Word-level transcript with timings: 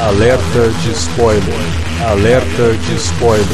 Alerta 0.00 0.70
de 0.82 0.92
spoiler. 0.92 1.44
Alerta 2.08 2.72
de 2.72 2.94
spoiler. 2.94 3.46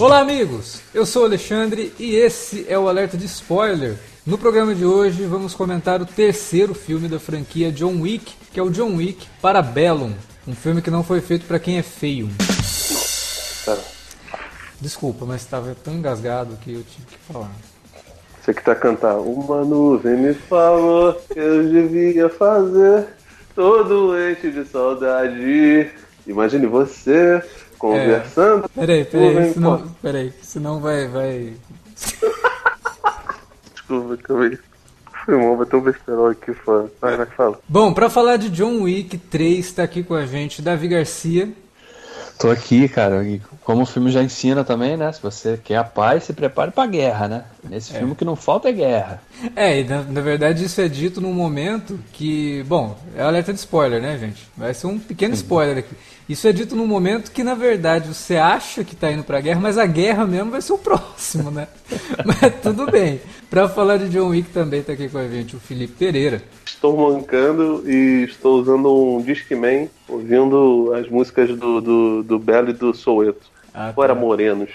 Olá, 0.00 0.20
amigos! 0.20 0.80
Eu 0.94 1.04
sou 1.04 1.22
o 1.22 1.24
Alexandre 1.26 1.92
e 1.98 2.14
esse 2.14 2.64
é 2.70 2.78
o 2.78 2.88
Alerta 2.88 3.18
de 3.18 3.26
Spoiler. 3.26 3.98
No 4.24 4.38
programa 4.38 4.74
de 4.74 4.86
hoje 4.86 5.26
vamos 5.26 5.52
comentar 5.52 6.00
o 6.00 6.06
terceiro 6.06 6.74
filme 6.74 7.06
da 7.06 7.20
franquia 7.20 7.70
John 7.70 8.00
Wick, 8.00 8.32
que 8.50 8.58
é 8.58 8.62
o 8.62 8.70
John 8.70 8.96
Wick 8.96 9.26
Parabellum, 9.42 10.14
um 10.46 10.54
filme 10.54 10.80
que 10.80 10.90
não 10.90 11.02
foi 11.02 11.20
feito 11.20 11.46
para 11.46 11.58
quem 11.58 11.78
é 11.78 11.82
feio. 11.82 12.28
Pera. 13.64 13.82
Desculpa, 14.80 15.24
mas 15.24 15.42
estava 15.42 15.74
tão 15.74 15.94
engasgado 15.94 16.56
que 16.58 16.72
eu 16.72 16.82
tive 16.82 17.06
que 17.06 17.18
falar. 17.32 17.50
Você 18.40 18.54
que 18.54 18.62
tá 18.62 18.74
cantando. 18.74 19.22
Uma 19.22 19.64
nuvem 19.64 20.16
me 20.16 20.34
falou 20.34 21.14
que 21.14 21.38
eu 21.38 21.68
devia 21.68 22.28
fazer 22.28 23.08
todo 23.54 24.12
doente 24.12 24.50
de 24.52 24.64
saudade. 24.66 25.90
Imagine 26.26 26.66
você 26.66 27.42
conversando. 27.78 28.68
Peraí, 28.68 29.04
peraí, 29.04 29.34
Nuvem 29.34 29.52
senão, 29.52 29.94
peraí, 30.00 30.32
senão 30.42 30.80
vai, 30.80 31.08
vai. 31.08 31.54
Desculpa, 33.74 34.16
calma 34.18 34.44
aí. 34.44 34.58
Foi 35.26 35.36
mal, 35.36 35.56
vai 35.56 35.66
ter 35.66 35.74
um 35.74 35.80
besterol 35.80 36.28
aqui 36.28 36.54
fora. 36.54 36.86
Vai, 37.00 37.16
vai, 37.16 37.26
fala. 37.26 37.58
Bom, 37.68 37.92
pra 37.92 38.08
falar 38.08 38.36
de 38.36 38.48
John 38.48 38.82
Wick 38.82 39.18
3, 39.18 39.72
tá 39.72 39.82
aqui 39.82 40.04
com 40.04 40.14
a 40.14 40.24
gente 40.24 40.62
Davi 40.62 40.86
Garcia. 40.86 41.52
Tô 42.38 42.48
aqui, 42.48 42.88
cara. 42.88 43.24
E 43.24 43.40
como 43.64 43.82
o 43.82 43.86
filme 43.86 44.12
já 44.12 44.22
ensina 44.22 44.62
também, 44.62 44.96
né? 44.96 45.10
Se 45.10 45.20
você 45.20 45.58
quer 45.62 45.78
a 45.78 45.84
paz, 45.84 46.24
se 46.24 46.32
prepare 46.32 46.70
pra 46.70 46.86
guerra, 46.86 47.26
né? 47.26 47.44
Nesse 47.64 47.92
filme 47.92 48.12
o 48.12 48.14
que 48.14 48.24
não 48.24 48.36
falta 48.36 48.68
é 48.68 48.72
guerra. 48.72 49.20
É, 49.56 49.80
e 49.80 49.84
na, 49.84 50.02
na 50.02 50.20
verdade 50.20 50.64
isso 50.64 50.80
é 50.80 50.86
dito 50.86 51.20
num 51.20 51.32
momento 51.32 51.98
que. 52.12 52.62
Bom, 52.68 52.96
é 53.16 53.22
alerta 53.22 53.52
de 53.52 53.58
spoiler, 53.58 54.00
né, 54.00 54.18
gente? 54.18 54.46
Vai 54.56 54.74
ser 54.74 54.86
um 54.86 54.98
pequeno 54.98 55.34
spoiler 55.34 55.78
aqui. 55.78 55.96
Isso 56.28 56.46
é 56.46 56.52
dito 56.52 56.74
num 56.74 56.86
momento 56.86 57.30
que, 57.30 57.44
na 57.44 57.54
verdade, 57.54 58.08
você 58.08 58.36
acha 58.36 58.82
que 58.82 58.96
tá 58.96 59.10
indo 59.10 59.22
pra 59.22 59.40
guerra, 59.40 59.60
mas 59.60 59.78
a 59.78 59.86
guerra 59.86 60.26
mesmo 60.26 60.50
vai 60.50 60.60
ser 60.60 60.72
o 60.72 60.78
próximo, 60.78 61.50
né? 61.50 61.68
mas 62.24 62.54
tudo 62.60 62.90
bem. 62.90 63.20
Pra 63.48 63.68
falar 63.68 63.96
de 63.98 64.08
John 64.08 64.28
Wick 64.28 64.50
também 64.50 64.82
tá 64.82 64.92
aqui 64.92 65.08
com 65.08 65.18
a 65.18 65.28
gente 65.28 65.54
o 65.56 65.60
Felipe 65.60 65.94
Pereira. 65.94 66.42
Estou 66.64 66.96
mancando 66.96 67.82
e 67.88 68.24
estou 68.24 68.60
usando 68.60 68.92
um 68.92 69.22
Discman, 69.22 69.88
ouvindo 70.08 70.92
as 70.94 71.08
músicas 71.08 71.48
do, 71.56 71.80
do, 71.80 72.22
do 72.22 72.38
Belo 72.38 72.70
e 72.70 72.72
do 72.72 72.92
Soueto. 72.92 73.46
Ah, 73.72 73.92
Ou 73.94 74.04
era 74.04 74.14
tá. 74.14 74.20
Morenos? 74.20 74.70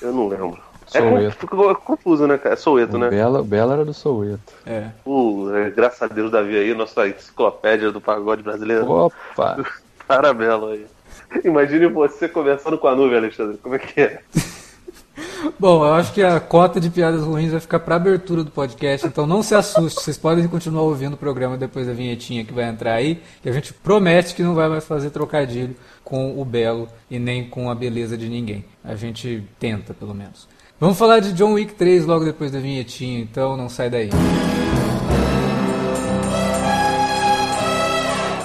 Eu 0.00 0.12
não 0.12 0.28
lembro. 0.28 0.58
É 0.92 1.30
ficou 1.30 1.72
confuso, 1.76 2.26
né, 2.26 2.36
cara? 2.36 2.54
É 2.54 2.56
Soueto, 2.56 2.96
O 2.96 2.98
né? 2.98 3.10
Bela, 3.10 3.40
o 3.40 3.44
Bela 3.44 3.74
era 3.74 3.84
do 3.84 3.94
Soueto. 3.94 4.40
É. 4.66 4.88
Uh, 5.06 5.54
é, 5.54 5.70
graças 5.70 6.02
a 6.02 6.08
Deus, 6.08 6.30
Davi 6.32 6.56
aí, 6.56 6.74
nossa 6.74 7.06
enciclopédia 7.06 7.92
do 7.92 8.00
pagode 8.00 8.42
brasileiro. 8.42 8.90
Opa! 8.90 9.64
Parabelo 10.06 10.70
aí. 10.70 10.86
Imagine 11.44 11.86
você 11.86 12.28
conversando 12.28 12.76
com 12.76 12.88
a 12.88 12.96
nuvem, 12.96 13.18
Alexandre. 13.18 13.58
Como 13.58 13.74
é 13.76 13.78
que 13.78 14.00
é? 14.00 14.20
Bom, 15.58 15.84
eu 15.84 15.92
acho 15.94 16.12
que 16.12 16.22
a 16.22 16.38
cota 16.40 16.80
de 16.80 16.90
piadas 16.90 17.22
ruins 17.22 17.50
vai 17.50 17.60
ficar 17.60 17.80
pra 17.80 17.96
abertura 17.96 18.44
do 18.44 18.50
podcast, 18.50 19.06
então 19.06 19.26
não 19.26 19.42
se 19.42 19.54
assuste, 19.54 20.00
vocês 20.00 20.16
podem 20.16 20.46
continuar 20.48 20.82
ouvindo 20.82 21.14
o 21.14 21.18
programa 21.18 21.56
depois 21.56 21.86
da 21.86 21.92
vinhetinha 21.92 22.44
que 22.44 22.52
vai 22.52 22.68
entrar 22.68 22.94
aí, 22.94 23.22
que 23.42 23.48
a 23.48 23.52
gente 23.52 23.72
promete 23.72 24.34
que 24.34 24.42
não 24.42 24.54
vai 24.54 24.68
mais 24.68 24.84
fazer 24.84 25.10
trocadilho 25.10 25.76
com 26.04 26.40
o 26.40 26.44
belo 26.44 26.88
e 27.10 27.18
nem 27.18 27.48
com 27.48 27.70
a 27.70 27.74
beleza 27.74 28.16
de 28.16 28.28
ninguém. 28.28 28.64
A 28.82 28.94
gente 28.94 29.42
tenta, 29.58 29.92
pelo 29.92 30.14
menos. 30.14 30.48
Vamos 30.78 30.96
falar 30.96 31.20
de 31.20 31.32
John 31.34 31.52
Wick 31.52 31.74
3 31.74 32.06
logo 32.06 32.24
depois 32.24 32.50
da 32.50 32.58
vinhetinha, 32.58 33.20
então 33.20 33.56
não 33.56 33.68
sai 33.68 33.90
daí. 33.90 34.10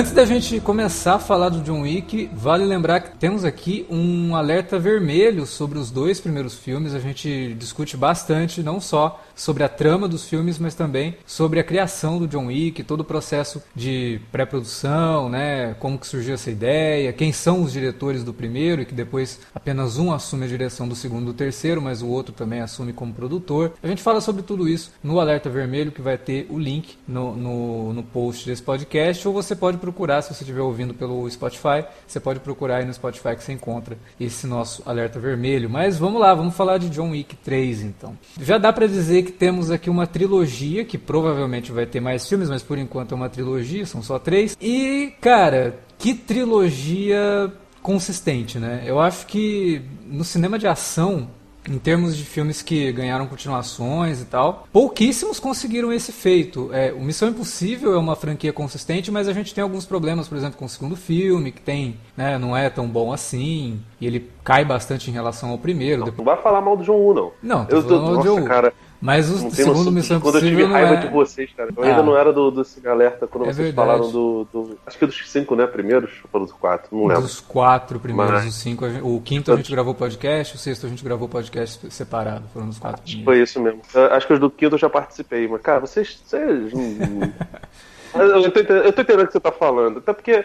Antes 0.00 0.12
da 0.12 0.24
gente 0.24 0.58
começar 0.60 1.16
a 1.16 1.18
falar 1.18 1.50
do 1.50 1.60
John 1.60 1.82
Wick, 1.82 2.30
vale 2.32 2.64
lembrar 2.64 3.00
que 3.00 3.18
temos 3.18 3.44
aqui 3.44 3.84
um 3.90 4.34
alerta 4.34 4.78
vermelho 4.78 5.44
sobre 5.44 5.78
os 5.78 5.90
dois 5.90 6.18
primeiros 6.18 6.54
filmes. 6.54 6.94
A 6.94 6.98
gente 6.98 7.54
discute 7.58 7.98
bastante, 7.98 8.62
não 8.62 8.80
só 8.80 9.22
sobre 9.34 9.62
a 9.62 9.68
trama 9.68 10.08
dos 10.08 10.26
filmes, 10.26 10.58
mas 10.58 10.74
também 10.74 11.16
sobre 11.26 11.60
a 11.60 11.64
criação 11.64 12.18
do 12.18 12.26
John 12.26 12.46
Wick, 12.46 12.82
todo 12.82 13.00
o 13.00 13.04
processo 13.04 13.62
de 13.74 14.22
pré-produção, 14.32 15.28
né? 15.28 15.74
Como 15.78 15.98
que 15.98 16.06
surgiu 16.06 16.32
essa 16.32 16.50
ideia, 16.50 17.12
quem 17.12 17.30
são 17.30 17.62
os 17.62 17.70
diretores 17.70 18.24
do 18.24 18.32
primeiro 18.32 18.80
e 18.80 18.86
que 18.86 18.94
depois 18.94 19.40
apenas 19.54 19.98
um 19.98 20.14
assume 20.14 20.46
a 20.46 20.48
direção 20.48 20.88
do 20.88 20.94
segundo 20.94 21.24
e 21.24 21.26
do 21.26 21.34
terceiro, 21.34 21.82
mas 21.82 22.00
o 22.00 22.08
outro 22.08 22.32
também 22.32 22.62
assume 22.62 22.94
como 22.94 23.12
produtor. 23.12 23.74
A 23.82 23.86
gente 23.86 24.02
fala 24.02 24.22
sobre 24.22 24.40
tudo 24.42 24.66
isso 24.66 24.92
no 25.04 25.20
alerta 25.20 25.50
vermelho, 25.50 25.92
que 25.92 26.00
vai 26.00 26.16
ter 26.16 26.46
o 26.48 26.58
link 26.58 26.96
no, 27.06 27.36
no, 27.36 27.92
no 27.92 28.02
post 28.02 28.46
desse 28.46 28.62
podcast, 28.62 29.28
ou 29.28 29.34
você 29.34 29.54
pode 29.54 29.76
procurar, 29.76 29.89
se 30.22 30.34
você 30.34 30.42
estiver 30.42 30.60
ouvindo 30.60 30.94
pelo 30.94 31.28
Spotify, 31.30 31.84
você 32.06 32.18
pode 32.20 32.40
procurar 32.40 32.78
aí 32.78 32.84
no 32.84 32.92
Spotify 32.92 33.36
que 33.36 33.44
você 33.44 33.52
encontra 33.52 33.96
esse 34.18 34.46
nosso 34.46 34.82
alerta 34.86 35.18
vermelho. 35.18 35.68
Mas 35.68 35.98
vamos 35.98 36.20
lá, 36.20 36.34
vamos 36.34 36.54
falar 36.54 36.78
de 36.78 36.88
John 36.88 37.10
Wick 37.10 37.36
3 37.36 37.82
então. 37.82 38.16
Já 38.40 38.58
dá 38.58 38.72
pra 38.72 38.86
dizer 38.86 39.22
que 39.22 39.32
temos 39.32 39.70
aqui 39.70 39.90
uma 39.90 40.06
trilogia, 40.06 40.84
que 40.84 40.98
provavelmente 40.98 41.72
vai 41.72 41.86
ter 41.86 42.00
mais 42.00 42.28
filmes, 42.28 42.48
mas 42.48 42.62
por 42.62 42.78
enquanto 42.78 43.12
é 43.12 43.14
uma 43.16 43.28
trilogia, 43.28 43.86
são 43.86 44.02
só 44.02 44.18
três. 44.18 44.56
E, 44.60 45.14
cara, 45.20 45.78
que 45.98 46.14
trilogia 46.14 47.52
consistente, 47.82 48.58
né? 48.58 48.82
Eu 48.86 49.00
acho 49.00 49.26
que 49.26 49.82
no 50.06 50.24
cinema 50.24 50.58
de 50.58 50.66
ação 50.66 51.28
em 51.68 51.78
termos 51.78 52.16
de 52.16 52.24
filmes 52.24 52.62
que 52.62 52.90
ganharam 52.92 53.26
continuações 53.26 54.20
e 54.20 54.24
tal, 54.24 54.66
pouquíssimos 54.72 55.38
conseguiram 55.38 55.92
esse 55.92 56.12
feito. 56.12 56.70
É, 56.72 56.92
o 56.92 57.00
Missão 57.00 57.28
Impossível 57.28 57.94
é 57.94 57.98
uma 57.98 58.16
franquia 58.16 58.52
consistente, 58.52 59.10
mas 59.10 59.28
a 59.28 59.32
gente 59.32 59.54
tem 59.54 59.62
alguns 59.62 59.84
problemas, 59.84 60.26
por 60.28 60.36
exemplo, 60.38 60.58
com 60.58 60.64
o 60.64 60.68
segundo 60.68 60.96
filme, 60.96 61.52
que 61.52 61.60
tem, 61.60 61.96
né, 62.16 62.38
não 62.38 62.56
é 62.56 62.70
tão 62.70 62.88
bom 62.88 63.12
assim, 63.12 63.80
e 64.00 64.06
ele 64.06 64.30
cai 64.42 64.64
bastante 64.64 65.10
em 65.10 65.12
relação 65.12 65.50
ao 65.50 65.58
primeiro. 65.58 65.98
Não, 66.00 66.04
Depois- 66.06 66.26
não 66.26 66.34
vai 66.34 66.42
falar 66.42 66.60
mal 66.60 66.76
do 66.76 66.82
John 66.84 66.94
Woo, 66.94 67.14
não. 67.14 67.32
Não, 67.42 67.66
eu 67.68 67.82
tô, 67.86 67.98
nossa, 68.00 68.28
John 68.28 68.44
cara, 68.44 68.72
Mas 69.00 69.30
o 69.30 69.44
não 69.44 69.50
segundo. 69.50 69.90
Missão 69.90 70.20
Quando 70.20 70.34
eu 70.34 70.40
tive 70.42 70.62
Impossível 70.62 70.68
não 70.68 70.74
raiva 70.74 70.94
é... 70.94 71.06
de 71.06 71.12
vocês, 71.12 71.50
cara. 71.56 71.70
Eu 71.74 71.82
Ah. 71.82 71.86
ainda 71.86 72.02
não 72.02 72.16
era 72.16 72.32
do, 72.32 72.50
do 72.50 72.62
Cine 72.64 72.86
Alerta 72.86 73.26
quando 73.26 73.44
É 73.44 73.46
vocês 73.46 73.56
verdade. 73.68 73.74
falaram 73.88 74.10
do, 74.12 74.46
do- 74.52 74.78
Acho 74.86 74.98
que 74.98 75.06
dos 75.06 75.30
cinco, 75.30 75.56
né? 75.56 75.66
Primeiros, 75.66 76.10
ou 76.30 76.40
dos 76.40 76.52
quatro, 76.52 76.88
não 76.94 77.06
lembro. 77.06 77.22
Dos 77.22 77.40
quatro 77.40 77.98
primeiros, 77.98 78.34
Mas- 78.34 78.46
os 78.46 78.54
cinco, 78.56 78.86
gente- 78.88 79.02
o 79.02 79.20
quinto 79.22 79.52
a 79.52 79.56
gente 79.56 79.70
gravou 79.72 79.94
podcast, 79.94 80.54
o 80.54 80.58
sexto 80.58 80.84
a 80.84 80.88
gente 80.90 81.02
gravou 81.02 81.28
podcast 81.28 81.90
separado, 81.90 82.44
foram 82.52 82.68
os 82.68 82.78
quatro 82.78 83.00
primeiros. 83.02 83.24
Foi 83.24 83.42
isso 83.42 83.58
mesmo. 83.60 83.80
Eu 83.94 84.04
acho 84.12 84.26
que 84.26 84.32
os 84.34 84.38
do 84.38 84.50
quinto 84.50 84.74
eu 84.74 84.78
já 84.78 84.90
participei, 84.90 85.48
mas, 85.48 85.62
cara, 85.62 85.80
vocês. 85.80 86.20
vocês 86.24 86.70
Mas 88.12 88.28
eu, 88.28 88.42
tô 88.42 88.48
entendendo, 88.60 88.84
eu 88.84 88.92
tô 88.92 89.02
entendendo 89.02 89.22
o 89.24 89.26
que 89.28 89.32
você 89.32 89.40
tá 89.40 89.52
falando. 89.52 89.98
Até 89.98 90.12
porque 90.12 90.44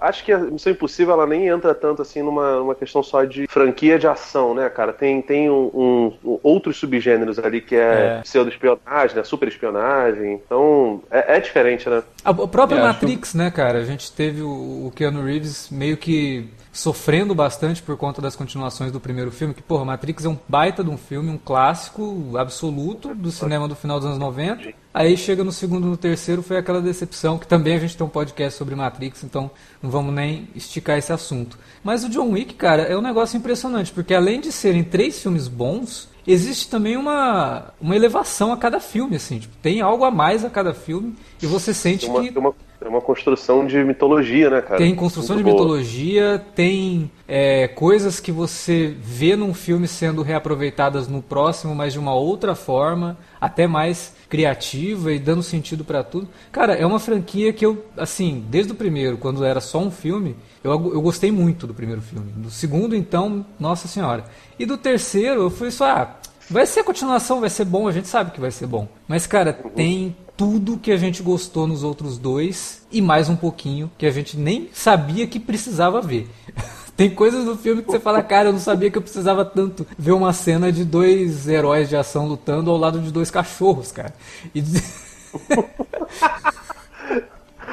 Acho 0.00 0.24
que 0.24 0.32
a 0.32 0.38
Missão 0.38 0.72
Impossível 0.72 1.14
ela 1.14 1.26
nem 1.26 1.48
entra 1.48 1.74
tanto 1.74 2.02
assim 2.02 2.22
numa, 2.22 2.56
numa 2.56 2.74
questão 2.74 3.02
só 3.02 3.24
de 3.24 3.46
franquia 3.46 3.98
de 3.98 4.06
ação, 4.06 4.54
né, 4.54 4.68
cara? 4.70 4.92
Tem, 4.92 5.20
tem 5.20 5.50
um, 5.50 5.70
um, 5.74 6.12
um 6.24 6.38
outros 6.42 6.78
subgêneros 6.78 7.38
ali 7.38 7.60
que 7.60 7.76
é, 7.76 8.18
é. 8.18 8.20
pseudo-espionagem, 8.22 9.16
né? 9.16 9.24
Super 9.24 9.48
espionagem. 9.48 10.34
Então, 10.34 11.02
é, 11.10 11.36
é 11.36 11.40
diferente, 11.40 11.88
né? 11.88 12.02
A 12.24 12.32
própria 12.32 12.78
é, 12.78 12.82
Matrix, 12.82 13.34
né, 13.34 13.50
cara? 13.50 13.78
A 13.78 13.84
gente 13.84 14.10
teve 14.12 14.42
o, 14.42 14.86
o 14.86 14.92
Keanu 14.94 15.22
Reeves 15.22 15.68
meio 15.70 15.96
que 15.96 16.48
sofrendo 16.72 17.34
bastante 17.34 17.82
por 17.82 17.96
conta 17.96 18.22
das 18.22 18.36
continuações 18.36 18.92
do 18.92 19.00
primeiro 19.00 19.30
filme, 19.30 19.54
que, 19.54 19.62
porra, 19.62 19.84
Matrix 19.84 20.24
é 20.24 20.28
um 20.28 20.38
baita 20.48 20.84
de 20.84 20.90
um 20.90 20.96
filme, 20.96 21.30
um 21.30 21.38
clássico 21.38 22.36
absoluto 22.36 23.14
do 23.14 23.30
cinema 23.30 23.66
do 23.66 23.74
final 23.74 23.98
dos 23.98 24.06
anos 24.06 24.18
90. 24.18 24.72
Aí 24.92 25.16
chega 25.16 25.44
no 25.44 25.52
segundo 25.52 25.86
no 25.86 25.96
terceiro, 25.96 26.42
foi 26.42 26.56
aquela 26.56 26.80
decepção, 26.80 27.38
que 27.38 27.46
também 27.46 27.74
a 27.74 27.78
gente 27.78 27.96
tem 27.96 28.06
um 28.06 28.10
podcast 28.10 28.58
sobre 28.58 28.74
Matrix, 28.74 29.24
então 29.24 29.50
não 29.82 29.90
vamos 29.90 30.14
nem 30.14 30.48
esticar 30.54 30.98
esse 30.98 31.12
assunto. 31.12 31.58
Mas 31.82 32.04
o 32.04 32.08
John 32.08 32.30
Wick, 32.30 32.54
cara, 32.54 32.82
é 32.82 32.96
um 32.96 33.02
negócio 33.02 33.36
impressionante, 33.36 33.92
porque 33.92 34.14
além 34.14 34.40
de 34.40 34.52
serem 34.52 34.84
três 34.84 35.20
filmes 35.20 35.48
bons, 35.48 36.08
existe 36.32 36.68
também 36.68 36.96
uma, 36.96 37.72
uma 37.80 37.96
elevação 37.96 38.52
a 38.52 38.56
cada 38.56 38.80
filme, 38.80 39.16
assim, 39.16 39.38
tipo, 39.38 39.56
tem 39.62 39.80
algo 39.80 40.04
a 40.04 40.10
mais 40.10 40.44
a 40.44 40.50
cada 40.50 40.74
filme, 40.74 41.14
e 41.42 41.46
você 41.46 41.72
sente 41.72 42.06
tem 42.06 42.10
uma, 42.10 42.20
que... 42.22 42.32
Tem 42.32 42.38
uma 42.40 42.54
é 42.80 42.88
uma 42.88 43.02
construção 43.02 43.66
de 43.66 43.76
mitologia, 43.84 44.48
né, 44.48 44.62
cara? 44.62 44.78
Tem 44.78 44.94
construção 44.94 45.36
Muito 45.36 45.44
de 45.44 45.52
boa. 45.52 45.62
mitologia, 45.62 46.42
tem 46.54 47.10
é, 47.28 47.68
coisas 47.68 48.18
que 48.18 48.32
você 48.32 48.96
vê 48.98 49.36
num 49.36 49.52
filme 49.52 49.86
sendo 49.86 50.22
reaproveitadas 50.22 51.06
no 51.06 51.20
próximo, 51.20 51.74
mas 51.74 51.92
de 51.92 51.98
uma 51.98 52.14
outra 52.14 52.54
forma, 52.54 53.18
até 53.40 53.66
mais 53.66 54.12
criativa 54.28 55.12
e 55.12 55.18
dando 55.18 55.42
sentido 55.42 55.84
para 55.84 56.04
tudo. 56.04 56.28
Cara, 56.52 56.74
é 56.74 56.84
uma 56.84 57.00
franquia 57.00 57.52
que 57.52 57.64
eu, 57.64 57.84
assim, 57.96 58.44
desde 58.48 58.72
o 58.72 58.74
primeiro, 58.74 59.16
quando 59.16 59.44
era 59.44 59.60
só 59.60 59.80
um 59.80 59.90
filme, 59.90 60.36
eu, 60.62 60.70
eu 60.72 61.00
gostei 61.00 61.32
muito 61.32 61.66
do 61.66 61.74
primeiro 61.74 62.02
filme. 62.02 62.30
Do 62.32 62.50
segundo, 62.50 62.94
então, 62.94 63.44
nossa 63.58 63.88
senhora. 63.88 64.24
E 64.58 64.66
do 64.66 64.76
terceiro, 64.76 65.42
eu 65.42 65.50
fui 65.50 65.70
só, 65.70 65.84
ah, 65.86 66.16
vai 66.48 66.66
ser 66.66 66.84
continuação, 66.84 67.40
vai 67.40 67.50
ser 67.50 67.64
bom, 67.64 67.88
a 67.88 67.92
gente 67.92 68.08
sabe 68.08 68.30
que 68.30 68.40
vai 68.40 68.50
ser 68.50 68.66
bom. 68.66 68.88
Mas, 69.08 69.26
cara, 69.26 69.52
tem 69.52 70.16
tudo 70.36 70.78
que 70.78 70.90
a 70.90 70.96
gente 70.96 71.22
gostou 71.22 71.66
nos 71.66 71.82
outros 71.82 72.16
dois 72.16 72.86
e 72.90 73.02
mais 73.02 73.28
um 73.28 73.36
pouquinho 73.36 73.90
que 73.98 74.06
a 74.06 74.10
gente 74.10 74.38
nem 74.38 74.70
sabia 74.72 75.26
que 75.26 75.38
precisava 75.38 76.00
ver. 76.00 76.28
Tem 77.00 77.08
coisas 77.08 77.46
do 77.46 77.56
filme 77.56 77.80
que 77.82 77.90
você 77.90 77.98
fala, 77.98 78.22
cara, 78.22 78.50
eu 78.50 78.52
não 78.52 78.60
sabia 78.60 78.90
que 78.90 78.98
eu 78.98 79.00
precisava 79.00 79.42
tanto 79.42 79.86
ver 79.98 80.12
uma 80.12 80.34
cena 80.34 80.70
de 80.70 80.84
dois 80.84 81.48
heróis 81.48 81.88
de 81.88 81.96
ação 81.96 82.28
lutando 82.28 82.70
ao 82.70 82.76
lado 82.76 83.00
de 83.00 83.10
dois 83.10 83.30
cachorros, 83.30 83.90
cara. 83.90 84.12
E... 84.54 84.62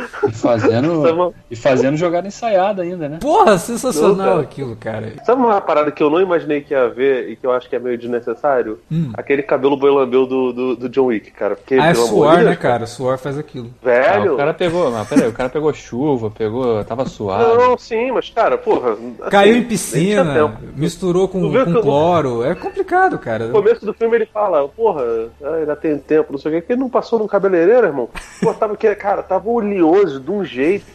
E 0.28 0.32
fazendo, 0.32 1.34
e 1.52 1.56
fazendo 1.56 1.98
jogada 1.98 2.28
ensaiada 2.28 2.82
ainda, 2.84 3.10
né? 3.10 3.20
Porra, 3.22 3.58
sensacional 3.58 4.36
não, 4.36 4.40
aquilo, 4.40 4.76
cara. 4.76 5.14
Sabe 5.26 5.42
uma 5.42 5.60
parada 5.62 5.92
que 5.92 6.02
eu 6.02 6.10
não 6.10 6.22
imaginei 6.22 6.62
que 6.62 6.74
ia 6.74 6.88
ver 6.88 7.30
e 7.30 7.36
que 7.36 7.46
eu 7.46 7.52
acho 7.52 7.70
que 7.70 7.76
é 7.76 7.80
meio 7.80 7.98
desnecessário? 7.98 8.80
Hum. 8.92 9.12
Aquele 9.16 9.44
cabelo 9.44 9.78
boilambeu 9.78 10.26
do, 10.26 10.54
do, 10.54 10.76
do, 10.76 10.90
John 10.90 11.06
Wick, 11.06 11.32
cara. 11.32 11.56
Porque, 11.56 11.76
ah, 11.76 11.88
é 11.88 11.94
suor, 11.94 12.38
né, 12.40 12.56
cara? 12.56 12.86
Suor 12.86 13.18
faz 13.18 13.38
aquilo. 13.38 13.70
Velho. 13.82 14.32
Ah, 14.32 14.34
o 14.34 14.38
cara 14.38 14.54
pegou, 14.54 14.92
mas 14.92 15.08
peraí, 15.08 15.28
o 15.28 15.34
cara 15.34 15.50
pegou 15.50 15.74
chuva, 15.74 16.32
pegou, 16.32 16.84
tava 16.84 17.06
suado. 17.06 17.56
Não, 17.56 17.78
sim, 17.78 18.12
mas, 18.12 18.30
cara, 18.30 18.58
porra. 18.58 18.94
Assim, 18.94 19.16
Caiu 19.30 19.58
em 19.58 19.64
piscina, 19.64 20.58
misturou 20.76 21.28
com, 21.28 21.42
com 21.42 21.82
cloro. 21.82 22.44
É 22.44 22.56
complicado, 22.56 23.18
cara. 23.20 23.48
No 23.48 23.54
começo 23.54 23.86
do 23.86 23.94
filme 23.94 24.16
ele 24.16 24.26
fala, 24.26 24.68
porra, 24.68 25.04
ainda 25.60 25.76
tem 25.76 25.98
tempo, 25.98 26.32
não 26.32 26.40
sei 26.40 26.52
o 26.52 26.56
que, 26.56 26.68
que 26.68 26.74
ele 26.74 26.82
não 26.82 26.90
passou 26.90 27.20
num 27.20 27.28
cabeleireiro, 27.28 27.88
irmão. 27.88 28.10
Pô, 28.42 28.54
tava, 28.54 28.76
cara, 28.76 29.24
tava 29.24 29.50
oleoso 29.50 30.07
de 30.10 30.32
um 30.32 30.44
jeito. 30.44 30.86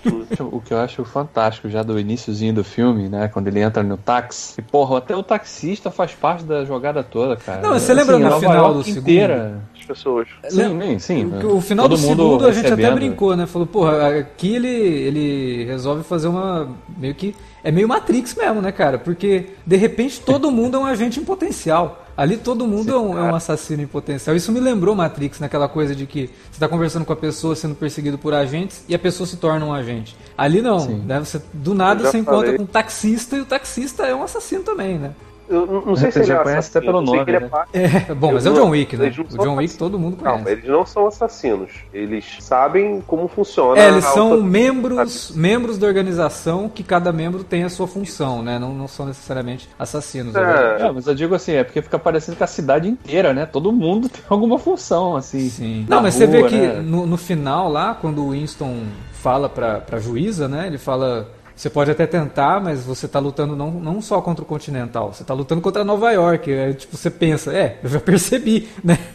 o 0.40 0.60
que 0.60 0.72
eu 0.72 0.78
acho 0.78 1.04
fantástico 1.04 1.68
já 1.68 1.82
do 1.82 1.98
iníciozinho 1.98 2.54
do 2.54 2.64
filme, 2.64 3.08
né? 3.08 3.28
Quando 3.28 3.48
ele 3.48 3.60
entra 3.60 3.82
no 3.82 3.96
táxi. 3.96 4.54
E, 4.58 4.62
porra, 4.62 4.98
até 4.98 5.14
o 5.14 5.22
taxista 5.22 5.90
faz 5.90 6.14
parte 6.14 6.44
da 6.44 6.64
jogada 6.64 7.02
toda, 7.02 7.36
cara. 7.36 7.60
Não, 7.60 7.72
você 7.74 7.92
lembra 7.94 8.16
assim, 8.16 8.24
no 8.24 8.40
final 8.40 8.74
do 8.74 8.88
inteira. 8.88 9.60
As 9.78 9.84
pessoas. 9.84 10.28
Sim, 10.48 10.98
sim. 10.98 11.24
O, 11.24 11.56
o 11.56 11.60
final 11.60 11.88
do 11.88 11.96
segundo 11.96 12.46
a 12.46 12.52
gente 12.52 12.72
até 12.72 12.90
brincou, 12.90 13.36
né? 13.36 13.46
Falou, 13.46 13.66
porra, 13.66 14.18
aqui 14.18 14.56
ele, 14.56 14.68
ele 14.68 15.64
resolve 15.64 16.02
fazer 16.02 16.28
uma. 16.28 16.68
meio 16.96 17.14
que. 17.14 17.34
É 17.64 17.70
meio 17.70 17.86
Matrix 17.86 18.34
mesmo, 18.34 18.60
né, 18.60 18.72
cara? 18.72 18.98
Porque 18.98 19.50
de 19.64 19.76
repente 19.76 20.20
todo 20.20 20.50
mundo 20.50 20.76
é 20.76 20.80
um 20.80 20.86
agente 20.86 21.20
em 21.20 21.24
potencial. 21.24 22.04
Ali 22.16 22.36
todo 22.36 22.66
mundo 22.66 22.92
é 22.92 22.98
um, 22.98 23.18
é 23.18 23.22
um, 23.22 23.34
assassino 23.34 23.82
em 23.82 23.86
potencial. 23.86 24.36
Isso 24.36 24.52
me 24.52 24.60
lembrou 24.60 24.94
Matrix, 24.94 25.40
naquela 25.40 25.68
coisa 25.68 25.94
de 25.94 26.06
que 26.06 26.26
você 26.26 26.52
está 26.52 26.68
conversando 26.68 27.04
com 27.04 27.12
a 27.12 27.16
pessoa 27.16 27.56
sendo 27.56 27.74
perseguido 27.74 28.18
por 28.18 28.34
agentes 28.34 28.84
e 28.88 28.94
a 28.94 28.98
pessoa 28.98 29.26
se 29.26 29.36
torna 29.36 29.64
um 29.64 29.72
agente. 29.72 30.16
Ali 30.36 30.60
não, 30.60 30.86
né? 30.86 31.20
Você, 31.20 31.40
do 31.52 31.74
nada 31.74 32.10
você 32.10 32.18
encontra 32.18 32.40
falei. 32.40 32.56
com 32.56 32.64
um 32.64 32.66
taxista 32.66 33.36
e 33.36 33.40
o 33.40 33.46
taxista 33.46 34.06
é 34.06 34.14
um 34.14 34.22
assassino 34.22 34.62
também, 34.62 34.98
né? 34.98 35.12
Eu 35.48 35.82
não 35.86 35.96
sei 35.96 36.10
se 36.10 36.20
ele 36.20 36.26
já 36.26 36.38
conhece 36.42 36.70
até 36.70 36.86
pelo 36.86 37.00
nome. 37.00 37.24
Né? 37.30 37.50
É, 37.72 38.10
é, 38.10 38.14
bom, 38.14 38.32
mas 38.32 38.46
é 38.46 38.50
o 38.50 38.54
John 38.54 38.70
Wick, 38.70 38.96
né? 38.96 39.08
O 39.08 39.38
John 39.38 39.56
Wick 39.56 39.76
todo 39.76 39.98
mundo 39.98 40.16
conhece. 40.16 40.42
Não, 40.42 40.50
eles 40.50 40.64
não 40.64 40.86
são 40.86 41.06
assassinos. 41.06 41.70
Eles 41.92 42.24
sabem 42.40 43.02
como 43.06 43.28
funciona. 43.28 43.80
É, 43.80 43.88
eles 43.88 44.04
são 44.04 44.32
alta... 44.32 44.44
membros, 44.44 45.32
membros 45.34 45.78
da 45.78 45.86
organização 45.86 46.68
que 46.68 46.82
cada 46.82 47.12
membro 47.12 47.44
tem 47.44 47.64
a 47.64 47.68
sua 47.68 47.86
função, 47.86 48.42
né? 48.42 48.58
Não, 48.58 48.74
não 48.74 48.88
são 48.88 49.06
necessariamente 49.06 49.68
assassinos. 49.78 50.34
É. 50.34 50.86
é, 50.86 50.92
mas 50.92 51.06
eu 51.06 51.14
digo 51.14 51.34
assim, 51.34 51.52
é 51.52 51.64
porque 51.64 51.82
fica 51.82 51.98
parecendo 51.98 52.36
que 52.36 52.44
a 52.44 52.48
cidade 52.48 52.88
inteira, 52.88 53.34
né? 53.34 53.44
Todo 53.46 53.72
mundo 53.72 54.08
tem 54.10 54.22
alguma 54.28 54.58
função, 54.58 55.16
assim. 55.16 55.48
Sim. 55.48 55.86
Não, 55.88 56.00
mas 56.00 56.14
rua, 56.14 56.26
você 56.26 56.26
vê 56.26 56.48
que 56.48 56.56
né? 56.56 56.80
no, 56.80 57.06
no 57.06 57.16
final 57.16 57.70
lá, 57.70 57.94
quando 57.94 58.24
o 58.24 58.30
Winston 58.30 58.84
fala 59.12 59.48
pra, 59.48 59.78
pra 59.80 59.98
juíza, 59.98 60.48
né? 60.48 60.66
Ele 60.66 60.78
fala 60.78 61.28
você 61.62 61.70
pode 61.70 61.92
até 61.92 62.08
tentar, 62.08 62.60
mas 62.60 62.84
você 62.84 63.06
está 63.06 63.20
lutando 63.20 63.54
não, 63.54 63.70
não 63.70 64.02
só 64.02 64.20
contra 64.20 64.42
o 64.42 64.46
Continental, 64.46 65.12
você 65.12 65.22
está 65.22 65.32
lutando 65.32 65.60
contra 65.60 65.84
Nova 65.84 66.10
York. 66.10 66.52
É, 66.52 66.72
tipo, 66.72 66.96
você 66.96 67.08
pensa, 67.08 67.56
é, 67.56 67.78
eu 67.84 67.88
já 67.88 68.00
percebi, 68.02 68.68
né? 68.82 68.98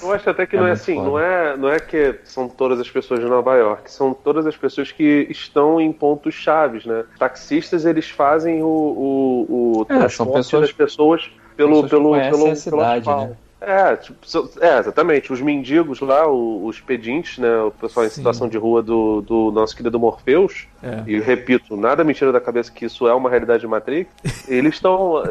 Eu 0.00 0.12
acho 0.12 0.30
até 0.30 0.46
que 0.46 0.56
é 0.56 0.60
não 0.60 0.66
é 0.68 0.70
assim, 0.70 0.94
não 0.94 1.18
é, 1.18 1.56
não 1.56 1.68
é 1.68 1.80
que 1.80 2.20
são 2.22 2.48
todas 2.48 2.78
as 2.78 2.88
pessoas 2.88 3.18
de 3.18 3.26
Nova 3.26 3.56
York, 3.56 3.90
são 3.90 4.14
todas 4.14 4.46
as 4.46 4.56
pessoas 4.56 4.92
que 4.92 5.26
estão 5.28 5.80
em 5.80 5.92
pontos 5.92 6.34
chaves, 6.34 6.86
né? 6.86 7.04
Taxistas, 7.18 7.84
eles 7.84 8.08
fazem 8.08 8.62
o, 8.62 8.66
o, 8.66 9.46
o 9.80 9.86
é, 9.88 9.98
transporte 9.98 10.34
pessoas, 10.34 10.62
das 10.62 10.72
pessoas 10.72 11.30
pelo, 11.56 11.82
pessoas 11.82 11.90
pelo, 11.90 12.12
pelo, 12.12 12.50
a 12.52 12.54
cidade, 12.54 13.04
pelo 13.04 13.20
né? 13.26 13.36
É, 13.60 13.96
tipo, 13.96 14.18
é, 14.60 14.78
exatamente. 14.78 15.32
Os 15.32 15.40
mendigos 15.40 16.00
lá, 16.00 16.30
os 16.30 16.80
pedintes, 16.80 17.38
né? 17.38 17.60
O 17.62 17.70
pessoal 17.70 18.06
em 18.06 18.10
situação 18.10 18.48
de 18.48 18.56
rua 18.56 18.82
do, 18.82 19.20
do 19.20 19.50
nosso 19.50 19.76
querido 19.76 19.98
Morpheus. 19.98 20.66
É. 20.82 21.02
E 21.06 21.18
repito, 21.20 21.76
nada 21.76 22.04
mentira 22.04 22.30
da 22.30 22.40
cabeça 22.40 22.70
que 22.70 22.84
isso 22.84 23.08
é 23.08 23.14
uma 23.14 23.28
realidade 23.28 23.60
de 23.60 23.66
Matrix. 23.66 24.10
Eles 24.48 24.74
estão. 24.74 25.22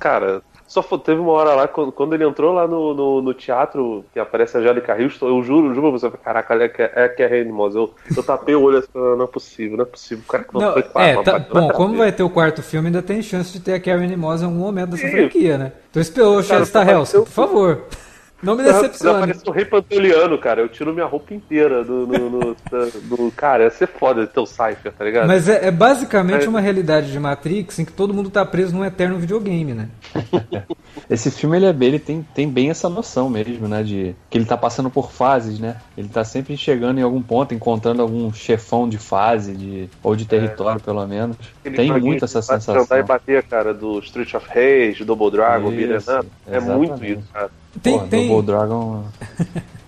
Cara, 0.00 0.42
só 0.66 0.82
teve 0.98 1.20
uma 1.20 1.32
hora 1.32 1.54
lá, 1.54 1.68
quando 1.68 2.14
ele 2.14 2.24
entrou 2.24 2.52
lá 2.52 2.66
no, 2.66 2.94
no, 2.94 3.22
no 3.22 3.34
teatro, 3.34 4.04
que 4.12 4.18
aparece 4.18 4.56
a 4.56 4.60
Angélica 4.60 4.94
Houston, 4.94 5.28
eu 5.28 5.42
juro, 5.42 5.68
eu 5.68 5.74
juro 5.74 5.90
pra 5.90 5.98
você, 5.98 6.10
caraca, 6.10 6.54
é 6.54 6.68
que 6.68 6.82
é, 6.82 7.08
que 7.08 7.22
é 7.22 7.26
Reanimosa. 7.26 7.78
Eu, 7.78 7.94
eu 8.16 8.22
tapei 8.22 8.54
o 8.54 8.62
olho 8.62 8.78
assim, 8.78 8.88
não 8.94 9.24
é 9.24 9.26
possível, 9.26 9.76
não 9.76 9.84
é 9.84 9.86
possível. 9.86 10.24
O 10.26 10.30
cara 10.30 10.44
que 10.44 10.54
não, 10.54 10.60
não 10.60 10.72
foi 10.72 11.02
é, 11.02 11.22
tá, 11.22 11.38
Bom, 11.38 11.68
como 11.70 11.96
vai 11.96 12.10
ter 12.10 12.22
o 12.22 12.30
quarto 12.30 12.62
filme, 12.62 12.88
ainda 12.88 13.02
tem 13.02 13.22
chance 13.22 13.52
de 13.52 13.60
ter 13.60 13.74
a 13.74 13.80
Karen 13.80 14.08
Mimosa 14.08 14.44
em 14.44 14.48
algum 14.48 14.60
momento 14.60 14.90
dessa 14.90 15.08
franquia, 15.08 15.58
né? 15.58 15.72
Então 15.90 16.00
esperou 16.00 16.38
o 16.38 16.42
Chester 16.42 16.88
Helson, 16.88 17.20
por 17.20 17.30
favor. 17.30 17.82
Não 18.44 18.56
me 18.56 18.62
decepcione. 18.62 19.16
Aparece 19.16 19.48
o 19.48 19.50
rei 19.50 19.64
pantoliano, 19.64 20.38
cara. 20.38 20.60
Eu 20.60 20.68
tiro 20.68 20.92
minha 20.92 21.06
roupa 21.06 21.32
inteira 21.32 21.82
do, 21.82 22.06
do 23.08 23.32
cara. 23.36 23.64
Ia 23.64 23.70
ser 23.70 23.88
foda 23.88 24.26
ter 24.26 24.40
o 24.40 24.46
Cypher, 24.46 24.92
tá 24.92 25.04
ligado? 25.04 25.26
Mas 25.26 25.48
é, 25.48 25.68
é 25.68 25.70
basicamente 25.70 26.46
é. 26.46 26.48
uma 26.48 26.60
realidade 26.60 27.10
de 27.10 27.18
Matrix 27.18 27.78
em 27.78 27.84
que 27.84 27.92
todo 27.92 28.12
mundo 28.12 28.30
tá 28.30 28.44
preso 28.44 28.74
num 28.74 28.84
eterno 28.84 29.18
videogame, 29.18 29.74
né? 29.74 29.88
Esse 31.08 31.30
filme 31.30 31.56
ele, 31.56 31.66
é, 31.66 31.70
ele 31.70 31.98
tem, 31.98 32.26
tem 32.34 32.48
bem 32.48 32.70
essa 32.70 32.88
noção 32.88 33.28
mesmo, 33.28 33.68
né? 33.68 33.82
De 33.82 34.14
que 34.30 34.38
ele 34.38 34.44
tá 34.44 34.56
passando 34.56 34.90
por 34.90 35.10
fases, 35.10 35.58
né? 35.58 35.76
Ele 35.96 36.08
tá 36.08 36.24
sempre 36.24 36.56
chegando 36.56 36.98
em 36.98 37.02
algum 37.02 37.22
ponto, 37.22 37.54
encontrando 37.54 38.02
algum 38.02 38.32
chefão 38.32 38.88
de 38.88 38.98
fase, 38.98 39.52
de, 39.52 39.88
ou 40.02 40.16
de 40.16 40.24
território, 40.24 40.80
é. 40.80 40.84
pelo 40.84 41.06
menos. 41.06 41.36
Tem 41.62 41.92
muito 42.00 42.24
essa 42.24 42.40
sensação. 42.40 42.82
Tentar 42.82 42.98
e 42.98 43.02
bater, 43.02 43.42
cara, 43.44 43.74
do 43.74 43.98
Street 44.00 44.34
of 44.34 44.46
Rage, 44.48 45.04
Double 45.04 45.30
Dragon, 45.30 45.68
Up. 45.68 46.28
É 46.46 46.60
muito 46.60 47.04
isso, 47.04 47.22
cara. 47.32 47.50
Tem, 47.82 47.94
Porra, 47.94 48.08
tem... 48.08 48.28
Double 48.28 48.46
Dragon. 48.46 49.04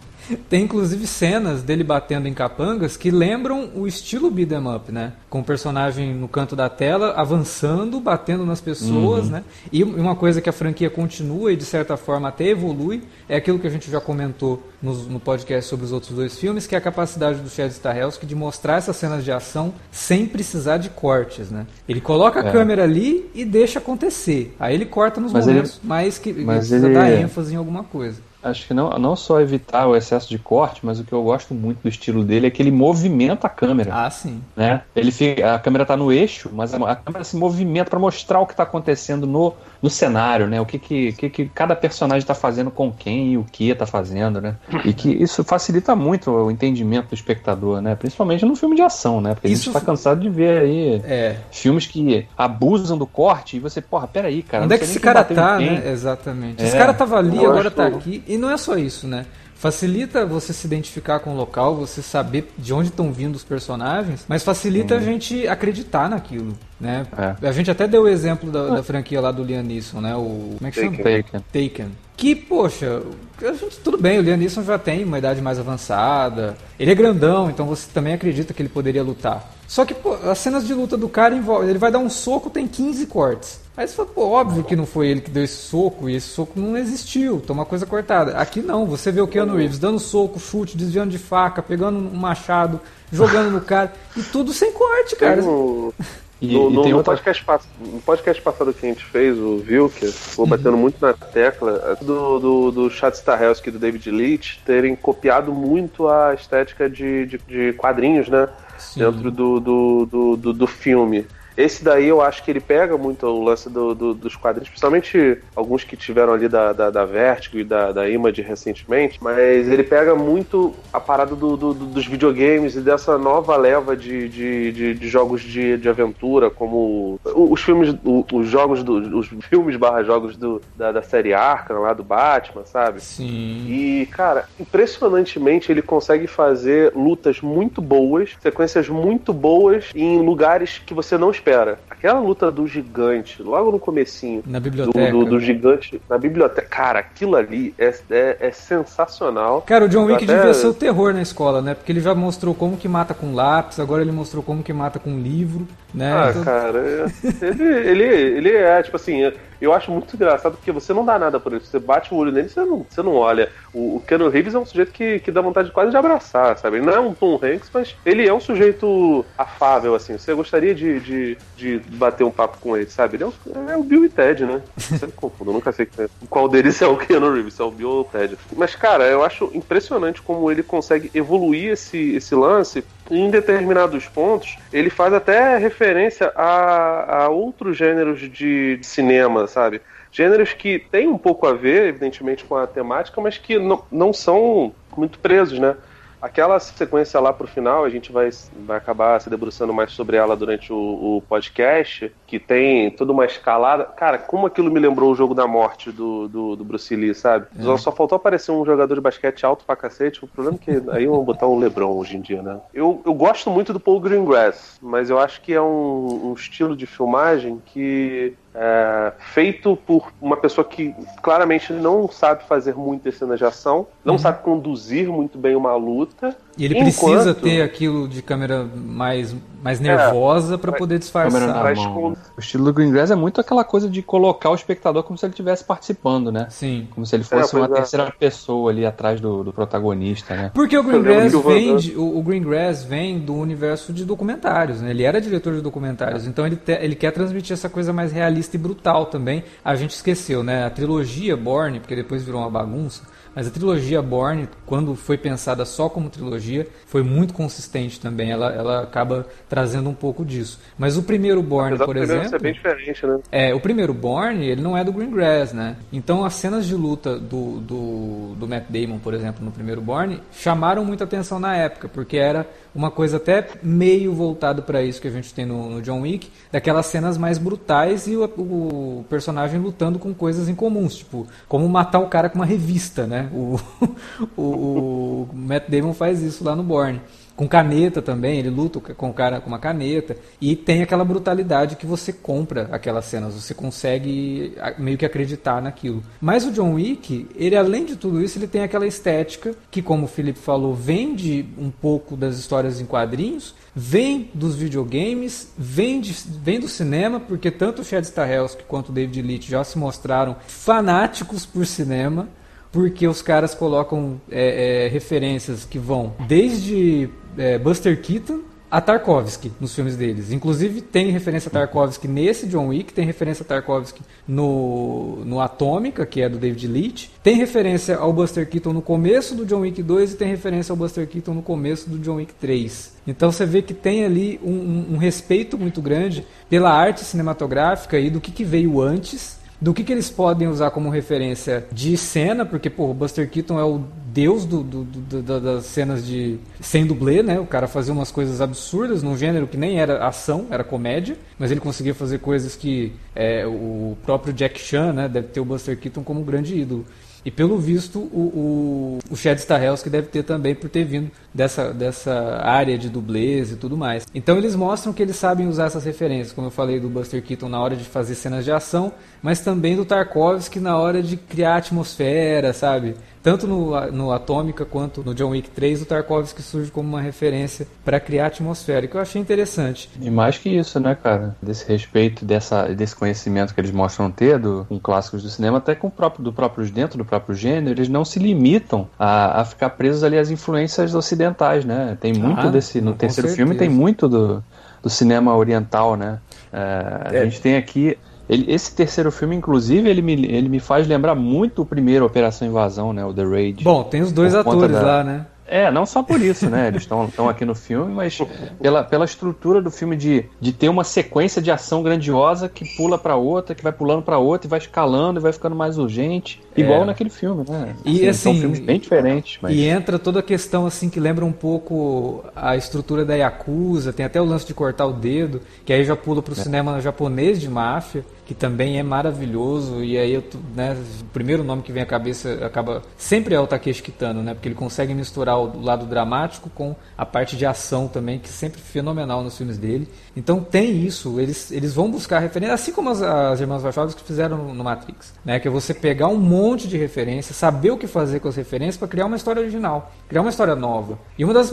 Tem 0.48 0.64
inclusive 0.64 1.06
cenas 1.06 1.62
dele 1.62 1.84
batendo 1.84 2.26
em 2.26 2.34
capangas 2.34 2.96
que 2.96 3.10
lembram 3.10 3.70
o 3.74 3.86
estilo 3.86 4.30
beat'em 4.30 4.74
up, 4.74 4.92
né? 4.92 5.12
Com 5.30 5.40
o 5.40 5.44
personagem 5.44 6.14
no 6.14 6.28
canto 6.28 6.56
da 6.56 6.68
tela, 6.68 7.12
avançando, 7.16 8.00
batendo 8.00 8.44
nas 8.44 8.60
pessoas, 8.60 9.26
uhum. 9.26 9.32
né? 9.32 9.44
E 9.72 9.84
uma 9.84 10.16
coisa 10.16 10.40
que 10.40 10.48
a 10.48 10.52
franquia 10.52 10.90
continua 10.90 11.52
e 11.52 11.56
de 11.56 11.64
certa 11.64 11.96
forma 11.96 12.28
até 12.28 12.44
evolui 12.48 13.02
é 13.28 13.36
aquilo 13.36 13.58
que 13.58 13.66
a 13.66 13.70
gente 13.70 13.90
já 13.90 14.00
comentou 14.00 14.62
no, 14.82 14.94
no 15.04 15.20
podcast 15.20 15.68
sobre 15.68 15.86
os 15.86 15.92
outros 15.92 16.12
dois 16.12 16.38
filmes, 16.38 16.66
que 16.66 16.74
é 16.74 16.78
a 16.78 16.80
capacidade 16.80 17.40
do 17.40 17.48
Chad 17.48 17.70
Stahelski 17.70 18.26
de 18.26 18.34
mostrar 18.34 18.76
essas 18.76 18.96
cenas 18.96 19.24
de 19.24 19.32
ação 19.32 19.74
sem 19.90 20.26
precisar 20.26 20.78
de 20.78 20.90
cortes, 20.90 21.50
né? 21.50 21.66
Ele 21.88 22.00
coloca 22.00 22.40
a 22.40 22.48
é. 22.48 22.52
câmera 22.52 22.84
ali 22.84 23.30
e 23.34 23.44
deixa 23.44 23.78
acontecer. 23.78 24.54
Aí 24.58 24.74
ele 24.74 24.86
corta 24.86 25.20
nos 25.20 25.32
mas 25.32 25.46
momentos 25.46 25.78
ele, 25.78 25.88
mais 25.88 26.18
que 26.18 26.32
mas 26.32 26.58
precisa 26.58 26.86
ele... 26.86 26.94
dar 26.94 27.10
ênfase 27.10 27.54
em 27.54 27.56
alguma 27.56 27.84
coisa. 27.84 28.25
Acho 28.50 28.66
que 28.66 28.74
não, 28.74 28.90
não 28.90 29.16
só 29.16 29.40
evitar 29.40 29.86
o 29.86 29.96
excesso 29.96 30.28
de 30.28 30.38
corte, 30.38 30.84
mas 30.84 31.00
o 31.00 31.04
que 31.04 31.12
eu 31.12 31.22
gosto 31.22 31.54
muito 31.54 31.82
do 31.82 31.88
estilo 31.88 32.24
dele 32.24 32.46
é 32.46 32.50
que 32.50 32.62
ele 32.62 32.70
movimenta 32.70 33.46
a 33.46 33.50
câmera. 33.50 33.90
Ah, 33.92 34.10
sim. 34.10 34.40
Né? 34.54 34.82
Ele 34.94 35.10
fica, 35.10 35.54
a 35.54 35.58
câmera 35.58 35.84
tá 35.84 35.96
no 35.96 36.12
eixo, 36.12 36.50
mas 36.52 36.72
a, 36.72 36.90
a 36.90 36.96
câmera 36.96 37.24
se 37.24 37.36
movimenta 37.36 37.90
para 37.90 37.98
mostrar 37.98 38.40
o 38.40 38.46
que 38.46 38.54
tá 38.54 38.62
acontecendo 38.62 39.26
no, 39.26 39.54
no 39.82 39.90
cenário, 39.90 40.46
né? 40.46 40.60
O 40.60 40.66
que 40.66 40.78
que, 40.78 41.12
que, 41.12 41.30
que 41.30 41.44
cada 41.46 41.76
personagem 41.76 42.26
tá 42.26 42.34
fazendo 42.34 42.70
com 42.70 42.90
quem 42.92 43.32
e 43.32 43.38
o 43.38 43.44
que 43.44 43.74
tá 43.74 43.86
fazendo, 43.86 44.40
né? 44.40 44.56
E 44.84 44.92
que 44.92 45.10
isso 45.10 45.44
facilita 45.44 45.94
muito 45.94 46.30
o 46.30 46.50
entendimento 46.50 47.08
do 47.08 47.14
espectador, 47.14 47.80
né? 47.80 47.94
Principalmente 47.94 48.44
no 48.44 48.56
filme 48.56 48.74
de 48.76 48.82
ação, 48.82 49.20
né? 49.20 49.34
Porque 49.34 49.48
Isso- 49.48 49.70
a 49.70 49.72
gente 49.72 49.80
tá 49.80 49.80
cansado 49.86 50.20
de 50.20 50.28
ver 50.28 50.60
aí 50.62 51.02
É. 51.04 51.36
filmes 51.50 51.86
que 51.86 52.26
abusam 52.36 52.96
do 52.96 53.06
corte 53.06 53.56
e 53.56 53.60
você, 53.60 53.80
porra, 53.80 54.06
peraí, 54.06 54.42
cara. 54.42 54.64
Onde 54.64 54.74
é 54.74 54.78
que 54.78 54.84
esse 54.84 55.00
cara 55.00 55.22
tá, 55.24 55.58
né? 55.58 55.82
Exatamente. 55.90 56.62
É, 56.62 56.66
Esse 56.66 56.76
cara 56.76 56.94
tava 56.94 57.18
ali, 57.18 57.36
eu 57.36 57.50
agora 57.50 57.68
acho- 57.68 57.76
tá 57.76 57.86
aqui. 57.86 58.22
E 58.26 58.36
não 58.36 58.50
é 58.50 58.56
só 58.56 58.76
isso, 58.76 59.06
né? 59.06 59.26
Facilita 59.56 60.26
você 60.26 60.52
se 60.52 60.66
identificar 60.66 61.18
com 61.20 61.32
o 61.32 61.36
local, 61.36 61.74
você 61.74 62.02
saber 62.02 62.52
de 62.58 62.74
onde 62.74 62.90
estão 62.90 63.10
vindo 63.10 63.34
os 63.34 63.42
personagens, 63.42 64.24
mas 64.28 64.42
facilita 64.42 64.96
a 64.96 65.00
gente 65.00 65.48
acreditar 65.48 66.10
naquilo, 66.10 66.52
né? 66.78 67.06
É. 67.16 67.48
A 67.48 67.52
gente 67.52 67.70
até 67.70 67.88
deu 67.88 68.02
o 68.02 68.08
exemplo 68.08 68.50
da, 68.50 68.66
da 68.76 68.82
franquia 68.82 69.20
lá 69.20 69.32
do 69.32 69.42
Liam 69.42 69.62
Neeson, 69.62 70.00
né? 70.00 70.14
O, 70.14 70.56
como 70.58 70.66
é 70.66 70.70
que 70.70 70.80
chama? 70.80 70.96
Taken. 70.98 71.22
Taken. 71.22 71.40
Taken. 71.52 71.92
Que, 72.16 72.34
poxa, 72.34 73.02
gente, 73.40 73.78
tudo 73.80 73.98
bem, 73.98 74.18
o 74.18 74.22
Liam 74.22 74.36
Neeson 74.36 74.62
já 74.62 74.78
tem 74.78 75.04
uma 75.04 75.18
idade 75.18 75.40
mais 75.40 75.58
avançada. 75.58 76.56
Ele 76.78 76.90
é 76.90 76.94
grandão, 76.94 77.50
então 77.50 77.66
você 77.66 77.88
também 77.92 78.14
acredita 78.14 78.54
que 78.54 78.60
ele 78.60 78.68
poderia 78.68 79.02
lutar. 79.02 79.52
Só 79.66 79.84
que, 79.84 79.94
pô, 79.94 80.14
as 80.14 80.38
cenas 80.38 80.66
de 80.66 80.72
luta 80.72 80.96
do 80.96 81.08
cara 81.08 81.34
envolvem. 81.34 81.70
Ele 81.70 81.78
vai 81.78 81.90
dar 81.90 81.98
um 81.98 82.08
soco, 82.08 82.48
tem 82.48 82.66
15 82.66 83.06
cortes. 83.06 83.60
Aí 83.76 83.86
você 83.86 83.94
fala, 83.94 84.08
pô, 84.08 84.28
óbvio 84.30 84.64
que 84.64 84.74
não 84.74 84.86
foi 84.86 85.08
ele 85.08 85.20
que 85.20 85.30
deu 85.30 85.44
esse 85.44 85.56
soco, 85.56 86.08
e 86.08 86.14
esse 86.16 86.28
soco 86.28 86.58
não 86.58 86.76
existiu, 86.78 87.40
tá 87.46 87.52
uma 87.52 87.66
coisa 87.66 87.84
cortada. 87.84 88.38
Aqui 88.38 88.62
não, 88.62 88.86
você 88.86 89.12
vê 89.12 89.20
o 89.20 89.28
Keanu 89.28 89.56
Reeves 89.56 89.78
dando 89.78 89.98
soco, 89.98 90.40
chute, 90.40 90.76
desviando 90.78 91.10
de 91.10 91.18
faca, 91.18 91.60
pegando 91.62 91.98
um 91.98 92.16
machado, 92.16 92.80
jogando 93.12 93.50
no 93.50 93.60
cara, 93.60 93.92
e 94.16 94.22
tudo 94.22 94.52
sem 94.52 94.72
corte, 94.72 95.14
cara. 95.16 95.42
E, 96.38 96.52
no, 96.52 96.68
e 96.70 96.74
no- 96.74 96.82
tem 96.82 96.90
no 96.90 96.98
outra. 96.98 97.14
podcast, 97.14 97.42
no 97.80 97.98
podcast 98.02 98.42
passado 98.42 98.70
que 98.74 98.84
a 98.84 98.88
gente 98.90 99.02
fez, 99.02 99.38
o 99.38 99.56
Vilker, 99.56 100.12
ficou 100.12 100.46
batendo 100.46 100.76
muito 100.76 100.98
na 101.00 101.14
tecla 101.14 101.96
do, 102.02 102.38
do, 102.38 102.70
do 102.70 102.90
Chad 102.90 103.14
Stahelski 103.14 103.70
e 103.70 103.72
do 103.72 103.78
David 103.78 104.10
Leitch 104.10 104.58
terem 104.58 104.94
copiado 104.94 105.50
muito 105.50 106.06
a 106.06 106.34
estética 106.34 106.90
de, 106.90 107.24
de, 107.24 107.38
de 107.48 107.72
quadrinhos, 107.72 108.28
né? 108.28 108.50
Sim. 108.76 109.00
Dentro 109.00 109.30
do, 109.30 109.58
do, 109.60 110.04
do, 110.06 110.36
do, 110.36 110.52
do 110.52 110.66
filme. 110.66 111.26
Esse 111.56 111.82
daí 111.82 112.06
eu 112.06 112.20
acho 112.20 112.44
que 112.44 112.50
ele 112.50 112.60
pega 112.60 112.96
muito 112.98 113.26
o 113.26 113.42
lance 113.42 113.70
do, 113.70 113.94
do- 113.94 114.14
dos 114.14 114.36
quadrinhos, 114.36 114.68
principalmente 114.68 115.38
alguns 115.54 115.84
que 115.84 115.96
tiveram 115.96 116.32
ali 116.34 116.48
da, 116.48 116.72
da, 116.72 116.90
da 116.90 117.04
Vertigo 117.04 117.58
e 117.58 117.64
da, 117.64 117.92
da 117.92 118.08
Image 118.08 118.42
recentemente, 118.42 119.18
mas 119.20 119.66
ele 119.70 119.82
pega 119.82 120.14
muito 120.14 120.74
a 120.92 121.00
parada 121.00 121.34
do, 121.34 121.56
do- 121.56 121.72
do- 121.74 121.86
dos 121.86 122.06
videogames 122.06 122.76
e 122.76 122.80
dessa 122.80 123.16
nova 123.16 123.56
leva 123.56 123.96
de, 123.96 124.28
de, 124.28 124.72
de, 124.72 124.94
de 124.94 125.08
jogos 125.08 125.40
de, 125.40 125.76
de 125.78 125.88
aventura, 125.88 126.50
como 126.50 127.18
os 127.24 127.62
filmes, 127.62 127.94
os 128.04 128.46
jogos, 128.48 128.82
do, 128.82 129.18
os 129.18 129.28
filmes 129.48 129.76
barra 129.76 130.02
jogos 130.02 130.36
do, 130.36 130.60
da, 130.74 130.92
da 130.92 131.02
série 131.02 131.32
Arkham 131.32 131.80
lá 131.80 131.92
do 131.92 132.04
Batman, 132.04 132.64
sabe? 132.64 133.00
Sim. 133.00 133.64
E, 133.68 134.06
cara, 134.12 134.46
impressionantemente 134.58 135.70
ele 135.72 135.82
consegue 135.82 136.26
fazer 136.26 136.92
lutas 136.94 137.40
muito 137.40 137.80
boas, 137.80 138.34
sequências 138.40 138.88
muito 138.88 139.32
boas 139.32 139.90
em 139.94 140.20
lugares 140.20 140.78
que 140.84 140.94
você 140.94 141.16
não 141.18 141.30
espera. 141.30 141.45
Aquela 141.88 142.18
luta 142.20 142.50
do 142.50 142.66
gigante, 142.66 143.42
logo 143.42 143.70
no 143.72 143.78
comecinho, 143.78 144.42
Na 144.46 144.58
do, 144.58 144.62
biblioteca. 144.62 145.10
do, 145.12 145.24
do 145.24 145.38
né? 145.38 145.40
gigante 145.44 146.00
na 146.08 146.18
biblioteca. 146.18 146.66
Cara, 146.68 146.98
aquilo 146.98 147.36
ali 147.36 147.74
é, 147.78 147.94
é, 148.10 148.36
é 148.40 148.50
sensacional. 148.52 149.62
Cara, 149.62 149.84
o 149.84 149.88
John 149.88 150.04
Wick 150.06 150.24
Até- 150.24 150.36
devia 150.36 150.54
ser 150.54 150.66
o 150.66 150.74
terror 150.74 151.12
na 151.14 151.22
escola, 151.22 151.62
né? 151.62 151.74
Porque 151.74 151.92
ele 151.92 152.00
já 152.00 152.14
mostrou 152.14 152.54
como 152.54 152.76
que 152.76 152.88
mata 152.88 153.14
com 153.14 153.34
lápis, 153.34 153.78
agora 153.80 154.02
ele 154.02 154.12
mostrou 154.12 154.42
como 154.42 154.62
que 154.62 154.72
mata 154.72 154.98
com 154.98 155.18
livro, 155.18 155.66
né? 155.96 156.12
Ah, 156.12 156.30
Então- 156.30 156.44
cara, 156.44 156.78
é- 156.78 157.46
ele, 157.46 157.64
ele, 157.64 158.04
ele 158.04 158.52
é, 158.56 158.82
tipo 158.82 158.96
assim, 158.96 159.32
eu 159.60 159.72
acho 159.72 159.90
muito 159.90 160.14
engraçado 160.14 160.56
porque 160.56 160.70
você 160.70 160.92
não 160.92 161.04
dá 161.04 161.18
nada 161.18 161.40
por 161.40 161.52
ele. 161.52 161.64
Você 161.64 161.78
bate 161.78 162.12
o 162.12 162.16
olho 162.18 162.30
nele 162.30 162.48
você 162.50 162.60
não, 162.60 162.84
você 162.88 163.02
não 163.02 163.14
olha. 163.14 163.48
O, 163.72 163.96
o 163.96 164.00
Keanu 164.00 164.28
Reeves 164.28 164.54
é 164.54 164.58
um 164.58 164.66
sujeito 164.66 164.92
que, 164.92 165.18
que 165.20 165.30
dá 165.32 165.40
vontade 165.40 165.70
quase 165.72 165.90
de 165.90 165.96
abraçar, 165.96 166.58
sabe? 166.58 166.76
Ele 166.76 166.84
não 166.86 166.92
é 166.92 167.00
um 167.00 167.14
Tom 167.14 167.36
Hanks, 167.42 167.70
mas 167.72 167.96
ele 168.04 168.28
é 168.28 168.32
um 168.34 168.38
sujeito 168.40 169.24
afável, 169.38 169.94
assim. 169.94 170.18
Você 170.18 170.34
gostaria 170.34 170.74
de, 170.74 171.00
de, 171.00 171.38
de 171.56 171.78
bater 171.96 172.24
um 172.24 172.30
papo 172.30 172.58
com 172.60 172.76
ele, 172.76 172.90
sabe? 172.90 173.16
Ele 173.16 173.24
é, 173.24 173.26
o- 173.26 173.70
é 173.70 173.76
o 173.76 173.82
Bill 173.82 174.04
e 174.04 174.08
Ted, 174.10 174.44
né? 174.44 174.60
Você 174.76 175.06
confundo, 175.16 175.50
eu 175.50 175.54
nunca 175.54 175.72
sei 175.72 175.88
qual 176.28 176.48
deles 176.48 176.80
é 176.82 176.86
o 176.86 176.96
Keanu 176.98 177.32
Reeves, 177.32 177.58
é 177.58 177.62
o 177.64 177.70
Bill 177.70 177.88
ou 177.88 178.00
o 178.02 178.04
Ted. 178.04 178.36
Mas, 178.54 178.74
cara, 178.74 179.04
eu 179.04 179.24
acho 179.24 179.50
impressionante 179.54 180.20
como 180.20 180.50
ele 180.50 180.62
consegue 180.62 181.10
evoluir 181.14 181.72
esse, 181.72 182.14
esse 182.16 182.34
lance 182.34 182.84
em 183.10 183.30
determinados 183.30 184.06
pontos, 184.06 184.56
ele 184.72 184.90
faz 184.90 185.12
até 185.12 185.56
referência 185.56 186.32
a, 186.34 187.24
a 187.24 187.28
outros 187.28 187.76
gêneros 187.76 188.20
de, 188.20 188.76
de 188.76 188.86
cinema, 188.86 189.46
sabe? 189.46 189.80
Gêneros 190.10 190.52
que 190.52 190.78
têm 190.78 191.08
um 191.08 191.18
pouco 191.18 191.46
a 191.46 191.52
ver, 191.52 191.88
evidentemente, 191.88 192.44
com 192.44 192.56
a 192.56 192.66
temática, 192.66 193.20
mas 193.20 193.36
que 193.38 193.58
não, 193.58 193.84
não 193.92 194.12
são 194.12 194.72
muito 194.96 195.18
presos, 195.18 195.58
né? 195.58 195.76
Aquela 196.20 196.58
sequência 196.58 197.20
lá 197.20 197.32
pro 197.32 197.46
final, 197.46 197.84
a 197.84 197.90
gente 197.90 198.10
vai, 198.10 198.30
vai 198.64 198.76
acabar 198.78 199.20
se 199.20 199.28
debruçando 199.28 199.72
mais 199.72 199.92
sobre 199.92 200.16
ela 200.16 200.36
durante 200.36 200.72
o, 200.72 200.76
o 201.16 201.22
podcast, 201.28 202.12
que 202.26 202.38
tem 202.38 202.90
toda 202.90 203.12
uma 203.12 203.24
escalada. 203.24 203.84
Cara, 203.84 204.18
como 204.18 204.46
aquilo 204.46 204.70
me 204.70 204.80
lembrou 204.80 205.12
o 205.12 205.14
jogo 205.14 205.34
da 205.34 205.46
morte 205.46 205.90
do, 205.90 206.28
do, 206.28 206.56
do 206.56 206.64
Bruce 206.64 206.94
Lee, 206.94 207.14
sabe? 207.14 207.46
Só, 207.60 207.76
só 207.76 207.92
faltou 207.92 208.16
aparecer 208.16 208.50
um 208.50 208.64
jogador 208.64 208.94
de 208.94 209.00
basquete 209.00 209.44
alto 209.44 209.64
pra 209.64 209.76
cacete. 209.76 210.24
O 210.24 210.28
problema 210.28 210.58
é 210.60 210.64
que 210.64 210.90
aí 210.90 211.06
vão 211.06 211.22
botar 211.22 211.46
o 211.46 211.58
LeBron 211.58 211.92
hoje 211.92 212.16
em 212.16 212.20
dia, 212.20 212.42
né? 212.42 212.60
Eu, 212.72 213.02
eu 213.04 213.14
gosto 213.14 213.50
muito 213.50 213.72
do 213.72 213.80
Paul 213.80 214.00
Greengrass, 214.00 214.78
mas 214.80 215.10
eu 215.10 215.18
acho 215.18 215.40
que 215.42 215.52
é 215.52 215.60
um, 215.60 216.30
um 216.30 216.34
estilo 216.34 216.76
de 216.76 216.86
filmagem 216.86 217.62
que 217.66 218.34
é, 218.58 219.12
feito 219.18 219.76
por 219.76 220.10
uma 220.20 220.36
pessoa 220.36 220.64
que 220.64 220.94
claramente 221.22 221.72
não 221.74 222.08
sabe 222.08 222.42
fazer 222.44 222.74
muitas 222.74 223.16
cenas 223.16 223.38
de 223.38 223.44
ação, 223.44 223.86
não 224.02 224.18
sabe 224.18 224.42
conduzir 224.42 225.08
muito 225.08 225.36
bem 225.36 225.54
uma 225.54 225.76
luta. 225.76 226.34
E 226.58 226.64
ele 226.64 226.74
enquanto- 226.78 226.84
precisa 227.12 227.34
ter 227.34 227.62
aquilo 227.62 228.08
de 228.08 228.22
câmera 228.22 228.66
mais, 228.74 229.34
mais 229.62 229.78
nervosa 229.78 230.56
pra 230.56 230.72
poder 230.72 230.98
Câmera 231.00 231.46
na 231.48 231.52
disfarçar. 231.72 231.90
Mão, 231.92 232.10
né? 232.10 232.16
O 232.36 232.40
estilo 232.40 232.64
do 232.64 232.72
Green 232.72 232.90
Grass 232.90 233.10
é 233.10 233.14
muito 233.14 233.40
aquela 233.40 233.62
coisa 233.64 233.88
de 233.90 234.00
colocar 234.02 234.50
o 234.50 234.54
espectador 234.54 235.02
como 235.02 235.18
se 235.18 235.26
ele 235.26 235.32
estivesse 235.32 235.64
participando, 235.64 236.32
né? 236.32 236.46
Sim. 236.48 236.88
Como 236.94 237.04
se 237.04 237.14
ele 237.14 237.24
fosse 237.24 237.54
É, 237.54 237.58
uma 237.58 237.66
é. 237.66 237.68
terceira 237.68 238.10
pessoa 238.18 238.70
ali 238.70 238.86
atrás 238.86 239.20
do, 239.20 239.44
do 239.44 239.52
protagonista, 239.52 240.34
né? 240.34 240.50
Porque 240.54 240.76
o 240.76 240.80
o 240.80 240.82
Van 240.82 241.02
vem, 241.42 241.76
de- 241.76 241.94
o, 241.96 242.18
o 242.18 242.22
Greengrass 242.22 242.84
vem 242.84 243.18
do 243.18 243.34
universo 243.34 243.92
de 243.92 244.04
documentários, 244.04 244.80
né? 244.80 244.90
Ele 244.90 245.02
era 245.02 245.20
diretor 245.20 245.54
de 245.54 245.60
documentários, 245.60 246.26
então 246.26 246.46
ele, 246.46 246.56
te- 246.56 246.78
ele 246.80 246.94
quer 246.94 247.10
transmitir 247.12 247.52
essa 247.52 247.68
coisa 247.68 247.92
mais 247.92 248.12
realista 248.12 248.56
e 248.56 248.58
brutal 248.58 249.06
também. 249.06 249.44
A 249.64 249.74
gente 249.74 249.90
esqueceu, 249.90 250.42
né? 250.42 250.64
A 250.64 250.70
trilogia 250.70 251.36
Borne, 251.36 251.80
porque 251.80 251.94
depois 251.96 252.22
virou 252.22 252.40
uma 252.40 252.50
bagunça, 252.50 253.02
mas 253.36 253.46
a 253.46 253.50
trilogia 253.50 254.00
Borne, 254.00 254.48
quando 254.64 254.96
foi 254.96 255.18
pensada 255.18 255.66
só 255.66 255.90
como 255.90 256.08
trilogia, 256.08 256.66
foi 256.86 257.02
muito 257.02 257.34
consistente 257.34 258.00
também. 258.00 258.30
Ela, 258.30 258.50
ela 258.50 258.82
acaba 258.82 259.26
trazendo 259.46 259.90
um 259.90 259.94
pouco 259.94 260.24
disso. 260.24 260.58
Mas 260.78 260.96
o 260.96 261.02
primeiro 261.02 261.42
Borne, 261.42 261.74
Apesar 261.74 261.84
por 261.84 261.96
exemplo. 261.98 262.28
ser 262.30 262.40
bem 262.40 262.54
diferente, 262.54 263.06
né? 263.06 263.18
É, 263.30 263.54
o 263.54 263.60
primeiro 263.60 263.92
Born, 263.92 264.42
ele 264.42 264.62
não 264.62 264.74
é 264.74 264.82
do 264.82 264.90
Greengrass, 264.90 265.52
né? 265.52 265.76
Então 265.92 266.24
as 266.24 266.32
cenas 266.32 266.66
de 266.66 266.74
luta 266.74 267.18
do, 267.18 267.60
do, 267.60 268.34
do 268.36 268.48
Matt 268.48 268.64
Damon, 268.70 268.98
por 268.98 269.12
exemplo, 269.12 269.44
no 269.44 269.52
primeiro 269.52 269.82
Born, 269.82 270.18
chamaram 270.32 270.82
muita 270.82 271.04
atenção 271.04 271.38
na 271.38 271.54
época, 271.54 271.90
porque 271.90 272.16
era 272.16 272.46
uma 272.76 272.90
coisa 272.90 273.16
até 273.16 273.48
meio 273.62 274.12
voltado 274.12 274.62
para 274.62 274.82
isso 274.82 275.00
que 275.00 275.08
a 275.08 275.10
gente 275.10 275.32
tem 275.32 275.46
no, 275.46 275.70
no 275.70 275.82
John 275.82 276.02
Wick, 276.02 276.28
daquelas 276.52 276.86
cenas 276.86 277.16
mais 277.16 277.38
brutais 277.38 278.06
e 278.06 278.16
o, 278.16 278.24
o 278.24 279.04
personagem 279.08 279.58
lutando 279.58 279.98
com 279.98 280.12
coisas 280.14 280.48
incomuns, 280.48 280.96
tipo, 280.96 281.26
como 281.48 281.68
matar 281.68 282.00
o 282.00 282.08
cara 282.08 282.28
com 282.28 282.36
uma 282.36 282.46
revista, 282.46 283.06
né? 283.06 283.28
O, 283.32 283.58
o, 284.36 284.42
o 284.42 285.28
Matt 285.32 285.68
Damon 285.68 285.94
faz 285.94 286.22
isso 286.22 286.44
lá 286.44 286.54
no 286.54 286.62
Born 286.62 287.00
com 287.36 287.46
caneta 287.46 288.00
também, 288.00 288.38
ele 288.38 288.48
luta 288.48 288.80
com 288.80 289.10
o 289.10 289.12
cara 289.12 289.40
com 289.40 289.48
uma 289.48 289.58
caneta 289.58 290.16
e 290.40 290.56
tem 290.56 290.82
aquela 290.82 291.04
brutalidade 291.04 291.76
que 291.76 291.84
você 291.84 292.12
compra 292.12 292.68
aquelas 292.72 293.04
cenas, 293.04 293.34
você 293.34 293.52
consegue 293.52 294.54
meio 294.78 294.96
que 294.96 295.04
acreditar 295.04 295.60
naquilo. 295.60 296.02
Mas 296.20 296.46
o 296.46 296.50
John 296.50 296.72
Wick, 296.74 297.28
ele 297.36 297.54
além 297.54 297.84
de 297.84 297.96
tudo 297.96 298.22
isso, 298.22 298.38
ele 298.38 298.46
tem 298.46 298.62
aquela 298.62 298.86
estética 298.86 299.54
que, 299.70 299.82
como 299.82 300.06
o 300.06 300.08
Felipe 300.08 300.38
falou, 300.38 300.74
vem 300.74 301.14
de 301.14 301.44
um 301.58 301.70
pouco 301.70 302.16
das 302.16 302.38
histórias 302.38 302.80
em 302.80 302.86
quadrinhos, 302.86 303.54
vem 303.74 304.30
dos 304.32 304.56
videogames, 304.56 305.52
vem, 305.58 306.00
de- 306.00 306.16
vem 306.42 306.58
do 306.58 306.68
cinema, 306.68 307.20
porque 307.20 307.50
tanto 307.50 307.82
o 307.82 307.84
Chad 307.84 308.04
Stahelski 308.04 308.64
quanto 308.66 308.88
o 308.88 308.92
David 308.92 309.20
Leitch 309.20 309.48
já 309.48 309.62
se 309.62 309.76
mostraram 309.78 310.36
fanáticos 310.46 311.44
por 311.44 311.66
cinema 311.66 312.28
porque 312.76 313.08
os 313.08 313.22
caras 313.22 313.54
colocam 313.54 314.20
é, 314.30 314.84
é, 314.84 314.88
referências 314.88 315.64
que 315.64 315.78
vão 315.78 316.12
desde 316.28 317.08
é, 317.38 317.58
Buster 317.58 317.98
Keaton 318.02 318.40
a 318.70 318.82
Tarkovsky 318.82 319.50
nos 319.58 319.74
filmes 319.74 319.96
deles. 319.96 320.30
Inclusive 320.30 320.82
tem 320.82 321.10
referência 321.10 321.48
a 321.48 321.52
Tarkovsky 321.52 322.06
nesse 322.06 322.46
John 322.46 322.68
Wick, 322.68 322.92
tem 322.92 323.06
referência 323.06 323.44
a 323.44 323.46
Tarkovsky 323.46 324.02
no, 324.28 325.24
no 325.24 325.40
Atômica, 325.40 326.04
que 326.04 326.20
é 326.20 326.28
do 326.28 326.36
David 326.36 326.68
Leitch. 326.68 327.08
Tem 327.22 327.36
referência 327.36 327.96
ao 327.96 328.12
Buster 328.12 328.46
Keaton 328.46 328.74
no 328.74 328.82
começo 328.82 329.34
do 329.34 329.46
John 329.46 329.60
Wick 329.60 329.82
2 329.82 330.12
e 330.12 330.16
tem 330.16 330.28
referência 330.28 330.70
ao 330.70 330.76
Buster 330.76 331.08
Keaton 331.08 331.32
no 331.32 331.42
começo 331.42 331.88
do 331.88 331.98
John 331.98 332.16
Wick 332.16 332.34
3. 332.34 332.94
Então 333.06 333.32
você 333.32 333.46
vê 333.46 333.62
que 333.62 333.72
tem 333.72 334.04
ali 334.04 334.38
um, 334.44 334.50
um, 334.50 334.86
um 334.92 334.96
respeito 334.98 335.56
muito 335.56 335.80
grande 335.80 336.26
pela 336.50 336.70
arte 336.70 337.04
cinematográfica 337.04 337.98
e 337.98 338.10
do 338.10 338.20
que, 338.20 338.30
que 338.30 338.44
veio 338.44 338.82
antes 338.82 339.35
do 339.60 339.72
que, 339.72 339.82
que 339.82 339.92
eles 339.92 340.10
podem 340.10 340.48
usar 340.48 340.70
como 340.70 340.90
referência 340.90 341.66
de 341.72 341.96
cena, 341.96 342.44
porque 342.44 342.68
pô, 342.68 342.90
o 342.90 342.94
Buster 342.94 343.28
Keaton 343.28 343.58
é 343.58 343.64
o 343.64 343.82
deus 344.06 344.44
do, 344.44 344.62
do, 344.62 344.84
do, 344.84 345.40
das 345.40 345.66
cenas 345.66 346.06
de 346.06 346.38
sem 346.60 346.86
dublê, 346.86 347.22
né? 347.22 347.38
O 347.38 347.46
cara 347.46 347.66
fazia 347.66 347.92
umas 347.92 348.10
coisas 348.10 348.40
absurdas 348.40 349.02
num 349.02 349.16
gênero 349.16 349.46
que 349.46 349.56
nem 349.56 349.78
era 349.78 350.06
ação, 350.06 350.46
era 350.50 350.64
comédia, 350.64 351.16
mas 351.38 351.50
ele 351.50 351.60
conseguia 351.60 351.94
fazer 351.94 352.18
coisas 352.18 352.56
que 352.56 352.92
é, 353.14 353.46
o 353.46 353.96
próprio 354.04 354.32
Jack 354.32 354.58
Chan, 354.60 354.92
né, 354.92 355.08
deve 355.08 355.28
ter 355.28 355.40
o 355.40 355.44
Buster 355.44 355.78
Keaton 355.78 356.02
como 356.02 356.22
grande 356.22 356.58
ídolo. 356.58 356.84
E 357.26 357.30
pelo 357.32 357.58
visto, 357.58 357.98
o, 357.98 359.00
o, 359.10 359.12
o 359.12 359.16
Chad 359.16 359.36
Stahelski 359.36 359.90
deve 359.90 360.06
ter 360.06 360.22
também 360.22 360.54
por 360.54 360.70
ter 360.70 360.84
vindo 360.84 361.10
dessa, 361.34 361.74
dessa 361.74 362.40
área 362.40 362.78
de 362.78 362.88
dublês 362.88 363.50
e 363.50 363.56
tudo 363.56 363.76
mais. 363.76 364.06
Então 364.14 364.38
eles 364.38 364.54
mostram 364.54 364.92
que 364.92 365.02
eles 365.02 365.16
sabem 365.16 365.48
usar 365.48 365.64
essas 365.64 365.84
referências, 365.84 366.32
como 366.32 366.46
eu 366.46 366.52
falei 366.52 366.78
do 366.78 366.88
Buster 366.88 367.20
Keaton 367.20 367.48
na 367.48 367.60
hora 367.60 367.74
de 367.74 367.82
fazer 367.82 368.14
cenas 368.14 368.44
de 368.44 368.52
ação, 368.52 368.92
mas 369.20 369.40
também 369.40 369.74
do 369.74 369.84
Tarkovsky 369.84 370.60
na 370.60 370.78
hora 370.78 371.02
de 371.02 371.16
criar 371.16 371.56
atmosfera, 371.56 372.52
sabe? 372.52 372.94
Tanto 373.26 373.44
no, 373.48 373.90
no 373.90 374.12
Atômica 374.12 374.64
quanto 374.64 375.02
no 375.02 375.12
John 375.12 375.30
Wick 375.30 375.50
3, 375.50 375.82
o 375.82 375.84
Tarkovsky 375.84 376.40
surge 376.40 376.70
como 376.70 376.88
uma 376.88 377.00
referência 377.00 377.66
para 377.84 377.98
criar 377.98 378.26
atmosfera, 378.26 378.86
que 378.86 378.96
eu 378.96 379.00
achei 379.00 379.20
interessante. 379.20 379.90
E 380.00 380.08
mais 380.08 380.38
que 380.38 380.48
isso, 380.48 380.78
né, 380.78 380.94
cara? 380.94 381.34
Desse 381.42 381.66
respeito, 381.66 382.24
dessa, 382.24 382.72
desse 382.72 382.94
conhecimento 382.94 383.52
que 383.52 383.60
eles 383.60 383.72
mostram 383.72 384.12
ter 384.12 384.38
do, 384.38 384.64
com 384.68 384.78
clássicos 384.78 385.24
do 385.24 385.28
cinema, 385.28 385.58
até 385.58 385.74
com 385.74 385.88
o 385.88 385.90
próprio, 385.90 386.22
do 386.22 386.32
próprios 386.32 386.70
dentro 386.70 386.96
do 386.98 387.04
próprio 387.04 387.34
gênero, 387.34 387.76
eles 387.76 387.88
não 387.88 388.04
se 388.04 388.20
limitam 388.20 388.86
a, 388.96 389.40
a 389.40 389.44
ficar 389.44 389.70
presos 389.70 390.04
ali 390.04 390.16
às 390.16 390.30
influências 390.30 390.94
ocidentais, 390.94 391.64
né? 391.64 391.98
Tem 392.00 392.12
muito 392.12 392.46
ah, 392.46 392.50
desse. 392.50 392.80
No 392.80 392.94
terceiro 392.94 393.28
certeza. 393.28 393.36
filme 393.36 393.58
tem 393.58 393.68
muito 393.68 394.08
do, 394.08 394.40
do 394.80 394.88
cinema 394.88 395.34
oriental, 395.34 395.96
né? 395.96 396.20
É, 396.52 397.16
é. 397.16 397.20
A 397.22 397.24
gente 397.24 397.40
tem 397.40 397.56
aqui 397.56 397.98
ele, 398.28 398.52
esse 398.52 398.74
terceiro 398.74 399.12
filme, 399.12 399.36
inclusive, 399.36 399.88
ele 399.88 400.02
me, 400.02 400.12
ele 400.26 400.48
me 400.48 400.60
faz 400.60 400.86
lembrar 400.86 401.14
muito 401.14 401.62
o 401.62 401.66
primeiro 401.66 402.04
Operação 402.04 402.46
Invasão, 402.46 402.92
né? 402.92 403.04
O 403.04 403.12
The 403.12 403.24
Raid. 403.24 403.64
Bom, 403.64 403.84
tem 403.84 404.02
os 404.02 404.12
dois 404.12 404.34
atores 404.34 404.72
da... 404.72 404.82
lá, 404.82 405.04
né? 405.04 405.26
É, 405.48 405.70
não 405.70 405.86
só 405.86 406.02
por 406.02 406.20
isso, 406.20 406.50
né? 406.50 406.68
Eles 406.68 406.82
estão 406.82 407.28
aqui 407.28 407.44
no 407.44 407.54
filme, 407.54 407.94
mas 407.94 408.18
pela, 408.60 408.82
pela 408.82 409.04
estrutura 409.04 409.62
do 409.62 409.70
filme 409.70 409.96
de, 409.96 410.24
de 410.40 410.52
ter 410.52 410.68
uma 410.68 410.82
sequência 410.82 411.40
de 411.40 411.50
ação 411.50 411.82
grandiosa 411.82 412.48
que 412.48 412.64
pula 412.76 412.98
para 412.98 413.14
outra, 413.16 413.54
que 413.54 413.62
vai 413.62 413.72
pulando 413.72 414.02
para 414.02 414.18
outra 414.18 414.48
e 414.48 414.50
vai 414.50 414.58
escalando 414.58 415.20
e 415.20 415.22
vai 415.22 415.32
ficando 415.32 415.54
mais 415.54 415.78
urgente, 415.78 416.42
é. 416.56 416.60
igual 416.60 416.84
naquele 416.84 417.10
filme, 417.10 417.44
né? 417.48 417.76
E 417.84 417.98
assim, 417.98 418.08
assim, 418.08 418.22
são 418.22 418.34
filmes 418.34 418.58
bem 418.58 418.80
diferentes. 418.80 419.38
Mas... 419.40 419.54
E 419.54 419.64
entra 419.64 419.98
toda 419.98 420.18
a 420.18 420.22
questão 420.22 420.66
assim 420.66 420.90
que 420.90 420.98
lembra 420.98 421.24
um 421.24 421.32
pouco 421.32 422.24
a 422.34 422.56
estrutura 422.56 423.04
da 423.04 423.14
Yakuza, 423.14 423.92
tem 423.92 424.04
até 424.04 424.20
o 424.20 424.24
lance 424.24 424.46
de 424.46 424.54
cortar 424.54 424.86
o 424.86 424.92
dedo, 424.92 425.40
que 425.64 425.72
aí 425.72 425.84
já 425.84 425.94
pula 425.94 426.20
pro 426.20 426.32
é. 426.32 426.36
cinema 426.36 426.80
japonês 426.80 427.40
de 427.40 427.48
máfia 427.48 428.04
que 428.26 428.34
também 428.34 428.78
é 428.78 428.82
maravilhoso. 428.82 429.82
E 429.82 429.96
aí, 429.96 430.12
eu, 430.12 430.24
né, 430.54 430.76
o 431.00 431.04
primeiro 431.04 431.44
nome 431.44 431.62
que 431.62 431.70
vem 431.70 431.82
à 431.82 431.86
cabeça 431.86 432.44
acaba 432.44 432.82
sempre 432.98 433.34
é 433.34 433.40
o 433.40 433.46
Takeshi 433.46 433.82
Kitano, 433.82 434.22
né? 434.22 434.34
Porque 434.34 434.48
ele 434.48 434.54
consegue 434.56 434.92
misturar 434.92 435.38
o 435.38 435.62
lado 435.62 435.86
dramático 435.86 436.50
com 436.50 436.74
a 436.98 437.06
parte 437.06 437.36
de 437.36 437.46
ação 437.46 437.86
também, 437.86 438.18
que 438.18 438.28
é 438.28 438.32
sempre 438.32 438.60
fenomenal 438.60 439.22
nos 439.22 439.36
filmes 439.36 439.56
dele. 439.56 439.88
Então 440.16 440.40
tem 440.40 440.84
isso, 440.84 441.20
eles, 441.20 441.50
eles 441.52 441.74
vão 441.74 441.90
buscar 441.90 442.18
referência, 442.18 442.54
assim 442.54 442.72
como 442.72 442.90
as, 442.90 443.02
as 443.02 443.40
irmãs 443.40 443.62
Wachowski 443.62 444.02
fizeram 444.02 444.38
no, 444.38 444.54
no, 444.54 444.64
Matrix, 444.64 445.14
né? 445.24 445.38
Que 445.38 445.48
é 445.48 445.50
você 445.50 445.74
pegar 445.74 446.08
um 446.08 446.16
monte 446.16 446.66
de 446.66 446.76
referências, 446.76 447.36
saber 447.36 447.70
o 447.70 447.76
que 447.76 447.86
fazer 447.86 448.20
com 448.20 448.28
as 448.28 448.36
referências 448.36 448.76
para 448.76 448.88
criar 448.88 449.06
uma 449.06 449.16
história 449.16 449.40
original, 449.40 449.92
criar 450.08 450.22
uma 450.22 450.30
história 450.30 450.54
nova. 450.54 450.98
E 451.18 451.24
uma 451.24 451.34
das, 451.34 451.50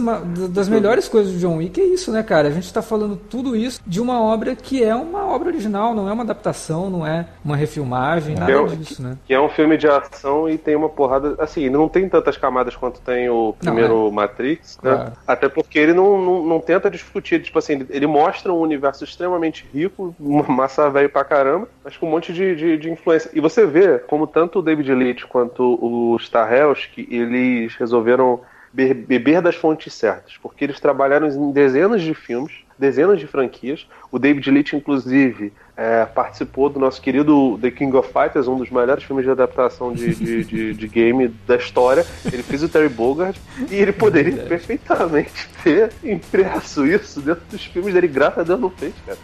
das 0.49 0.69
melhores 0.69 1.07
coisas 1.07 1.33
do 1.33 1.39
John 1.39 1.57
Wick 1.57 1.79
é 1.79 1.85
isso, 1.85 2.11
né, 2.11 2.23
cara? 2.23 2.47
A 2.47 2.51
gente 2.51 2.65
está 2.65 2.81
falando 2.81 3.15
tudo 3.15 3.55
isso 3.55 3.79
de 3.85 3.99
uma 3.99 4.21
obra 4.21 4.55
que 4.55 4.83
é 4.83 4.95
uma 4.95 5.25
obra 5.25 5.49
original, 5.49 5.93
não 5.93 6.07
é 6.07 6.13
uma 6.13 6.23
adaptação 6.23 6.63
ação, 6.63 6.89
não 6.89 7.05
é 7.05 7.27
uma 7.43 7.57
refilmagem, 7.57 8.35
nada 8.35 8.51
é, 8.51 8.65
disso, 8.67 9.01
né? 9.01 9.17
Que 9.25 9.33
é 9.33 9.41
um 9.41 9.49
filme 9.49 9.75
de 9.75 9.87
ação 9.87 10.47
e 10.47 10.57
tem 10.57 10.75
uma 10.75 10.87
porrada. 10.87 11.35
Assim, 11.39 11.69
não 11.69 11.89
tem 11.89 12.07
tantas 12.07 12.37
camadas 12.37 12.75
quanto 12.75 13.01
tem 13.01 13.27
o 13.27 13.53
primeiro 13.59 13.95
não, 13.95 14.07
é. 14.07 14.11
Matrix, 14.11 14.79
né? 14.81 14.91
Claro. 14.95 15.13
Até 15.27 15.49
porque 15.49 15.77
ele 15.77 15.93
não, 15.93 16.21
não, 16.21 16.45
não, 16.45 16.59
tenta 16.59 16.89
discutir, 16.89 17.41
tipo 17.41 17.59
assim, 17.59 17.85
ele 17.89 18.07
mostra 18.07 18.52
um 18.53 18.61
universo 18.61 19.03
extremamente 19.03 19.65
rico, 19.73 20.15
uma 20.19 20.43
massa 20.51 20.89
velho 20.89 21.09
pra 21.09 21.23
caramba, 21.23 21.67
mas 21.83 21.97
com 21.97 22.07
um 22.07 22.11
monte 22.11 22.33
de, 22.33 22.55
de, 22.55 22.77
de, 22.77 22.91
influência. 22.91 23.29
E 23.33 23.39
você 23.39 23.65
vê 23.65 23.99
como 23.99 24.27
tanto 24.27 24.59
o 24.59 24.61
David 24.61 24.93
Leitch 24.93 25.23
quanto 25.25 25.77
o 25.81 26.17
Stahelski, 26.17 27.07
eles 27.09 27.75
resolveram 27.75 28.41
beber 28.73 29.39
das 29.39 29.55
fontes 29.55 29.93
certas, 29.93 30.35
porque 30.41 30.63
eles 30.63 30.79
trabalharam 30.79 31.27
em 31.27 31.51
dezenas 31.51 32.01
de 32.01 32.13
filmes, 32.15 32.62
dezenas 32.77 33.19
de 33.19 33.27
franquias. 33.27 33.87
O 34.11 34.19
David 34.19 34.49
Leitch, 34.49 34.73
inclusive, 34.73 35.51
é, 35.75 36.05
participou 36.05 36.69
do 36.69 36.79
nosso 36.79 37.01
querido 37.01 37.57
The 37.61 37.71
King 37.71 37.95
of 37.97 38.11
Fighters, 38.11 38.47
um 38.47 38.57
dos 38.57 38.69
melhores 38.69 39.03
filmes 39.03 39.25
de 39.25 39.31
adaptação 39.31 39.91
de, 39.91 40.13
de, 40.13 40.43
de, 40.43 40.73
de 40.73 40.87
game 40.87 41.27
da 41.47 41.55
história. 41.55 42.05
Ele 42.31 42.43
fez 42.43 42.63
o 42.63 42.69
Terry 42.69 42.89
Bogard 42.89 43.39
e 43.69 43.75
ele 43.75 43.91
poderia 43.91 44.43
perfeitamente 44.43 45.49
ter 45.63 45.91
impresso 46.03 46.85
isso 46.85 47.21
dentro 47.21 47.43
dos 47.49 47.63
filmes 47.65 47.93
dele. 47.93 48.07
Graças 48.07 48.39
a 48.39 48.43
Deus 48.43 48.59
não 48.59 48.69
fez, 48.69 48.93
cara. 49.05 49.17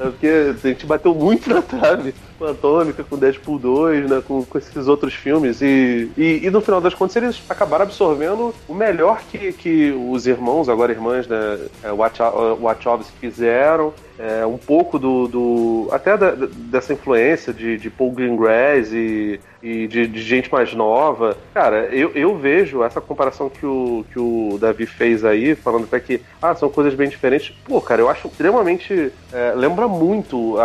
É 0.00 0.04
porque 0.04 0.26
a 0.26 0.68
gente 0.68 0.86
bateu 0.86 1.14
muito 1.14 1.48
na 1.48 1.62
trave 1.62 2.14
Atômica, 2.50 3.04
com 3.04 3.18
Deadpool 3.18 3.58
2, 3.58 4.10
né, 4.10 4.22
com, 4.26 4.44
com 4.44 4.58
esses 4.58 4.88
outros 4.88 5.14
filmes. 5.14 5.60
E, 5.62 6.10
e, 6.16 6.40
e, 6.44 6.50
no 6.50 6.60
final 6.60 6.80
das 6.80 6.94
contas 6.94 7.16
eles 7.16 7.42
acabaram 7.48 7.84
absorvendo 7.84 8.54
o 8.68 8.74
melhor 8.74 9.20
que, 9.30 9.52
que 9.52 9.92
os 10.10 10.26
irmãos, 10.26 10.68
agora 10.68 10.92
irmãs, 10.92 11.26
né, 11.26 11.58
é, 11.82 11.92
Wachowski 11.92 13.12
fizeram 13.20 13.92
é, 14.18 14.44
um 14.46 14.58
pouco 14.58 14.98
do, 14.98 15.26
do 15.28 15.88
até 15.90 16.16
da, 16.16 16.32
dessa 16.34 16.92
influência 16.92 17.52
de, 17.52 17.76
de 17.76 17.90
Paul 17.90 18.12
Greengrass 18.12 18.92
e, 18.92 19.40
e 19.62 19.86
de, 19.86 20.06
de, 20.06 20.22
gente 20.22 20.50
mais 20.50 20.74
nova. 20.74 21.36
Cara, 21.54 21.86
eu, 21.86 22.10
eu 22.14 22.36
vejo 22.36 22.82
essa 22.82 23.00
comparação 23.00 23.48
que 23.48 23.64
o, 23.64 24.04
que 24.12 24.18
o 24.18 24.58
Davi 24.60 24.86
fez 24.86 25.24
aí, 25.24 25.54
falando 25.54 25.84
até 25.84 25.98
que 26.00 26.20
ah, 26.40 26.54
são 26.54 26.68
coisas 26.68 26.94
bem 26.94 27.08
diferentes. 27.08 27.54
Pô, 27.64 27.80
cara, 27.80 28.00
eu 28.00 28.08
acho 28.08 28.28
extremamente. 28.28 29.12
É, 29.32 29.52
lembra 29.56 29.88
muito 29.88 30.58
a, 30.58 30.64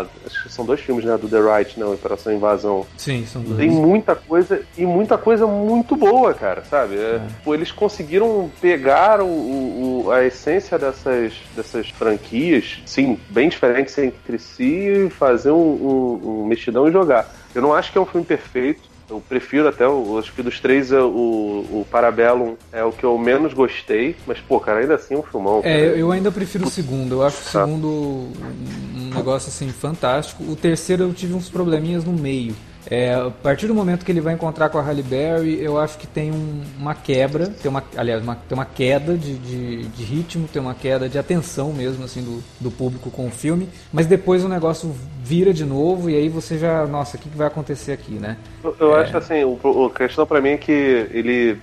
a, 0.00 0.04
Acho 0.26 0.44
que 0.44 0.52
são 0.52 0.64
dois 0.64 0.80
filmes, 0.80 1.04
né? 1.04 1.16
Do 1.16 1.28
The 1.28 1.40
Right, 1.40 1.78
não, 1.78 1.92
Operação 1.92 2.32
Invasão. 2.32 2.86
Sim, 2.96 3.26
são 3.26 3.42
dois. 3.42 3.58
Tem 3.58 3.70
muita 3.70 4.14
coisa 4.14 4.62
e 4.76 4.86
muita 4.86 5.18
coisa 5.18 5.46
muito 5.46 5.96
boa, 5.96 6.32
cara, 6.34 6.64
sabe? 6.64 6.96
É, 6.96 7.16
é. 7.16 7.22
Pô, 7.42 7.54
eles 7.54 7.72
conseguiram 7.72 8.50
pegar 8.60 9.20
o, 9.20 9.26
o, 9.26 10.10
a 10.10 10.24
essência 10.24 10.78
dessas, 10.78 11.34
dessas 11.54 11.88
franquias 11.90 12.43
sim, 12.86 13.18
bem 13.30 13.48
diferentes 13.48 13.96
entre 13.98 14.38
si, 14.38 15.08
fazer 15.10 15.50
um, 15.50 15.56
um, 15.56 16.42
um 16.42 16.46
mexidão 16.46 16.88
e 16.88 16.92
jogar. 16.92 17.32
Eu 17.54 17.62
não 17.62 17.72
acho 17.72 17.92
que 17.92 17.98
é 17.98 18.00
um 18.00 18.06
filme 18.06 18.26
perfeito. 18.26 18.94
Eu 19.08 19.20
prefiro 19.20 19.68
até, 19.68 19.84
eu 19.84 20.18
acho 20.18 20.32
que 20.32 20.42
dos 20.42 20.58
três 20.60 20.90
o, 20.90 21.06
o 21.06 21.86
Parabellum 21.90 22.56
é 22.72 22.82
o 22.82 22.90
que 22.90 23.04
eu 23.04 23.18
menos 23.18 23.52
gostei, 23.52 24.16
mas, 24.26 24.38
pô, 24.38 24.58
cara, 24.58 24.80
ainda 24.80 24.94
assim 24.94 25.14
é 25.14 25.18
um 25.18 25.22
filmão. 25.22 25.60
É, 25.62 25.94
eu 25.94 26.10
ainda 26.10 26.32
prefiro 26.32 26.66
o 26.66 26.70
segundo. 26.70 27.16
Eu 27.16 27.22
acho 27.22 27.36
o 27.36 27.44
segundo 27.44 27.86
um 27.86 29.10
negócio, 29.14 29.48
assim, 29.48 29.68
fantástico. 29.68 30.42
O 30.44 30.56
terceiro 30.56 31.04
eu 31.04 31.12
tive 31.12 31.34
uns 31.34 31.50
probleminhas 31.50 32.04
no 32.04 32.12
meio. 32.12 32.56
É, 32.90 33.14
a 33.14 33.30
partir 33.30 33.66
do 33.66 33.74
momento 33.74 34.04
que 34.04 34.12
ele 34.12 34.20
vai 34.20 34.34
encontrar 34.34 34.68
com 34.68 34.78
a 34.78 34.82
Halle 34.82 35.02
Berry, 35.02 35.62
eu 35.62 35.78
acho 35.78 35.96
que 35.98 36.06
tem 36.06 36.30
um, 36.30 36.62
uma 36.78 36.94
quebra, 36.94 37.46
tem 37.46 37.70
uma, 37.70 37.82
aliás, 37.96 38.22
uma, 38.22 38.34
tem 38.34 38.56
uma 38.56 38.64
queda 38.64 39.16
de, 39.16 39.36
de, 39.38 39.82
de, 39.88 40.04
ritmo, 40.04 40.48
tem 40.48 40.60
uma 40.60 40.74
queda 40.74 41.08
de 41.08 41.18
atenção 41.18 41.72
mesmo 41.72 42.04
assim 42.04 42.22
do, 42.22 42.42
do 42.60 42.70
público 42.70 43.10
com 43.10 43.26
o 43.26 43.30
filme, 43.30 43.68
mas 43.92 44.06
depois 44.06 44.44
o 44.44 44.48
negócio 44.48 44.94
vira 45.22 45.52
de 45.54 45.64
novo 45.64 46.10
e 46.10 46.16
aí 46.16 46.28
você 46.28 46.58
já, 46.58 46.86
nossa, 46.86 47.16
o 47.16 47.20
que, 47.20 47.28
que 47.28 47.36
vai 47.36 47.46
acontecer 47.46 47.92
aqui, 47.92 48.12
né? 48.12 48.36
Eu, 48.62 48.76
eu 48.78 48.96
é... 48.96 49.02
acho 49.02 49.16
assim, 49.16 49.44
o, 49.44 49.86
a 49.86 49.90
questão 49.90 50.26
para 50.26 50.40
mim 50.40 50.50
é 50.50 50.56
que 50.58 51.06
ele 51.10 51.58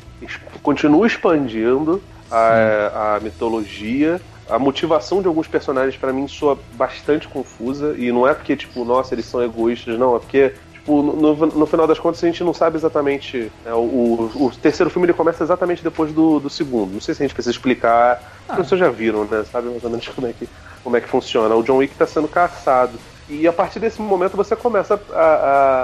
continua 0.63 1.05
expandindo 1.05 2.01
a, 2.31 3.15
a 3.15 3.19
mitologia 3.19 4.19
a 4.49 4.59
motivação 4.59 5.21
de 5.21 5.27
alguns 5.27 5.47
personagens 5.47 5.95
para 5.95 6.11
mim 6.11 6.27
soa 6.27 6.59
bastante 6.73 7.25
confusa 7.27 7.95
e 7.97 8.11
não 8.11 8.27
é 8.27 8.33
porque 8.33 8.55
tipo 8.55 8.83
nossa 8.83 9.15
eles 9.15 9.25
são 9.25 9.41
egoístas 9.41 9.97
não 9.97 10.15
é 10.15 10.19
porque 10.19 10.53
tipo, 10.91 11.01
no, 11.01 11.35
no 11.35 11.65
final 11.65 11.87
das 11.87 11.99
contas 11.99 12.21
a 12.23 12.27
gente 12.27 12.43
não 12.43 12.53
sabe 12.53 12.75
exatamente. 12.77 13.51
Né, 13.63 13.73
o, 13.73 14.29
o, 14.35 14.51
terceiro 14.61 14.89
filme 14.89 15.05
ele 15.05 15.13
começa 15.13 15.43
exatamente 15.43 15.83
depois 15.83 16.11
do, 16.11 16.39
do 16.39 16.49
segundo. 16.49 16.93
Não 16.93 17.01
sei 17.01 17.15
se 17.15 17.23
a 17.23 17.25
gente 17.25 17.33
precisa 17.33 17.51
explicar. 17.51 18.21
Ah. 18.47 18.57
Pessoas 18.57 18.79
já 18.79 18.89
viram, 18.89 19.23
né? 19.25 19.43
Sabe 19.49 19.69
mais 19.69 19.83
ou 19.83 19.89
menos 19.89 20.07
como 20.09 20.27
é 20.27 20.33
que, 20.33 20.47
como 20.83 20.97
é 20.97 21.01
que 21.01 21.07
funciona. 21.07 21.55
O 21.55 21.63
John 21.63 21.77
Wick 21.77 21.93
está 21.93 22.05
sendo 22.05 22.27
caçado. 22.27 22.99
E 23.29 23.47
a 23.47 23.53
partir 23.53 23.79
desse 23.79 24.01
momento 24.01 24.35
você 24.35 24.55
começa 24.55 24.99
a, 25.13 25.17
a, 25.17 25.83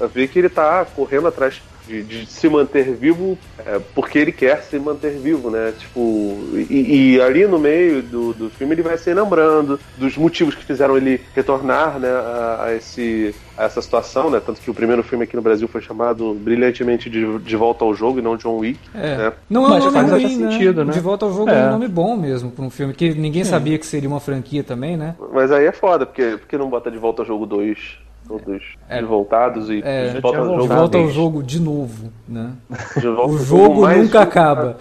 a, 0.00 0.04
a 0.04 0.06
ver 0.06 0.28
que 0.28 0.38
ele 0.38 0.46
está 0.46 0.86
correndo 0.96 1.28
atrás 1.28 1.60
de, 1.86 2.02
de 2.02 2.26
se 2.26 2.48
manter 2.48 2.94
vivo 2.94 3.38
é, 3.58 3.80
porque 3.94 4.18
ele 4.18 4.32
quer 4.32 4.62
se 4.62 4.78
manter 4.78 5.18
vivo, 5.18 5.50
né? 5.50 5.72
Tipo, 5.78 6.38
e, 6.70 7.14
e, 7.14 7.20
ali 7.20 7.46
no 7.46 7.58
meio 7.58 8.02
do, 8.02 8.32
do 8.32 8.50
filme 8.50 8.74
ele 8.74 8.82
vai 8.82 8.96
se 8.98 9.12
lembrando 9.12 9.78
dos 9.96 10.16
motivos 10.16 10.54
que 10.54 10.64
fizeram 10.64 10.96
ele 10.96 11.20
retornar, 11.34 11.98
né, 11.98 12.08
a, 12.08 12.64
a 12.64 12.74
esse 12.74 13.34
a 13.56 13.64
essa 13.64 13.82
situação, 13.82 14.30
né? 14.30 14.40
Tanto 14.44 14.60
que 14.60 14.70
o 14.70 14.74
primeiro 14.74 15.02
filme 15.02 15.24
aqui 15.24 15.36
no 15.36 15.42
Brasil 15.42 15.68
foi 15.68 15.80
chamado 15.80 16.34
brilhantemente 16.34 17.10
de, 17.10 17.38
de 17.38 17.56
Volta 17.56 17.84
ao 17.84 17.94
Jogo 17.94 18.18
e 18.18 18.22
não 18.22 18.36
John 18.36 18.58
Wick. 18.58 18.78
É. 18.94 19.16
Né? 19.16 19.32
Não 19.48 19.66
é 19.66 19.70
Mas 19.70 19.84
um 19.84 19.90
nome 19.90 20.08
faz 20.08 20.10
ruim, 20.10 20.36
né? 20.36 20.50
sentido, 20.50 20.84
né? 20.84 20.92
De 20.92 21.00
Volta 21.00 21.26
ao 21.26 21.32
Jogo 21.32 21.50
É. 21.50 21.60
é. 21.60 21.66
um 21.66 21.72
nome 21.72 21.88
bom 21.88 22.16
mesmo 22.16 22.50
para 22.50 22.64
um 22.64 22.70
filme 22.70 22.94
que 22.94 23.14
ninguém 23.14 23.44
sabia 23.44 23.78
que 23.78 23.86
seria 23.86 24.08
uma 24.08 24.20
franquia 24.20 24.64
também, 24.64 24.96
né? 24.96 25.14
Mas 25.32 25.52
aí 25.52 25.66
é 25.66 25.72
foda, 25.72 26.06
porque, 26.06 26.36
porque 26.38 26.56
não 26.56 26.68
bota 26.68 26.90
de 26.90 26.98
volta 26.98 27.22
ao 27.22 27.26
jogo 27.26 27.46
2, 27.46 27.98
todos 28.38 28.62
É. 28.88 28.98
de 28.98 29.04
voltados 29.04 29.68
e 29.70 29.80
É, 29.84 30.20
volta 30.20 30.38
ao 30.38 30.44
jogo 30.46 30.62
De 30.62 30.68
Volta 30.68 30.98
ao. 30.98 31.08
Jogo 31.08 31.42
de 31.42 31.60
novo, 31.60 32.12
né? 32.28 32.50
De 32.96 33.08
volta 33.08 33.32
O 33.32 33.38
jogo 33.38 33.88
nunca 33.88 34.20
acaba. 34.22 34.76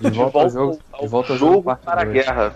De 0.00 0.10
De 0.10 0.16
volta 0.16 0.38
ao 0.38 0.48
jogo, 0.50 0.78
de 1.00 1.06
volta 1.08 1.32
ao 1.32 1.38
jogo 1.38 1.52
jogo, 1.54 1.76
para 1.84 2.02
a 2.02 2.04
guerra. 2.04 2.52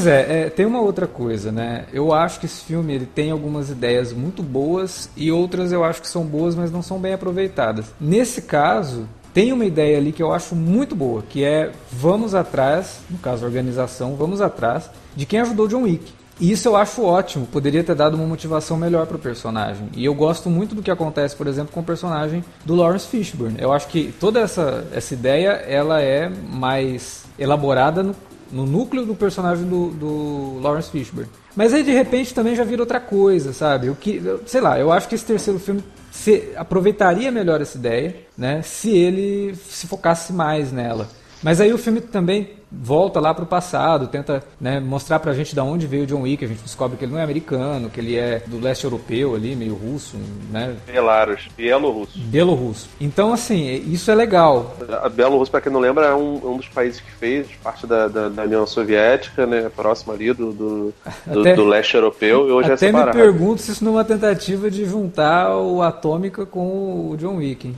Pois 0.00 0.10
é, 0.10 0.44
é, 0.44 0.48
tem 0.48 0.64
uma 0.64 0.80
outra 0.80 1.06
coisa, 1.06 1.52
né? 1.52 1.84
Eu 1.92 2.10
acho 2.10 2.40
que 2.40 2.46
esse 2.46 2.64
filme 2.64 2.94
ele 2.94 3.04
tem 3.04 3.30
algumas 3.30 3.68
ideias 3.68 4.14
muito 4.14 4.42
boas 4.42 5.10
e 5.14 5.30
outras 5.30 5.72
eu 5.72 5.84
acho 5.84 6.00
que 6.00 6.08
são 6.08 6.24
boas, 6.24 6.54
mas 6.54 6.72
não 6.72 6.80
são 6.80 6.98
bem 6.98 7.12
aproveitadas. 7.12 7.92
Nesse 8.00 8.40
caso, 8.40 9.06
tem 9.34 9.52
uma 9.52 9.66
ideia 9.66 9.98
ali 9.98 10.10
que 10.10 10.22
eu 10.22 10.32
acho 10.32 10.56
muito 10.56 10.94
boa, 10.94 11.22
que 11.28 11.44
é 11.44 11.70
vamos 11.92 12.34
atrás, 12.34 13.00
no 13.10 13.18
caso 13.18 13.44
organização, 13.44 14.16
vamos 14.16 14.40
atrás 14.40 14.88
de 15.14 15.26
quem 15.26 15.38
ajudou 15.40 15.68
John 15.68 15.82
Wick. 15.82 16.10
E 16.40 16.50
isso 16.50 16.66
eu 16.66 16.76
acho 16.76 17.04
ótimo, 17.04 17.44
poderia 17.44 17.84
ter 17.84 17.94
dado 17.94 18.14
uma 18.14 18.26
motivação 18.26 18.78
melhor 18.78 19.06
pro 19.06 19.18
personagem. 19.18 19.90
E 19.94 20.06
eu 20.06 20.14
gosto 20.14 20.48
muito 20.48 20.74
do 20.74 20.82
que 20.82 20.90
acontece, 20.90 21.36
por 21.36 21.46
exemplo, 21.46 21.74
com 21.74 21.80
o 21.80 21.84
personagem 21.84 22.42
do 22.64 22.74
Lawrence 22.74 23.06
Fishburne. 23.06 23.56
Eu 23.60 23.70
acho 23.70 23.86
que 23.88 24.14
toda 24.18 24.40
essa, 24.40 24.86
essa 24.94 25.12
ideia 25.12 25.50
ela 25.50 26.00
é 26.00 26.30
mais 26.30 27.24
elaborada 27.38 28.02
no, 28.02 28.16
no 28.52 28.66
núcleo 28.66 29.04
do 29.04 29.14
personagem 29.14 29.64
do, 29.64 29.88
do 29.90 30.60
Lawrence 30.60 30.90
Fishburne. 30.90 31.30
Mas 31.54 31.72
aí 31.72 31.82
de 31.82 31.90
repente 31.90 32.34
também 32.34 32.54
já 32.54 32.64
vira 32.64 32.82
outra 32.82 33.00
coisa, 33.00 33.52
sabe? 33.52 33.90
O 33.90 33.94
que, 33.94 34.22
sei 34.46 34.60
lá, 34.60 34.78
eu 34.78 34.92
acho 34.92 35.08
que 35.08 35.14
esse 35.14 35.24
terceiro 35.24 35.58
filme 35.58 35.82
se, 36.10 36.52
aproveitaria 36.56 37.30
melhor 37.30 37.60
essa 37.60 37.78
ideia, 37.78 38.16
né? 38.36 38.62
Se 38.62 38.90
ele 38.90 39.54
se 39.54 39.86
focasse 39.86 40.32
mais 40.32 40.72
nela. 40.72 41.08
Mas 41.42 41.60
aí 41.60 41.72
o 41.72 41.78
filme 41.78 42.00
também 42.00 42.59
volta 42.70 43.18
lá 43.20 43.34
pro 43.34 43.44
passado, 43.46 44.06
tenta 44.06 44.42
né, 44.60 44.78
mostrar 44.80 45.18
pra 45.18 45.32
gente 45.32 45.54
de 45.54 45.60
onde 45.60 45.86
veio 45.86 46.04
o 46.04 46.06
John 46.06 46.22
Wick. 46.22 46.44
A 46.44 46.48
gente 46.48 46.62
descobre 46.62 46.96
que 46.96 47.04
ele 47.04 47.12
não 47.12 47.18
é 47.18 47.24
americano, 47.24 47.90
que 47.90 47.98
ele 48.00 48.16
é 48.16 48.42
do 48.46 48.60
leste 48.60 48.84
europeu 48.84 49.34
ali, 49.34 49.56
meio 49.56 49.74
russo, 49.74 50.16
né? 50.50 50.74
Belarus, 50.86 51.48
Bielorrusso. 51.56 52.18
Belorrusso. 52.18 52.88
Então, 53.00 53.32
assim, 53.32 53.66
isso 53.92 54.10
é 54.10 54.14
legal. 54.14 54.76
A 55.02 55.08
Bielorrusso, 55.08 55.50
para 55.50 55.60
quem 55.60 55.72
não 55.72 55.80
lembra, 55.80 56.06
é 56.06 56.14
um, 56.14 56.52
um 56.52 56.56
dos 56.56 56.68
países 56.68 57.00
que 57.00 57.10
fez 57.10 57.46
parte 57.62 57.86
da, 57.86 58.06
da, 58.08 58.28
da 58.28 58.42
União 58.44 58.66
Soviética, 58.66 59.46
né? 59.46 59.70
Próximo 59.74 60.12
ali 60.12 60.32
do, 60.32 60.52
do, 60.52 60.94
do, 61.26 61.40
Até- 61.40 61.54
do 61.54 61.64
leste 61.64 61.94
europeu, 61.94 62.48
e 62.48 62.52
hoje 62.52 62.70
é 62.70 62.74
Até 62.74 62.86
me 62.86 62.92
separado. 62.92 63.18
pergunto 63.18 63.62
se 63.62 63.72
isso 63.72 63.84
não 63.84 63.92
é 63.92 63.96
uma 63.96 64.04
tentativa 64.04 64.70
de 64.70 64.84
juntar 64.84 65.56
o 65.56 65.82
Atômica 65.82 66.46
com 66.46 67.10
o 67.10 67.16
John 67.18 67.36
Wick. 67.36 67.68
hein? 67.68 67.76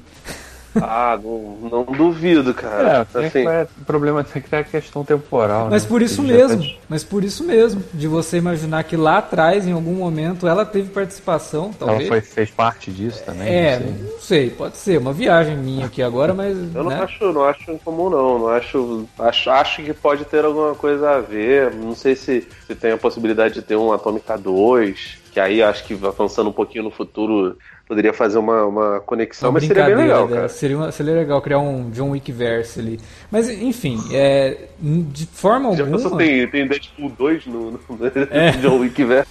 Ah, 0.81 1.19
não, 1.23 1.57
não 1.71 1.85
duvido, 1.85 2.55
cara. 2.55 3.07
É, 3.15 3.27
assim, 3.27 3.47
é, 3.47 3.67
o 3.81 3.85
problema 3.85 4.25
é 4.35 4.41
que 4.41 4.55
é 4.55 4.59
a 4.59 4.65
questão 4.65 5.05
temporal. 5.05 5.69
Mas 5.71 5.83
né? 5.83 5.89
por 5.89 6.01
isso 6.03 6.23
Ele 6.23 6.33
mesmo, 6.33 6.63
tá- 6.63 6.71
mas 6.89 7.05
por 7.05 7.25
isso 7.25 7.45
mesmo, 7.45 7.83
de 7.93 8.07
você 8.09 8.39
imaginar 8.39 8.85
que 8.85 8.97
lá 8.97 9.19
atrás, 9.19 9.67
em 9.67 9.73
algum 9.73 9.95
momento, 9.95 10.47
ela 10.47 10.65
teve 10.65 10.91
participação, 10.91 11.65
Ela 11.81 11.89
talvez. 11.91 12.09
foi, 12.09 12.21
fez 12.21 12.51
parte 12.51 12.91
disso 12.91 13.23
também. 13.25 13.49
É, 13.49 13.79
não 13.79 13.87
sei. 13.87 14.13
não 14.13 14.21
sei, 14.21 14.51
pode 14.51 14.77
ser, 14.77 14.99
uma 14.99 15.13
viagem 15.13 15.57
minha 15.57 15.87
aqui 15.87 16.03
agora, 16.03 16.33
mas. 16.33 16.57
Eu 16.75 16.85
não 16.85 16.91
né? 16.91 17.03
acho, 17.03 17.33
não 17.33 17.45
acho 17.45 17.71
incomum 17.71 18.11
não, 18.11 18.39
não 18.39 18.49
acho, 18.49 19.07
acho, 19.19 19.51
acho 19.51 19.83
que 19.83 19.93
pode 19.93 20.25
ter 20.25 20.45
alguma 20.45 20.75
coisa 20.75 21.11
a 21.11 21.21
ver. 21.21 21.73
Não 21.75 21.95
sei 21.95 22.17
se, 22.17 22.47
se 22.67 22.75
tem 22.75 22.93
a 22.93 22.99
possibilidade 22.99 23.55
de 23.55 23.63
ter 23.63 23.77
um 23.77 23.93
Atomica 23.93 24.37
2, 24.39 25.22
que 25.33 25.41
aí 25.41 25.63
acho 25.63 25.85
que 25.85 25.95
avançando 25.95 26.51
um 26.51 26.53
pouquinho 26.53 26.85
no 26.85 26.91
futuro 26.91 27.57
poderia 27.89 28.13
fazer 28.13 28.39
uma, 28.39 28.65
uma 28.65 29.01
conexão, 29.01 29.49
Uma 29.49 29.55
mas 29.55 29.67
seria 29.67 29.85
bem 29.87 29.95
legal, 29.97 30.29
né? 30.29 30.35
cara. 30.37 30.49
Seria, 30.49 30.77
uma- 30.77 30.93
seria 30.93 31.15
legal 31.15 31.41
criar 31.43 31.59
um 31.59 31.91
John 31.91 32.11
Wick 32.11 32.31
verse 32.33 32.79
ali. 32.81 33.01
Mas, 33.31 33.49
enfim, 33.49 33.99
é, 34.13 34.57
de 34.81 35.27
forma 35.27 35.75
Já 35.75 35.83
alguma. 35.85 35.99
pensou 35.99 36.17
tem, 36.17 36.47
tem 36.49 36.67
Deadpool 36.69 37.11
2 37.11 37.47
no, 37.47 37.71
no 37.73 37.81
É. 38.31 38.51
John 38.53 38.79
Wick 38.79 39.03
velho? 39.05 39.27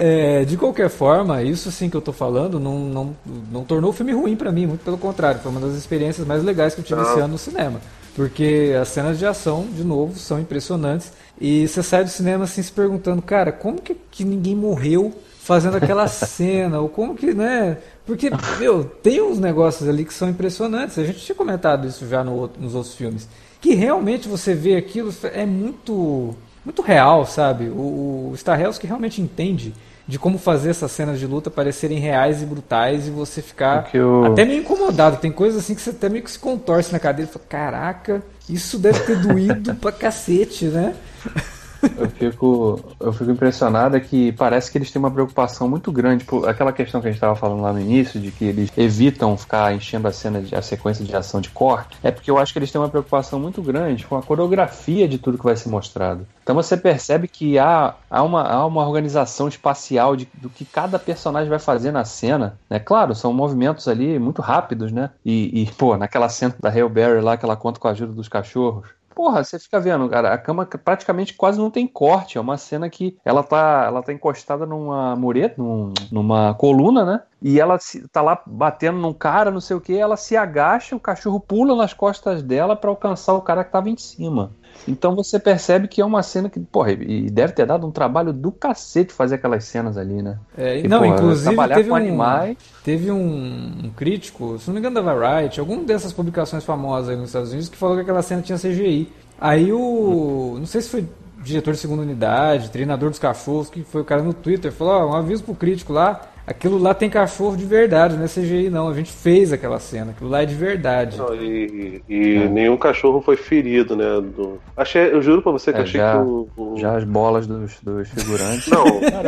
É, 0.00 0.44
de 0.44 0.56
qualquer 0.56 0.88
forma, 0.88 1.42
isso 1.42 1.72
sim 1.72 1.90
que 1.90 1.96
eu 1.96 2.00
tô 2.00 2.12
falando 2.12 2.60
não, 2.60 2.78
não, 2.78 3.16
não 3.50 3.64
tornou 3.64 3.90
o 3.90 3.92
filme 3.92 4.12
ruim 4.12 4.36
pra 4.36 4.52
mim, 4.52 4.64
muito 4.66 4.84
pelo 4.84 4.96
contrário, 4.96 5.40
foi 5.40 5.50
uma 5.50 5.60
das 5.60 5.74
experiências 5.74 6.24
mais 6.24 6.44
legais 6.44 6.72
que 6.74 6.80
eu 6.80 6.84
tive 6.84 7.00
Não. 7.00 7.10
esse 7.10 7.18
ano 7.18 7.28
no 7.32 7.38
cinema. 7.38 7.80
Porque 8.14 8.74
as 8.80 8.88
cenas 8.88 9.18
de 9.18 9.26
ação, 9.26 9.66
de 9.72 9.82
novo, 9.84 10.16
são 10.18 10.38
impressionantes. 10.40 11.12
E 11.40 11.66
você 11.68 11.82
sai 11.82 12.04
do 12.04 12.10
cinema 12.10 12.44
assim 12.44 12.62
se 12.62 12.72
perguntando, 12.72 13.22
cara, 13.22 13.52
como 13.52 13.80
que, 13.80 13.94
que 14.10 14.24
ninguém 14.24 14.54
morreu 14.56 15.12
fazendo 15.40 15.76
aquela 15.76 16.06
cena? 16.08 16.80
Ou 16.80 16.88
como 16.88 17.14
que, 17.14 17.32
né? 17.32 17.78
Porque, 18.06 18.30
meu, 18.58 18.84
tem 18.84 19.20
uns 19.22 19.38
negócios 19.38 19.88
ali 19.88 20.04
que 20.04 20.14
são 20.14 20.28
impressionantes. 20.28 20.98
A 20.98 21.04
gente 21.04 21.20
tinha 21.20 21.36
comentado 21.36 21.86
isso 21.86 22.08
já 22.08 22.24
no 22.24 22.50
nos 22.58 22.74
outros 22.74 22.94
filmes. 22.94 23.28
Que 23.60 23.74
realmente 23.74 24.28
você 24.28 24.54
vê 24.54 24.76
aquilo, 24.76 25.12
é 25.32 25.44
muito 25.46 26.34
muito 26.64 26.82
real, 26.82 27.24
sabe? 27.24 27.68
O, 27.68 28.30
o 28.30 28.32
Starhells 28.34 28.78
que 28.78 28.86
realmente 28.86 29.22
entende 29.22 29.74
de 30.06 30.18
como 30.18 30.38
fazer 30.38 30.70
essas 30.70 30.90
cenas 30.92 31.18
de 31.18 31.26
luta 31.26 31.50
parecerem 31.50 31.98
reais 31.98 32.42
e 32.42 32.46
brutais 32.46 33.06
e 33.06 33.10
você 33.10 33.40
ficar 33.42 33.90
eu- 33.94 34.24
até 34.24 34.44
meio 34.44 34.60
incomodado. 34.60 35.18
Tem 35.18 35.30
coisas 35.30 35.62
assim 35.62 35.74
que 35.74 35.80
você 35.80 35.90
até 35.90 36.08
meio 36.08 36.24
que 36.24 36.30
se 36.30 36.38
contorce 36.38 36.92
na 36.92 36.98
cadeira 36.98 37.30
e 37.30 37.32
fala, 37.32 37.44
caraca, 37.48 38.22
isso 38.48 38.78
deve 38.78 39.00
ter 39.00 39.16
doído 39.16 39.74
pra 39.74 39.92
cacete, 39.92 40.66
né? 40.66 40.94
Eu 41.96 42.08
fico, 42.10 42.80
eu 43.00 43.12
fico 43.12 43.30
impressionado 43.30 43.96
é 43.96 44.00
que 44.00 44.32
parece 44.32 44.70
que 44.70 44.78
eles 44.78 44.90
têm 44.90 45.00
uma 45.00 45.10
preocupação 45.10 45.68
muito 45.68 45.92
grande 45.92 46.24
por 46.24 46.48
aquela 46.48 46.72
questão 46.72 47.00
que 47.00 47.06
a 47.06 47.10
gente 47.10 47.16
estava 47.16 47.36
falando 47.36 47.62
lá 47.62 47.72
no 47.72 47.80
início, 47.80 48.20
de 48.20 48.30
que 48.30 48.44
eles 48.44 48.70
evitam 48.76 49.36
ficar 49.36 49.74
enchendo 49.74 50.08
a 50.08 50.12
cena, 50.12 50.40
de, 50.40 50.54
a 50.54 50.62
sequência 50.62 51.04
de 51.04 51.14
ação 51.14 51.40
de 51.40 51.50
corte. 51.50 51.96
É 52.02 52.10
porque 52.10 52.30
eu 52.30 52.38
acho 52.38 52.52
que 52.52 52.58
eles 52.58 52.70
têm 52.70 52.80
uma 52.80 52.88
preocupação 52.88 53.38
muito 53.38 53.62
grande 53.62 54.06
com 54.06 54.16
a 54.16 54.22
coreografia 54.22 55.06
de 55.06 55.18
tudo 55.18 55.38
que 55.38 55.44
vai 55.44 55.56
ser 55.56 55.68
mostrado. 55.68 56.26
Então 56.42 56.54
você 56.54 56.76
percebe 56.76 57.28
que 57.28 57.58
há, 57.58 57.94
há, 58.10 58.22
uma, 58.22 58.42
há 58.42 58.64
uma 58.64 58.86
organização 58.86 59.48
espacial 59.48 60.16
de, 60.16 60.26
do 60.34 60.48
que 60.48 60.64
cada 60.64 60.98
personagem 60.98 61.48
vai 61.48 61.58
fazer 61.58 61.92
na 61.92 62.04
cena. 62.04 62.58
Né? 62.70 62.78
Claro, 62.78 63.14
são 63.14 63.32
movimentos 63.32 63.86
ali 63.86 64.18
muito 64.18 64.40
rápidos, 64.40 64.90
né? 64.90 65.10
E, 65.24 65.62
e, 65.62 65.66
pô, 65.72 65.96
naquela 65.96 66.28
cena 66.28 66.54
da 66.58 66.70
Hail 66.70 66.88
Berry 66.88 67.20
lá 67.20 67.36
que 67.36 67.44
ela 67.44 67.56
conta 67.56 67.78
com 67.78 67.88
a 67.88 67.90
ajuda 67.90 68.12
dos 68.12 68.28
cachorros. 68.28 68.97
Porra, 69.18 69.42
você 69.42 69.58
fica 69.58 69.80
vendo, 69.80 70.08
cara, 70.08 70.32
a 70.32 70.38
cama 70.38 70.64
praticamente 70.64 71.34
quase 71.34 71.58
não 71.58 71.72
tem 71.72 71.88
corte. 71.88 72.38
É 72.38 72.40
uma 72.40 72.56
cena 72.56 72.88
que 72.88 73.18
ela 73.24 73.42
tá, 73.42 73.82
ela 73.84 74.00
tá 74.00 74.12
encostada 74.12 74.64
numa 74.64 75.16
mureta, 75.16 75.60
num- 75.60 75.92
numa 76.08 76.54
coluna, 76.54 77.04
né? 77.04 77.22
E 77.42 77.58
ela 77.58 77.80
se, 77.80 78.06
tá 78.10 78.22
lá 78.22 78.40
batendo 78.46 78.96
num 78.98 79.12
cara, 79.12 79.50
não 79.50 79.60
sei 79.60 79.76
o 79.76 79.80
que, 79.80 79.96
ela 79.98 80.16
se 80.16 80.36
agacha, 80.36 80.94
o 80.94 81.00
cachorro 81.00 81.40
pula 81.40 81.74
nas 81.74 81.92
costas 81.92 82.44
dela 82.44 82.76
pra 82.76 82.90
alcançar 82.90 83.34
o 83.34 83.42
cara 83.42 83.64
que 83.64 83.72
tava 83.72 83.90
em 83.90 83.96
cima. 83.96 84.56
Então 84.86 85.14
você 85.14 85.38
percebe 85.38 85.88
que 85.88 86.00
é 86.00 86.04
uma 86.04 86.22
cena 86.22 86.48
que, 86.48 86.60
porra, 86.60 86.92
e 86.92 87.30
deve 87.30 87.52
ter 87.52 87.66
dado 87.66 87.86
um 87.86 87.90
trabalho 87.90 88.32
do 88.32 88.52
cacete 88.52 89.12
fazer 89.12 89.36
aquelas 89.36 89.64
cenas 89.64 89.96
ali, 89.96 90.22
né? 90.22 90.38
É, 90.56 90.80
E, 90.80 90.88
não, 90.88 91.00
porra, 91.00 91.14
inclusive 91.14 91.68
teve 91.74 91.90
um, 91.90 91.94
animais. 91.94 92.56
teve 92.84 93.10
um, 93.10 93.84
um 93.84 93.90
crítico, 93.96 94.58
se 94.58 94.68
não 94.68 94.74
me 94.74 94.80
engano 94.80 94.94
da 94.96 95.14
Variety, 95.14 95.60
alguma 95.60 95.82
dessas 95.84 96.12
publicações 96.12 96.64
famosas 96.64 97.10
aí 97.10 97.16
nos 97.16 97.26
Estados 97.28 97.50
Unidos, 97.50 97.68
que 97.68 97.76
falou 97.76 97.96
que 97.96 98.02
aquela 98.02 98.22
cena 98.22 98.42
tinha 98.42 98.58
CGI. 98.58 99.12
Aí 99.40 99.72
o. 99.72 100.56
Não 100.58 100.66
sei 100.66 100.80
se 100.80 100.88
foi 100.88 101.06
diretor 101.42 101.72
de 101.72 101.78
segunda 101.78 102.02
unidade, 102.02 102.70
treinador 102.70 103.10
dos 103.10 103.18
cachorros, 103.18 103.70
que 103.70 103.82
foi 103.82 104.00
o 104.02 104.04
cara 104.04 104.22
no 104.22 104.34
Twitter, 104.34 104.72
falou, 104.72 104.94
ó, 104.94 105.06
um 105.10 105.14
aviso 105.14 105.44
pro 105.44 105.54
crítico 105.54 105.92
lá, 105.92 106.20
aquilo 106.48 106.78
lá 106.78 106.94
tem 106.94 107.08
cachorro 107.10 107.56
de 107.56 107.64
verdade, 107.64 108.16
não 108.16 108.24
é 108.24 108.28
CGI 108.28 108.70
não, 108.70 108.88
a 108.88 108.94
gente 108.94 109.12
fez 109.12 109.52
aquela 109.52 109.78
cena, 109.78 110.10
aquilo 110.12 110.30
lá 110.30 110.42
é 110.42 110.46
de 110.46 110.54
verdade. 110.54 111.18
Não, 111.18 111.34
e 111.34 112.02
e 112.08 112.38
nenhum 112.50 112.76
cachorro 112.76 113.20
foi 113.20 113.36
ferido, 113.36 113.94
né? 113.96 114.04
do- 114.20 114.58
Achei, 114.76 115.12
eu 115.12 115.20
juro 115.20 115.42
pra 115.42 115.52
você 115.52 115.72
que 115.72 115.78
É, 115.78 115.80
eu 115.80 115.84
achei 115.84 116.00
já- 116.00 116.12
que 116.12 116.18
o. 116.18 116.48
o- 116.56 116.78
Já 116.78 116.96
as 116.96 117.04
bolas 117.04 117.46
dos, 117.46 117.78
dos 117.82 118.08
figurantes. 118.08 118.68
Não, 118.68 118.84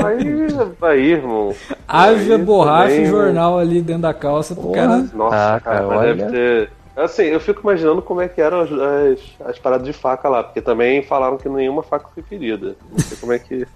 aí, 0.07 0.47
aí, 0.83 1.13
irmão. 1.13 1.55
Haja 1.87 2.39
borracha 2.39 2.95
e 2.95 3.07
jornal 3.07 3.59
ali 3.59 3.83
dentro 3.83 4.03
da 4.03 4.15
calça 4.15 4.55
pro 4.55 4.71
cara. 4.73 5.05
Nossa, 5.15 5.37
Ah, 5.57 5.61
cara, 5.61 5.79
cara, 5.81 5.89
olha. 5.89 6.15
deve 6.15 6.31
ter. 6.33 6.71
Assim, 7.05 7.25
eu 7.25 7.41
fico 7.41 7.61
imaginando 7.63 8.03
como 8.03 8.21
é 8.21 8.29
que 8.29 8.41
eram 8.41 8.61
as, 8.61 8.71
as, 8.73 9.51
as 9.51 9.59
paradas 9.59 9.87
de 9.87 9.93
faca 9.93 10.29
lá, 10.29 10.43
porque 10.43 10.61
também 10.61 11.03
falaram 11.03 11.37
que 11.39 11.49
nenhuma 11.49 11.83
faca 11.83 12.09
foi 12.15 12.23
ferida. 12.23 12.77
Não 12.91 12.99
sei 12.99 13.17
como 13.19 13.33
é 13.33 13.39
que, 13.39 13.67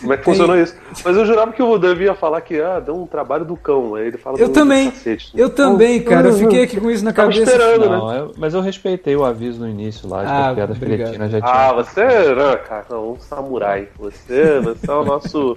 como 0.00 0.12
é 0.12 0.16
que 0.16 0.24
funcionou 0.24 0.56
isso. 0.58 0.74
Mas 1.04 1.16
eu 1.16 1.24
jurava 1.26 1.52
que 1.52 1.62
o 1.62 1.78
Davi 1.78 2.04
ia 2.04 2.14
falar 2.14 2.40
que 2.40 2.60
ah, 2.60 2.78
deu 2.80 2.94
um 2.96 3.06
trabalho 3.06 3.44
do 3.44 3.56
cão. 3.56 3.94
Aí 3.94 4.06
ele 4.08 4.18
fala 4.18 4.38
Eu 4.38 4.50
também. 4.52 4.90
cacete. 4.90 5.32
Eu 5.34 5.50
também, 5.50 6.02
cara. 6.02 6.28
Eu 6.28 6.34
fiquei 6.38 6.64
aqui 6.64 6.80
com 6.80 6.90
isso 6.90 7.04
na 7.04 7.12
Tava 7.12 7.30
cabeça. 7.30 7.50
esperando, 7.52 7.88
né? 7.90 7.96
Não, 7.96 8.14
eu- 8.14 8.32
mas 8.36 8.54
eu 8.54 8.60
respeitei 8.60 9.16
o 9.16 9.24
aviso 9.24 9.60
no 9.60 9.68
início 9.68 10.08
lá, 10.08 10.20
de 10.20 10.26
que 10.26 10.32
Ah, 10.32 10.52
piadas 10.54 10.76
obrigado. 10.76 11.06
cretinas 11.08 11.30
já 11.32 11.40
tinham. 11.40 11.54
Ah, 11.54 11.72
você 11.72 12.00
é, 12.00 12.56
cara, 12.56 12.84
não, 12.90 13.12
um 13.12 13.20
samurai. 13.20 13.88
Você, 13.98 14.60
você 14.60 14.90
é 14.90 14.94
o 14.94 15.04
nosso. 15.04 15.56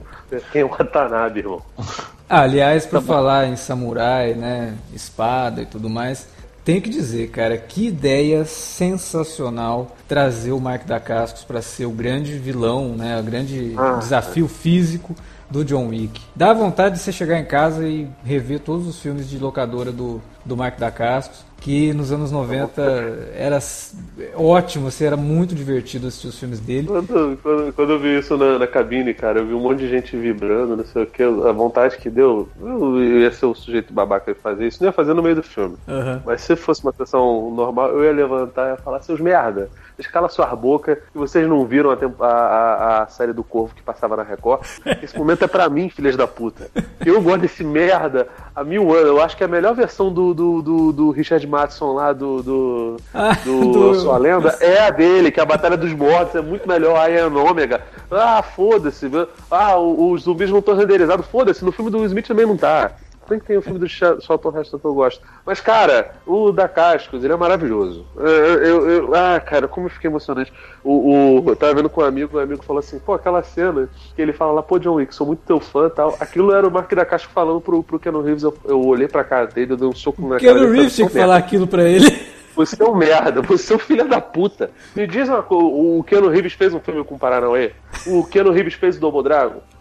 Quem 0.52 0.62
é 0.62 0.66
o 0.66 0.70
Watanabe, 0.70 1.40
irmão? 1.40 1.62
Ah, 2.30 2.42
aliás, 2.42 2.86
por 2.86 3.02
falar 3.02 3.48
em 3.48 3.56
samurai, 3.56 4.36
né, 4.36 4.76
espada 4.94 5.62
e 5.62 5.66
tudo 5.66 5.90
mais, 5.90 6.28
tenho 6.70 6.84
que 6.84 6.90
dizer, 6.92 7.30
cara, 7.30 7.58
que 7.58 7.88
ideia 7.88 8.46
sensacional 8.46 9.96
trazer 10.08 10.52
o 10.52 10.60
Mark 10.60 10.86
da 10.86 11.00
Cascos 11.00 11.44
para 11.44 11.64
ser 11.64 11.88
o 11.88 11.90
grande 11.90 12.38
vilão, 12.38 12.90
né, 12.96 13.20
o 13.20 13.24
grande 13.24 13.74
Ah. 13.76 13.94
desafio 13.94 14.48
físico 14.48 15.16
do 15.50 15.66
John 15.66 15.88
Wick. 15.88 16.22
Dá 16.36 16.54
vontade 16.54 16.96
de 16.96 17.02
você 17.02 17.12
chegar 17.12 17.40
em 17.40 17.46
casa 17.46 17.88
e 17.88 18.08
rever 18.24 18.60
todos 18.60 18.86
os 18.86 19.00
filmes 19.00 19.28
de 19.28 19.40
locadora 19.40 19.92
do, 19.92 20.22
do 20.46 20.56
Mark 20.56 20.78
da 20.78 20.92
Cascos, 20.92 21.44
que 21.60 21.93
nos 21.93 22.12
anos 22.12 22.32
90 22.32 22.82
era 23.36 23.60
ótimo, 24.36 24.88
assim, 24.88 25.06
era 25.06 25.17
muito 25.17 25.54
divertido 25.54 26.08
assistir 26.08 26.28
os 26.28 26.39
filmes 26.39 26.60
dele. 26.60 26.88
Quando, 26.88 27.38
quando, 27.41 27.74
quando 27.74 27.89
eu 27.91 28.00
vi 28.00 28.17
isso 28.17 28.38
na, 28.38 28.58
na 28.58 28.67
cabine, 28.67 29.13
cara, 29.13 29.39
eu 29.39 29.45
vi 29.45 29.54
um 29.54 29.60
monte 29.60 29.80
de 29.80 29.89
gente 29.89 30.15
vibrando, 30.15 30.78
não 30.78 30.86
sei 30.86 31.04
o 31.04 31.08
que, 31.08 31.24
a 31.24 31.52
vontade 31.52 31.98
que 31.98 32.10
deu, 32.10 32.48
eu 32.62 33.04
ia 33.22 33.32
ser 33.32 33.45
o 33.45 33.56
sujeito 33.56 33.93
babaca 33.93 34.34
de 34.34 34.39
fazer 34.39 34.67
isso, 34.67 34.82
não 34.82 34.89
ia 34.89 34.93
fazer 34.93 35.13
no 35.13 35.24
meio 35.24 35.36
do 35.36 35.43
filme. 35.43 35.76
Aham. 35.88 36.22
Mas 36.26 36.41
se 36.41 36.56
fosse 36.56 36.84
uma 36.84 36.93
sessão 36.93 37.52
normal, 37.52 37.89
eu 37.89 38.04
ia 38.04 38.12
levantar 38.12 38.67
e 38.67 38.72
ia 38.72 38.78
falar, 38.78 39.02
seus 39.02 39.19
merda, 39.19 39.69
escala 40.00 40.30
sua 40.30 40.48
boca, 40.56 40.96
que 41.12 41.18
vocês 41.18 41.48
não 41.48 41.66
viram 41.66 41.92
a, 41.92 42.26
a, 42.26 43.04
a- 43.04 43.08
série 43.08 43.34
do 43.34 43.44
Corvo 43.44 43.76
que 43.76 43.82
passava 43.84 44.16
na 44.16 44.24
Record. 44.24 44.62
Esse 45.04 45.18
momento 45.18 45.44
é 45.44 45.48
pra 45.48 45.68
mim, 45.70 45.90
filhas 45.90 46.16
da 46.16 46.28
puta. 46.28 46.70
Eu 47.06 47.22
gosto 47.22 47.42
desse 47.42 47.64
merda 47.64 48.28
há 48.56 48.64
mil 48.64 48.92
anos. 48.94 49.08
Eu 49.08 49.22
acho 49.22 49.36
que 49.36 49.44
a 49.44 49.48
melhor 49.48 49.74
versão 49.76 50.12
do, 50.12 50.34
do, 50.34 50.62
do, 50.62 50.92
do 50.94 51.10
Richard 51.12 51.46
Madison 51.48 51.94
lá 51.94 52.14
do, 52.14 52.42
do, 52.44 52.98
Ah, 53.14 53.34
do, 53.44 53.72
do- 53.72 53.84
Eu 53.90 53.96
Sou 53.96 54.12
a 54.14 54.18
Lenda 54.18 54.56
é 54.62 54.80
a 54.88 54.90
dele, 54.90 55.32
que 55.32 55.40
a 55.40 55.46
Batalha 55.46 55.76
dos 55.78 55.94
Mortos 55.94 56.36
é 56.36 56.42
muito 56.42 56.68
melhor, 56.68 56.98
a 56.98 57.10
Ian 57.10 57.34
Ômega. 57.34 57.82
Ah, 58.12 58.42
foda-se. 58.42 59.10
Ah, 59.52 59.78
os 59.78 60.24
zumbis 60.24 60.50
não 60.50 60.60
estão 60.60 60.76
renderizados. 60.76 61.26
Foda-se, 61.28 61.64
no 61.66 61.72
filme 61.72 61.92
do 61.92 62.04
Smith 62.06 62.28
também 62.28 62.46
não 62.46 62.58
tá. 62.58 62.92
Tem 63.30 63.39
que 63.39 63.46
tem 63.46 63.58
o 63.58 63.62
filme 63.62 63.78
do 63.80 63.88
Cha- 63.88 64.20
Charlton 64.20 64.60
Heston 64.60 64.80
que 64.80 64.86
eu 64.86 64.94
gosto. 64.94 65.22
Mas, 65.46 65.62
cara, 65.62 66.15
o 66.26 66.52
da 66.52 66.68
Cascos, 66.68 67.24
ele 67.24 67.32
é 67.32 67.36
maravilhoso. 67.38 68.06
Eu, 68.18 68.26
eu- 68.28 68.89
eu- 68.89 69.15
ah, 69.15 69.39
cara, 69.39 69.68
como 69.68 69.86
eu 69.86 69.92
fiquei 69.92 70.10
emocionante. 70.10 70.52
O, 70.84 71.39
o- 71.44 71.50
eu 71.50 71.56
tava 71.56 71.76
vendo 71.76 71.89
com 71.89 72.02
um 72.02 72.06
amigo, 72.06 72.38
o 72.38 72.39
amigo 72.42 72.63
falou 72.63 72.80
assim, 72.80 72.98
pô, 73.00 73.13
aquela 73.13 73.44
cena 73.44 73.88
que 74.15 74.22
ele 74.22 74.34
fala 74.34 74.52
lá, 74.54 74.63
pô, 74.63 74.80
John 74.80 74.96
Wick, 74.96 75.13
sou 75.13 75.28
muito 75.28 75.42
teu 75.46 75.60
fã 75.60 75.86
e 75.88 75.89
tal. 75.92 76.18
Aquilo 76.20 76.52
era 76.54 76.68
o 76.68 76.72
Mark 76.72 76.92
da 76.94 77.06
Cascos 77.06 77.32
falando 77.34 77.62
pro, 77.62 77.84
pro 77.84 78.00
Keanu 78.00 78.22
Reeves, 78.22 78.44
eu, 78.44 78.58
eu 78.65 78.82
olhei 78.86 79.08
pra 79.08 79.24
cara 79.24 79.46
dele, 79.46 79.74
eu 79.74 79.78
dei 79.78 79.88
um 79.88 79.94
soco 79.96 80.22
na 80.24 80.39
cara 80.39 80.39
Keanu. 80.39 80.72
Reeves 80.72 80.96
tinha 80.96 81.08
que 81.08 81.13
"Sou 81.13 81.22
falar 81.22 81.38
aquilo 81.38 81.68
pra 81.68 81.84
ele. 81.84 82.06
você 82.56 82.82
é 82.82 82.86
um 82.86 82.96
merda, 82.96 83.42
você 83.42 83.72
é 83.72 83.76
um 83.76 83.80
filho 83.80 84.08
da 84.08 84.20
puta. 84.20 84.72
Me 84.96 85.06
diz 85.08 85.30
uma 85.30 85.44
coisa, 85.44 85.63
o 85.65 86.04
Keanu 86.04 86.28
Reeves 86.30 86.54
fez 86.54 86.74
um 86.74 86.80
filme 86.80 87.04
com 87.04 87.15
o 87.15 87.20
Paranauê? 87.20 87.72
O 88.08 88.24
Keanu 88.26 88.52
Reeves 88.52 88.74
fez 88.74 88.98
o 88.98 89.00
Double 89.00 89.24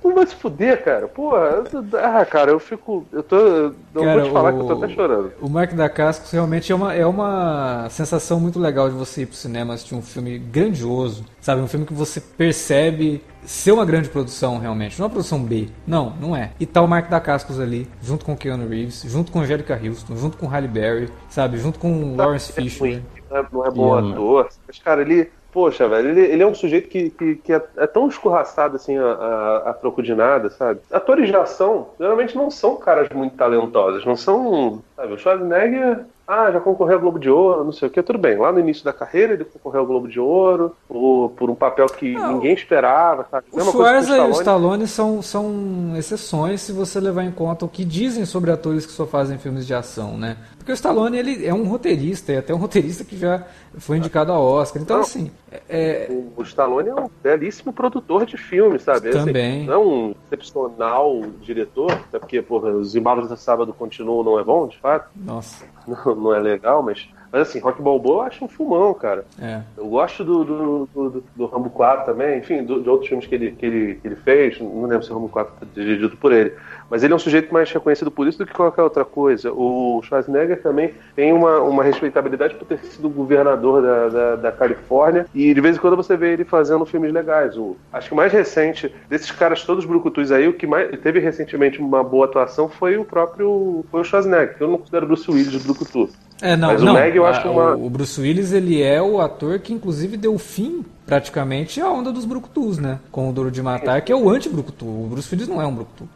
Tu 0.08 0.14
vai 0.14 0.26
se 0.26 0.34
fuder, 0.34 0.82
cara. 0.82 1.06
Pô, 1.06 1.32
ah, 1.36 2.24
cara, 2.24 2.50
eu 2.50 2.58
fico. 2.58 3.04
Eu 3.12 3.22
tô. 3.22 3.36
Eu 3.36 3.74
Cara, 3.94 4.20
vou 4.20 4.22
te 4.22 4.32
falar 4.32 4.50
o- 4.50 4.56
que 4.56 4.60
eu 4.62 4.66
tô 4.76 4.84
até 4.84 4.94
chorando. 4.94 5.32
O 5.40 5.48
Mark 5.50 5.72
da 5.74 5.88
Cascos 5.88 6.30
realmente 6.30 6.72
é 6.72 6.74
uma, 6.74 6.94
é 6.94 7.04
uma 7.04 7.88
sensação 7.90 8.40
muito 8.40 8.58
legal 8.58 8.88
de 8.88 8.94
você 8.96 9.22
ir 9.22 9.26
pro 9.26 9.36
cinema 9.36 9.74
assistir 9.74 9.94
um 9.94 10.00
filme 10.02 10.38
grandioso, 10.38 11.24
sabe? 11.40 11.60
Um 11.60 11.68
filme 11.68 11.84
que 11.84 11.92
você 11.92 12.20
percebe 12.22 13.22
ser 13.44 13.72
uma 13.72 13.84
grande 13.84 14.08
produção 14.08 14.58
realmente, 14.58 14.98
não 14.98 15.04
é 15.04 15.06
uma 15.08 15.12
produção 15.12 15.42
B. 15.42 15.68
Não, 15.86 16.14
não 16.20 16.34
é. 16.36 16.52
E 16.58 16.64
tá 16.66 16.80
o 16.80 16.88
Mark 16.88 17.08
da 17.10 17.20
Cascos 17.20 17.60
ali, 17.60 17.86
junto 18.02 18.24
com 18.24 18.32
o 18.32 18.36
Keanu 18.36 18.66
Reeves, 18.68 19.02
junto 19.06 19.30
com 19.30 19.40
Angelica 19.40 19.78
Houston, 19.82 20.16
junto 20.16 20.36
com 20.38 20.46
Halle 20.46 20.68
Berry, 20.68 21.10
sabe? 21.28 21.58
Junto 21.58 21.78
com 21.78 21.92
o 22.12 22.16
Lawrence 22.16 22.50
É 22.52 22.54
Fishburne. 22.62 23.02
não 23.30 23.36
é, 23.36 23.46
não 23.52 23.66
é 23.66 23.70
bom 23.70 23.94
ator. 23.94 24.48
Mas, 24.66 24.78
cara, 24.78 25.02
ele. 25.02 25.30
Poxa, 25.52 25.88
velho, 25.88 26.10
ele, 26.10 26.20
ele 26.20 26.42
é 26.42 26.46
um 26.46 26.54
sujeito 26.54 26.88
que, 26.88 27.10
que, 27.10 27.36
que 27.36 27.52
é, 27.52 27.62
é 27.78 27.86
tão 27.86 28.06
escorraçado 28.06 28.76
assim 28.76 28.98
a, 28.98 29.04
a, 29.04 29.70
a 29.70 29.74
troco 29.74 30.02
de 30.02 30.14
nada, 30.14 30.50
sabe? 30.50 30.80
Atores 30.92 31.28
de 31.28 31.36
ação 31.36 31.88
geralmente 31.98 32.36
não 32.36 32.50
são 32.50 32.76
caras 32.76 33.08
muito 33.08 33.36
talentosos, 33.36 34.04
não 34.04 34.16
são. 34.16 34.82
Sabe, 34.94 35.14
o 35.14 35.18
Schwarzenegger. 35.18 36.04
Ah, 36.30 36.52
já 36.52 36.60
concorreu 36.60 36.96
ao 36.96 37.00
Globo 37.00 37.18
de 37.18 37.30
Ouro, 37.30 37.64
não 37.64 37.72
sei 37.72 37.88
o 37.88 37.90
que, 37.90 38.02
tudo 38.02 38.18
bem. 38.18 38.36
Lá 38.36 38.52
no 38.52 38.60
início 38.60 38.84
da 38.84 38.92
carreira 38.92 39.32
ele 39.32 39.46
concorreu 39.46 39.80
ao 39.80 39.86
Globo 39.86 40.06
de 40.06 40.20
Ouro 40.20 40.76
por, 40.86 41.30
por 41.30 41.48
um 41.48 41.54
papel 41.54 41.86
que 41.86 42.12
Não, 42.12 42.34
ninguém 42.34 42.52
esperava, 42.52 43.26
sabe? 43.30 43.46
O 43.50 43.60
Schwarza 43.62 44.14
e 44.14 44.20
o. 44.20 44.30
Stallone 44.32 44.86
são, 44.86 45.22
são 45.22 45.94
exceções 45.96 46.60
se 46.60 46.70
você 46.70 47.00
levar 47.00 47.24
em 47.24 47.30
conta 47.30 47.64
o 47.64 47.68
que 47.68 47.82
dizem 47.82 48.26
sobre 48.26 48.50
atores 48.50 48.84
que 48.84 48.92
só 48.92 49.06
fazem 49.06 49.38
filmes 49.38 49.66
de 49.66 49.72
ação, 49.72 50.18
né? 50.18 50.36
Porque 50.68 50.74
o 50.74 50.74
Stallone 50.74 51.16
ele 51.16 51.46
é 51.46 51.54
um 51.54 51.64
roteirista, 51.66 52.30
e 52.30 52.36
até 52.36 52.52
um 52.54 52.58
roteirista 52.58 53.02
que 53.02 53.16
já 53.16 53.42
foi 53.78 53.96
indicado 53.96 54.30
a 54.32 54.38
Oscar. 54.38 54.82
Então, 54.82 54.96
Não. 54.96 55.02
assim, 55.02 55.30
é, 55.66 56.06
O 56.36 56.42
Stallone 56.42 56.90
é 56.90 56.94
um 56.94 57.08
belíssimo 57.22 57.72
produtor 57.72 58.26
de 58.26 58.36
filmes, 58.36 58.82
sabe? 58.82 59.08
Assim, 59.08 59.24
Também. 59.24 59.64
não 59.64 59.72
é 59.72 59.78
um 59.78 60.14
excepcional 60.26 61.22
diretor, 61.40 61.90
até 61.92 62.18
porque, 62.18 62.42
porra, 62.42 62.68
os 62.72 62.94
embalos 62.94 63.30
da 63.30 63.36
sábado 63.36 63.72
continuam, 63.72 64.22
não 64.22 64.38
é 64.38 64.44
bom, 64.44 64.66
de 64.68 64.76
fato. 64.78 65.08
nossa, 65.16 65.64
Não, 65.88 66.14
não 66.14 66.34
é 66.34 66.38
legal, 66.38 66.82
mas. 66.82 67.08
Mas 67.30 67.42
assim, 67.42 67.58
Rock 67.60 67.80
Balboa 67.82 68.16
eu 68.16 68.22
acho 68.22 68.44
um 68.44 68.48
filmão, 68.48 68.92
cara. 68.94 69.24
é. 69.40 69.60
Eu 69.76 69.86
gosto 69.88 70.24
do, 70.24 70.44
do, 70.44 70.88
do, 70.94 71.10
do- 71.10 71.24
do 71.36 71.46
Rambo 71.46 71.68
4 71.70 72.06
também, 72.06 72.38
enfim, 72.38 72.62
do- 72.64 72.82
de 72.82 72.88
outros 72.88 73.08
filmes 73.08 73.26
que 73.26 73.34
ele, 73.34 73.52
que, 73.52 73.66
ele, 73.66 73.94
que 73.96 74.08
ele 74.08 74.16
fez. 74.16 74.58
Não 74.60 74.84
lembro 74.86 75.02
se 75.04 75.10
o 75.10 75.14
Rambo 75.14 75.28
4 75.28 75.52
foi 75.58 75.68
dirigido 75.74 76.16
por 76.16 76.32
ele. 76.32 76.54
Mas 76.90 77.02
ele 77.04 77.12
é 77.12 77.16
um 77.16 77.18
sujeito 77.18 77.52
mais 77.52 77.70
reconhecido 77.70 78.10
por 78.10 78.26
isso 78.26 78.38
do 78.38 78.46
que 78.46 78.52
qualquer 78.54 78.82
outra 78.82 79.04
coisa. 79.04 79.52
O 79.52 80.00
Schwarzenegger 80.02 80.62
também 80.62 80.94
tem 81.14 81.32
uma, 81.32 81.60
uma 81.60 81.84
respeitabilidade 81.84 82.54
por 82.54 82.64
ter 82.66 82.78
sido 82.78 83.08
governador 83.10 83.82
da, 83.82 84.08
da, 84.08 84.36
da 84.36 84.52
Califórnia. 84.52 85.26
E 85.34 85.52
de 85.52 85.60
vez 85.60 85.76
em 85.76 85.80
quando 85.80 85.96
você 85.96 86.16
vê 86.16 86.32
ele 86.32 86.44
fazendo 86.44 86.86
filmes 86.86 87.12
legais. 87.12 87.56
O, 87.58 87.76
acho 87.92 88.08
que 88.08 88.14
o 88.14 88.16
mais 88.16 88.32
recente 88.32 88.94
desses 89.08 89.30
caras 89.30 89.64
todos 89.64 89.84
brucutus 89.84 90.32
aí, 90.32 90.48
o 90.48 90.52
que 90.54 90.66
mais 90.66 90.88
teve 91.00 91.18
recentemente 91.18 91.78
uma 91.80 92.02
boa 92.02 92.24
atuação 92.24 92.68
foi 92.68 92.96
o 92.96 93.04
próprio 93.04 93.84
foi 93.90 94.00
o 94.00 94.04
Schwarzenegger, 94.04 94.56
que 94.56 94.62
eu 94.62 94.68
não 94.70 94.78
considero 94.78 95.06
Bruce 95.06 95.30
Willis 95.30 95.62
brucutu. 95.62 96.08
É, 96.40 96.56
não, 96.56 96.68
Mas 96.68 96.82
o 96.82 96.84
não. 96.86 96.94
Meg 96.94 97.16
eu 97.16 97.26
acho 97.26 97.46
a- 97.46 97.50
uma- 97.50 97.74
o, 97.76 97.86
o 97.86 97.90
Bruce 97.90 98.20
Willis 98.20 98.52
ele 98.52 98.80
é 98.82 99.02
o 99.02 99.20
ator 99.20 99.58
que 99.58 99.72
inclusive 99.74 100.16
deu 100.16 100.38
fim 100.38 100.84
praticamente 101.08 101.80
à 101.80 101.90
onda 101.90 102.12
dos 102.12 102.26
brucutus, 102.26 102.78
né? 102.78 103.00
Com 103.10 103.30
o 103.30 103.32
Duro 103.32 103.50
de 103.50 103.62
Matar, 103.62 104.02
que 104.02 104.12
é 104.12 104.14
o 104.14 104.28
anti-brucutu. 104.28 104.84
O 104.84 105.08
Bruce 105.10 105.34
Willis 105.34 105.48
não 105.48 105.60
é 105.60 105.66
um 105.66 105.74
brucutu. 105.74 106.06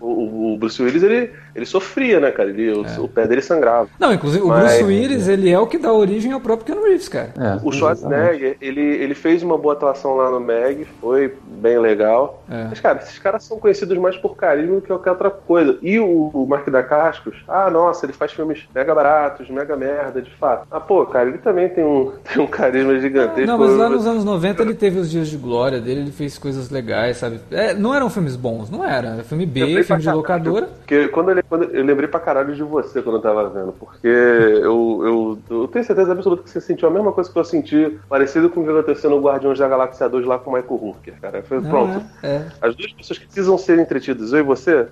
O, 0.00 0.54
o 0.54 0.56
Bruce 0.56 0.80
Willis 0.80 1.02
ele, 1.02 1.32
ele 1.58 1.66
sofria, 1.66 2.20
né, 2.20 2.30
cara? 2.30 2.48
Ele, 2.48 2.72
o, 2.72 3.04
o 3.04 3.08
pé 3.08 3.26
dele 3.26 3.42
sangrava. 3.42 3.88
Não, 3.98 4.12
inclusive 4.12 4.42
o 4.44 4.48
Mas- 4.48 4.76
Bruce 4.78 4.84
Willis 4.84 5.28
ele 5.28 5.50
é 5.50 5.58
o 5.58 5.66
que 5.66 5.76
dá 5.78 5.92
origem 5.92 6.32
ao 6.32 6.40
próprio 6.40 6.66
Keanu 6.66 6.82
Reeves, 6.86 7.08
cara. 7.08 7.32
É, 7.38 7.58
O 7.66 7.72
Schwarzenegger, 7.72 8.56
ele, 8.60 8.80
ele 8.80 9.14
fez 9.14 9.42
uma 9.42 9.58
boa 9.58 9.74
atuação 9.74 10.16
lá 10.16 10.30
no 10.30 10.40
Meg, 10.40 10.86
foi 11.00 11.34
bem 11.46 11.78
legal. 11.78 12.42
É. 12.50 12.64
Mas, 12.70 12.80
cara, 12.80 12.98
esses 12.98 13.18
caras 13.18 13.44
são 13.44 13.58
conhecidos 13.58 13.96
mais 13.98 14.16
por 14.16 14.36
carisma 14.36 14.76
do 14.76 14.80
que 14.80 14.86
qualquer 14.88 15.10
outra 15.10 15.30
coisa. 15.30 15.76
E 15.82 15.98
o, 15.98 16.30
o 16.32 16.46
Mark 16.48 16.68
da 16.70 16.82
Cascos, 16.82 17.36
ah, 17.48 17.68
nossa, 17.70 18.06
ele 18.06 18.12
faz 18.12 18.32
filmes 18.32 18.66
mega 18.74 18.94
baratos, 18.94 19.50
mega 19.50 19.76
merda, 19.76 20.22
de 20.22 20.30
fato. 20.36 20.66
Ah, 20.70 20.80
pô, 20.80 21.04
cara, 21.06 21.28
ele 21.28 21.38
também 21.38 21.68
tem 21.68 21.84
um, 21.84 22.12
tem 22.32 22.42
um 22.42 22.46
carisma 22.46 22.98
gigantesco. 22.98 23.46
Não, 23.46 23.58
mas 23.58 23.74
lá 23.76 23.88
nos 23.88 24.06
anos 24.06 24.24
90 24.24 24.62
ele 24.62 24.74
teve 24.74 24.98
os 24.98 25.10
dias 25.10 25.28
de 25.28 25.36
glória 25.36 25.80
dele, 25.80 26.00
ele 26.00 26.12
fez 26.12 26.38
coisas 26.38 26.70
legais, 26.70 27.16
sabe? 27.16 27.40
É, 27.50 27.74
não 27.74 27.94
eram 27.94 28.08
filmes 28.08 28.36
bons, 28.36 28.70
não 28.70 28.84
era. 28.84 29.08
Era 29.08 29.24
filme 29.24 29.46
B, 29.46 29.82
filme 29.82 30.02
de 30.02 30.10
locadora. 30.10 30.66
Porque 30.78 31.08
quando 31.08 31.30
ele, 31.30 31.42
quando 31.48 31.64
eu 31.64 31.84
lembrei 31.84 32.08
pra 32.08 32.20
caralho 32.20 32.54
de 32.54 32.62
você 32.62 33.02
quando 33.02 33.16
eu 33.16 33.22
tava 33.22 33.48
vendo, 33.48 33.72
porque 33.72 34.06
eu, 34.06 35.00
eu, 35.02 35.38
eu 35.50 35.68
tenho 35.68 35.84
certeza 35.84 36.12
absoluta 36.12 36.42
que 36.42 36.50
você 36.50 36.60
sentiu 36.60 36.88
a 36.88 36.90
mesma 36.90 37.12
coisa 37.12 37.30
que 37.30 37.38
eu 37.38 37.44
senti, 37.44 37.98
parecido 38.08 38.50
com 38.50 38.60
o 38.60 38.64
que 38.64 38.70
aconteceu 38.70 39.10
no 39.10 39.20
Guardiões 39.20 39.58
da 39.58 39.68
Galáxia 39.68 40.08
2 40.08 40.26
lá 40.26 40.38
com 40.38 40.50
o 40.50 40.54
Michael 40.54 40.80
Hooker, 40.82 41.14
cara. 41.20 41.42
Foi, 41.42 41.60
pronto. 41.60 42.04
é, 42.22 42.28
é. 42.28 42.46
As 42.60 42.74
duas 42.74 42.92
pessoas 42.92 43.18
que 43.18 43.26
precisam 43.26 43.56
ser 43.56 43.78
entretidas, 43.78 44.32
eu 44.32 44.40
e 44.40 44.42
você, 44.42 44.88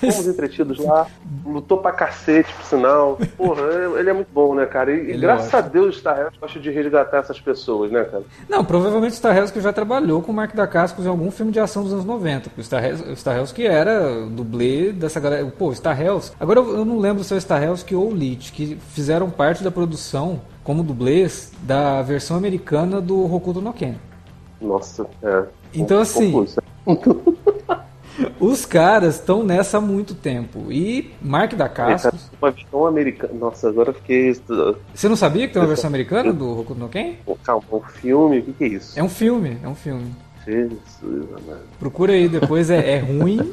fomos 0.00 0.26
entretidos 0.28 0.78
lá, 0.78 1.06
lutou 1.44 1.78
pra 1.78 1.92
cacete, 1.92 2.52
por 2.54 2.64
sinal. 2.64 3.18
Porra, 3.36 3.62
ele 3.98 4.10
é 4.10 4.12
muito 4.12 4.30
bom, 4.32 4.54
né, 4.54 4.66
cara? 4.66 4.92
E, 4.92 5.10
e 5.10 5.12
é 5.12 5.16
graças 5.16 5.52
a 5.52 5.58
ótimo. 5.58 5.72
Deus, 5.72 5.98
Star 5.98 6.18
Wars 6.18 6.36
gosta 6.40 6.58
de 6.58 6.70
resgatar 6.70 7.18
essas 7.18 7.40
pessoas, 7.40 7.90
né, 7.90 8.04
cara? 8.04 8.24
Não, 8.48 8.64
provavelmente 8.64 9.12
o 9.12 9.14
Starhelski 9.14 9.60
já 9.60 9.72
trabalhou 9.72 10.22
com 10.22 10.32
o 10.32 10.34
Mark 10.34 10.54
da 10.54 10.66
Cascos 10.66 11.04
em 11.06 11.08
algum 11.08 11.30
filme 11.30 11.52
de 11.52 11.60
ação 11.60 11.82
dos 11.82 11.92
anos 11.92 12.04
90. 12.04 12.50
porque 12.50 12.60
O 12.60 12.62
Starhelski, 12.62 13.08
o 13.08 13.12
Starhelski 13.12 13.66
era 13.66 14.26
dublê 14.26 14.92
dessa 14.92 15.20
galera. 15.20 15.46
Pô, 15.46 15.70
Starhelski. 15.90 16.36
Agora 16.38 16.60
eu 16.60 16.76
eu 16.78 16.84
não 16.84 16.98
lembro 16.98 17.22
se 17.24 17.32
é 17.32 17.36
o 17.36 17.38
Starhelski 17.38 17.94
ou 17.94 18.10
o 18.10 18.14
Leach, 18.14 18.52
que 18.52 18.76
fizeram 18.92 19.30
parte 19.30 19.62
da 19.62 19.70
produção 19.70 20.40
como 20.62 20.82
dublês 20.82 21.52
da 21.62 22.02
versão 22.02 22.36
americana 22.36 23.00
do 23.00 23.32
Hokuto 23.32 23.60
no 23.60 23.72
Ken. 23.72 23.94
Nossa, 24.60 25.06
é. 25.22 25.44
Então, 25.74 25.98
um 25.98 26.00
assim. 26.00 26.46
Os 28.38 28.66
caras 28.66 29.14
estão 29.14 29.42
nessa 29.42 29.78
há 29.78 29.80
muito 29.80 30.14
tempo. 30.14 30.70
E 30.70 31.14
Mark 31.22 31.54
da 31.54 31.68
Cascos 31.68 32.30
uma 32.40 32.50
versão 32.50 32.86
americana. 32.86 33.32
Nossa, 33.34 33.68
agora 33.68 33.92
fiquei. 33.92 34.34
Você 34.94 35.08
não 35.08 35.16
sabia 35.16 35.46
que 35.46 35.54
tem 35.54 35.62
uma 35.62 35.68
versão 35.68 35.88
americana 35.88 36.32
do 36.32 36.60
Hokuto 36.60 36.80
no 36.80 36.88
Ken? 36.88 37.16
Calma, 37.42 37.64
um 37.72 37.80
filme? 37.80 38.40
O 38.40 38.42
que, 38.42 38.52
que 38.52 38.64
é 38.64 38.68
isso? 38.68 38.98
É 38.98 39.02
um 39.02 39.08
filme, 39.08 39.58
é 39.62 39.68
um 39.68 39.74
filme. 39.74 40.14
Jesus. 40.46 40.78
Procura 41.78 42.12
aí 42.12 42.28
depois, 42.28 42.70
é, 42.70 42.96
é 42.96 42.98
ruim. 42.98 43.52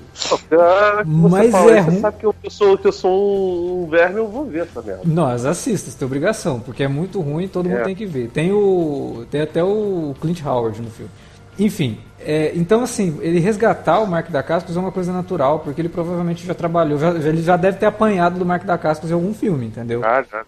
Cara, 0.50 1.04
Mas 1.06 1.52
fala 1.52 1.72
é 1.72 1.80
ruim. 1.80 2.00
sabe 2.00 2.18
que 2.18 2.26
eu, 2.26 2.36
sou, 2.50 2.78
que 2.78 2.88
eu 2.88 2.92
sou 2.92 3.84
um 3.84 3.88
verme, 3.88 4.18
eu 4.20 4.28
vou 4.28 4.46
ver 4.46 4.64
essa 4.64 4.82
merda. 4.82 5.02
Nós 5.06 5.46
assista, 5.46 5.92
você 5.92 5.98
tem 5.98 6.06
obrigação, 6.06 6.60
porque 6.60 6.84
é 6.84 6.88
muito 6.88 7.20
ruim 7.22 7.48
todo 7.48 7.68
mundo 7.70 7.80
É. 7.80 7.84
tem 7.84 7.96
que 7.96 8.06
ver. 8.06 8.30
Tem 8.30 8.52
o. 8.52 9.26
Tem 9.30 9.42
até 9.42 9.64
o 9.64 10.16
Clint 10.22 10.44
Howard 10.46 10.82
no 10.82 10.90
filme. 10.90 11.12
Enfim, 11.60 11.98
é, 12.20 12.52
então 12.56 12.84
assim, 12.84 13.18
ele 13.22 13.40
resgatar 13.40 14.00
o 14.00 14.08
Mark 14.08 14.30
da 14.30 14.44
Cascos 14.44 14.78
é 14.78 14.80
uma 14.80 14.92
coisa 14.92 15.12
natural, 15.12 15.60
porque 15.60 15.82
ele 15.82 15.90
provavelmente 15.90 16.46
já 16.46 16.54
trabalhou, 16.54 17.00
já- 17.00 17.10
ele 17.16 17.42
já 17.42 17.58
deve 17.58 17.80
ter 17.80 17.88
apanhado 17.88 18.38
do 18.38 18.46
Mark 18.46 18.64
da 18.64 18.78
Cascos 18.78 19.10
em 19.10 19.14
algum 19.14 19.34
filme, 19.34 19.66
entendeu? 19.66 20.02
Ah, 20.06 20.24
já. 20.32 20.44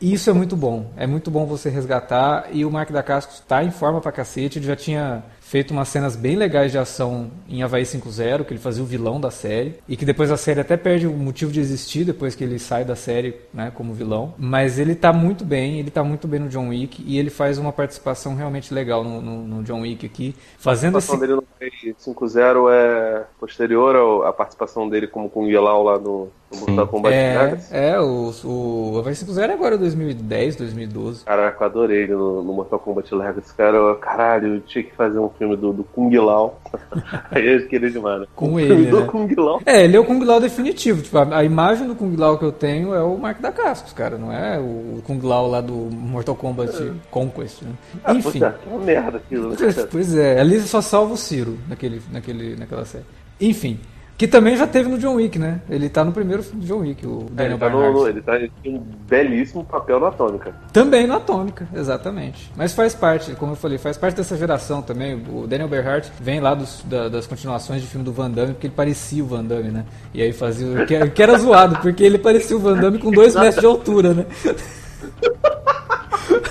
E 0.00 0.12
Isso 0.14 0.30
é 0.30 0.32
muito 0.32 0.56
bom. 0.56 0.86
É 0.96 1.06
muito 1.06 1.30
bom 1.30 1.44
você 1.44 1.68
resgatar. 1.68 2.46
E 2.52 2.64
o 2.64 2.70
Mark 2.70 2.90
da 2.90 3.02
Cascos 3.02 3.36
está 3.40 3.62
em 3.64 3.70
forma 3.70 4.00
pra 4.00 4.10
cacete. 4.12 4.58
Ele 4.58 4.66
já 4.66 4.74
tinha 4.76 5.22
feito 5.46 5.70
umas 5.72 5.88
cenas 5.88 6.16
bem 6.16 6.36
legais 6.36 6.72
de 6.72 6.78
ação 6.78 7.30
em 7.48 7.62
Havaí 7.62 7.84
5.0, 7.84 8.44
que 8.44 8.52
ele 8.52 8.60
fazia 8.60 8.82
o 8.82 8.86
vilão 8.86 9.20
da 9.20 9.30
série. 9.30 9.76
E 9.88 9.96
que 9.96 10.04
depois 10.04 10.30
a 10.30 10.36
série 10.36 10.60
até 10.60 10.76
perde 10.76 11.06
o 11.06 11.12
motivo 11.12 11.52
de 11.52 11.60
existir 11.60 12.04
depois 12.04 12.34
que 12.34 12.42
ele 12.42 12.58
sai 12.58 12.84
da 12.84 12.96
série 12.96 13.36
né, 13.52 13.70
como 13.74 13.92
vilão. 13.92 14.34
Mas 14.38 14.78
ele 14.78 14.94
tá 14.94 15.12
muito 15.12 15.44
bem, 15.44 15.78
ele 15.78 15.90
tá 15.90 16.02
muito 16.02 16.26
bem 16.26 16.40
no 16.40 16.48
John 16.48 16.68
Wick. 16.68 17.02
E 17.06 17.18
ele 17.18 17.30
faz 17.30 17.58
uma 17.58 17.72
participação 17.72 18.34
realmente 18.34 18.72
legal 18.74 19.04
no, 19.04 19.20
no- 19.20 19.46
no 19.46 19.62
John 19.62 19.82
Wick 19.82 20.04
aqui. 20.06 20.34
A 20.58 20.62
Fazendo 20.62 20.92
participação 20.94 21.14
esse. 21.16 21.20
dele 21.20 21.34
no 21.34 21.94
5-0 21.94 22.70
é 22.72 23.24
posterior 23.38 24.26
à 24.26 24.32
participação 24.32 24.88
dele 24.88 25.06
como 25.06 25.28
Kung 25.30 25.52
Lao 25.52 25.82
lá 25.82 25.98
no, 25.98 26.28
no 26.54 26.66
Mortal 26.66 26.88
Kombat 26.88 27.14
É, 27.14 27.38
Vegas. 27.38 27.72
é, 27.72 28.00
o, 28.00 28.32
o 28.44 28.98
Havaí 28.98 29.14
5.0 29.14 29.48
é 29.48 29.52
agora 29.52 29.76
2010, 29.78 30.56
2012. 30.56 31.24
Caraca, 31.24 31.62
eu 31.62 31.66
adorei 31.66 32.02
ele 32.04 32.12
no, 32.14 32.42
no 32.42 32.52
Mortal 32.52 32.78
Kombat 32.78 33.14
Legacy. 33.14 33.54
Cara, 33.54 33.76
eu, 33.76 33.94
caralho, 33.96 34.54
eu 34.56 34.60
tinha 34.60 34.84
que 34.84 34.94
fazer 34.94 35.18
um 35.18 35.28
filme 35.30 35.56
do, 35.56 35.72
do 35.72 35.84
Kung 35.84 36.14
Lao. 36.16 36.60
Aí 37.30 37.46
eu 37.46 37.66
queria 37.68 37.90
demais, 37.90 38.20
né? 38.22 38.26
Com 38.34 38.50
um 38.52 38.60
ele, 38.60 38.68
filme 38.68 38.86
do 38.90 39.00
né? 39.00 39.06
Kung 39.06 39.34
Lao. 39.36 39.60
É, 39.66 39.84
ele 39.84 39.96
é 39.96 40.00
o 40.00 40.04
Kung 40.04 40.22
Lao 40.24 40.40
definitivo. 40.40 41.02
Tipo, 41.02 41.18
a, 41.18 41.38
a 41.38 41.44
imagem 41.44 41.86
do 41.86 41.94
Kung 41.94 42.14
Lao 42.16 42.38
que 42.38 42.44
eu 42.44 42.52
tenho 42.52 42.94
é 42.94 43.02
o 43.02 43.16
Mark 43.16 43.40
da 43.40 43.52
Cascos, 43.52 43.92
cara. 43.92 44.16
Não 44.18 44.32
é 44.32 44.58
o 44.58 45.00
Kung 45.06 45.20
Lao 45.22 45.48
lá 45.48 45.60
do 45.60 45.74
Mortal 45.74 46.34
Kombat 46.36 46.92
Conquest, 47.10 47.62
né? 47.62 47.72
Ah, 48.04 48.14
Enfim. 48.14 48.32
puta, 48.40 48.58
que 48.62 48.84
merda 48.84 49.18
aquilo, 49.18 49.50
né? 49.50 49.56
Pois, 49.58 49.84
pois 49.86 50.16
é, 50.16 50.40
ali 50.40 50.60
só 50.60 50.80
salva 50.80 51.14
o 51.14 51.16
Ciro 51.16 51.58
naquele, 51.68 52.00
naquele, 52.12 52.56
naquela 52.56 52.84
série. 52.84 53.04
Enfim. 53.40 53.78
Que 54.16 54.28
também 54.28 54.56
já 54.56 54.64
teve 54.64 54.88
no 54.88 54.96
John 54.96 55.14
Wick, 55.16 55.40
né? 55.40 55.60
Ele 55.68 55.88
tá 55.88 56.04
no 56.04 56.12
primeiro 56.12 56.40
filme 56.40 56.60
do 56.60 56.66
John 56.68 56.78
Wick, 56.82 57.04
o 57.04 57.26
É, 57.36 57.48
Daniel 57.48 57.50
ele, 57.52 57.58
tá 57.58 57.68
no, 57.70 57.92
no- 57.92 58.08
ele 58.08 58.22
tá 58.22 58.38
em 58.38 58.50
um 58.76 58.78
belíssimo 59.08 59.64
papel 59.64 59.98
na 59.98 60.06
Atômica. 60.06 60.54
Também 60.72 61.04
no 61.04 61.14
Atômica, 61.16 61.66
exatamente. 61.74 62.52
Mas 62.56 62.72
faz 62.72 62.94
parte, 62.94 63.32
como 63.34 63.52
eu 63.52 63.56
falei, 63.56 63.76
faz 63.76 63.96
parte 63.98 64.14
dessa 64.16 64.36
geração 64.36 64.80
também. 64.82 65.20
O 65.28 65.48
Daniel 65.48 65.68
Berhardt 65.68 66.12
vem 66.20 66.38
lá 66.38 66.54
dos- 66.54 66.84
da- 66.84 67.08
das 67.08 67.26
continuações 67.26 67.82
de 67.82 67.88
filme 67.88 68.04
do 68.04 68.12
Van 68.12 68.30
Damme, 68.30 68.52
porque 68.54 68.68
ele 68.68 68.74
parecia 68.76 69.22
o 69.24 69.26
Van 69.26 69.44
Damme, 69.44 69.70
né? 69.72 69.84
E 70.14 70.22
aí 70.22 70.32
fazia. 70.32 70.86
Que, 70.86 71.10
que 71.10 71.22
era 71.22 71.36
zoado, 71.36 71.78
porque 71.80 72.04
ele 72.04 72.18
parecia 72.18 72.56
o 72.56 72.60
Van 72.60 72.76
Damme 72.76 72.98
com 73.00 73.10
dois 73.10 73.34
metros 73.34 73.58
de 73.60 73.66
altura, 73.66 74.14
né? 74.14 74.26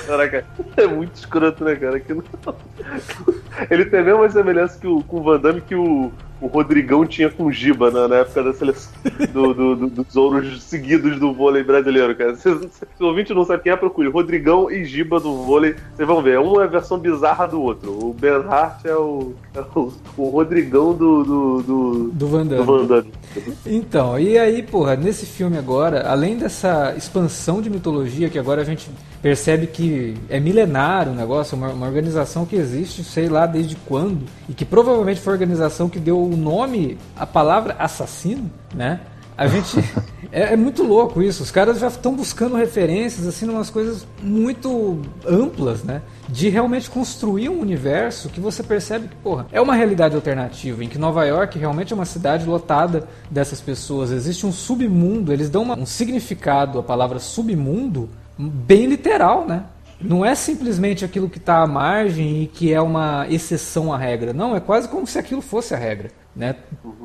Caraca, 0.05 0.43
é 0.77 0.85
muito 0.85 1.15
escroto, 1.15 1.63
né, 1.63 1.75
cara? 1.75 1.97
Aquilo- 1.97 2.23
Ele 3.69 3.85
tem 3.85 3.99
a 4.01 4.03
mesma 4.03 4.29
semelhança 4.29 4.77
que 4.79 4.87
o, 4.87 5.01
com 5.03 5.19
o 5.19 5.23
Van 5.23 5.39
Damme 5.39 5.61
que 5.61 5.75
o, 5.75 6.11
o 6.43 6.47
Rodrigão 6.47 7.05
tinha 7.05 7.29
com 7.29 7.49
Giba 7.51 7.89
na, 7.89 8.07
na 8.07 8.15
época 8.17 8.43
da 8.43 8.53
seleção 8.53 8.91
do, 9.31 9.53
do- 9.53 9.75
do- 9.75 10.03
dos 10.03 10.15
ouros 10.15 10.61
seguidos 10.63 11.19
do 11.19 11.33
vôlei 11.33 11.63
brasileiro, 11.63 12.15
cara. 12.15 12.35
Se, 12.35 12.49
se, 12.69 12.83
o 12.99 13.05
ouvinte 13.05 13.33
não 13.33 13.45
sabe 13.45 13.63
quem 13.63 13.71
é, 13.71 13.75
procure. 13.75 14.09
Rodrigão 14.09 14.69
e 14.69 14.83
Giba 14.85 15.19
do 15.19 15.43
vôlei. 15.43 15.75
Vocês 15.95 16.07
vão 16.07 16.21
ver, 16.21 16.39
um 16.39 16.59
é 16.61 16.65
a 16.65 16.67
versão 16.67 16.97
bizarra 16.97 17.47
do 17.47 17.61
outro. 17.61 17.91
O 17.91 18.13
Ben 18.13 18.31
Hart 18.47 18.85
é 18.85 18.95
o, 18.95 19.33
é 19.55 19.61
o, 19.75 19.93
o 20.17 20.29
Rodrigão 20.29 20.93
do, 20.93 21.23
do, 21.23 21.61
do, 21.63 22.09
Do 22.11 22.27
Van 22.27 22.45
do 22.45 22.55
Damme. 22.55 22.65
Van 22.65 22.85
Damme. 22.85 23.11
Então, 23.65 24.19
e 24.19 24.37
aí, 24.37 24.61
porra, 24.61 24.95
nesse 24.95 25.25
filme 25.25 25.57
agora, 25.57 26.07
além 26.07 26.37
dessa 26.37 26.93
expansão 26.97 27.61
de 27.61 27.69
mitologia, 27.69 28.29
que 28.29 28.37
agora 28.37 28.61
a 28.61 28.65
gente 28.65 28.89
percebe 29.23 29.67
que 29.67 30.15
é 30.29 30.37
milenário 30.37 31.13
o 31.13 31.15
negócio, 31.15 31.55
uma, 31.57 31.69
uma 31.69 31.87
organização 31.87 32.45
que 32.45 32.57
existe, 32.57 33.05
sei 33.05 33.29
lá 33.29 33.45
desde 33.45 33.77
quando, 33.77 34.25
e 34.49 34.53
que 34.53 34.65
provavelmente 34.65 35.21
foi 35.21 35.31
a 35.31 35.35
organização 35.35 35.87
que 35.87 35.97
deu 35.97 36.21
o 36.21 36.35
nome 36.35 36.97
à 37.15 37.25
palavra 37.25 37.73
assassino, 37.79 38.51
né? 38.75 38.99
A 39.37 39.47
gente. 39.47 39.77
É, 40.35 40.53
é 40.53 40.57
muito 40.57 40.81
louco 40.81 41.21
isso. 41.21 41.43
Os 41.43 41.51
caras 41.51 41.77
já 41.77 41.89
estão 41.89 42.15
buscando 42.15 42.55
referências, 42.55 43.27
assim, 43.27 43.47
umas 43.47 43.69
coisas 43.69 44.07
muito 44.19 44.99
amplas, 45.27 45.83
né? 45.83 46.01
De 46.27 46.49
realmente 46.49 46.89
construir 46.89 47.49
um 47.49 47.61
universo 47.61 48.29
que 48.29 48.39
você 48.39 48.63
percebe 48.63 49.09
que, 49.09 49.15
porra, 49.17 49.45
é 49.51 49.61
uma 49.61 49.75
realidade 49.75 50.15
alternativa, 50.15 50.83
em 50.83 50.89
que 50.89 50.97
Nova 50.97 51.23
York 51.23 51.59
realmente 51.59 51.93
é 51.93 51.95
uma 51.95 52.05
cidade 52.05 52.47
lotada 52.47 53.07
dessas 53.29 53.61
pessoas. 53.61 54.09
Existe 54.09 54.43
um 54.43 54.51
submundo, 54.51 55.31
eles 55.31 55.51
dão 55.51 55.61
uma- 55.61 55.77
um 55.77 55.85
significado 55.85 56.79
à 56.79 56.83
palavra 56.83 57.19
submundo 57.19 58.09
bem 58.37 58.85
literal, 58.85 59.45
né? 59.45 59.65
Não 60.01 60.25
é 60.25 60.35
simplesmente 60.35 61.05
aquilo 61.05 61.29
que 61.29 61.37
está 61.37 61.61
à 61.61 61.67
margem 61.67 62.43
e 62.43 62.47
que 62.47 62.73
é 62.73 62.81
uma 62.81 63.25
exceção 63.29 63.93
à 63.93 63.97
regra. 63.97 64.33
Não, 64.33 64.55
é 64.55 64.59
quase 64.59 64.89
como 64.89 65.07
se 65.07 65.17
aquilo 65.17 65.41
fosse 65.41 65.73
a 65.73 65.77
regra. 65.77 66.11
Né? 66.35 66.55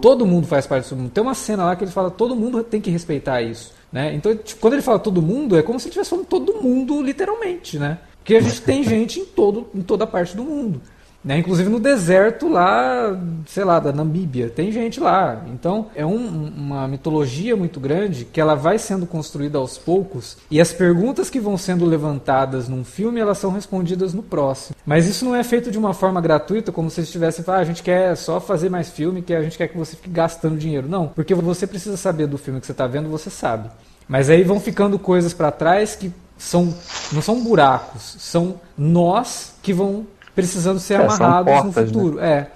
Todo 0.03 0.27
mundo 0.27 0.47
faz 0.47 0.67
parte 0.67 0.85
do 0.85 0.88
submundo. 0.88 1.11
Tem 1.11 1.23
uma 1.23 1.35
cena 1.35 1.64
lá 1.64 1.77
que 1.77 1.85
ele 1.85 1.91
fala 1.91 2.11
todo 2.11 2.35
mundo 2.35 2.62
tem 2.64 2.81
que 2.81 2.91
respeitar 2.91 3.41
isso. 3.41 3.73
Né? 3.93 4.14
Então, 4.14 4.35
tipo, 4.35 4.61
quando 4.61 4.73
ele 4.73 4.83
fala 4.83 4.99
todo 4.99 5.23
mundo, 5.23 5.57
é 5.57 5.62
como 5.62 5.79
se 5.79 5.87
ele 5.87 5.91
estivesse 5.91 6.11
falando 6.11 6.27
todo 6.27 6.61
mundo 6.61 7.01
literalmente. 7.01 7.79
Né? 7.79 7.99
Porque 8.17 8.35
a 8.35 8.41
gente 8.41 8.61
tem 8.62 8.83
gente 8.85 9.21
em, 9.21 9.25
todo, 9.25 9.69
em 9.75 9.81
toda 9.81 10.07
parte 10.07 10.37
do 10.37 10.43
mundo. 10.43 10.81
Né? 11.29 11.37
Inclusive 11.37 11.69
no 11.69 11.79
deserto 11.79 12.49
lá, 12.49 13.14
sei 13.47 13.62
lá, 13.62 13.79
da 13.79 13.93
Namíbia, 13.93 14.49
tem 14.49 14.73
gente 14.73 14.99
lá. 14.99 15.43
Então 15.49 15.88
é 15.95 16.07
um- 16.07 16.51
uma 16.57 16.88
mitologia 16.88 17.55
muito 17.55 17.79
grande 17.79 18.25
que 18.25 18.41
ela 18.41 18.55
vai 18.55 18.79
sendo 18.79 19.05
construída 19.05 19.59
aos 19.59 19.77
poucos 19.77 20.38
e 20.51 20.59
as 20.59 20.73
perguntas 20.73 21.29
que 21.29 21.38
vão 21.38 21.59
sendo 21.59 21.85
levantadas 21.85 22.67
num 22.67 22.83
filme 22.83 23.21
elas 23.21 23.37
são 23.37 23.53
respondidas 23.53 24.14
no 24.14 24.23
próximo. 24.23 24.75
Mas 24.87 25.07
isso 25.07 25.23
não 25.23 25.37
é 25.37 25.45
feito 25.45 25.71
de 25.71 25.77
uma 25.77 25.93
forma 25.93 26.19
gratuita, 26.19 26.73
como 26.73 26.88
se 26.88 27.01
eles 27.01 27.09
estivessem 27.11 27.45
falando, 27.45 27.59
ah, 27.59 27.62
a 27.62 27.67
gente 27.67 27.83
quer 27.83 28.17
só 28.17 28.41
fazer 28.41 28.71
mais 28.71 28.88
filme, 28.88 29.21
que 29.21 29.35
a 29.35 29.43
gente 29.43 29.59
quer 29.59 29.69
que 29.69 29.77
você 29.77 29.97
fique 29.97 30.09
gastando 30.09 30.57
dinheiro. 30.57 30.88
Não, 30.88 31.09
porque 31.09 31.35
você 31.35 31.67
precisa 31.67 31.99
saber 31.99 32.27
do 32.27 32.38
filme 32.38 32.59
que 32.59 32.64
você 32.64 32.73
está 32.73 32.87
vendo, 32.87 33.11
você 33.11 33.29
sabe. 33.29 33.69
Mas 34.09 34.31
aí 34.31 34.43
vão 34.43 34.59
ficando 34.59 34.99
coisas 34.99 35.35
para 35.35 35.51
trás 35.51 35.95
que 35.95 36.11
são 36.38 36.73
não 37.12 37.21
são 37.21 37.43
buracos, 37.43 38.17
são 38.19 38.59
nós 38.79 39.53
que 39.62 39.75
vão 39.75 40.07
precisando 40.42 40.79
ser 40.79 41.01
É, 41.01 41.09
são 41.09 41.27
amarrados 41.27 41.53
no 41.55 41.62
portas, 41.72 41.74
né? 41.92 41.98
futuro. 41.98 42.20
É. 42.20 42.46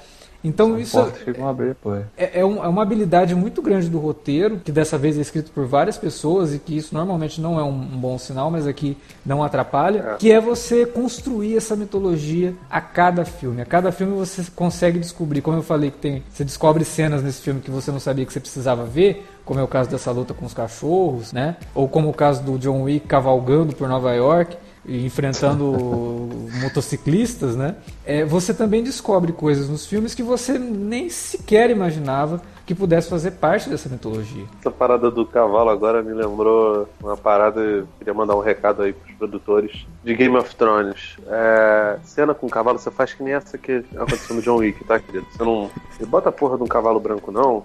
Então 0.45 0.77
isso 0.77 1.01
ficam 1.25 1.47
a 1.47 1.51
abrir 1.51 1.69
depois. 1.69 2.03
é, 2.19 2.41
é 2.41 2.45
um- 2.45 2.65
é 2.65 2.67
uma 2.67 2.83
habilidade 2.83 3.33
muito 3.33 3.63
grande 3.63 3.89
do 3.89 4.01
roteiro, 4.01 4.57
que 4.65 4.73
dessa 4.73 4.99
vez 4.99 5.17
é 5.17 5.21
escrito 5.21 5.53
por 5.53 5.67
várias 5.67 5.97
pessoas 5.97 6.53
e 6.53 6.59
que 6.59 6.77
isso 6.77 6.93
normalmente 6.97 7.41
não 7.41 7.61
é 7.61 7.63
um, 7.63 7.69
um 7.69 7.97
bom 7.97 8.19
sinal, 8.19 8.51
mas 8.51 8.67
aqui 8.67 8.97
não 9.25 9.45
atrapalha, 9.45 10.17
que 10.19 10.33
é 10.33 10.41
você 10.41 10.85
construir 10.85 11.57
essa 11.57 11.77
mitologia 11.77 12.55
a 12.69 12.81
cada 12.81 13.25
filme. 13.25 13.63
A 13.63 13.65
cada 13.65 13.93
filme 13.93 14.17
você 14.17 14.43
consegue 14.57 14.99
descobrir, 14.99 15.43
como 15.43 15.59
eu 15.59 15.63
falei, 15.63 15.93
que 15.93 15.99
tem, 15.99 16.25
você 16.29 16.43
descobre 16.45 16.85
cenas 16.85 17.23
nesse 17.23 17.41
filme 17.41 17.61
que 17.61 17.71
você 17.71 17.93
não 17.93 18.01
sabia 18.01 18.27
que 18.27 18.33
você 18.33 18.41
precisava 18.41 18.85
ver, 18.85 19.25
como 19.45 19.61
é 19.61 19.63
o 19.63 19.69
caso 19.69 19.91
dessa 19.91 20.11
luta 20.11 20.35
com 20.35 20.45
os 20.45 20.53
cachorros, 20.55 21.33
né? 21.33 21.55
Ou 21.73 21.87
como 21.89 22.09
o 22.09 22.13
caso 22.13 22.43
do 22.43 22.59
John 22.59 22.83
Wick 22.83 23.07
cavalgando 23.07 23.77
por 23.77 23.89
Nova 23.89 24.13
York 24.13 24.57
enfrentando 24.87 26.29
motociclistas, 26.61 27.57
né? 27.57 27.77
É, 28.05 28.25
você 28.25 28.53
também 28.53 28.83
descobre 28.83 29.33
coisas 29.33 29.69
nos 29.69 29.87
filmes 29.87 30.15
que 30.15 30.23
você 30.23 30.59
nem 30.59 31.09
sequer 31.09 31.71
imaginava 31.71 32.43
que 32.67 32.75
pudesse 32.75 33.09
fazer 33.09 33.33
parte 33.33 33.69
dessa 33.69 33.89
mitologia. 33.89 34.45
Essa 34.61 34.71
parada 34.71 35.11
do 35.11 35.27
cavalo 35.27 35.71
agora 35.71 36.03
me 36.03 36.13
lembrou 36.13 36.89
uma 37.01 37.17
parada, 37.17 37.87
queria 37.99 38.15
mandar 38.15 38.37
um 38.37 38.41
recado 38.41 38.83
aí 38.83 38.93
pros 38.93 39.15
produtores 39.17 39.87
de 40.03 40.15
Game 40.15 40.37
of 40.37 40.55
Thrones. 40.57 41.17
É, 41.29 41.99
cena 42.05 42.35
com 42.35 42.49
cavalo, 42.49 42.79
você 42.79 42.91
faz 42.91 43.13
que 43.13 43.23
nem 43.23 43.35
essa 43.35 43.59
que 43.59 43.85
aconteceu 43.95 44.37
no 44.37 44.43
John 44.43 44.57
Wick, 44.57 44.85
tá, 44.85 44.99
querido? 44.99 45.27
Você 45.31 45.43
não. 45.43 45.71
Você 45.91 46.07
bota 46.07 46.29
a 46.29 46.33
porra 46.33 46.57
de 46.57 46.63
um 46.63 46.69
cavalo 46.69 47.01
branco, 47.01 47.31
não. 47.31 47.65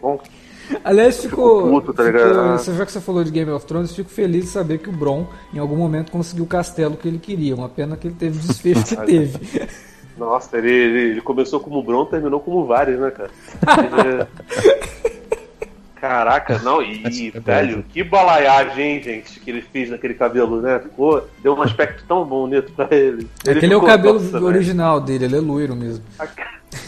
Bom, 0.00 0.20
Aliás, 0.84 1.20
ficou. 1.20 1.68
puto, 1.70 1.92
tá 1.92 2.04
ficou- 2.04 2.20
ligado? 2.20 2.38
Ah. 2.40 2.58
você- 2.58 2.74
já 2.74 2.86
que 2.86 2.92
você 2.92 3.00
falou 3.00 3.22
de 3.24 3.30
Game 3.30 3.50
of 3.50 3.64
Thrones, 3.66 3.94
fico 3.94 4.10
feliz 4.10 4.44
de 4.44 4.50
saber 4.50 4.78
que 4.78 4.88
o 4.88 4.92
Bron, 4.92 5.26
em 5.52 5.58
algum 5.58 5.76
momento, 5.76 6.10
conseguiu 6.12 6.44
o 6.44 6.48
castelo 6.48 6.96
que 6.96 7.08
ele 7.08 7.18
queria. 7.18 7.54
Uma 7.54 7.68
pena 7.68 7.96
que 7.96 8.06
ele 8.08 8.14
teve 8.18 8.38
o 8.38 8.40
desfecho 8.40 8.84
que 8.84 8.96
teve. 9.06 9.68
nossa, 10.16 10.56
ele, 10.58 10.70
ele, 10.70 11.20
começou 11.20 11.60
como 11.60 11.82
Bron, 11.82 12.04
terminou 12.06 12.40
como 12.40 12.66
Varys, 12.66 12.98
né, 12.98 13.10
cara? 13.10 13.30
Caraca, 16.00 16.58
não, 16.64 16.82
e, 16.82 17.00
e, 17.06 17.30
velho, 17.30 17.84
que 17.88 18.02
balaiagem, 18.02 18.96
hein, 18.96 19.02
gente, 19.02 19.38
que 19.38 19.48
ele 19.48 19.62
fez 19.62 19.88
naquele 19.88 20.14
cabelo, 20.14 20.60
né? 20.60 20.80
Ficou, 20.80 21.24
deu 21.40 21.54
um 21.54 21.62
aspecto 21.62 22.02
tão 22.08 22.24
bonito 22.24 22.72
pra 22.72 22.88
ele. 22.90 23.28
Ele 23.46 23.58
Aquele 23.58 23.72
é 23.72 23.76
o 23.76 23.80
ficou- 23.80 23.88
cabelo 23.94 24.14
nossa, 24.14 24.32
velho. 24.32 24.44
original 24.46 25.00
dele, 25.00 25.26
ele 25.26 25.36
é 25.36 25.40
loiro 25.40 25.76
mesmo. 25.76 26.02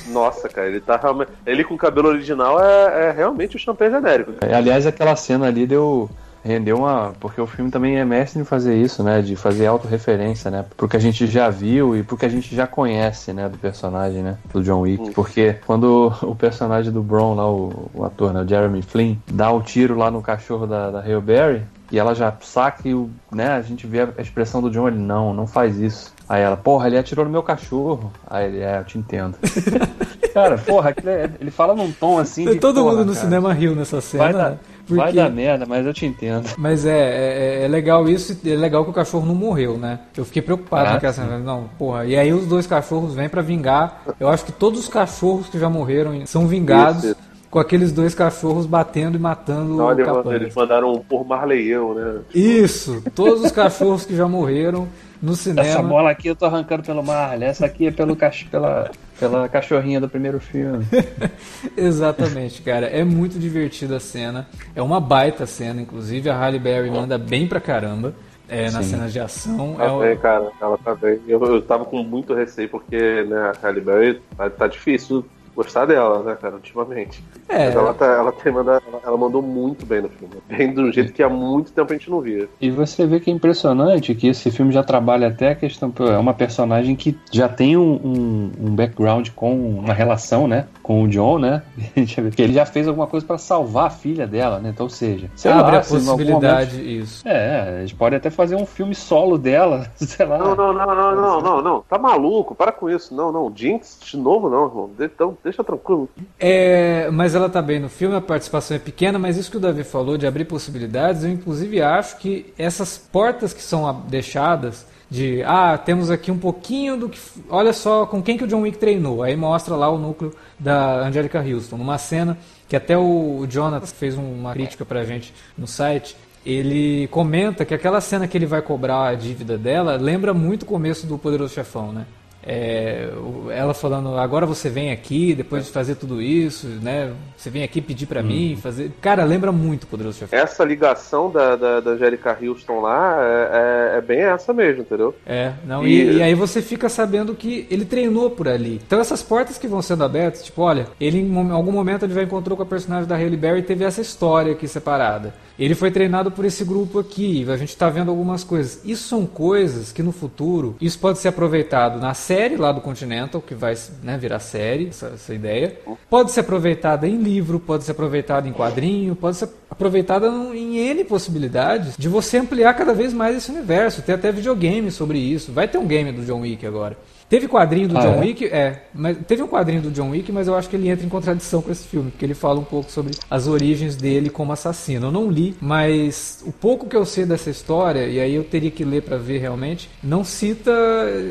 Nossa, 0.08 0.48
cara, 0.48 0.68
ele 0.68 0.80
tá 0.80 0.96
realmente. 0.96 1.30
Ele 1.46 1.64
com 1.64 1.74
o 1.74 1.78
cabelo 1.78 2.08
original 2.08 2.60
é, 2.60 3.08
é 3.08 3.10
realmente 3.10 3.56
o 3.56 3.58
champanhe 3.58 3.90
genérico. 3.90 4.32
É, 4.40 4.54
Aliás, 4.54 4.86
aquela 4.86 5.16
cena 5.16 5.46
ali 5.46 5.66
deu, 5.66 6.08
rendeu 6.44 6.78
uma. 6.78 7.12
Porque 7.18 7.40
o 7.40 7.46
filme 7.46 7.70
também 7.70 7.98
é 7.98 8.04
mestre 8.04 8.40
em 8.40 8.44
fazer 8.44 8.76
isso, 8.76 9.02
né? 9.02 9.22
De 9.22 9.36
fazer 9.36 9.66
autorreferência, 9.66 10.50
né? 10.50 10.64
Porque 10.76 10.96
a 10.96 11.00
gente 11.00 11.26
já 11.26 11.48
viu 11.48 11.96
e 11.96 12.02
porque 12.02 12.26
a 12.26 12.28
gente 12.28 12.54
já 12.54 12.66
conhece, 12.66 13.32
né? 13.32 13.48
Do 13.48 13.58
personagem, 13.58 14.22
né? 14.22 14.36
Do 14.52 14.62
John 14.62 14.80
Wick. 14.80 15.10
Porque 15.12 15.56
quando 15.66 16.12
o 16.22 16.34
personagem 16.34 16.92
do 16.92 17.02
Bron 17.02 17.34
lá, 17.34 17.50
o, 17.50 17.90
o 17.94 18.04
ator, 18.04 18.32
né? 18.32 18.42
O 18.42 18.48
Jeremy 18.48 18.82
Flynn, 18.82 19.16
dá 19.26 19.50
o 19.50 19.62
tiro 19.62 19.96
lá 19.96 20.10
no 20.10 20.22
cachorro 20.22 20.66
da, 20.66 20.90
da 20.90 21.00
Hale 21.00 21.20
Berry, 21.20 21.62
e 21.94 21.98
ela 21.98 22.12
já 22.12 22.34
saca 22.40 22.88
e 22.88 22.92
o, 22.92 23.08
né, 23.30 23.52
a 23.52 23.62
gente 23.62 23.86
vê 23.86 24.00
a 24.00 24.20
expressão 24.20 24.60
do 24.60 24.68
John, 24.68 24.88
ele 24.88 24.98
não, 24.98 25.32
não 25.32 25.46
faz 25.46 25.78
isso. 25.78 26.12
Aí 26.28 26.42
ela, 26.42 26.56
porra, 26.56 26.88
ele 26.88 26.98
atirou 26.98 27.24
no 27.24 27.30
meu 27.30 27.42
cachorro. 27.42 28.10
Aí 28.26 28.46
ele, 28.46 28.58
é, 28.58 28.80
eu 28.80 28.84
te 28.84 28.98
entendo. 28.98 29.38
cara, 30.34 30.58
porra, 30.58 30.92
é, 31.06 31.30
ele 31.40 31.52
fala 31.52 31.72
num 31.72 31.92
tom 31.92 32.18
assim. 32.18 32.46
De, 32.46 32.56
Todo 32.58 32.80
porra, 32.80 32.96
mundo 32.96 33.04
no 33.04 33.12
cara, 33.12 33.24
cinema 33.24 33.52
riu 33.52 33.76
nessa 33.76 34.00
cena. 34.00 34.24
Vai 34.24 34.32
dar, 34.32 34.58
porque... 34.84 35.02
vai 35.02 35.12
dar 35.12 35.30
merda, 35.30 35.66
mas 35.66 35.86
eu 35.86 35.94
te 35.94 36.04
entendo. 36.04 36.50
Mas 36.58 36.84
é, 36.84 36.98
é, 36.98 37.64
é 37.64 37.68
legal 37.68 38.08
isso, 38.08 38.36
é 38.44 38.56
legal 38.56 38.82
que 38.82 38.90
o 38.90 38.94
cachorro 38.94 39.24
não 39.24 39.34
morreu, 39.36 39.78
né? 39.78 40.00
Eu 40.16 40.24
fiquei 40.24 40.42
preocupado 40.42 40.88
Ah, 40.88 40.92
naquela 40.94 41.12
cena. 41.12 41.38
Não, 41.38 41.70
porra. 41.78 42.06
E 42.06 42.16
aí 42.16 42.32
os 42.32 42.46
dois 42.46 42.66
cachorros 42.66 43.14
vêm 43.14 43.28
pra 43.28 43.40
vingar. 43.40 44.02
Eu 44.18 44.28
acho 44.28 44.44
que 44.44 44.50
todos 44.50 44.80
os 44.80 44.88
cachorros 44.88 45.46
que 45.48 45.60
já 45.60 45.68
morreram 45.68 46.26
são 46.26 46.48
vingados 46.48 47.04
Isso. 47.04 47.16
Com 47.54 47.60
aqueles 47.60 47.92
dois 47.92 48.16
cachorros 48.16 48.66
batendo 48.66 49.16
e 49.16 49.20
matando 49.20 49.76
Não, 49.76 49.86
o 49.86 49.92
eles, 49.92 50.04
capanga. 50.04 50.34
eles 50.34 50.52
mandaram 50.56 50.92
um 50.92 50.98
por 50.98 51.24
Marley 51.24 51.68
eu, 51.68 51.94
né? 51.94 52.20
Isso, 52.34 53.00
todos 53.14 53.44
os 53.44 53.52
cachorros 53.52 54.04
que 54.04 54.16
já 54.16 54.26
morreram 54.26 54.88
no 55.22 55.34
Essa 55.34 55.42
cinema. 55.44 55.82
bola 55.88 56.10
aqui 56.10 56.26
eu 56.26 56.34
tô 56.34 56.46
arrancando 56.46 56.82
pelo 56.82 57.00
Marley, 57.00 57.48
essa 57.48 57.64
aqui 57.64 57.86
é 57.86 57.92
pelo 57.92 58.16
cach... 58.16 58.44
pela, 58.50 58.90
pela 59.20 59.48
cachorrinha 59.48 60.00
do 60.00 60.08
primeiro 60.08 60.40
filme. 60.40 60.84
Exatamente, 61.78 62.60
cara. 62.60 62.86
É 62.86 63.04
muito 63.04 63.38
divertida 63.38 63.98
a 63.98 64.00
cena. 64.00 64.48
É 64.74 64.82
uma 64.82 64.98
baita 64.98 65.46
cena, 65.46 65.80
inclusive. 65.80 66.28
A 66.28 66.36
Halle 66.36 66.58
Berry 66.58 66.90
manda 66.90 67.16
bem 67.16 67.46
pra 67.46 67.60
caramba 67.60 68.14
é, 68.48 68.68
nas 68.68 68.86
cenas 68.86 69.12
de 69.12 69.20
ação. 69.20 69.74
Tá 69.78 69.84
É 69.84 69.90
o- 69.92 70.00
bem, 70.00 70.16
cara. 70.16 70.50
Ela 70.60 70.76
tá 70.76 70.92
bem. 70.96 71.20
Eu, 71.28 71.40
eu 71.44 71.62
tava 71.62 71.84
com 71.84 72.02
muito 72.02 72.34
receio 72.34 72.68
porque, 72.68 73.22
né, 73.22 73.52
a 73.62 73.66
Halle 73.66 73.80
Berry 73.80 74.20
tá, 74.36 74.50
tá 74.50 74.66
difícil 74.66 75.24
gostar 75.54 75.86
dela, 75.86 76.22
né, 76.22 76.36
cara, 76.40 76.54
ultimamente. 76.54 77.22
É. 77.48 77.66
Mas 77.66 77.76
ela, 77.76 77.94
tá, 77.94 78.06
ela, 78.06 78.32
tem 78.32 78.52
manda, 78.52 78.82
ela, 78.88 79.00
ela 79.04 79.16
mandou 79.16 79.40
muito 79.42 79.84
bem 79.86 80.02
no 80.02 80.08
filme. 80.08 80.34
Bem 80.48 80.72
do 80.72 80.90
jeito 80.92 81.12
que 81.12 81.22
há 81.22 81.28
muito 81.28 81.72
tempo 81.72 81.92
a 81.92 81.96
gente 81.96 82.10
não 82.10 82.20
via. 82.20 82.48
E 82.60 82.70
você 82.70 83.06
vê 83.06 83.20
que 83.20 83.30
é 83.30 83.34
impressionante 83.34 84.14
que 84.14 84.28
esse 84.28 84.50
filme 84.50 84.72
já 84.72 84.82
trabalha 84.82 85.28
até 85.28 85.50
a 85.50 85.54
questão. 85.54 85.92
É 86.00 86.18
uma 86.18 86.34
personagem 86.34 86.96
que 86.96 87.16
já 87.30 87.48
tem 87.48 87.76
um, 87.76 87.92
um, 88.04 88.50
um 88.68 88.74
background 88.74 89.28
com 89.34 89.52
uma 89.78 89.94
relação, 89.94 90.46
né? 90.48 90.66
Com 90.82 91.02
o 91.04 91.08
John, 91.08 91.38
né? 91.38 91.62
A 91.96 92.00
gente 92.00 92.20
vê 92.20 92.30
que 92.30 92.42
ele 92.42 92.52
já 92.52 92.66
fez 92.66 92.88
alguma 92.88 93.06
coisa 93.06 93.24
pra 93.26 93.38
salvar 93.38 93.86
a 93.86 93.90
filha 93.90 94.26
dela, 94.26 94.58
né? 94.58 94.70
Então, 94.70 94.86
ou 94.86 94.90
seja, 94.90 95.30
sei 95.36 95.50
abre 95.52 95.72
lá, 95.72 95.78
a 95.78 95.84
possibilidade, 95.84 96.76
momento- 96.76 96.88
isso. 96.88 97.28
É, 97.28 97.78
eles 97.80 97.92
podem 97.92 98.16
até 98.16 98.30
fazer 98.30 98.56
um 98.56 98.66
filme 98.66 98.94
solo 98.94 99.38
dela, 99.38 99.86
sei 99.96 100.26
lá. 100.26 100.38
Não, 100.38 100.54
não, 100.54 100.72
não, 100.72 100.86
não, 100.86 101.14
não, 101.16 101.40
não, 101.40 101.62
não. 101.62 101.80
Tá 101.88 101.98
maluco? 101.98 102.54
Para 102.54 102.72
com 102.72 102.88
isso. 102.90 103.14
Não, 103.14 103.30
não. 103.32 103.52
Jinx 103.54 103.98
de 104.04 104.16
novo 104.16 104.48
não, 104.48 104.66
irmão. 104.66 104.90
De- 104.98 105.04
Então, 105.04 105.36
deixa 105.44 105.62
tranquilo. 105.62 106.08
É, 106.40 107.08
mas 107.12 107.34
ela 107.34 107.48
tá 107.48 107.60
bem 107.60 107.78
no 107.78 107.88
filme, 107.88 108.16
a 108.16 108.20
participação 108.20 108.76
é 108.76 108.80
pequena, 108.80 109.18
mas 109.18 109.36
isso 109.36 109.50
que 109.50 109.58
o 109.58 109.60
Davi 109.60 109.84
falou 109.84 110.16
de 110.16 110.26
abrir 110.26 110.46
possibilidades, 110.46 111.22
eu 111.22 111.30
inclusive 111.30 111.82
acho 111.82 112.16
que 112.16 112.52
essas 112.58 112.96
portas 112.96 113.52
que 113.52 113.62
são 113.62 114.02
deixadas 114.08 114.86
de 115.10 115.42
ah, 115.44 115.76
temos 115.78 116.10
aqui 116.10 116.30
um 116.30 116.38
pouquinho 116.38 116.96
do 116.96 117.08
que. 117.08 117.20
Olha 117.48 117.72
só 117.72 118.06
com 118.06 118.22
quem 118.22 118.36
que 118.36 118.44
o 118.44 118.46
John 118.46 118.62
Wick 118.62 118.78
treinou. 118.78 119.22
Aí 119.22 119.36
mostra 119.36 119.76
lá 119.76 119.88
o 119.88 119.98
núcleo 119.98 120.34
da 120.58 121.06
Angelica 121.06 121.40
Houston, 121.40 121.76
numa 121.76 121.98
cena 121.98 122.38
que 122.66 122.74
até 122.74 122.96
o 122.96 123.46
Jonathan 123.48 123.86
fez 123.86 124.16
uma 124.16 124.52
crítica 124.52 124.84
pra 124.84 125.04
gente 125.04 125.32
no 125.56 125.66
site. 125.66 126.16
Ele 126.44 127.06
comenta 127.08 127.64
que 127.64 127.72
aquela 127.72 128.00
cena 128.00 128.26
que 128.26 128.36
ele 128.36 128.46
vai 128.46 128.60
cobrar 128.60 129.08
a 129.08 129.14
dívida 129.14 129.56
dela 129.56 129.96
lembra 129.96 130.34
muito 130.34 130.64
o 130.64 130.66
começo 130.66 131.06
do 131.06 131.16
Poderoso 131.16 131.54
Chefão, 131.54 131.92
né? 131.92 132.06
É, 132.46 133.08
ela 133.50 133.72
falando, 133.72 134.16
agora 134.18 134.44
você 134.44 134.68
vem 134.68 134.92
aqui, 134.92 135.34
depois 135.34 135.64
de 135.66 135.72
fazer 135.72 135.94
tudo 135.94 136.20
isso, 136.20 136.66
né? 136.82 137.12
Você 137.36 137.48
vem 137.50 137.62
aqui 137.62 137.80
pedir 137.80 138.06
pra 138.06 138.22
mim, 138.22 138.56
fazer. 138.60 138.92
Cara, 139.00 139.24
lembra 139.24 139.50
muito 139.50 139.84
o 139.84 139.86
Poderoso 139.86 140.18
Chefão. 140.18 140.38
Essa 140.38 140.62
ligação 140.64 141.30
da, 141.30 141.56
da, 141.56 141.80
da 141.80 141.90
Angelica 141.92 142.36
Houston 142.40 142.80
lá 142.80 143.16
é, 143.22 143.94
é, 143.94 143.98
é 143.98 144.00
bem 144.00 144.20
essa 144.20 144.52
mesmo, 144.52 144.82
entendeu? 144.82 145.14
É, 145.26 145.52
não, 145.66 145.86
E- 145.86 145.94
e, 146.02 146.16
e 146.18 146.22
aí 146.22 146.34
você 146.34 146.60
fica 146.60 146.88
sabendo 146.88 147.34
que 147.34 147.66
ele 147.70 147.84
treinou 147.84 148.30
por 148.30 148.46
ali. 148.48 148.80
Então 148.86 149.00
essas 149.00 149.22
portas 149.22 149.56
que 149.58 149.66
vão 149.66 149.80
sendo 149.80 150.04
abertas, 150.04 150.44
tipo, 150.44 150.60
olha, 150.62 150.86
ele 151.00 151.18
em 151.20 151.50
algum 151.50 151.72
momento 151.72 152.04
ele 152.04 152.14
já 152.14 152.22
encontrou 152.22 152.56
com 152.56 152.62
a 152.62 152.66
personagem 152.66 153.08
da 153.08 153.16
Halle 153.16 153.36
Berry 153.36 153.60
e 153.60 153.62
teve 153.62 153.84
essa 153.84 154.00
história 154.00 154.52
aqui 154.52 154.68
separada. 154.68 155.34
Ele 155.58 155.74
foi 155.74 155.90
treinado 155.90 156.30
por 156.30 156.44
esse 156.44 156.64
grupo 156.64 156.98
aqui, 156.98 157.46
a 157.48 157.56
gente 157.56 157.76
tá 157.76 157.88
vendo 157.88 158.10
algumas 158.10 158.42
coisas. 158.42 158.80
Isso 158.84 159.08
são 159.08 159.24
coisas 159.24 159.92
que 159.92 160.02
no 160.02 160.12
futuro, 160.12 160.76
isso 160.80 160.98
pode 160.98 161.18
ser 161.18 161.28
aproveitado 161.28 162.00
na 162.00 162.12
série 162.14 162.56
lá 162.56 162.72
do 162.72 162.80
Continental, 162.80 163.40
que 163.40 163.54
vai 163.54 163.76
né, 164.02 164.18
virar 164.18 164.40
série, 164.40 164.88
essa, 164.88 165.12
essa 165.14 165.34
ideia. 165.34 165.78
Pode 166.10 166.32
ser 166.32 166.40
aproveitada 166.40 167.06
em 167.06 167.16
livro, 167.16 167.60
pode 167.60 167.84
ser 167.84 167.92
aproveitada 167.92 168.48
em 168.48 168.52
quadrinho, 168.52 169.14
pode 169.14 169.36
ser 169.36 169.48
aproveitada 169.70 170.28
em 170.28 170.78
N 170.78 171.04
possibilidades 171.04 171.94
de 171.96 172.08
você 172.08 172.38
ampliar 172.38 172.74
cada 172.74 172.92
vez 172.92 173.12
mais 173.12 173.36
esse 173.36 173.50
universo. 173.50 174.02
Tem 174.02 174.14
até 174.14 174.32
videogame 174.32 174.90
sobre 174.90 175.18
isso. 175.18 175.52
Vai 175.52 175.68
ter 175.68 175.78
um 175.78 175.86
game 175.86 176.10
do 176.12 176.24
John 176.24 176.40
Wick 176.40 176.66
agora. 176.66 176.96
Teve 177.34 177.48
quadrinho 177.48 177.88
do 177.88 177.98
Ah, 177.98 178.00
John 178.00 178.14
é? 178.14 178.20
Wick, 178.20 178.46
é, 178.46 178.82
mas 178.94 179.18
teve 179.26 179.42
um 179.42 179.48
quadrinho 179.48 179.82
do 179.82 179.90
John 179.90 180.10
Wick, 180.10 180.30
mas 180.30 180.46
eu 180.46 180.54
acho 180.54 180.68
que 180.70 180.76
ele 180.76 180.88
entra 180.88 181.04
em 181.04 181.08
contradição 181.08 181.60
com 181.60 181.72
esse 181.72 181.82
filme, 181.82 182.12
porque 182.12 182.24
ele 182.24 182.32
fala 182.32 182.60
um 182.60 182.64
pouco 182.64 182.88
sobre 182.92 183.12
as 183.28 183.48
origens 183.48 183.96
dele 183.96 184.30
como 184.30 184.52
assassino. 184.52 185.08
Eu 185.08 185.10
não 185.10 185.28
li, 185.28 185.56
mas 185.60 186.44
o 186.46 186.52
pouco 186.52 186.86
que 186.86 186.94
eu 186.94 187.04
sei 187.04 187.26
dessa 187.26 187.50
história, 187.50 188.06
e 188.06 188.20
aí 188.20 188.32
eu 188.36 188.44
teria 188.44 188.70
que 188.70 188.84
ler 188.84 189.02
pra 189.02 189.16
ver 189.16 189.38
realmente, 189.38 189.90
não 190.00 190.22
cita 190.22 190.70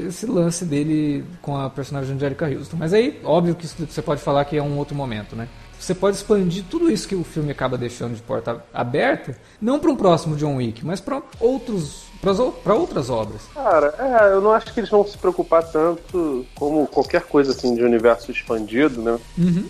esse 0.05 0.25
lance 0.25 0.65
dele 0.65 1.23
com 1.41 1.55
a 1.55 1.69
personagem 1.69 2.09
de 2.09 2.15
Angelica 2.17 2.49
Houston. 2.49 2.75
Mas 2.77 2.93
aí, 2.93 3.21
óbvio 3.23 3.55
que 3.55 3.65
você 3.65 4.01
pode 4.01 4.21
falar 4.21 4.43
que 4.43 4.57
é 4.57 4.61
um 4.61 4.77
outro 4.77 4.93
momento, 4.93 5.37
né? 5.37 5.47
Você 5.79 5.95
pode 5.95 6.17
expandir 6.17 6.65
tudo 6.69 6.91
isso 6.91 7.07
que 7.07 7.15
o 7.15 7.23
filme 7.23 7.49
acaba 7.49 7.77
deixando 7.77 8.13
de 8.13 8.21
porta 8.21 8.61
aberta, 8.73 9.37
não 9.61 9.79
para 9.79 9.89
um 9.89 9.95
próximo 9.95 10.35
John 10.35 10.57
Wick, 10.57 10.85
mas 10.85 10.99
para 10.99 11.21
outros, 11.39 12.07
para 12.63 12.73
outras 12.75 13.09
obras. 13.09 13.41
Cara, 13.53 13.93
é, 13.99 14.33
eu 14.33 14.41
não 14.41 14.51
acho 14.51 14.73
que 14.73 14.79
eles 14.79 14.89
vão 14.89 15.05
se 15.05 15.17
preocupar 15.17 15.63
tanto 15.63 16.45
como 16.55 16.87
qualquer 16.87 17.23
coisa 17.23 17.51
assim 17.51 17.75
de 17.75 17.83
universo 17.83 18.31
expandido, 18.31 19.01
né? 19.01 19.19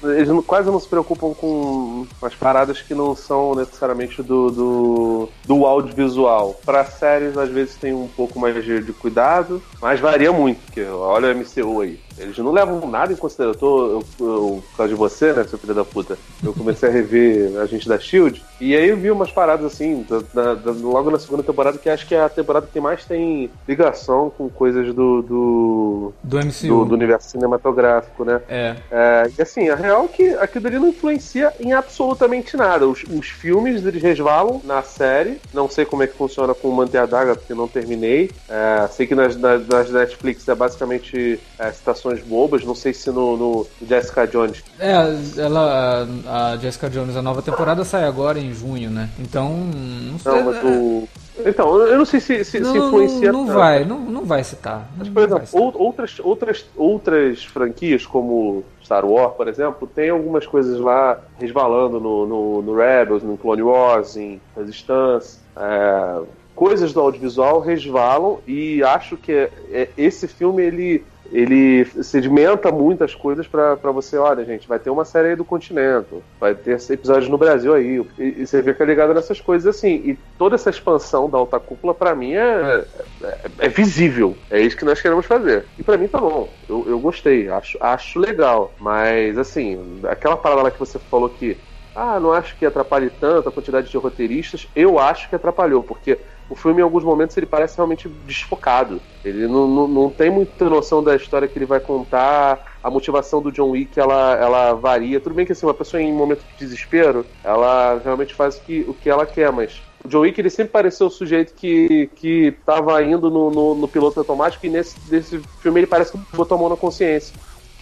Eles 0.04 0.28
não- 0.30 0.42
quase 0.44 0.70
não 0.70 0.80
se 0.80 0.88
preocupam 0.88 1.34
com 1.34 2.06
as 2.22 2.36
paradas 2.36 2.82
que 2.82 2.94
não 2.94 3.16
são 3.16 3.56
necessariamente 3.56 4.22
do, 4.22 4.52
do, 4.52 5.30
do 5.46 5.66
audiovisual. 5.66 6.60
Para 6.66 6.86
séries, 6.86 7.38
às 7.38 7.50
vezes 7.50 7.76
tem 7.76 7.94
um 7.94 8.08
pouco 8.08 8.40
mais 8.40 8.64
de, 8.64 8.82
de 8.82 8.94
cuidado, 8.94 9.62
mas 9.82 10.00
varia 10.00 10.32
muito, 10.32 10.60
porque 10.66 10.84
olha 10.84 11.30
o 11.30 11.38
MCU 11.38 11.82
aí. 11.82 12.00
Eles 12.18 12.38
não 12.38 12.52
levam 12.52 12.88
nada 12.90 13.12
em 13.12 13.16
consideração. 13.16 13.54
Eu 13.54 13.60
tô, 13.60 13.86
eu, 13.88 14.04
eu, 14.28 14.64
por 14.72 14.78
causa 14.78 14.90
de 14.94 14.98
você, 14.98 15.34
né, 15.34 15.46
seu 15.46 15.58
filho 15.60 15.74
da 15.74 15.84
puta, 15.86 16.18
eu 16.44 16.54
comecei 16.54 16.88
a 16.90 16.92
rever 16.92 17.58
a 17.60 17.66
gente 17.66 17.88
da 17.88 17.98
Shield, 18.00 18.44
e 18.60 18.76
aí 18.76 18.90
eu 18.90 18.98
vi 18.98 19.10
umas 19.12 19.32
paradas 19.32 19.66
assim, 19.74 20.06
da- 20.34 20.54
da- 20.56 20.72
logo 20.72 21.10
na 21.12 21.20
segunda 21.20 21.44
temporada, 21.44 21.78
que 21.78 21.90
acho 21.90 22.08
que 22.08 22.16
é 22.16 22.22
a 22.22 22.30
temporada 22.30 22.68
que 22.72 22.80
mais 22.80 23.06
tem 23.06 23.50
ligação 23.68 24.30
com 24.30 24.50
coisas 24.50 24.94
do, 24.94 25.22
do, 25.22 26.14
Do 26.24 26.38
MCU. 26.40 26.68
do, 26.68 26.86
do 26.86 26.96
universo 26.96 27.30
cinematográfico, 27.30 28.24
né? 28.24 28.42
É. 28.48 28.76
É, 28.92 29.32
e 29.38 29.42
assim, 29.42 29.70
a 29.70 29.76
real 29.76 30.06
é 30.06 30.08
que 30.08 30.30
aquilo 30.36 30.68
ali 30.68 30.80
não 30.80 30.90
influencia 30.90 31.54
em 31.60 31.74
absolutamente 31.74 32.56
nada. 32.58 32.88
Os, 32.88 33.04
os 33.10 33.28
filmes 33.28 33.86
eles 33.86 34.02
resvalam 34.02 34.62
na 34.64 34.82
série. 34.84 35.40
Não 35.54 35.70
sei 35.70 35.86
como 35.86 36.04
é 36.04 36.08
que 36.08 36.16
funciona 36.18 36.54
com 36.54 36.70
o 36.70 36.76
Manter 36.76 37.00
a 37.02 37.06
Daga, 37.06 37.36
porque 37.36 37.54
não 37.54 37.68
terminei. 37.68 38.30
É, 38.50 38.88
sei 38.90 39.08
que 39.08 39.16
nas, 39.16 39.36
nas, 39.36 39.66
nas 39.68 39.90
Netflix 39.92 40.48
é 40.48 40.56
basicamente 40.56 41.40
é, 41.58 41.72
citações 41.72 42.03
bobas. 42.22 42.64
Não 42.64 42.76
sei 42.76 42.94
se 42.94 43.10
no, 43.12 43.38
no 43.38 43.68
Jessica 43.88 44.28
Jones. 44.28 44.64
É, 44.80 44.94
ela, 45.38 46.08
a 46.28 46.58
Jessica 46.58 46.90
Jones, 46.90 47.16
a 47.16 47.22
nova 47.22 47.42
temporada 47.42 47.84
sai 47.84 48.04
agora 48.04 48.40
em 48.40 48.54
junho, 48.54 48.90
né? 48.90 49.10
Então, 49.20 49.50
não 49.50 50.20
sei. 50.20 50.32
Não, 50.32 50.44
mas 50.44 50.64
o. 50.64 51.08
Então, 51.46 51.78
eu 51.82 51.98
não 51.98 52.06
sei 52.06 52.20
se, 52.20 52.44
se, 52.46 52.52
se 52.52 52.60
não, 52.60 52.88
influencia. 52.88 53.32
não, 53.32 53.46
não 53.46 53.54
vai, 53.54 53.84
não, 53.84 54.00
não 54.00 54.24
vai 54.24 54.44
citar. 54.44 54.88
Mas, 54.96 55.10
por 55.10 55.24
exemplo, 55.24 55.48
outras, 55.74 56.20
outras, 56.20 56.66
outras 56.76 57.44
franquias, 57.44 58.06
como 58.06 58.64
Star 58.84 59.04
Wars, 59.04 59.34
por 59.36 59.48
exemplo, 59.48 59.88
tem 59.88 60.12
algumas 60.12 60.46
coisas 60.46 60.80
lá 60.80 61.20
resvalando 61.40 62.00
no, 62.00 62.28
no, 62.28 62.62
no 62.62 62.76
Rebels, 62.76 63.24
no 63.24 63.36
Clone 63.36 63.64
Wars, 63.64 64.16
em 64.16 64.40
Resistance. 64.56 65.40
é, 65.58 66.22
coisas 66.56 66.94
do 66.94 67.00
audiovisual 67.00 67.60
resvalam 67.60 68.38
e 68.46 68.84
acho 68.84 69.18
que 69.18 69.32
é- 69.32 69.50
é- 69.72 69.90
esse 69.98 70.28
filme 70.28 70.62
ele 70.62 71.04
ele 71.32 71.86
sedimenta 71.86 72.72
muitas 72.72 73.16
coisas 73.16 73.48
pra 73.48 73.76
você, 73.76 74.18
olha, 74.18 74.46
gente, 74.46 74.68
vai 74.68 74.80
ter 74.80 74.90
uma 74.90 75.06
série 75.06 75.30
aí 75.30 75.36
do 75.36 75.46
Continente, 75.46 76.08
vai 76.40 76.54
ter 76.54 76.78
episódios 76.90 77.30
no 77.30 77.38
Brasil 77.38 77.74
aí, 77.74 78.06
e, 78.20 78.42
e 78.42 78.48
você 78.48 78.62
que 78.74 78.84
é 78.84 78.86
ligado 78.86 79.14
nessas 79.14 79.40
coisas 79.40 79.76
assim. 79.76 79.96
E 80.06 80.18
toda 80.38 80.56
essa 80.56 80.70
expansão 80.70 81.30
da 81.30 81.38
alta 81.38 81.60
cúpula, 81.60 81.94
pra 81.94 82.16
mim, 82.16 82.34
é, 82.34 82.86
é, 83.24 83.38
é 83.60 83.70
visível. 83.70 84.36
É 84.50 84.60
isso 84.60 84.78
que 84.78 84.86
nós 84.86 85.02
queremos 85.02 85.26
fazer. 85.26 85.66
E 85.78 85.84
pra 85.84 85.98
mim 85.98 86.08
tá 86.08 86.20
bom. 86.20 86.50
Eu, 86.68 86.86
eu 86.88 87.00
gostei, 87.00 87.50
acho, 87.50 87.78
acho 87.80 88.20
legal. 88.20 88.74
Mas, 88.80 89.38
assim, 89.38 90.00
aquela 90.04 90.38
parada 90.38 90.64
lá 90.64 90.72
que 90.72 90.80
você 90.80 91.00
falou 91.00 91.30
que 91.30 91.58
ah, 91.96 92.20
não 92.20 92.32
acho 92.32 92.56
que 92.58 92.66
atrapalhe 92.66 93.10
tanto 93.10 93.50
a 93.50 93.52
quantidade 93.52 93.90
de 93.90 93.98
roteiristas. 93.98 94.68
Eu 94.76 94.98
acho 94.98 95.30
que 95.30 95.36
atrapalhou, 95.36 95.84
porque 95.84 96.18
o 96.50 96.56
filme, 96.56 96.82
em 96.82 96.84
alguns 96.84 97.04
momentos, 97.04 97.38
ele 97.38 97.46
parece 97.46 97.78
realmente 97.78 98.08
desfocado. 98.26 99.02
Ele 99.24 99.48
não, 99.48 99.68
não, 99.68 99.88
não 99.88 100.10
tem 100.10 100.30
muita 100.30 100.70
noção 100.70 101.04
da 101.04 101.16
história 101.16 101.48
que 101.48 101.58
ele 101.58 101.66
vai 101.66 101.80
contar. 101.80 102.74
A 102.84 102.90
motivação 102.90 103.42
do 103.42 103.52
John 103.52 103.72
Wick, 103.72 104.00
ela, 104.00 104.36
ela 104.36 104.74
varia. 104.74 105.20
Tudo 105.20 105.36
bem 105.36 105.46
que, 105.46 105.52
assim, 105.52 105.66
uma 105.66 105.74
pessoa 105.74 106.02
em 106.02 106.12
momento 106.12 106.44
de 106.44 106.58
desespero, 106.58 107.26
ela 107.44 108.02
realmente 108.04 108.34
faz 108.34 108.58
o 108.58 108.62
que, 108.62 108.86
o 108.88 108.94
que 108.94 109.10
ela 109.10 109.26
quer, 109.26 109.52
mas 109.52 109.82
o 110.04 110.08
John 110.08 110.20
Wick 110.22 110.40
ele 110.40 110.50
sempre 110.50 110.74
pareceu 110.74 111.08
o 111.08 111.12
sujeito 111.12 111.54
que, 111.54 112.10
que 112.16 112.54
tava 112.66 113.02
indo 113.02 113.30
no, 113.30 113.50
no, 113.50 113.76
no 113.76 113.88
piloto 113.88 114.20
automático 114.20 114.66
e 114.66 114.70
nesse, 114.70 114.98
nesse 115.10 115.40
filme 115.62 115.80
ele 115.80 115.88
parece 115.88 116.12
que 116.12 116.36
botou 116.36 116.58
a 116.58 116.60
mão 116.60 116.70
na 116.70 116.76
consciência 116.76 117.34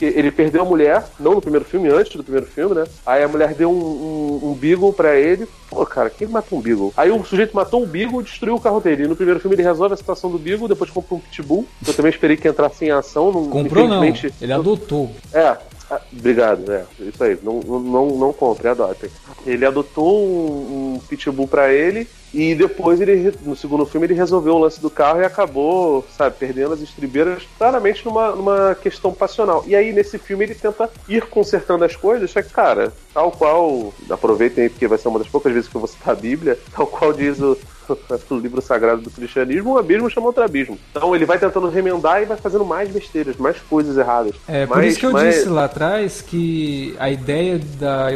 que 0.02 0.06
ele 0.06 0.32
perdeu 0.32 0.64
a 0.64 0.66
mulher, 0.66 1.04
não 1.20 1.36
no 1.36 1.42
primeiro 1.42 1.64
filme, 1.64 1.88
antes 1.88 2.16
do 2.16 2.24
primeiro 2.24 2.48
filme, 2.48 2.74
né? 2.74 2.86
Aí 3.06 3.22
a 3.22 3.28
mulher 3.28 3.54
deu 3.54 3.70
um, 3.70 4.40
um, 4.44 4.50
um 4.50 4.54
Beagle 4.56 4.92
pra 4.92 5.16
ele. 5.16 5.48
Pô, 5.70 5.86
cara, 5.86 6.10
quem 6.10 6.28
matou 6.28 6.58
um 6.58 6.62
Beagle? 6.62 6.92
Aí 6.98 7.12
o 7.12 7.24
sujeito 7.24 7.56
matou 7.56 7.84
um 7.84 7.86
Beagle 7.86 8.22
e 8.22 8.24
destruiu 8.24 8.56
o 8.56 8.60
carro 8.60 8.80
dele. 8.80 9.04
E 9.04 9.08
no 9.08 9.16
primeiro 9.16 9.40
filme 9.40 9.56
ele 9.56 9.62
resolve 9.62 9.94
a 9.94 9.98
situação 9.98 10.32
do 10.32 10.40
Beagle, 10.40 10.68
depois 10.68 10.90
compra 10.90 11.14
um 11.14 11.20
Pitbull. 11.20 11.68
Eu 11.88 11.94
também 11.94 12.10
esperei 12.10 12.36
que 12.36 12.48
entrasse 12.48 12.84
em 12.84 12.90
ação. 12.90 13.32
Não, 13.32 13.48
Comprou 13.48 13.88
não, 13.88 14.04
ele 14.04 14.52
adotou. 14.52 15.12
É, 15.32 15.56
ah, 15.92 16.00
obrigado, 16.14 16.72
é, 16.72 16.86
isso 17.02 17.22
aí, 17.22 17.38
não, 17.44 17.60
não, 17.60 18.06
não 18.16 18.32
compre, 18.32 18.70
adotem. 18.70 19.10
Ele 19.46 19.66
adotou 19.66 20.26
um, 20.26 20.94
um 20.96 21.00
pitbull 21.00 21.50
para 21.50 21.74
ele 21.74 22.08
e 22.34 22.56
depois 22.56 23.02
ele, 23.02 23.34
no 23.44 23.58
segundo 23.58 23.86
filme, 23.86 24.08
ele 24.08 24.14
resolveu 24.14 24.56
o 24.56 24.58
lance 24.58 24.80
do 24.80 24.90
carro 24.90 25.20
e 25.20 25.26
acabou, 25.26 26.06
sabe, 26.16 26.38
perdendo 26.40 26.74
as 26.74 26.80
estribeiras 26.80 27.44
claramente 27.58 28.06
numa, 28.06 28.32
numa 28.32 28.74
questão 28.74 29.12
passional. 29.12 29.66
E 29.68 29.76
aí, 29.76 29.92
nesse 29.92 30.18
filme, 30.18 30.46
ele 30.46 30.56
tenta 30.56 30.90
ir 31.10 31.26
consertando 31.26 31.84
as 31.84 31.94
coisas, 31.94 32.32
só 32.32 32.42
que, 32.42 32.50
cara, 32.50 32.94
tal 33.14 33.30
qual, 33.30 33.94
aproveitem 34.10 34.64
aí 34.64 34.70
porque 34.70 34.88
vai 34.88 34.98
ser 34.98 35.10
uma 35.10 35.20
das 35.20 35.28
poucas 35.28 35.52
vezes 35.52 35.68
que 35.70 35.76
eu 35.76 35.82
vou 35.82 35.90
citar 35.90 36.14
a 36.14 36.18
Bíblia, 36.18 36.58
tal 36.74 36.88
qual 36.88 37.12
diz 37.12 37.38
o, 37.42 37.58
o 38.30 38.38
livro 38.38 38.62
sagrado 38.62 39.02
do 39.02 39.10
cristianismo, 39.10 39.74
um 39.74 39.78
abismo 39.78 40.10
chama 40.10 40.28
outro 40.28 40.44
abismo. 40.44 40.78
Então 40.92 41.16
ele 41.16 41.26
vai 41.26 41.38
tentando 41.38 41.70
remendar 41.70 42.22
e 42.22 42.26
vai 42.26 42.38
fazendo 42.38 42.66
mais 42.66 42.90
besteiras, 42.90 43.38
mais 43.38 43.58
coisas 43.60 43.98
erradas. 43.98 44.36
É, 44.48 44.66
por 44.66 44.84
isso 44.84 45.00
que 45.00 45.06
eu 45.06 45.12
mais... 45.12 45.36
disse 45.36 45.50
lá 45.50 45.66
atrás 45.66 46.22
que 46.22 46.96
a 47.00 47.10
ideia 47.10 47.60
da 47.80 48.08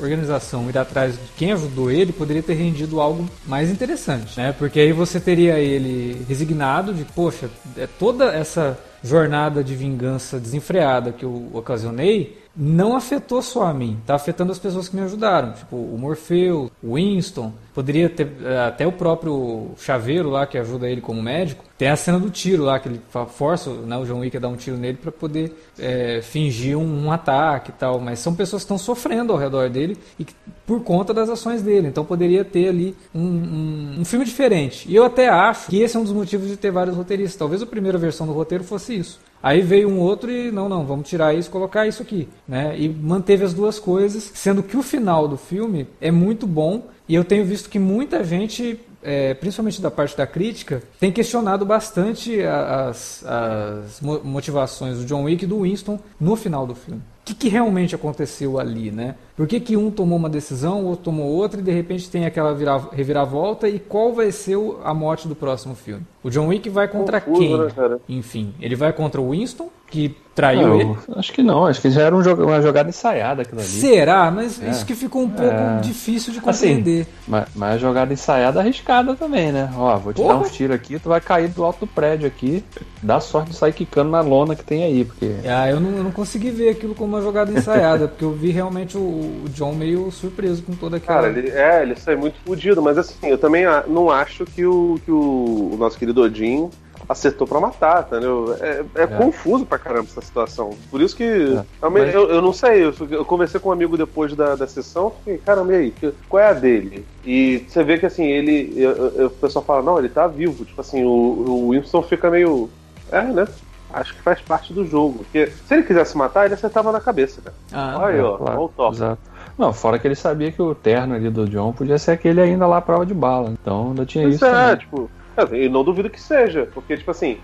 organização 0.00 0.68
ir 0.68 0.78
atrás 0.78 1.14
de 1.14 1.32
quem 1.36 1.52
ajudou 1.52 1.90
ele 1.90 2.12
poderia 2.12 2.42
ter 2.42 2.54
rendido 2.54 3.00
algo 3.00 3.28
mais 3.46 3.70
interessante, 3.70 4.38
né? 4.38 4.54
Porque 4.58 4.80
aí 4.80 4.92
você 4.92 5.20
teria 5.20 5.58
ele 5.58 6.24
resignado 6.28 6.92
de, 6.92 7.04
poxa, 7.04 7.50
é 7.76 7.86
toda 7.86 8.32
essa 8.32 8.78
jornada 9.02 9.62
de 9.62 9.74
vingança 9.74 10.38
desenfreada 10.38 11.12
que 11.12 11.24
eu 11.24 11.48
ocasionei 11.52 12.38
não 12.58 12.96
afetou 12.96 13.40
só 13.40 13.66
a 13.66 13.72
mim, 13.72 14.00
tá 14.04 14.16
afetando 14.16 14.50
as 14.50 14.58
pessoas 14.58 14.88
que 14.88 14.96
me 14.96 15.02
ajudaram, 15.02 15.52
tipo 15.52 15.76
o 15.76 15.96
Morfeu, 15.96 16.72
o 16.82 16.94
Winston, 16.94 17.52
poderia 17.72 18.08
ter 18.10 18.32
eh, 18.42 18.66
até 18.66 18.84
o 18.84 18.90
próprio 18.90 19.70
Chaveiro 19.78 20.28
lá 20.28 20.44
que 20.44 20.58
ajuda 20.58 20.90
ele 20.90 21.00
como 21.00 21.22
médico. 21.22 21.64
Tem 21.78 21.88
a 21.88 21.94
cena 21.94 22.18
do 22.18 22.28
tiro 22.28 22.64
lá 22.64 22.80
que 22.80 22.88
ele 22.88 23.00
força 23.28 23.70
né, 23.70 23.96
o 23.96 24.04
John 24.04 24.18
Wick 24.18 24.36
a 24.36 24.40
dar 24.40 24.48
um 24.48 24.56
tiro 24.56 24.76
nele 24.76 24.98
para 25.00 25.12
poder 25.12 25.52
é, 25.78 26.20
fingir 26.20 26.76
um, 26.76 27.04
um, 27.04 27.12
ataque 27.12 27.70
e 27.70 27.74
tal, 27.74 28.00
mas 28.00 28.18
são 28.18 28.34
pessoas 28.34 28.62
que 28.62 28.64
estão 28.64 28.78
sofrendo 28.78 29.32
ao 29.32 29.38
redor 29.38 29.70
dele 29.70 29.96
e 30.18 30.24
que, 30.24 30.34
por 30.66 30.82
conta 30.82 31.14
das 31.14 31.28
ações 31.28 31.62
dele. 31.62 31.86
Então 31.86 32.04
poderia 32.04 32.44
ter 32.44 32.68
ali 32.68 32.96
um, 33.14 33.22
um, 33.22 33.96
um 34.00 34.04
filme 34.04 34.24
diferente. 34.24 34.90
E 34.90 34.96
eu 34.96 35.04
até 35.04 35.28
acho 35.28 35.68
que 35.68 35.80
esse 35.80 35.96
é 35.96 36.00
um 36.00 36.02
dos 36.04 36.12
motivos 36.12 36.48
de 36.48 36.56
ter 36.56 36.72
vários 36.72 36.96
roteiristas. 36.96 37.38
Talvez 37.38 37.62
a 37.62 37.66
primeira 37.66 37.96
versão 37.96 38.26
do 38.26 38.32
roteiro 38.32 38.64
fosse 38.64 38.96
isso. 38.96 39.20
Aí 39.42 39.60
veio 39.60 39.88
um 39.88 40.00
outro 40.00 40.30
e 40.30 40.50
não, 40.50 40.68
não, 40.68 40.84
vamos 40.84 41.08
tirar 41.08 41.34
isso 41.34 41.50
colocar 41.50 41.86
isso 41.86 42.02
aqui, 42.02 42.28
né? 42.46 42.74
E 42.78 42.88
manteve 42.88 43.44
as 43.44 43.54
duas 43.54 43.78
coisas, 43.78 44.30
sendo 44.34 44.62
que 44.62 44.76
o 44.76 44.82
final 44.82 45.28
do 45.28 45.36
filme 45.36 45.86
é 46.00 46.10
muito 46.10 46.46
bom 46.46 46.88
e 47.08 47.14
eu 47.14 47.24
tenho 47.24 47.44
visto 47.44 47.70
que 47.70 47.78
muita 47.78 48.24
gente 48.24 48.80
é, 49.02 49.34
principalmente 49.34 49.80
da 49.80 49.90
parte 49.90 50.16
da 50.16 50.26
crítica, 50.26 50.82
tem 50.98 51.12
questionado 51.12 51.64
bastante 51.64 52.42
as, 52.42 53.24
as 53.24 54.00
motivações 54.00 54.98
do 54.98 55.04
John 55.04 55.24
Wick 55.24 55.44
e 55.44 55.46
do 55.46 55.62
Winston 55.62 55.98
no 56.20 56.36
final 56.36 56.66
do 56.66 56.74
filme 56.74 57.02
que, 57.28 57.34
que 57.34 57.48
realmente 57.48 57.94
aconteceu 57.94 58.58
ali, 58.58 58.90
né? 58.90 59.14
Por 59.36 59.46
que, 59.46 59.60
que 59.60 59.76
um 59.76 59.90
tomou 59.90 60.18
uma 60.18 60.28
decisão, 60.30 60.82
o 60.82 60.86
outro 60.86 61.06
tomou 61.06 61.26
outra 61.26 61.60
e 61.60 61.62
de 61.62 61.70
repente 61.70 62.10
tem 62.10 62.24
aquela 62.24 62.56
reviravolta 62.92 63.68
e 63.68 63.78
qual 63.78 64.12
vai 64.12 64.32
ser 64.32 64.58
a 64.82 64.94
morte 64.94 65.28
do 65.28 65.34
próximo 65.34 65.74
filme? 65.74 66.04
O 66.22 66.30
John 66.30 66.48
Wick 66.48 66.68
vai 66.68 66.88
contra 66.88 67.20
Confuso, 67.20 67.74
quem? 67.74 67.88
Né, 67.88 67.98
Enfim, 68.08 68.54
ele 68.60 68.74
vai 68.74 68.92
contra 68.92 69.20
o 69.20 69.30
Winston, 69.30 69.68
que 69.90 70.14
traiu 70.34 70.68
não, 70.68 70.80
ele. 70.80 70.96
Acho 71.16 71.32
que 71.32 71.42
não, 71.42 71.66
acho 71.66 71.80
que 71.80 71.90
já 71.90 72.02
era 72.02 72.14
um 72.14 72.22
jogo, 72.22 72.44
uma 72.44 72.62
jogada 72.62 72.88
ensaiada 72.88 73.42
aquilo 73.42 73.60
ali. 73.60 73.68
Será? 73.68 74.30
Mas 74.30 74.62
é. 74.62 74.70
isso 74.70 74.86
que 74.86 74.94
ficou 74.94 75.22
um 75.22 75.28
pouco 75.28 75.52
é. 75.52 75.80
difícil 75.80 76.32
de 76.32 76.38
assim, 76.38 76.74
compreender. 76.74 77.00
Assim, 77.00 77.10
mas, 77.26 77.48
mas 77.56 77.80
jogada 77.80 78.12
ensaiada 78.12 78.60
arriscada 78.60 79.16
também, 79.16 79.50
né? 79.50 79.68
Ó, 79.76 79.96
vou 79.96 80.12
te 80.12 80.16
Porra. 80.16 80.34
dar 80.34 80.40
uns 80.40 80.52
tiros 80.52 80.76
aqui, 80.76 80.98
tu 80.98 81.08
vai 81.08 81.20
cair 81.20 81.48
do 81.48 81.64
alto 81.64 81.80
do 81.80 81.86
prédio 81.88 82.28
aqui. 82.28 82.62
Dá 83.02 83.18
sorte 83.18 83.50
de 83.50 83.56
sair 83.56 83.72
quicando 83.72 84.10
na 84.10 84.20
lona 84.20 84.54
que 84.54 84.64
tem 84.64 84.84
aí, 84.84 85.04
porque. 85.04 85.34
Ah, 85.44 85.68
eu 85.68 85.80
não, 85.80 85.90
eu 85.96 86.04
não 86.04 86.12
consegui 86.12 86.50
ver 86.50 86.68
aquilo 86.68 86.94
como 86.94 87.16
uma 87.16 87.22
jogada 87.22 87.50
ensaiada, 87.50 88.06
porque 88.08 88.24
eu 88.24 88.32
vi 88.32 88.50
realmente 88.50 88.96
o, 88.96 89.00
o, 89.00 89.48
John 89.48 89.72
meio 89.72 90.10
surpreso 90.12 90.62
com 90.62 90.72
toda 90.74 90.98
aquela. 90.98 91.22
Cara, 91.22 91.36
ele, 91.36 91.50
é, 91.50 91.82
ele 91.82 91.96
sai 91.96 92.14
muito 92.14 92.36
fodido, 92.46 92.80
mas 92.80 92.96
assim, 92.96 93.26
eu 93.26 93.38
também 93.38 93.64
não 93.88 94.08
acho 94.08 94.44
que 94.44 94.64
o, 94.64 95.00
que 95.04 95.10
o, 95.10 95.70
o 95.72 95.76
nosso 95.76 95.98
querido 95.98 96.22
Odin 96.22 96.70
acertou 97.08 97.46
para 97.46 97.58
matar, 97.58 98.06
entendeu? 98.06 98.54
É, 98.60 98.84
é, 98.94 99.02
é, 99.02 99.06
confuso 99.06 99.64
pra 99.64 99.78
caramba 99.78 100.08
essa 100.10 100.20
situação. 100.20 100.70
Por 100.90 101.00
isso 101.00 101.16
que. 101.16 101.24
É. 101.24 101.64
Eu, 101.82 101.90
Mas... 101.90 102.14
eu, 102.14 102.30
eu, 102.30 102.42
não 102.42 102.52
sei, 102.52 102.84
eu, 102.84 102.94
eu, 103.10 103.24
conversei 103.24 103.58
com 103.58 103.70
um 103.70 103.72
amigo 103.72 103.96
depois 103.96 104.34
da, 104.36 104.54
da 104.54 104.66
sessão, 104.66 105.10
fiquei, 105.10 105.38
caramba, 105.38 105.72
e 105.72 105.76
aí, 105.76 106.12
qual 106.28 106.42
é 106.42 106.48
a 106.48 106.52
dele? 106.52 107.06
E 107.24 107.64
você 107.66 107.82
vê 107.82 107.98
que 107.98 108.06
assim, 108.06 108.26
ele. 108.26 108.72
Eu, 108.76 109.26
o 109.26 109.30
pessoal 109.30 109.64
fala, 109.64 109.82
não, 109.82 109.98
ele 109.98 110.08
tá 110.08 110.26
vivo. 110.26 110.64
Tipo 110.64 110.80
assim, 110.80 111.04
o, 111.04 111.08
o 111.08 111.70
Winston 111.70 112.02
fica 112.02 112.30
meio. 112.30 112.68
É, 113.10 113.22
né? 113.22 113.48
Acho 113.90 114.14
que 114.14 114.20
faz 114.20 114.40
parte 114.42 114.72
do 114.72 114.84
jogo. 114.84 115.20
Porque 115.20 115.46
se 115.46 115.74
ele 115.74 115.82
quisesse 115.82 116.16
matar, 116.16 116.44
ele 116.44 116.54
acertava 116.54 116.92
na 116.92 117.00
cabeça, 117.00 117.40
cara. 117.40 117.56
Ah, 117.72 117.98
Olha 118.00 118.14
aí, 118.14 118.20
ó, 118.20 118.36
claro. 118.36 118.64
o 118.64 118.68
toque. 118.68 118.96
Exato. 118.96 119.22
Não, 119.56 119.72
fora 119.72 119.98
que 119.98 120.06
ele 120.06 120.14
sabia 120.14 120.52
que 120.52 120.62
o 120.62 120.74
terno 120.74 121.14
ali 121.14 121.30
do 121.30 121.48
John 121.48 121.72
podia 121.72 121.98
ser 121.98 122.12
aquele 122.12 122.40
ainda 122.40 122.66
lá 122.66 122.76
à 122.76 122.80
prova 122.82 123.04
de 123.04 123.14
bala. 123.14 123.50
Então 123.50 123.88
ainda 123.88 124.04
tinha 124.04 124.24
isso. 124.24 124.36
isso. 124.36 124.44
É, 124.44 124.50
também. 124.50 124.76
tipo, 124.76 125.10
e 125.52 125.68
não 125.68 125.84
duvido 125.84 126.10
que 126.10 126.20
seja, 126.20 126.68
porque, 126.72 126.96
tipo 126.96 127.10
assim, 127.10 127.38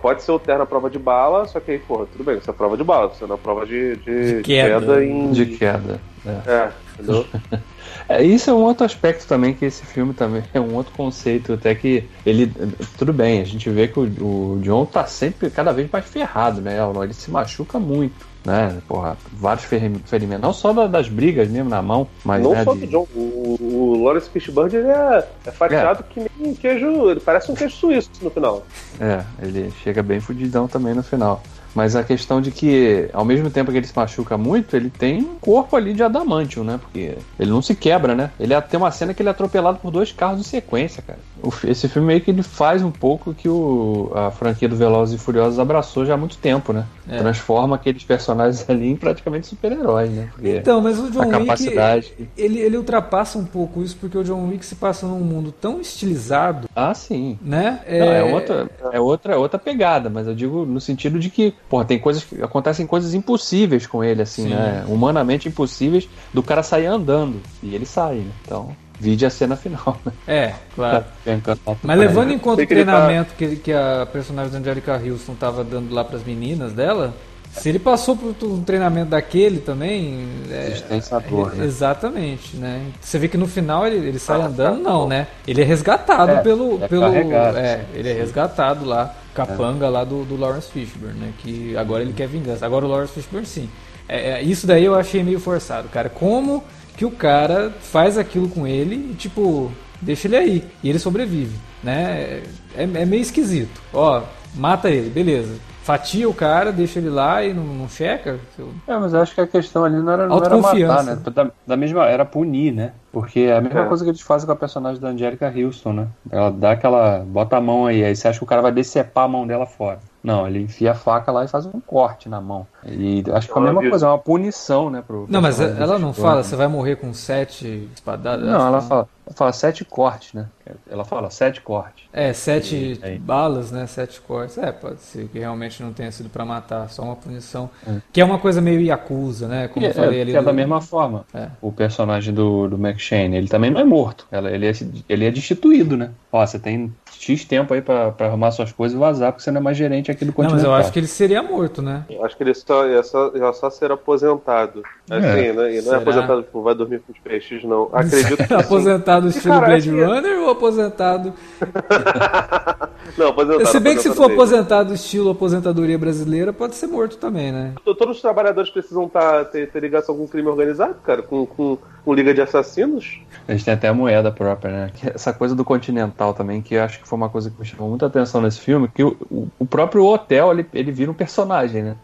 pode 0.00 0.22
ser 0.22 0.32
o 0.32 0.38
terno 0.38 0.62
à 0.62 0.66
prova 0.66 0.88
de 0.88 0.98
bala, 0.98 1.46
só 1.46 1.60
que 1.60 1.72
aí, 1.72 1.78
porra, 1.78 2.06
tudo 2.06 2.24
bem, 2.24 2.36
você 2.36 2.50
é 2.50 2.52
prova 2.52 2.76
de 2.76 2.84
bala, 2.84 3.08
você 3.08 3.26
não 3.26 3.34
é 3.34 3.38
prova 3.38 3.66
de, 3.66 3.96
de, 3.96 4.36
de 4.36 4.42
queda. 4.42 4.80
queda 4.80 5.04
em... 5.04 5.32
De 5.32 5.46
queda. 5.46 6.00
É, 6.24 6.50
é 6.50 6.72
entendeu? 6.94 7.26
É, 8.08 8.22
isso 8.22 8.50
é 8.50 8.52
um 8.52 8.62
outro 8.62 8.84
aspecto 8.84 9.26
também 9.26 9.52
que 9.52 9.64
esse 9.64 9.84
filme 9.84 10.14
também 10.14 10.42
é 10.54 10.60
um 10.60 10.74
outro 10.74 10.92
conceito, 10.92 11.54
até 11.54 11.74
que 11.74 12.04
ele 12.24 12.52
tudo 12.96 13.12
bem, 13.12 13.40
a 13.40 13.44
gente 13.44 13.68
vê 13.68 13.88
que 13.88 13.98
o, 13.98 14.02
o 14.02 14.60
John 14.62 14.84
tá 14.84 15.06
sempre 15.06 15.50
cada 15.50 15.72
vez 15.72 15.90
mais 15.90 16.04
ferrado, 16.04 16.60
né? 16.60 16.76
Ele 17.02 17.12
se 17.12 17.30
machuca 17.30 17.80
muito 17.80 18.25
né? 18.46 18.80
Porra, 18.86 19.16
vários 19.32 19.64
ferimentos, 19.64 20.40
não 20.40 20.52
só 20.52 20.72
das 20.86 21.08
brigas 21.08 21.48
mesmo 21.48 21.68
na 21.68 21.82
mão, 21.82 22.06
mas. 22.24 22.40
Não 22.40 22.52
né, 22.52 22.62
só 22.62 22.74
de... 22.74 22.80
do 22.80 22.86
John. 22.86 23.06
O, 23.12 23.56
o 23.60 24.04
Lawrence 24.04 24.30
Fishburne 24.30 24.76
ele 24.76 24.88
é, 24.88 25.28
é 25.46 25.50
fatiado 25.50 26.04
é. 26.08 26.12
que 26.12 26.20
nem 26.20 26.52
um 26.52 26.54
queijo. 26.54 27.10
Ele 27.10 27.18
parece 27.18 27.50
um 27.50 27.56
queijo 27.56 27.74
suíço 27.74 28.08
no 28.22 28.30
final. 28.30 28.64
É, 29.00 29.24
ele 29.42 29.72
chega 29.82 30.00
bem 30.00 30.20
fudidão 30.20 30.68
também 30.68 30.94
no 30.94 31.02
final. 31.02 31.42
Mas 31.76 31.94
a 31.94 32.02
questão 32.02 32.40
de 32.40 32.50
que, 32.50 33.06
ao 33.12 33.22
mesmo 33.22 33.50
tempo 33.50 33.70
que 33.70 33.76
ele 33.76 33.86
se 33.86 33.94
machuca 33.94 34.38
muito, 34.38 34.74
ele 34.74 34.88
tem 34.88 35.18
um 35.18 35.34
corpo 35.34 35.76
ali 35.76 35.92
de 35.92 36.02
adamantium, 36.02 36.64
né? 36.64 36.80
Porque 36.80 37.18
ele 37.38 37.50
não 37.50 37.60
se 37.60 37.74
quebra, 37.74 38.14
né? 38.14 38.30
Ele 38.40 38.54
é, 38.54 38.60
tem 38.62 38.80
uma 38.80 38.90
cena 38.90 39.12
que 39.12 39.20
ele 39.20 39.28
é 39.28 39.32
atropelado 39.32 39.78
por 39.78 39.90
dois 39.90 40.10
carros 40.10 40.40
em 40.40 40.42
sequência, 40.42 41.02
cara. 41.02 41.18
Esse 41.64 41.86
filme 41.86 42.08
meio 42.08 42.22
que 42.22 42.30
ele 42.30 42.42
faz 42.42 42.82
um 42.82 42.90
pouco 42.90 43.34
que 43.34 43.46
o, 43.46 44.10
a 44.14 44.30
franquia 44.30 44.66
do 44.66 44.74
Velozes 44.74 45.20
e 45.20 45.22
Furiosos 45.22 45.58
abraçou 45.58 46.06
já 46.06 46.14
há 46.14 46.16
muito 46.16 46.38
tempo, 46.38 46.72
né? 46.72 46.86
É. 47.06 47.18
Transforma 47.18 47.76
aqueles 47.76 48.02
personagens 48.02 48.64
ali 48.70 48.88
em 48.88 48.96
praticamente 48.96 49.46
super-heróis, 49.46 50.10
né? 50.10 50.30
Porque 50.32 50.56
então, 50.56 50.80
mas 50.80 50.98
o 50.98 51.10
John 51.10 51.28
capacidade... 51.28 52.14
Wick, 52.18 52.30
ele, 52.38 52.58
ele 52.58 52.78
ultrapassa 52.78 53.38
um 53.38 53.44
pouco 53.44 53.82
isso, 53.82 53.98
porque 54.00 54.16
o 54.16 54.24
John 54.24 54.48
Wick 54.48 54.64
se 54.64 54.76
passa 54.76 55.06
num 55.06 55.20
mundo 55.20 55.52
tão 55.52 55.78
estilizado. 55.78 56.70
Ah, 56.74 56.94
sim. 56.94 57.38
Né? 57.42 57.80
É... 57.84 57.98
Não, 58.00 58.12
é, 58.12 58.24
outra, 58.24 58.70
é 58.92 59.00
outra, 59.00 59.34
é 59.34 59.36
outra 59.36 59.58
pegada, 59.58 60.08
mas 60.08 60.26
eu 60.26 60.34
digo 60.34 60.64
no 60.64 60.80
sentido 60.80 61.18
de 61.18 61.28
que 61.28 61.52
Porra, 61.68 61.84
tem 61.84 61.98
coisas 61.98 62.22
que 62.24 62.40
acontecem 62.42 62.86
coisas 62.86 63.12
impossíveis 63.12 63.86
com 63.86 64.02
ele, 64.04 64.22
assim, 64.22 64.44
Sim. 64.44 64.54
né? 64.54 64.84
Humanamente 64.86 65.48
impossíveis 65.48 66.08
do 66.32 66.42
cara 66.42 66.62
sair 66.62 66.86
andando. 66.86 67.40
E 67.62 67.74
ele 67.74 67.86
sai, 67.86 68.16
né? 68.16 68.30
Então. 68.44 68.76
Vide 68.98 69.26
a 69.26 69.30
cena 69.30 69.56
final. 69.56 69.98
Né? 70.04 70.12
É, 70.26 70.54
claro. 70.74 71.04
Tá 71.44 71.76
Mas 71.82 71.98
levando 71.98 72.32
em 72.32 72.38
conta 72.38 72.62
o 72.62 72.66
treinamento 72.66 73.34
que, 73.34 73.56
que, 73.56 73.72
a 73.72 74.08
personagem 74.10 74.52
da 74.52 74.58
Angelica 74.58 74.96
Houston 74.96 75.32
estava 75.32 75.62
dando 75.62 75.92
lá 75.92 76.02
para 76.02 76.16
as 76.16 76.24
meninas 76.24 76.72
dela, 76.72 77.14
se 77.56 77.68
ele 77.68 77.78
passou 77.78 78.16
por 78.16 78.34
um 78.46 78.62
treinamento 78.62 79.10
daquele 79.10 79.60
também. 79.60 80.28
É, 80.50 80.70
tem 80.88 81.00
sabor, 81.00 81.52
é, 81.52 81.56
né? 81.56 81.64
Exatamente, 81.64 82.56
né? 82.56 82.86
Você 83.00 83.18
vê 83.18 83.28
que 83.28 83.36
no 83.36 83.46
final 83.46 83.86
ele, 83.86 84.08
ele 84.08 84.18
sai 84.18 84.40
ah, 84.40 84.46
andando, 84.46 84.82
tá 84.82 84.90
não, 84.90 85.08
né? 85.08 85.26
Ele 85.46 85.62
é 85.62 85.64
resgatado 85.64 86.32
é, 86.32 86.40
pelo. 86.42 86.82
É 86.82 86.88
pelo 86.88 87.04
é, 87.04 87.84
ele 87.94 88.10
é 88.10 88.12
resgatado 88.12 88.84
lá 88.84 89.14
capanga 89.34 89.88
lá 89.88 90.02
do, 90.02 90.24
do 90.24 90.36
Lawrence 90.36 90.70
Fishburne, 90.70 91.18
né? 91.18 91.32
Que 91.38 91.76
agora 91.76 92.02
ele 92.02 92.12
quer 92.12 92.26
vingança. 92.26 92.64
Agora 92.64 92.86
o 92.86 92.88
Lawrence 92.88 93.12
Fishburne 93.12 93.46
sim. 93.46 93.68
É, 94.08 94.32
é, 94.32 94.42
isso 94.42 94.66
daí 94.66 94.84
eu 94.84 94.94
achei 94.94 95.22
meio 95.22 95.38
forçado, 95.38 95.88
cara. 95.88 96.08
Como 96.08 96.64
que 96.96 97.04
o 97.04 97.10
cara 97.10 97.72
faz 97.80 98.16
aquilo 98.16 98.48
com 98.48 98.66
ele 98.66 99.10
e, 99.10 99.14
tipo, 99.14 99.70
deixa 100.00 100.26
ele 100.26 100.36
aí. 100.36 100.64
E 100.82 100.88
ele 100.88 100.98
sobrevive, 100.98 101.56
né? 101.82 102.42
É, 102.76 102.82
é 102.82 103.04
meio 103.04 103.20
esquisito. 103.20 103.80
Ó, 103.92 104.22
mata 104.54 104.88
ele, 104.88 105.10
beleza 105.10 105.54
fatia 105.86 106.28
o 106.28 106.34
cara, 106.34 106.72
deixa 106.72 106.98
ele 106.98 107.08
lá 107.08 107.44
e 107.44 107.54
não, 107.54 107.62
não 107.62 107.88
checa. 107.88 108.40
É, 108.88 108.96
mas 108.98 109.14
eu 109.14 109.20
acho 109.20 109.32
que 109.32 109.40
a 109.40 109.46
questão 109.46 109.84
ali 109.84 109.96
não 109.96 110.12
era, 110.12 110.26
não 110.26 110.44
era 110.44 110.56
matar, 110.56 111.04
né? 111.04 111.16
Da, 111.32 111.50
da, 111.64 111.76
mesma, 111.76 112.04
era 112.06 112.24
punir, 112.24 112.72
né? 112.72 112.92
Porque 113.12 113.40
é 113.40 113.56
a 113.56 113.60
mesma 113.60 113.82
é. 113.82 113.86
coisa 113.86 114.02
que 114.02 114.10
eles 114.10 114.20
fazem 114.20 114.46
com 114.46 114.52
a 114.52 114.56
personagem 114.56 115.00
da 115.00 115.08
Angelica 115.08 115.52
Houston, 115.56 115.92
né? 115.92 116.08
Ela 116.28 116.50
dá 116.50 116.72
aquela. 116.72 117.20
bota 117.20 117.56
a 117.56 117.60
mão 117.60 117.86
aí, 117.86 118.04
aí 118.04 118.16
você 118.16 118.26
acha 118.26 118.38
que 118.38 118.44
o 118.44 118.48
cara 118.48 118.62
vai 118.62 118.72
decepar 118.72 119.26
a 119.26 119.28
mão 119.28 119.46
dela 119.46 119.64
fora. 119.64 120.00
Não, 120.26 120.44
ele 120.44 120.60
enfia 120.60 120.90
a 120.90 120.94
faca 120.96 121.30
lá 121.30 121.44
e 121.44 121.48
faz 121.48 121.66
um 121.66 121.78
corte 121.78 122.28
na 122.28 122.40
mão. 122.40 122.66
E 122.84 123.22
acho 123.32 123.46
que 123.46 123.54
é 123.56 123.56
a 123.58 123.60
mesma 123.60 123.88
coisa, 123.88 124.06
é 124.06 124.08
uma 124.08 124.18
punição, 124.18 124.90
né? 124.90 125.00
Pro 125.00 125.24
não, 125.28 125.40
mas 125.40 125.60
ela 125.60 126.00
não 126.00 126.12
fala, 126.12 126.42
você 126.42 126.56
vai 126.56 126.66
morrer 126.66 126.96
com 126.96 127.14
sete 127.14 127.88
espadadas. 127.94 128.44
Não, 128.44 128.66
ela 128.66 128.80
fala, 128.80 129.08
ela 129.24 129.36
fala 129.36 129.52
sete 129.52 129.84
cortes, 129.84 130.32
né? 130.32 130.46
Ela 130.90 131.04
fala 131.04 131.30
sete 131.30 131.60
cortes. 131.60 132.06
É, 132.12 132.32
sete 132.32 132.98
e, 133.04 133.18
balas, 133.20 133.70
né? 133.70 133.86
Sete 133.86 134.20
cortes. 134.20 134.58
É, 134.58 134.72
pode 134.72 134.98
ser 134.98 135.28
que 135.28 135.38
realmente 135.38 135.80
não 135.80 135.92
tenha 135.92 136.10
sido 136.10 136.28
para 136.28 136.44
matar, 136.44 136.90
só 136.90 137.02
uma 137.02 137.14
punição. 137.14 137.70
É. 137.86 138.00
Que 138.12 138.20
é 138.20 138.24
uma 138.24 138.40
coisa 138.40 138.60
meio 138.60 138.80
Yakuza, 138.80 139.46
né? 139.46 139.68
Como 139.68 139.86
eu 139.86 139.90
é, 139.90 139.94
falei 139.94 140.18
é, 140.18 140.22
ali. 140.22 140.32
Que 140.32 140.38
do... 140.38 140.42
é 140.42 140.44
da 140.44 140.52
mesma 140.52 140.80
forma. 140.80 141.24
É. 141.32 141.50
O 141.62 141.70
personagem 141.70 142.34
do, 142.34 142.66
do 142.66 142.74
McShane, 142.76 143.36
ele 143.36 143.46
também 143.46 143.70
não 143.70 143.80
é 143.80 143.84
morto. 143.84 144.26
Ele 144.32 144.66
é, 144.66 144.72
ele 145.08 145.24
é 145.24 145.30
destituído, 145.30 145.96
né? 145.96 146.10
Ó, 146.32 146.44
você 146.44 146.58
tem 146.58 146.92
X 147.18 147.44
tempo 147.44 147.74
aí 147.74 147.82
pra, 147.82 148.12
pra 148.12 148.26
arrumar 148.26 148.50
suas 148.50 148.72
coisas 148.72 148.96
e 148.96 149.00
vazar, 149.00 149.32
porque 149.32 149.44
você 149.44 149.50
não 149.50 149.60
é 149.60 149.64
mais 149.64 149.76
gerente 149.76 150.10
aqui 150.10 150.24
do 150.24 150.32
continente. 150.32 150.62
Não, 150.62 150.70
mas 150.70 150.80
eu 150.80 150.84
acho 150.84 150.92
que 150.92 150.98
ele 150.98 151.06
seria 151.06 151.42
morto, 151.42 151.82
né? 151.82 152.04
Eu 152.08 152.24
acho 152.24 152.36
que 152.36 152.42
ele 152.42 152.54
só 152.54 152.86
ia 152.86 153.02
só, 153.02 153.32
ia 153.34 153.52
só 153.52 153.70
ser 153.70 153.90
aposentado. 153.90 154.82
Assim, 155.10 155.26
é. 155.26 155.52
né? 155.52 155.76
E 155.76 155.82
não 155.82 155.94
é 155.94 155.96
aposentado, 155.98 156.42
tipo, 156.42 156.62
vai 156.62 156.74
dormir 156.74 157.00
com 157.00 157.12
os 157.12 157.18
peixes, 157.18 157.62
não. 157.64 157.88
Acredito 157.92 158.46
que. 158.46 158.54
aposentado 158.54 159.28
estilo 159.28 159.60
Blade 159.60 159.90
Runner 159.90 160.40
ou 160.40 160.50
aposentado. 160.50 161.32
não, 163.16 163.28
aposentado. 163.28 163.66
Se 163.66 163.80
bem 163.80 163.96
que 163.96 164.02
se 164.02 164.14
for 164.14 164.30
aposentado 164.30 164.94
estilo 164.94 165.30
aposentadoria 165.30 165.98
brasileira, 165.98 166.52
pode 166.52 166.74
ser 166.74 166.86
morto 166.86 167.16
também, 167.16 167.52
né? 167.52 167.74
Todos 167.84 168.16
os 168.16 168.22
trabalhadores 168.22 168.70
precisam 168.70 169.08
tá, 169.08 169.44
ter, 169.44 169.70
ter 169.70 169.80
ligação 169.80 170.16
com 170.16 170.24
o 170.24 170.28
crime 170.28 170.48
organizado, 170.48 170.96
cara, 171.04 171.22
com, 171.22 171.46
com, 171.46 171.78
com 172.04 172.14
Liga 172.14 172.34
de 172.34 172.40
Assassinos. 172.40 173.20
A 173.46 173.52
gente 173.52 173.64
tem 173.64 173.74
até 173.74 173.88
a 173.88 173.94
moeda 173.94 174.30
própria, 174.32 174.70
né? 174.72 174.90
Essa 175.14 175.32
coisa 175.32 175.54
do 175.54 175.64
Continental 175.64 176.34
também, 176.34 176.60
que 176.60 176.74
eu 176.74 176.82
acho 176.82 177.00
que 177.00 177.08
foi 177.08 177.15
uma 177.16 177.28
coisa 177.28 177.50
que 177.50 177.58
me 177.58 177.64
chamou 177.64 177.88
muita 177.88 178.06
atenção 178.06 178.40
nesse 178.40 178.60
filme, 178.60 178.88
que 178.88 179.02
o, 179.02 179.48
o 179.58 179.66
próprio 179.66 180.04
hotel, 180.04 180.52
ele, 180.52 180.66
ele 180.72 180.92
vira 180.92 181.10
um 181.10 181.14
personagem, 181.14 181.82
né? 181.82 181.96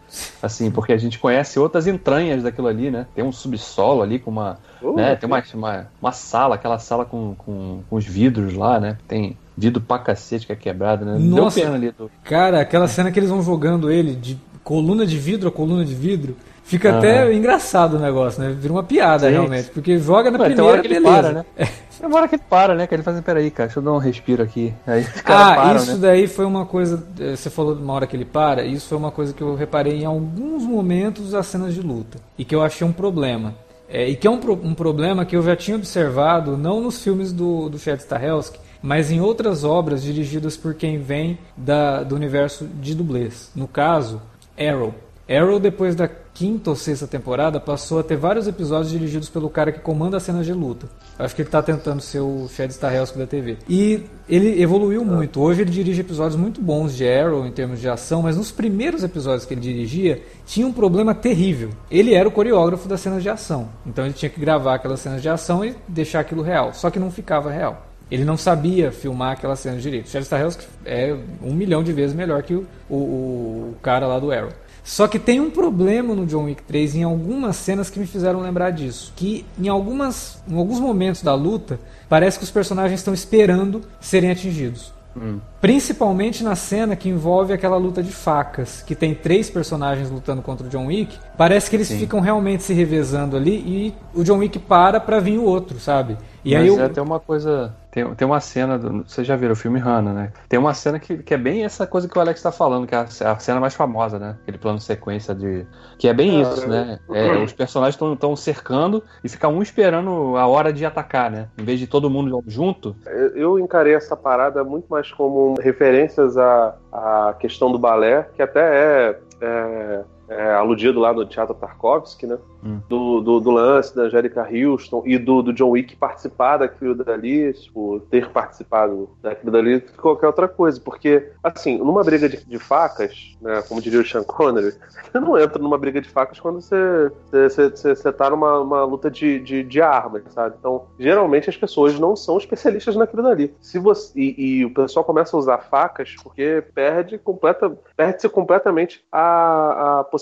Assim, 0.42 0.70
porque 0.70 0.92
a 0.92 0.98
gente 0.98 1.18
conhece 1.18 1.58
outras 1.58 1.86
entranhas 1.86 2.42
daquilo 2.42 2.68
ali, 2.68 2.90
né? 2.90 3.06
Tem 3.14 3.24
um 3.24 3.32
subsolo 3.32 4.02
ali 4.02 4.18
com 4.18 4.30
uma. 4.30 4.58
Uh, 4.80 4.96
né? 4.96 5.16
Tem 5.16 5.26
uma, 5.26 5.42
uma, 5.54 5.86
uma, 6.00 6.12
sala, 6.12 6.54
aquela 6.54 6.78
sala 6.78 7.04
com, 7.04 7.34
com, 7.36 7.82
com 7.88 7.96
os 7.96 8.04
vidros 8.04 8.54
lá, 8.54 8.80
né? 8.80 8.98
Tem 9.06 9.36
vidro 9.56 9.80
pra 9.80 9.98
cacete 9.98 10.46
que 10.46 10.52
é 10.52 10.56
quebrado, 10.56 11.04
né? 11.04 11.18
Nossa, 11.18 11.56
Deu 11.56 11.64
pena 11.66 11.76
ali. 11.76 11.90
Do... 11.92 12.10
Cara, 12.24 12.60
aquela 12.60 12.88
cena 12.88 13.10
que 13.10 13.18
eles 13.18 13.30
vão 13.30 13.42
jogando 13.42 13.90
ele 13.90 14.14
de 14.14 14.38
coluna 14.64 15.06
de 15.06 15.18
vidro 15.18 15.48
a 15.48 15.52
coluna 15.52 15.84
de 15.84 15.94
vidro. 15.94 16.36
Fica 16.62 16.90
uhum. 16.90 16.98
até 16.98 17.32
engraçado 17.32 17.96
o 17.96 17.98
negócio, 17.98 18.42
né? 18.42 18.56
Vira 18.58 18.72
uma 18.72 18.82
piada, 18.82 19.26
Sim. 19.26 19.32
realmente. 19.32 19.70
Porque 19.70 19.98
joga 19.98 20.30
na 20.30 20.38
Ué, 20.38 20.50
primeira, 20.50 20.82
que 20.82 20.88
beleza. 20.88 21.14
Para, 21.14 21.32
né? 21.32 21.44
É. 21.56 21.66
Tem 22.02 22.08
uma 22.08 22.18
hora 22.18 22.26
que 22.26 22.34
ele 22.34 22.42
para, 22.48 22.74
né? 22.74 22.86
Que 22.86 22.94
ele 22.96 23.02
faz 23.04 23.16
assim, 23.16 23.24
peraí, 23.24 23.48
cara, 23.50 23.68
deixa 23.68 23.78
eu 23.78 23.84
dar 23.84 23.92
um 23.92 23.98
respiro 23.98 24.42
aqui. 24.42 24.74
Aí 24.84 25.06
ah, 25.24 25.54
param, 25.54 25.76
isso 25.76 25.92
né? 25.92 25.98
daí 26.00 26.26
foi 26.26 26.44
uma 26.44 26.66
coisa. 26.66 27.06
Eh, 27.20 27.36
você 27.36 27.48
falou 27.48 27.76
de 27.76 27.82
uma 27.82 27.92
hora 27.92 28.08
que 28.08 28.16
ele 28.16 28.24
para, 28.24 28.64
isso 28.64 28.88
foi 28.88 28.98
uma 28.98 29.12
coisa 29.12 29.32
que 29.32 29.40
eu 29.40 29.54
reparei 29.54 30.00
em 30.00 30.04
alguns 30.04 30.64
momentos 30.64 31.30
das 31.30 31.46
cenas 31.46 31.74
de 31.74 31.80
luta. 31.80 32.18
E 32.36 32.44
que 32.44 32.56
eu 32.56 32.62
achei 32.62 32.84
um 32.84 32.92
problema. 32.92 33.54
É, 33.88 34.08
e 34.08 34.16
que 34.16 34.26
é 34.26 34.30
um, 34.30 34.40
um 34.64 34.74
problema 34.74 35.24
que 35.24 35.36
eu 35.36 35.42
já 35.42 35.54
tinha 35.54 35.76
observado, 35.76 36.56
não 36.56 36.80
nos 36.80 37.00
filmes 37.04 37.32
do, 37.32 37.68
do 37.68 37.78
Chad 37.78 38.00
Stahelski, 38.00 38.58
mas 38.82 39.12
em 39.12 39.20
outras 39.20 39.62
obras 39.62 40.02
dirigidas 40.02 40.56
por 40.56 40.74
quem 40.74 40.98
vem 40.98 41.38
da, 41.56 42.02
do 42.02 42.16
universo 42.16 42.66
de 42.66 42.94
dublês. 42.94 43.52
No 43.54 43.68
caso, 43.68 44.20
Arrow. 44.58 44.92
Arrow, 45.28 45.60
depois 45.60 45.94
da 45.94 46.08
quinta 46.34 46.70
ou 46.70 46.76
sexta 46.76 47.06
temporada, 47.06 47.60
passou 47.60 47.98
a 47.98 48.02
ter 48.02 48.16
vários 48.16 48.46
episódios 48.46 48.90
dirigidos 48.90 49.28
pelo 49.28 49.50
cara 49.50 49.70
que 49.70 49.80
comanda 49.80 50.16
as 50.16 50.22
cenas 50.22 50.46
de 50.46 50.52
luta. 50.52 50.88
Acho 51.18 51.34
que 51.34 51.42
ele 51.42 51.48
está 51.48 51.62
tentando 51.62 52.00
ser 52.00 52.20
o 52.20 52.48
Chad 52.48 52.70
Stahelski 52.70 53.18
da 53.18 53.26
TV. 53.26 53.58
E 53.68 54.04
ele 54.28 54.60
evoluiu 54.60 55.04
muito. 55.04 55.40
Hoje 55.40 55.62
ele 55.62 55.70
dirige 55.70 56.00
episódios 56.00 56.36
muito 56.36 56.60
bons 56.60 56.96
de 56.96 57.08
Arrow 57.08 57.46
em 57.46 57.52
termos 57.52 57.80
de 57.80 57.88
ação, 57.88 58.22
mas 58.22 58.36
nos 58.36 58.50
primeiros 58.50 59.04
episódios 59.04 59.44
que 59.44 59.54
ele 59.54 59.60
dirigia, 59.60 60.22
tinha 60.46 60.66
um 60.66 60.72
problema 60.72 61.14
terrível. 61.14 61.70
Ele 61.90 62.14
era 62.14 62.28
o 62.28 62.32
coreógrafo 62.32 62.88
das 62.88 63.00
cenas 63.00 63.22
de 63.22 63.28
ação. 63.28 63.68
Então 63.86 64.04
ele 64.04 64.14
tinha 64.14 64.30
que 64.30 64.40
gravar 64.40 64.74
aquelas 64.76 65.00
cenas 65.00 65.20
de 65.20 65.28
ação 65.28 65.64
e 65.64 65.74
deixar 65.86 66.20
aquilo 66.20 66.42
real. 66.42 66.72
Só 66.72 66.90
que 66.90 66.98
não 66.98 67.10
ficava 67.10 67.50
real. 67.50 67.86
Ele 68.10 68.26
não 68.26 68.36
sabia 68.36 68.92
filmar 68.92 69.32
aquelas 69.32 69.58
cenas 69.60 69.82
direito. 69.82 70.10
Chad 70.10 70.22
Stahelski 70.22 70.66
é 70.84 71.16
um 71.42 71.54
milhão 71.54 71.82
de 71.82 71.94
vezes 71.94 72.14
melhor 72.14 72.42
que 72.42 72.54
o, 72.54 72.66
o, 72.90 72.94
o 72.94 73.76
cara 73.80 74.06
lá 74.06 74.18
do 74.18 74.30
Arrow. 74.30 74.50
Só 74.84 75.06
que 75.06 75.18
tem 75.18 75.40
um 75.40 75.50
problema 75.50 76.14
no 76.14 76.26
John 76.26 76.44
Wick 76.44 76.62
3 76.62 76.96
em 76.96 77.02
algumas 77.04 77.56
cenas 77.56 77.88
que 77.88 77.98
me 77.98 78.06
fizeram 78.06 78.40
lembrar 78.40 78.70
disso. 78.70 79.12
Que 79.14 79.44
em, 79.58 79.68
algumas, 79.68 80.42
em 80.48 80.56
alguns 80.56 80.80
momentos 80.80 81.22
da 81.22 81.34
luta, 81.34 81.78
parece 82.08 82.38
que 82.38 82.44
os 82.44 82.50
personagens 82.50 83.00
estão 83.00 83.14
esperando 83.14 83.82
serem 84.00 84.30
atingidos. 84.30 84.92
Hum. 85.16 85.38
Principalmente 85.60 86.42
na 86.42 86.56
cena 86.56 86.96
que 86.96 87.08
envolve 87.08 87.52
aquela 87.52 87.76
luta 87.76 88.02
de 88.02 88.10
facas, 88.10 88.82
que 88.82 88.94
tem 88.94 89.14
três 89.14 89.50
personagens 89.50 90.10
lutando 90.10 90.42
contra 90.42 90.66
o 90.66 90.70
John 90.70 90.86
Wick. 90.86 91.18
Parece 91.36 91.68
que 91.68 91.76
eles 91.76 91.88
Sim. 91.88 91.98
ficam 91.98 92.20
realmente 92.20 92.62
se 92.62 92.72
revezando 92.72 93.36
ali 93.36 93.54
e 93.54 93.94
o 94.14 94.24
John 94.24 94.38
Wick 94.38 94.58
para 94.58 94.98
pra 94.98 95.20
vir 95.20 95.38
o 95.38 95.44
outro, 95.44 95.78
sabe? 95.78 96.16
E 96.44 96.54
Mas 96.54 96.62
aí 96.62 96.76
é 96.76 96.84
até 96.84 97.00
uma 97.00 97.20
coisa. 97.20 97.74
Tem, 97.92 98.14
tem 98.14 98.26
uma 98.26 98.40
cena. 98.40 98.78
Do, 98.78 99.04
vocês 99.06 99.26
já 99.26 99.36
viram 99.36 99.52
o 99.52 99.56
filme 99.56 99.78
Hannah, 99.78 100.14
né? 100.14 100.32
Tem 100.48 100.58
uma 100.58 100.72
cena 100.72 100.98
que, 100.98 101.18
que 101.18 101.34
é 101.34 101.36
bem 101.36 101.62
essa 101.62 101.86
coisa 101.86 102.08
que 102.08 102.16
o 102.16 102.20
Alex 102.20 102.40
tá 102.40 102.50
falando, 102.50 102.86
que 102.86 102.94
é 102.94 102.98
a, 102.98 103.32
a 103.32 103.38
cena 103.38 103.60
mais 103.60 103.74
famosa, 103.74 104.18
né? 104.18 104.36
Aquele 104.42 104.56
plano 104.56 104.80
sequência 104.80 105.34
de. 105.34 105.66
Que 105.98 106.08
é 106.08 106.14
bem 106.14 106.40
isso, 106.40 106.66
né? 106.66 106.98
É, 107.10 107.36
os 107.36 107.52
personagens 107.52 108.00
estão 108.00 108.34
cercando 108.34 109.04
e 109.22 109.28
fica 109.28 109.46
um 109.46 109.60
esperando 109.60 110.38
a 110.38 110.46
hora 110.46 110.72
de 110.72 110.86
atacar, 110.86 111.30
né? 111.30 111.48
Em 111.58 111.64
vez 111.64 111.78
de 111.78 111.86
todo 111.86 112.08
mundo 112.08 112.42
junto. 112.46 112.96
Eu 113.34 113.58
encarei 113.58 113.94
essa 113.94 114.16
parada 114.16 114.64
muito 114.64 114.86
mais 114.88 115.12
como 115.12 115.54
referências 115.60 116.38
à, 116.38 116.74
à 116.90 117.36
questão 117.38 117.70
do 117.70 117.78
balé, 117.78 118.26
que 118.34 118.40
até 118.40 118.60
é, 118.60 119.18
é 119.42 120.04
é, 120.32 120.54
aludido 120.54 121.00
lá 121.00 121.12
no 121.12 121.24
Teatro 121.24 121.54
Tarkovsky, 121.54 122.26
né? 122.26 122.38
Hum. 122.64 122.80
Do, 122.88 123.20
do, 123.20 123.40
do, 123.40 123.50
lance 123.50 123.94
da 123.94 124.02
Angélica 124.02 124.48
Houston 124.48 125.02
e 125.04 125.18
do, 125.18 125.42
do 125.42 125.52
John 125.52 125.70
Wick 125.70 125.96
participar 125.96 126.58
daquilo 126.58 126.94
dali, 126.94 127.52
tipo, 127.52 128.00
ter 128.08 128.30
participado 128.30 129.10
daquilo 129.20 129.50
dali, 129.50 129.80
qualquer 129.80 130.28
outra 130.28 130.46
coisa. 130.46 130.80
Porque, 130.80 131.30
assim, 131.42 131.78
numa 131.78 132.04
briga 132.04 132.28
de, 132.28 132.44
de 132.44 132.58
facas, 132.58 133.36
né, 133.40 133.62
como 133.62 133.80
diria 133.80 134.00
o 134.00 134.06
Sean 134.06 134.22
Connery, 134.22 134.74
você 135.10 135.18
não 135.18 135.38
entra 135.38 135.60
numa 135.60 135.76
briga 135.76 136.00
de 136.00 136.08
facas 136.08 136.38
quando 136.38 136.60
você, 136.60 137.10
você, 137.30 137.70
você, 137.70 137.96
você 137.96 138.12
tá 138.12 138.30
numa 138.30 138.60
uma 138.60 138.84
luta 138.84 139.10
de, 139.10 139.40
de, 139.40 139.64
de 139.64 139.82
armas, 139.82 140.22
sabe? 140.30 140.54
Então, 140.58 140.86
geralmente 140.98 141.50
as 141.50 141.56
pessoas 141.56 141.98
não 141.98 142.14
são 142.14 142.38
especialistas 142.38 142.94
naquilo 142.94 143.24
dali. 143.24 143.52
Se 143.60 143.78
você, 143.78 144.12
e, 144.18 144.60
e 144.60 144.64
o 144.64 144.72
pessoal 144.72 145.04
começa 145.04 145.36
a 145.36 145.40
usar 145.40 145.58
facas 145.58 146.14
porque 146.22 146.62
perde 146.74 147.18
completa, 147.18 147.76
perde-se 147.96 148.28
completamente 148.28 149.04
a, 149.10 150.00
a 150.00 150.04
possibilidade 150.04 150.21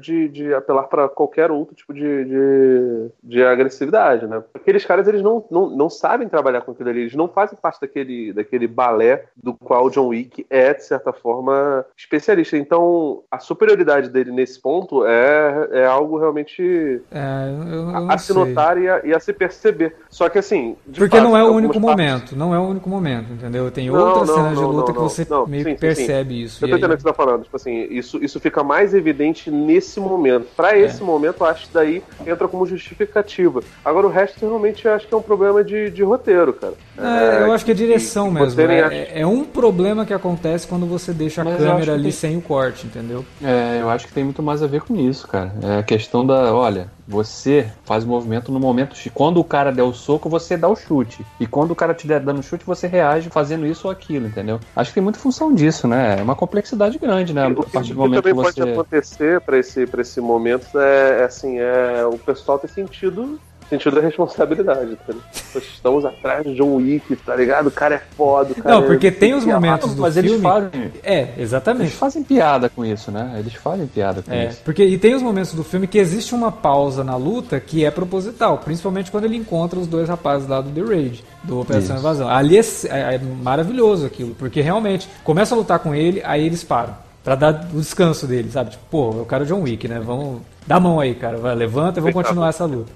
de, 0.00 0.28
de 0.28 0.54
apelar 0.54 0.84
para 0.84 1.08
qualquer 1.08 1.50
outro 1.50 1.74
tipo 1.74 1.92
de, 1.92 2.24
de, 2.24 3.10
de, 3.22 3.42
agressividade, 3.42 4.26
né? 4.26 4.42
Aqueles 4.54 4.84
caras, 4.84 5.06
eles 5.08 5.22
não, 5.22 5.44
não, 5.50 5.70
não 5.70 5.90
sabem 5.90 6.28
trabalhar 6.28 6.60
com 6.62 6.72
aquilo 6.72 6.88
ali, 6.88 7.00
eles 7.00 7.14
não 7.14 7.28
fazem 7.28 7.58
parte 7.60 7.80
daquele, 7.80 8.32
daquele 8.32 8.66
balé 8.66 9.24
do 9.36 9.54
qual 9.54 9.90
John 9.90 10.08
Wick 10.08 10.46
é, 10.48 10.74
de 10.74 10.84
certa 10.84 11.12
forma, 11.12 11.84
especialista. 11.96 12.56
Então, 12.56 13.22
a 13.30 13.38
superioridade 13.38 14.08
dele 14.08 14.32
nesse 14.32 14.60
ponto 14.60 15.04
é, 15.06 15.68
é 15.72 15.86
algo 15.86 16.18
realmente 16.18 17.02
é, 17.10 17.50
eu, 17.50 17.72
eu 17.72 17.88
a, 17.88 18.14
a 18.14 18.18
se 18.18 18.32
notar 18.32 18.78
e 18.78 18.88
a, 18.88 19.00
e 19.04 19.14
a, 19.14 19.20
se 19.20 19.32
perceber. 19.32 19.96
Só 20.08 20.28
que 20.28 20.38
assim. 20.38 20.76
Porque 20.86 21.16
fato, 21.16 21.22
não 21.22 21.36
é 21.36 21.42
o 21.42 21.52
único 21.52 21.74
partes... 21.74 21.90
momento, 21.90 22.36
não 22.36 22.54
é 22.54 22.58
o 22.58 22.62
único 22.62 22.88
momento, 22.88 23.32
entendeu? 23.32 23.70
Tem 23.70 23.90
outras 23.90 24.28
não, 24.28 24.34
cenas 24.34 24.52
não, 24.54 24.70
de 24.70 24.76
luta 24.76 24.92
que 24.92 24.98
você 24.98 25.26
meio 25.46 25.64
sim, 25.64 25.76
percebe 25.76 26.34
sim, 26.34 26.40
isso. 26.42 26.64
Eu 26.64 26.68
tô 26.68 26.76
entendendo 26.76 26.92
o 26.92 26.96
que 26.96 27.02
você 27.02 27.08
tá 27.08 27.14
falando. 27.14 27.42
Tipo 27.42 27.56
assim, 27.56 27.86
isso, 27.90 28.22
isso 28.22 28.40
fica 28.40 28.62
mais 28.62 28.94
evidente 28.94 29.29
nesse 29.50 30.00
momento. 30.00 30.46
Para 30.56 30.76
é. 30.76 30.80
esse 30.80 31.02
momento, 31.02 31.44
acho 31.44 31.66
que 31.68 31.74
daí 31.74 32.02
entra 32.26 32.48
como 32.48 32.66
justificativa. 32.66 33.62
Agora, 33.84 34.06
o 34.06 34.10
resto, 34.10 34.40
realmente, 34.40 34.88
acho 34.88 35.06
que 35.06 35.14
é 35.14 35.16
um 35.16 35.22
problema 35.22 35.62
de, 35.62 35.90
de 35.90 36.02
roteiro, 36.02 36.52
cara. 36.52 36.74
É, 36.98 37.42
eu 37.42 37.52
acho 37.52 37.64
que 37.64 37.70
é 37.70 37.74
direção 37.74 38.28
que, 38.28 38.40
mesmo. 38.40 38.60
É, 38.60 39.20
é, 39.20 39.26
um 39.26 39.44
problema 39.44 40.04
que 40.04 40.12
acontece 40.12 40.66
quando 40.66 40.86
você 40.86 41.12
deixa 41.12 41.42
a 41.42 41.44
Mas 41.44 41.56
câmera 41.58 41.94
ali 41.94 42.04
tem... 42.04 42.12
sem 42.12 42.36
o 42.36 42.42
corte, 42.42 42.86
entendeu? 42.86 43.24
É, 43.42 43.78
eu 43.80 43.88
acho 43.88 44.06
que 44.06 44.12
tem 44.12 44.24
muito 44.24 44.42
mais 44.42 44.62
a 44.62 44.66
ver 44.66 44.82
com 44.82 44.96
isso, 44.96 45.26
cara. 45.26 45.52
É 45.62 45.78
a 45.78 45.82
questão 45.82 46.26
da, 46.26 46.54
olha, 46.54 46.88
você 47.10 47.68
faz 47.84 48.04
o 48.04 48.06
movimento 48.06 48.52
no 48.52 48.60
momento. 48.60 48.96
Quando 49.12 49.40
o 49.40 49.44
cara 49.44 49.72
der 49.72 49.82
o 49.82 49.92
soco, 49.92 50.28
você 50.28 50.56
dá 50.56 50.68
o 50.68 50.76
chute. 50.76 51.26
E 51.40 51.46
quando 51.46 51.72
o 51.72 51.74
cara 51.74 51.92
te 51.92 52.06
der 52.06 52.20
dando 52.20 52.42
chute, 52.42 52.64
você 52.64 52.86
reage 52.86 53.28
fazendo 53.30 53.66
isso 53.66 53.88
ou 53.88 53.92
aquilo, 53.92 54.28
entendeu? 54.28 54.60
Acho 54.76 54.90
que 54.90 54.94
tem 54.94 55.02
muita 55.02 55.18
função 55.18 55.52
disso, 55.52 55.88
né? 55.88 56.20
É 56.20 56.22
uma 56.22 56.36
complexidade 56.36 56.98
grande, 56.98 57.34
né? 57.34 57.46
A 57.46 57.54
partir 57.54 57.92
do 57.92 57.98
momento 57.98 58.22
que 58.22 58.32
você. 58.32 58.60
pode 58.60 58.72
acontecer 58.72 59.40
para 59.40 59.58
esse, 59.58 59.86
pra 59.86 60.02
esse 60.02 60.20
momento 60.20 60.78
é, 60.78 61.22
é, 61.22 61.24
assim, 61.24 61.58
é 61.58 62.06
o 62.06 62.16
pessoal 62.16 62.58
ter 62.58 62.68
sentido 62.68 63.40
sentido 63.70 63.96
da 63.96 64.02
responsabilidade, 64.02 64.96
tá 65.06 65.14
Estamos 65.58 66.04
atrás 66.04 66.44
de 66.44 66.54
John 66.54 66.74
Wick, 66.76 67.16
tá 67.16 67.34
ligado? 67.34 67.68
O 67.68 67.70
cara 67.70 67.94
é 67.94 68.02
foda, 68.16 68.52
o 68.52 68.62
cara 68.62 68.74
Não, 68.74 68.82
porque 68.86 69.06
é... 69.06 69.10
tem 69.10 69.32
os 69.34 69.44
momentos 69.44 69.94
do 69.94 70.02
Mas 70.02 70.14
filme... 70.14 70.28
eles 70.30 70.42
fazem, 70.42 70.92
É, 71.02 71.20
eles 71.20 71.38
exatamente. 71.38 71.90
fazem 71.92 72.22
piada 72.22 72.68
com 72.68 72.84
isso, 72.84 73.10
né? 73.10 73.36
Eles 73.38 73.54
fazem 73.54 73.86
piada 73.86 74.20
com 74.22 74.32
É, 74.32 74.48
isso. 74.48 74.60
porque 74.64 74.84
e 74.84 74.98
tem 74.98 75.14
os 75.14 75.22
momentos 75.22 75.54
do 75.54 75.64
filme 75.64 75.86
que 75.86 75.98
existe 75.98 76.34
uma 76.34 76.52
pausa 76.52 77.02
na 77.02 77.16
luta 77.16 77.58
que 77.58 77.84
é 77.84 77.90
proposital, 77.90 78.58
principalmente 78.58 79.10
quando 79.10 79.24
ele 79.24 79.36
encontra 79.36 79.78
os 79.78 79.86
dois 79.86 80.08
rapazes 80.08 80.46
lá 80.48 80.60
do 80.60 80.70
The 80.70 80.80
Raid, 80.82 81.24
do 81.44 81.60
Operação 81.60 81.96
Isso. 81.96 82.04
Invasão. 82.04 82.28
Ali 82.28 82.58
é, 82.58 82.60
é- 82.88 83.14
é 83.14 83.18
maravilhoso 83.18 84.04
aquilo, 84.06 84.34
porque 84.34 84.60
realmente 84.60 85.08
começa 85.24 85.54
a 85.54 85.58
lutar 85.58 85.78
com 85.78 85.94
ele, 85.94 86.20
aí 86.24 86.44
eles 86.44 86.62
param. 86.62 86.94
Pra 87.22 87.34
dar 87.34 87.68
o 87.74 87.78
descanso 87.78 88.26
dele, 88.26 88.50
sabe? 88.50 88.70
Tipo, 88.70 88.82
pô, 88.90 89.18
é 89.18 89.20
o 89.22 89.26
cara 89.26 89.44
John 89.44 89.60
Wick, 89.60 89.86
né? 89.86 90.00
Vamos. 90.02 90.40
Dá 90.66 90.76
a 90.76 90.80
mão 90.80 90.98
aí, 90.98 91.14
cara. 91.14 91.36
Vai, 91.36 91.54
levanta 91.54 92.00
e 92.00 92.02
vamos 92.02 92.14
continuar 92.14 92.48
essa 92.48 92.64
luta. 92.64 92.90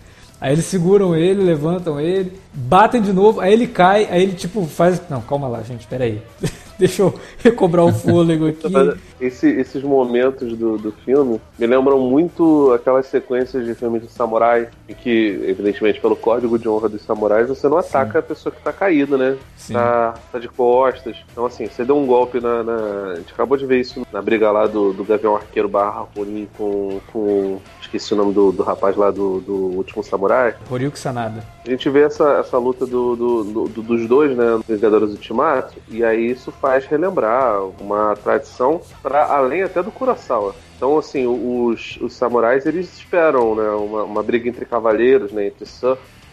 Aí 0.45 0.53
eles 0.53 0.67
seguram 0.67 1.17
ele, 1.17 1.43
levantam 1.43 1.99
ele, 1.99 2.39
batem 2.53 3.01
de 3.01 3.15
novo, 3.15 3.41
aí 3.41 3.51
ele 3.51 3.67
cai, 3.67 4.07
aí 4.11 4.25
ele 4.25 4.35
tipo 4.35 4.67
faz. 4.67 5.01
Não, 5.09 5.23
calma 5.23 5.49
lá, 5.49 5.63
gente, 5.63 5.87
peraí. 5.87 6.21
Deixa 6.79 7.03
eu 7.03 7.15
recobrar 7.39 7.85
o 7.85 7.93
fôlego 7.93 8.49
aqui. 8.49 8.73
Esse- 9.21 9.49
esses 9.61 9.83
momentos 9.83 10.57
do, 10.57 10.77
do 10.77 10.91
filme 10.93 11.41
me 11.59 11.67
lembram 11.67 11.99
muito 12.01 12.73
aquelas 12.73 13.07
sequências 13.07 13.65
de 13.65 13.75
filmes 13.75 14.03
de 14.03 14.09
samurai, 14.11 14.69
em 14.89 14.95
que, 14.95 15.41
evidentemente, 15.47 16.01
pelo 16.01 16.17
código 16.17 16.59
de 16.59 16.69
honra 16.69 16.89
dos 16.89 17.03
samurais, 17.03 17.49
você 17.49 17.69
não 17.69 17.79
ataca 17.79 18.19
a 18.19 18.23
pessoa 18.23 18.53
que 18.53 18.61
tá 18.61 18.73
caída, 18.73 19.17
né? 19.17 19.37
Sim. 19.57 19.75
Tá, 19.75 20.15
tá 20.33 20.39
de 20.39 20.49
costas. 20.49 21.17
Então, 21.33 21.47
assim, 21.47 21.67
você 21.67 21.85
deu 21.85 21.97
um 21.97 22.07
golpe 22.07 22.41
na, 22.41 22.63
na- 22.63 23.13
A 23.13 23.15
gente 23.17 23.33
acabou 23.33 23.57
de 23.57 23.65
ver 23.67 23.81
isso 23.81 24.05
na 24.13 24.21
briga 24.21 24.51
lá 24.51 24.67
do, 24.67 24.93
do 24.93 25.05
Gavião 25.05 25.37
Arqueiro 25.37 25.69
barra 25.69 26.07
Ronin 26.17 26.49
com, 26.59 27.01
com. 27.13 27.59
Esqueci 27.81 28.13
o 28.13 28.17
nome 28.17 28.33
do, 28.35 28.51
do 28.51 28.63
rapaz 28.63 28.97
lá 28.97 29.11
do, 29.11 29.41
do 29.41 29.55
Último 29.77 30.03
Samurai. 30.03 30.55
Horyuki 30.71 30.99
Sanada. 30.99 31.45
A 31.67 31.71
gente 31.71 31.89
vê 31.89 32.01
essa, 32.03 32.39
essa 32.41 32.59
luta 32.59 32.85
do- 32.85 33.15
do- 33.17 33.45
do- 33.69 33.83
dos 33.83 34.07
dois, 34.09 34.37
né, 34.37 34.59
Vingadores 34.69 35.11
Ultimato, 35.11 35.75
e 35.89 36.03
aí 36.05 36.31
isso 36.31 36.51
faz 36.65 36.87
relembrar 36.87 37.63
uma 37.79 38.17
tradição 38.17 38.81
para 39.03 39.27
além 39.27 39.63
até 39.63 39.83
do 39.83 39.93
Kurosawa. 39.93 40.55
Então, 40.75 40.97
assim, 40.97 41.27
os, 41.27 41.99
os 42.01 42.15
samurais, 42.15 42.65
eles 42.65 42.91
esperam, 42.97 43.55
né, 43.55 43.69
uma, 43.69 44.05
uma 44.05 44.23
briga 44.23 44.49
entre 44.49 44.65
cavaleiros, 44.65 45.31
né, 45.31 45.49
entre 45.49 45.67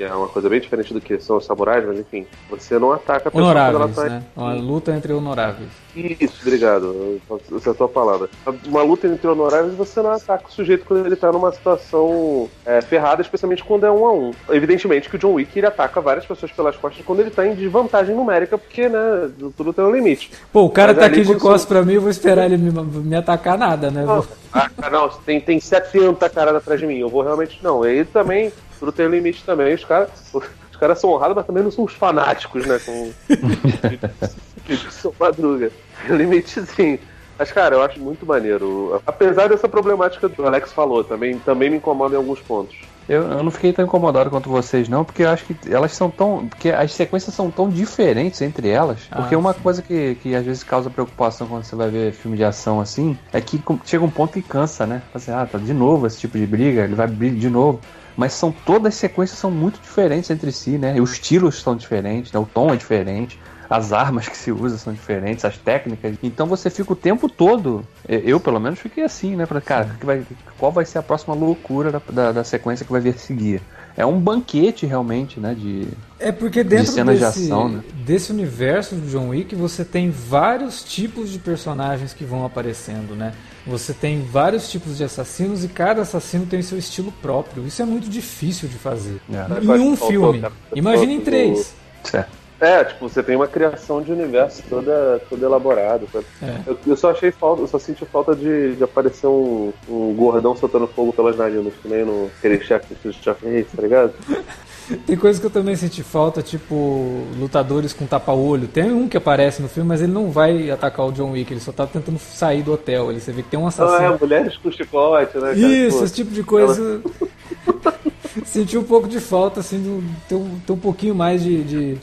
que 0.01 0.05
é 0.05 0.13
uma 0.13 0.27
coisa 0.27 0.49
bem 0.49 0.59
diferente 0.59 0.93
do 0.93 0.99
que 0.99 1.19
são 1.19 1.37
os 1.37 1.45
samurais, 1.45 1.85
mas 1.85 1.99
enfim, 1.99 2.25
você 2.49 2.79
não 2.79 2.91
ataca 2.91 3.29
a 3.29 3.31
pessoa 3.31 3.51
Honoráveis, 3.51 3.93
quando 3.93 4.07
ela 4.07 4.09
né? 4.09 4.23
Uma 4.35 4.53
luta 4.53 4.91
entre 4.95 5.13
honoráveis. 5.13 5.69
Isso, 5.95 6.39
obrigado. 6.41 7.21
Essa 7.55 7.69
é 7.69 7.71
a 7.71 7.75
tua 7.75 7.87
palavra. 7.87 8.27
Uma 8.65 8.81
luta 8.81 9.07
entre 9.07 9.27
honoráveis, 9.27 9.75
você 9.75 10.01
não 10.01 10.11
ataca 10.11 10.47
o 10.47 10.51
sujeito 10.51 10.85
quando 10.85 11.05
ele 11.05 11.15
tá 11.15 11.31
numa 11.31 11.51
situação 11.51 12.49
é, 12.65 12.81
ferrada, 12.81 13.21
especialmente 13.21 13.63
quando 13.63 13.85
é 13.85 13.91
um 13.91 14.05
a 14.05 14.13
um. 14.13 14.31
Evidentemente 14.49 15.07
que 15.07 15.17
o 15.17 15.19
John 15.19 15.33
Wick 15.33 15.59
ele 15.59 15.67
ataca 15.67 16.01
várias 16.01 16.25
pessoas 16.25 16.51
pelas 16.51 16.75
costas 16.77 17.05
quando 17.05 17.19
ele 17.19 17.29
tá 17.29 17.45
em 17.45 17.53
desvantagem 17.53 18.15
numérica, 18.15 18.57
porque, 18.57 18.89
né, 18.89 19.29
tudo 19.55 19.71
tem 19.71 19.85
um 19.85 19.91
limite. 19.91 20.31
Pô, 20.51 20.63
o 20.63 20.69
cara 20.69 20.93
Mas 20.93 20.99
tá 20.99 21.05
ali 21.05 21.21
aqui 21.21 21.33
de 21.33 21.39
costas 21.39 21.65
pra 21.65 21.83
mim, 21.83 21.93
eu 21.93 22.01
vou 22.01 22.09
esperar 22.09 22.45
ele 22.45 22.57
me, 22.57 22.71
me 22.71 23.15
atacar 23.15 23.55
nada, 23.57 23.91
né? 23.91 24.03
Não, 24.03 24.25
ah, 24.51 24.89
não, 24.89 25.09
tem, 25.09 25.39
tem 25.39 25.59
70 25.59 26.27
caras 26.29 26.55
atrás 26.55 26.79
de 26.79 26.87
mim, 26.87 26.97
eu 26.97 27.09
vou 27.09 27.21
realmente. 27.21 27.59
Não, 27.61 27.83
aí 27.83 28.03
também, 28.05 28.51
tudo 28.81 28.91
tem 28.91 29.07
limite 29.07 29.43
também. 29.43 29.75
Os 29.75 29.85
caras 29.85 30.09
os 30.33 30.75
caras 30.75 30.99
são 30.99 31.11
honrados, 31.11 31.35
mas 31.35 31.45
também 31.45 31.63
não 31.63 31.69
são 31.69 31.85
os 31.85 31.93
fanáticos, 31.93 32.65
né? 32.65 32.79
Com. 32.83 33.11
são 34.89 35.13
madruga. 35.19 35.71
Tem 36.07 36.17
limitezinho. 36.17 36.99
Mas, 37.37 37.51
cara, 37.51 37.75
eu 37.75 37.83
acho 37.83 37.99
muito 37.99 38.25
maneiro. 38.25 38.99
Apesar 39.05 39.49
dessa 39.49 39.69
problemática 39.69 40.27
que 40.27 40.41
o 40.41 40.47
Alex 40.47 40.73
falou, 40.73 41.03
também, 41.03 41.37
também 41.39 41.69
me 41.69 41.77
incomoda 41.77 42.15
em 42.15 42.17
alguns 42.17 42.39
pontos. 42.39 42.75
Eu, 43.07 43.23
eu 43.23 43.43
não 43.43 43.51
fiquei 43.51 43.73
tão 43.73 43.85
incomodado 43.85 44.29
quanto 44.29 44.49
vocês, 44.49 44.87
não, 44.87 45.03
porque 45.03 45.23
eu 45.23 45.29
acho 45.29 45.45
que 45.45 45.55
elas 45.71 45.91
são 45.91 46.09
tão. 46.09 46.47
Porque 46.47 46.69
as 46.69 46.93
sequências 46.93 47.35
são 47.35 47.51
tão 47.51 47.69
diferentes 47.69 48.41
entre 48.41 48.69
elas. 48.69 48.99
Porque 49.13 49.35
Ah, 49.35 49.37
uma 49.37 49.53
coisa 49.53 49.81
que, 49.81 50.15
que 50.15 50.35
às 50.35 50.45
vezes 50.45 50.63
causa 50.63 50.89
preocupação 50.89 51.47
quando 51.47 51.63
você 51.63 51.75
vai 51.75 51.89
ver 51.89 52.13
filme 52.13 52.37
de 52.37 52.43
ação 52.43 52.79
assim 52.79 53.17
é 53.33 53.41
que 53.41 53.61
chega 53.85 54.03
um 54.03 54.09
ponto 54.09 54.33
que 54.33 54.41
cansa, 54.41 54.85
né? 54.87 55.01
Você, 55.13 55.31
ah, 55.31 55.47
tá 55.51 55.57
de 55.57 55.73
novo 55.73 56.07
esse 56.07 56.19
tipo 56.19 56.37
de 56.37 56.45
briga, 56.45 56.83
ele 56.83 56.95
vai 56.95 57.07
brigar 57.07 57.39
de 57.39 57.49
novo. 57.49 57.79
Mas 58.17 58.33
são 58.33 58.51
todas 58.51 58.93
as 58.93 58.95
sequências 58.95 59.39
são 59.39 59.49
muito 59.51 59.79
diferentes 59.81 60.29
entre 60.29 60.51
si, 60.51 60.71
né? 60.71 60.95
E 60.97 61.01
os 61.01 61.13
estilos 61.13 61.61
são 61.61 61.75
diferentes, 61.75 62.31
né? 62.31 62.39
o 62.39 62.45
tom 62.45 62.73
é 62.73 62.75
diferente. 62.75 63.39
As 63.69 63.93
armas 63.93 64.27
que 64.27 64.35
se 64.35 64.51
usa 64.51 64.77
são 64.77 64.91
diferentes, 64.91 65.45
as 65.45 65.57
técnicas. 65.57 66.15
Então 66.21 66.45
você 66.45 66.69
fica 66.69 66.91
o 66.91 66.95
tempo 66.95 67.29
todo. 67.29 67.87
Eu, 68.05 68.37
pelo 68.37 68.59
menos, 68.59 68.79
fiquei 68.79 69.01
assim, 69.01 69.33
né? 69.37 69.45
Falei, 69.45 69.63
cara, 69.63 69.95
vai- 70.03 70.23
qual 70.59 70.73
vai 70.73 70.83
ser 70.83 70.97
a 70.97 71.01
próxima 71.01 71.33
loucura 71.33 71.89
da, 71.89 72.01
da, 72.11 72.31
da 72.33 72.43
sequência 72.43 72.85
que 72.85 72.91
vai 72.91 72.99
vir 72.99 73.15
a 73.15 73.17
seguir? 73.17 73.61
É 73.95 74.05
um 74.05 74.19
banquete, 74.19 74.85
realmente, 74.85 75.39
né? 75.39 75.53
De, 75.53 75.87
É 76.19 76.33
porque 76.33 76.65
dentro 76.65 76.91
cenas 76.91 77.17
de 77.17 77.23
desse, 77.25 77.43
ação, 77.45 77.69
né? 77.69 77.81
desse 78.05 78.31
universo 78.33 78.95
do 78.95 79.09
John 79.09 79.29
Wick 79.29 79.55
você 79.55 79.85
tem 79.85 80.09
vários 80.09 80.83
tipos 80.83 81.29
de 81.29 81.39
personagens 81.39 82.13
que 82.13 82.25
vão 82.25 82.45
aparecendo, 82.45 83.15
né? 83.15 83.31
Você 83.65 83.93
tem 83.93 84.21
vários 84.23 84.69
tipos 84.69 84.97
de 84.97 85.03
assassinos 85.03 85.63
e 85.63 85.67
cada 85.67 86.01
assassino 86.01 86.45
tem 86.45 86.61
seu 86.61 86.77
estilo 86.77 87.11
próprio. 87.21 87.65
Isso 87.67 87.81
é 87.81 87.85
muito 87.85 88.09
difícil 88.09 88.67
de 88.67 88.75
fazer. 88.75 89.21
É. 89.31 89.63
Em 89.63 89.79
um 89.79 89.95
filme. 89.95 90.43
Imagina 90.75 91.11
em 91.11 91.21
três. 91.21 91.73
Certo. 92.03 92.40
É, 92.61 92.83
tipo, 92.83 93.09
você 93.09 93.23
tem 93.23 93.35
uma 93.35 93.47
criação 93.47 94.03
de 94.03 94.11
universo 94.11 94.61
toda, 94.69 95.19
toda 95.27 95.45
elaborada. 95.47 96.05
É. 96.43 96.59
Eu, 96.67 96.77
eu 96.85 96.95
só 96.95 97.09
achei 97.09 97.31
falta, 97.31 97.63
eu 97.63 97.67
só 97.67 97.79
senti 97.79 98.05
falta 98.05 98.35
de, 98.35 98.75
de 98.75 98.83
aparecer 98.83 99.25
um, 99.25 99.73
um 99.89 100.13
gordão 100.13 100.55
soltando 100.55 100.85
fogo 100.85 101.11
pelas 101.11 101.35
narinas, 101.35 101.73
que 101.81 101.87
nem 101.87 102.05
no 102.05 102.29
aquele 102.37 102.63
chefe 102.63 102.93
do 103.03 103.11
chefe 103.11 103.47
Reis, 103.47 103.65
tá 103.75 103.81
ligado? 103.81 104.13
Tem 105.07 105.15
coisas 105.15 105.39
que 105.39 105.45
eu 105.45 105.51
também 105.51 105.75
senti 105.75 106.03
falta, 106.03 106.41
tipo 106.41 107.23
lutadores 107.39 107.93
com 107.93 108.05
tapa-olho. 108.05 108.67
Tem 108.67 108.91
um 108.91 109.07
que 109.07 109.15
aparece 109.15 109.61
no 109.61 109.69
filme, 109.69 109.87
mas 109.87 110.01
ele 110.01 110.11
não 110.11 110.29
vai 110.31 110.69
atacar 110.69 111.05
o 111.05 111.11
John 111.11 111.31
Wick, 111.31 111.51
ele 111.51 111.61
só 111.61 111.71
tá 111.71 111.87
tentando 111.87 112.19
sair 112.19 112.61
do 112.61 112.73
hotel. 112.73 113.09
Ele, 113.09 113.19
você 113.19 113.31
vê 113.31 113.41
que 113.41 113.49
tem 113.49 113.59
um 113.59 113.63
Não, 113.63 113.69
assassino. 113.69 114.13
é, 114.13 114.17
mulheres 114.17 114.57
com 114.57 114.71
chicote, 114.71 115.37
né? 115.37 115.53
cara? 115.53 115.55
Isso, 115.55 115.97
Pô, 115.99 116.03
esse 116.03 116.13
tipo 116.13 116.31
de 116.31 116.43
coisa. 116.43 117.01
Senti 118.45 118.77
um 118.77 118.83
pouco 118.83 119.07
de 119.07 119.19
falta, 119.19 119.59
assim, 119.59 119.81
de 119.81 120.27
ter 120.27 120.35
um, 120.35 120.59
ter 120.59 120.73
um 120.73 120.77
pouquinho 120.77 121.13
mais 121.15 121.43
de. 121.43 121.63
de- 121.63 121.97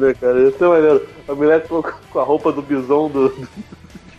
né, 0.00 0.14
cara? 0.14 0.48
Isso 0.48 0.64
é 0.64 0.68
maneiro. 0.68 1.06
A 1.28 1.34
mulher 1.34 1.66
com 1.68 2.18
a 2.18 2.22
roupa 2.22 2.52
do 2.52 2.62
bison 2.62 3.08
do. 3.08 3.28
do 3.28 3.48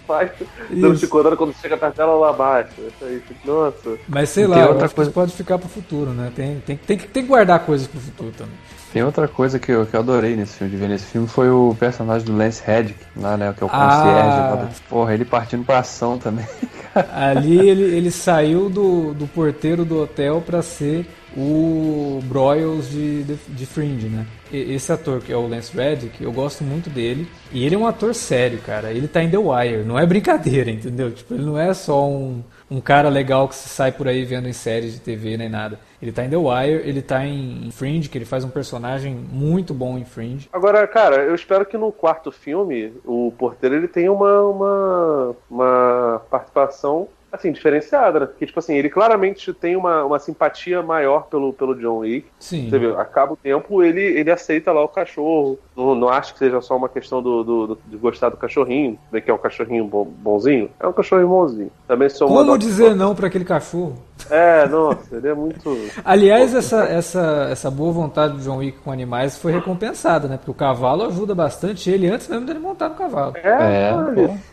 faz, 0.10 0.32
Isso. 0.72 0.96
chicotada 0.98 1.36
quando 1.38 1.54
chega 1.54 1.78
perto 1.78 1.96
dela 1.98 2.14
lá 2.16 2.30
abaixo. 2.32 2.72
Isso 2.80 3.06
aí, 3.06 3.20
tipo, 3.28 3.48
nossa. 3.48 3.98
Mas 4.08 4.30
sei 4.30 4.48
lá, 4.48 4.56
tem 4.58 4.66
outra 4.66 4.90
coisa- 4.90 5.12
pode 5.12 5.34
ficar 5.34 5.60
pro 5.60 5.70
futuro, 5.70 6.10
né? 6.12 6.32
Tem, 6.36 6.60
tem, 6.66 6.78
tem, 6.78 6.98
que, 6.98 7.08
tem 7.08 7.22
que 7.24 7.30
guardar 7.30 7.60
coisas 7.60 7.86
pro 7.88 8.00
futuro 8.00 8.32
também. 8.36 8.56
Tem 8.92 9.04
outra 9.04 9.28
coisa 9.28 9.60
que 9.60 9.72
eu, 9.72 9.86
que 9.86 9.94
eu 9.96 10.00
adorei 10.00 10.36
nesse 10.36 10.58
filme, 10.58 10.72
de 10.72 10.78
ver 10.78 10.90
nesse 10.90 11.06
filme, 11.06 11.28
foi 11.28 11.48
o 11.52 11.76
personagem 11.80 12.26
do 12.26 12.36
Lance 12.36 12.64
Reddick, 12.66 12.98
lá, 13.16 13.38
né? 13.38 13.54
Que 13.56 13.64
é 13.64 13.68
o 13.68 13.70
Ah. 13.72 14.58
concierge. 14.58 14.82
Porra, 14.90 15.14
ele 15.14 15.26
partindo 15.26 15.64
pra 15.64 15.78
ação 15.80 16.18
também. 16.18 16.46
Ali 17.14 17.70
ele, 17.70 17.84
ele 17.84 18.10
saiu 18.10 18.68
do, 18.68 19.14
do 19.14 19.28
porteiro 19.28 19.86
do 19.86 20.02
hotel 20.02 20.42
pra 20.44 20.64
ser 20.64 21.06
o 21.38 22.20
Broyles 22.24 22.90
de, 22.90 23.24
de, 23.24 23.36
de 23.48 23.66
Fringe, 23.66 24.08
né? 24.08 24.26
Esse 24.52 24.92
ator 24.92 25.22
que 25.22 25.32
é 25.32 25.36
o 25.36 25.48
Lance 25.48 25.76
Reddick, 25.76 26.24
eu 26.24 26.32
gosto 26.32 26.64
muito 26.64 26.90
dele. 26.90 27.28
E 27.52 27.66
ele 27.66 27.76
é 27.76 27.78
um 27.78 27.86
ator 27.86 28.16
sério, 28.16 28.60
cara. 28.60 28.92
Ele 28.92 29.08
tá 29.08 29.22
em 29.22 29.30
The 29.30 29.38
Wire, 29.38 29.84
não 29.84 29.98
é 29.98 30.06
brincadeira, 30.06 30.70
entendeu? 30.72 31.12
Tipo, 31.12 31.36
ele 31.36 31.46
não 31.46 31.58
é 31.58 31.74
só 31.74 32.08
um, 32.08 32.44
um 32.70 32.82
cara 32.82 33.10
legal 33.10 33.48
que 33.48 33.56
se 33.56 33.70
sai 33.70 33.92
por 33.92 34.08
aí 34.08 34.26
vendo 34.26 34.48
em 34.48 34.54
séries 34.54 34.94
de 34.94 35.00
TV 35.00 35.38
nem 35.38 35.50
nada. 35.50 35.80
Ele 36.02 36.12
tá 36.12 36.26
em 36.26 36.30
The 36.30 36.38
Wire, 36.38 36.88
ele 36.88 37.02
tá 37.02 37.26
em 37.26 37.70
Fringe, 37.72 38.10
que 38.10 38.18
ele 38.18 38.26
faz 38.26 38.44
um 38.44 38.50
personagem 38.50 39.14
muito 39.14 39.74
bom 39.74 39.98
em 39.98 40.06
Fringe. 40.06 40.50
Agora, 40.52 40.88
cara, 40.88 41.18
eu 41.18 41.36
espero 41.36 41.66
que 41.66 41.78
no 41.78 41.92
quarto 41.92 42.32
filme 42.32 42.94
o 43.06 43.32
porteiro 43.38 43.76
ele 43.76 43.88
tenha 43.88 44.12
uma, 44.12 44.42
uma, 44.42 45.36
uma 45.50 46.22
participação 46.30 47.08
assim, 47.32 47.52
diferenciada, 47.52 48.20
né? 48.22 48.26
Porque, 48.26 48.46
tipo 48.46 48.60
assim, 48.60 48.76
ele 48.76 48.90
claramente 48.90 49.54
tem 49.54 49.76
uma, 49.76 50.04
uma 50.04 50.20
simpatia 50.20 50.82
maior 50.82 51.28
pelo, 51.28 51.54
pelo 51.54 51.76
John 51.76 52.00
Wick. 52.00 52.28
Sim. 52.40 52.70
Você 52.70 52.80
vê, 52.80 52.88
acaba 52.96 53.34
o 53.34 53.38
tempo, 53.38 53.84
ele, 53.84 54.02
ele 54.02 54.32
aceita 54.32 54.72
lá 54.72 54.84
o 54.84 54.88
cachorro. 54.88 55.58
Não, 55.76 55.96
não 55.96 56.10
acho 56.10 56.34
que 56.34 56.40
seja 56.40 56.60
só 56.62 56.76
uma 56.76 56.90
questão 56.90 57.22
do, 57.22 57.44
do- 57.44 57.68
do- 57.68 57.80
de 57.88 57.98
gostar 57.98 58.30
do 58.30 58.38
cachorrinho, 58.38 58.98
ver 59.12 59.22
que 59.22 59.32
é 59.32 59.34
um 59.34 59.38
cachorrinho 59.38 59.86
bom- 59.86 60.06
bonzinho. 60.06 60.70
É 60.80 60.88
um 60.88 60.94
cachorrinho 60.94 61.30
bonzinho. 61.30 61.72
Também 61.88 62.10
sou 62.10 62.28
Como 62.28 62.58
dizer 62.58 62.96
não 62.96 63.16
pra 63.16 63.28
aquele 63.28 63.46
cachorro? 63.46 63.94
É, 64.30 64.68
nossa, 64.68 65.16
ele 65.16 65.30
é 65.30 65.34
muito. 65.34 65.76
Aliás, 66.04 66.54
essa, 66.54 66.84
essa, 66.84 67.48
essa 67.50 67.72
boa 67.72 67.92
vontade 67.94 68.34
do 68.34 68.40
John 68.40 68.58
Wick 68.58 68.80
com 68.80 68.92
animais 68.92 69.38
foi 69.38 69.54
recompensada, 69.54 70.28
né? 70.28 70.36
Porque 70.36 70.52
o 70.52 70.54
cavalo 70.54 71.04
ajuda 71.04 71.34
bastante 71.34 71.90
ele 71.90 72.08
antes 72.10 72.28
mesmo 72.28 72.46
dele 72.46 72.60
montar 72.60 72.90
no 72.90 72.96
cavalo. 72.96 73.34
É, 73.38 73.94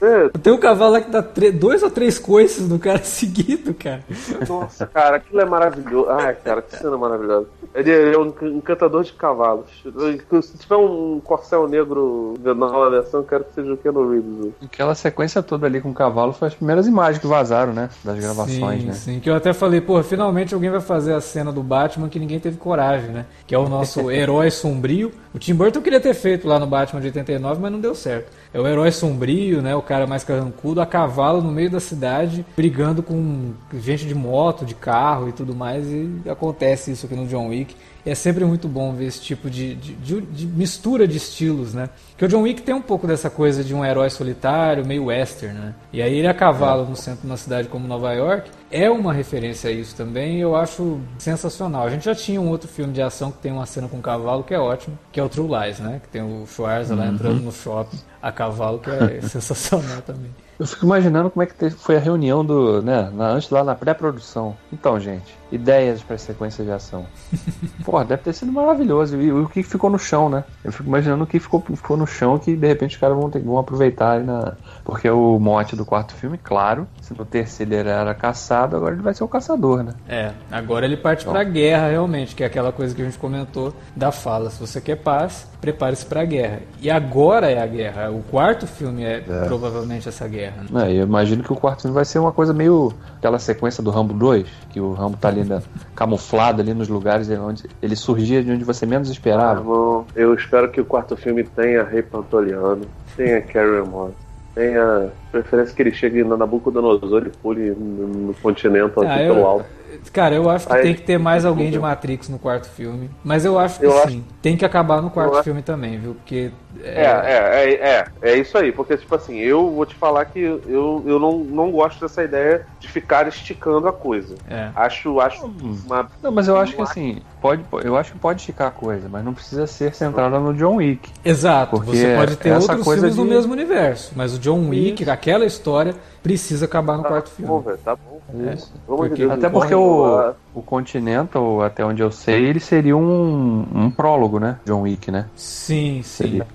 É, 0.00 0.06
é, 0.06 0.28
Tem 0.40 0.52
um 0.52 0.58
cavalo 0.58 0.92
lá 0.92 1.00
que 1.00 1.10
dá 1.10 1.24
dois 1.58 1.82
ou 1.82 1.90
três 1.90 2.16
coices 2.18 2.65
do 2.68 2.78
cara 2.78 2.98
seguido, 3.04 3.74
cara. 3.74 4.02
Nossa, 4.48 4.86
cara, 4.86 5.16
aquilo 5.16 5.40
é 5.40 5.44
maravilhoso. 5.44 6.08
Ai, 6.10 6.34
cara, 6.34 6.62
que 6.62 6.76
cena 6.76 6.96
maravilhosa. 6.96 7.46
Ele 7.74 7.90
é, 7.90 7.94
ele 7.94 8.16
é 8.16 8.18
um 8.18 8.26
enc- 8.26 8.42
encantador 8.42 9.04
de 9.04 9.12
cavalos. 9.12 9.66
Se 9.82 10.58
tiver 10.58 10.76
um 10.76 11.20
corcel 11.22 11.68
negro 11.68 12.34
na 12.42 12.66
eu 13.12 13.24
quero 13.24 13.44
que 13.44 13.54
seja 13.54 13.72
o 13.72 13.76
Keanu 13.76 14.10
Reeves. 14.10 14.52
Aquela 14.64 14.94
sequência 14.94 15.42
toda 15.42 15.66
ali 15.66 15.80
com 15.80 15.90
o 15.90 15.94
cavalo 15.94 16.32
foi 16.32 16.48
as 16.48 16.54
primeiras 16.54 16.86
imagens 16.86 17.18
que 17.18 17.26
vazaram, 17.26 17.72
né? 17.72 17.88
Das 18.04 18.18
gravações, 18.18 18.80
sim, 18.80 18.86
né? 18.86 18.92
sim. 18.92 19.20
Que 19.20 19.28
eu 19.30 19.34
até 19.34 19.52
falei 19.52 19.66
falei, 19.66 19.80
pô, 19.80 20.02
finalmente 20.02 20.54
alguém 20.54 20.70
vai 20.70 20.80
fazer 20.80 21.12
a 21.12 21.20
cena 21.20 21.52
do 21.52 21.62
Batman 21.62 22.08
que 22.08 22.18
ninguém 22.18 22.38
teve 22.38 22.56
coragem, 22.56 23.10
né? 23.10 23.26
Que 23.46 23.54
é 23.54 23.58
o 23.58 23.68
nosso 23.68 24.10
herói 24.12 24.50
sombrio. 24.50 25.10
O 25.34 25.38
Tim 25.38 25.54
Burton 25.54 25.80
queria 25.80 26.00
ter 26.00 26.14
feito 26.14 26.46
lá 26.48 26.58
no 26.58 26.66
Batman 26.66 27.00
de 27.00 27.08
89, 27.08 27.60
mas 27.60 27.72
não 27.72 27.80
deu 27.80 27.94
certo. 27.94 28.30
É 28.54 28.60
o 28.60 28.66
herói 28.66 28.90
sombrio, 28.90 29.60
né? 29.60 29.74
O 29.74 29.82
cara 29.82 30.06
mais 30.06 30.24
carrancudo, 30.24 30.80
a 30.80 30.86
cavalo 30.86 31.42
no 31.42 31.50
meio 31.50 31.70
da 31.70 31.80
cidade, 31.80 32.46
brigando 32.56 33.02
com 33.02 33.52
gente 33.74 34.06
de 34.06 34.14
moto, 34.14 34.64
de 34.64 34.74
carro 34.74 35.28
e 35.28 35.32
tudo 35.32 35.54
mais. 35.54 35.86
E 35.86 36.22
acontece 36.28 36.90
isso 36.90 37.04
aqui 37.04 37.14
no 37.14 37.26
John 37.26 37.48
Wick. 37.48 37.76
E 38.04 38.10
é 38.10 38.14
sempre 38.14 38.44
muito 38.44 38.66
bom 38.68 38.94
ver 38.94 39.06
esse 39.06 39.20
tipo 39.20 39.50
de, 39.50 39.74
de, 39.74 39.94
de, 39.94 40.20
de 40.20 40.46
mistura 40.46 41.06
de 41.06 41.16
estilos, 41.16 41.74
né? 41.74 41.90
Porque 42.10 42.24
o 42.24 42.28
John 42.28 42.42
Wick 42.42 42.62
tem 42.62 42.74
um 42.74 42.80
pouco 42.80 43.06
dessa 43.06 43.28
coisa 43.28 43.64
de 43.64 43.74
um 43.74 43.84
herói 43.84 44.08
solitário, 44.08 44.86
meio 44.86 45.06
western, 45.06 45.58
né? 45.58 45.74
E 45.92 46.00
aí 46.00 46.14
ele 46.14 46.28
a 46.28 46.32
cavalo 46.32 46.88
no 46.88 46.96
centro 46.96 47.22
de 47.22 47.26
uma 47.26 47.36
cidade 47.36 47.68
como 47.68 47.86
Nova 47.86 48.12
York 48.12 48.48
é 48.70 48.88
uma 48.88 49.12
referência 49.12 49.70
a 49.70 49.72
isso 49.72 49.94
também 49.96 50.38
e 50.38 50.40
eu 50.40 50.54
acho 50.54 51.00
sensacional. 51.18 51.84
A 51.84 51.90
gente 51.90 52.04
já 52.04 52.14
tinha 52.14 52.40
um 52.40 52.48
outro 52.48 52.68
filme 52.68 52.92
de 52.92 53.02
ação 53.02 53.32
que 53.32 53.38
tem 53.38 53.52
uma 53.52 53.66
cena 53.66 53.88
com 53.88 53.96
um 53.96 54.02
cavalo 54.02 54.44
que 54.44 54.54
é 54.54 54.58
ótimo, 54.58 54.96
que 55.10 55.18
é 55.18 55.22
o 55.22 55.28
True 55.28 55.48
Lies, 55.48 55.80
né? 55.80 56.00
Que 56.02 56.08
tem 56.08 56.22
o 56.22 56.46
Schwarza 56.46 56.94
lá 56.94 57.06
entrando 57.08 57.42
no 57.42 57.52
shopping 57.52 57.98
a 58.22 58.30
cavalo, 58.30 58.78
que 58.78 58.90
é 58.90 59.20
sensacional 59.26 60.00
também. 60.02 60.30
Eu 60.58 60.66
fico 60.66 60.86
imaginando 60.86 61.30
como 61.30 61.42
é 61.42 61.46
que 61.46 61.70
foi 61.70 61.96
a 61.96 62.00
reunião 62.00 62.42
do, 62.44 62.80
né, 62.80 63.10
na, 63.12 63.28
antes 63.28 63.50
lá 63.50 63.62
na 63.62 63.74
pré-produção. 63.74 64.56
Então, 64.72 64.98
gente, 64.98 65.36
ideias 65.52 66.02
para 66.02 66.16
sequência 66.16 66.64
de 66.64 66.70
ação. 66.70 67.06
Porra, 67.84 68.06
deve 68.06 68.22
ter 68.22 68.32
sido 68.32 68.50
maravilhoso. 68.50 69.20
E 69.20 69.30
o 69.30 69.48
que 69.48 69.62
ficou 69.62 69.90
no 69.90 69.98
chão, 69.98 70.30
né? 70.30 70.44
Eu 70.64 70.72
fico 70.72 70.88
imaginando 70.88 71.24
o 71.24 71.26
que 71.26 71.38
ficou, 71.38 71.60
ficou 71.60 71.96
no 71.96 72.06
chão 72.06 72.38
que 72.38 72.56
de 72.56 72.66
repente 72.66 72.94
os 72.94 73.00
caras 73.00 73.16
vão, 73.16 73.28
ter, 73.28 73.42
vão 73.42 73.58
aproveitar 73.58 74.20
na. 74.20 74.54
Porque 74.86 75.10
o 75.10 75.36
mote 75.40 75.74
do 75.74 75.84
quarto 75.84 76.14
filme, 76.14 76.38
claro, 76.38 76.86
se 77.02 77.12
no 77.12 77.24
terceiro 77.24 77.74
ele 77.74 77.88
era 77.88 78.14
caçado, 78.14 78.76
agora 78.76 78.94
ele 78.94 79.02
vai 79.02 79.12
ser 79.12 79.24
o 79.24 79.28
caçador, 79.28 79.82
né? 79.82 79.92
É, 80.08 80.30
agora 80.48 80.86
ele 80.86 80.96
parte 80.96 81.22
então. 81.22 81.32
pra 81.32 81.42
guerra 81.42 81.88
realmente, 81.88 82.36
que 82.36 82.44
é 82.44 82.46
aquela 82.46 82.70
coisa 82.70 82.94
que 82.94 83.02
a 83.02 83.04
gente 83.04 83.18
comentou 83.18 83.74
da 83.96 84.12
fala. 84.12 84.48
Se 84.48 84.60
você 84.60 84.80
quer 84.80 84.94
paz, 84.94 85.50
prepare-se 85.60 86.06
pra 86.06 86.24
guerra. 86.24 86.60
E 86.80 86.88
agora 86.88 87.50
é 87.50 87.60
a 87.60 87.66
guerra. 87.66 88.10
O 88.12 88.22
quarto 88.30 88.64
filme 88.64 89.02
é, 89.02 89.24
é. 89.28 89.44
provavelmente 89.46 90.08
essa 90.08 90.28
guerra. 90.28 90.64
Né? 90.70 90.88
É, 90.88 91.00
eu 91.00 91.02
imagino 91.02 91.42
que 91.42 91.52
o 91.52 91.56
quarto 91.56 91.82
filme 91.82 91.94
vai 91.94 92.04
ser 92.04 92.20
uma 92.20 92.30
coisa 92.30 92.54
meio 92.54 92.92
aquela 93.16 93.40
sequência 93.40 93.82
do 93.82 93.90
Rambo 93.90 94.14
2, 94.14 94.46
que 94.70 94.80
o 94.80 94.92
Rambo 94.92 95.16
tá 95.16 95.26
ali 95.26 95.42
na, 95.42 95.60
camuflado 95.96 96.62
ali 96.62 96.72
nos 96.72 96.88
lugares 96.88 97.28
onde 97.30 97.64
ele 97.82 97.96
surgia 97.96 98.40
de 98.40 98.52
onde 98.52 98.62
você 98.62 98.86
menos 98.86 99.10
esperava. 99.10 99.60
Ah, 99.60 100.04
eu 100.14 100.32
espero 100.32 100.70
que 100.70 100.80
o 100.80 100.84
quarto 100.84 101.16
filme 101.16 101.42
tenha 101.42 101.82
Rei 101.82 102.02
Pantoliano, 102.02 102.82
tenha 103.16 103.40
Carrie 103.40 103.82
Moss, 103.82 104.12
tenha 104.56 105.12
preferência 105.30 105.76
que 105.76 105.82
ele 105.82 105.92
chegue 105.92 106.24
na 106.24 106.34
Nabucodonosor 106.34 107.26
e 107.26 107.30
pule 107.30 107.70
no, 107.72 108.08
no 108.08 108.34
continente 108.34 108.90
ah, 109.06 109.22
eu, 109.22 109.34
pelo 109.34 109.46
alto. 109.46 109.66
Cara, 110.12 110.34
eu 110.34 110.48
acho 110.48 110.66
que 110.66 110.72
Aí, 110.72 110.82
tem 110.82 110.94
que 110.94 111.02
ter 111.02 111.18
mais 111.18 111.44
alguém 111.44 111.70
de 111.70 111.78
Matrix 111.78 112.30
no 112.30 112.38
quarto 112.38 112.66
filme. 112.70 113.10
Mas 113.22 113.44
eu 113.44 113.58
acho 113.58 113.78
que 113.78 113.84
eu 113.84 113.92
sim. 113.92 113.98
Acho... 113.98 114.22
Tem 114.40 114.56
que 114.56 114.64
acabar 114.64 115.02
no 115.02 115.10
quarto 115.10 115.42
filme 115.44 115.62
também, 115.62 115.98
viu? 115.98 116.14
Porque. 116.14 116.50
É... 116.82 117.02
É, 117.02 117.04
é, 117.04 117.74
é, 117.74 118.06
é, 118.22 118.38
isso 118.38 118.56
aí. 118.56 118.72
Porque, 118.72 118.96
tipo 118.96 119.14
assim, 119.14 119.36
eu 119.36 119.70
vou 119.70 119.86
te 119.86 119.94
falar 119.94 120.24
que 120.26 120.40
eu, 120.40 121.02
eu 121.06 121.18
não, 121.18 121.38
não 121.38 121.70
gosto 121.70 122.00
dessa 122.00 122.22
ideia 122.22 122.66
de 122.78 122.88
ficar 122.88 123.26
esticando 123.28 123.88
a 123.88 123.92
coisa. 123.92 124.34
É. 124.48 124.70
Acho, 124.74 125.20
acho 125.20 125.46
hum. 125.46 125.78
uma. 125.84 126.08
Não, 126.22 126.30
mas 126.30 126.48
eu 126.48 126.56
acho 126.56 126.74
que 126.74 126.82
assim, 126.82 127.20
pode, 127.40 127.64
eu 127.84 127.96
acho 127.96 128.12
que 128.12 128.18
pode 128.18 128.40
esticar 128.40 128.68
a 128.68 128.70
coisa, 128.70 129.08
mas 129.08 129.24
não 129.24 129.34
precisa 129.34 129.66
ser 129.66 129.94
centrada 129.94 130.38
no 130.38 130.54
John 130.54 130.76
Wick. 130.76 131.10
Exato. 131.24 131.76
Porque 131.76 131.96
você 131.96 132.16
pode 132.16 132.36
ter 132.36 132.52
outros 132.52 132.84
filmes 132.84 133.14
de... 133.14 133.20
no 133.20 133.26
mesmo 133.26 133.52
universo. 133.52 134.12
Mas 134.14 134.34
o 134.34 134.38
John 134.38 134.68
Wick, 134.68 135.02
isso. 135.02 135.10
aquela 135.10 135.44
história, 135.44 135.94
precisa 136.22 136.64
acabar 136.64 136.96
no 136.96 137.02
tá 137.02 137.08
quarto 137.08 137.30
bom, 137.38 137.62
filme. 137.62 137.78
tá 137.78 137.96
bom. 137.96 138.16
É, 138.34 138.56
porque, 138.86 139.22
até 139.22 139.48
porque 139.48 139.74
o, 139.74 140.32
o 140.52 140.62
Continental, 140.62 141.62
até 141.62 141.84
onde 141.84 142.02
eu 142.02 142.10
sei, 142.10 142.44
ele 142.44 142.58
seria 142.58 142.96
um, 142.96 143.64
um 143.72 143.90
prólogo, 143.90 144.40
né? 144.40 144.58
John 144.64 144.82
Wick, 144.82 145.10
né? 145.10 145.26
Sim, 145.36 146.00
sim. 146.02 146.24
Seria, 146.24 146.46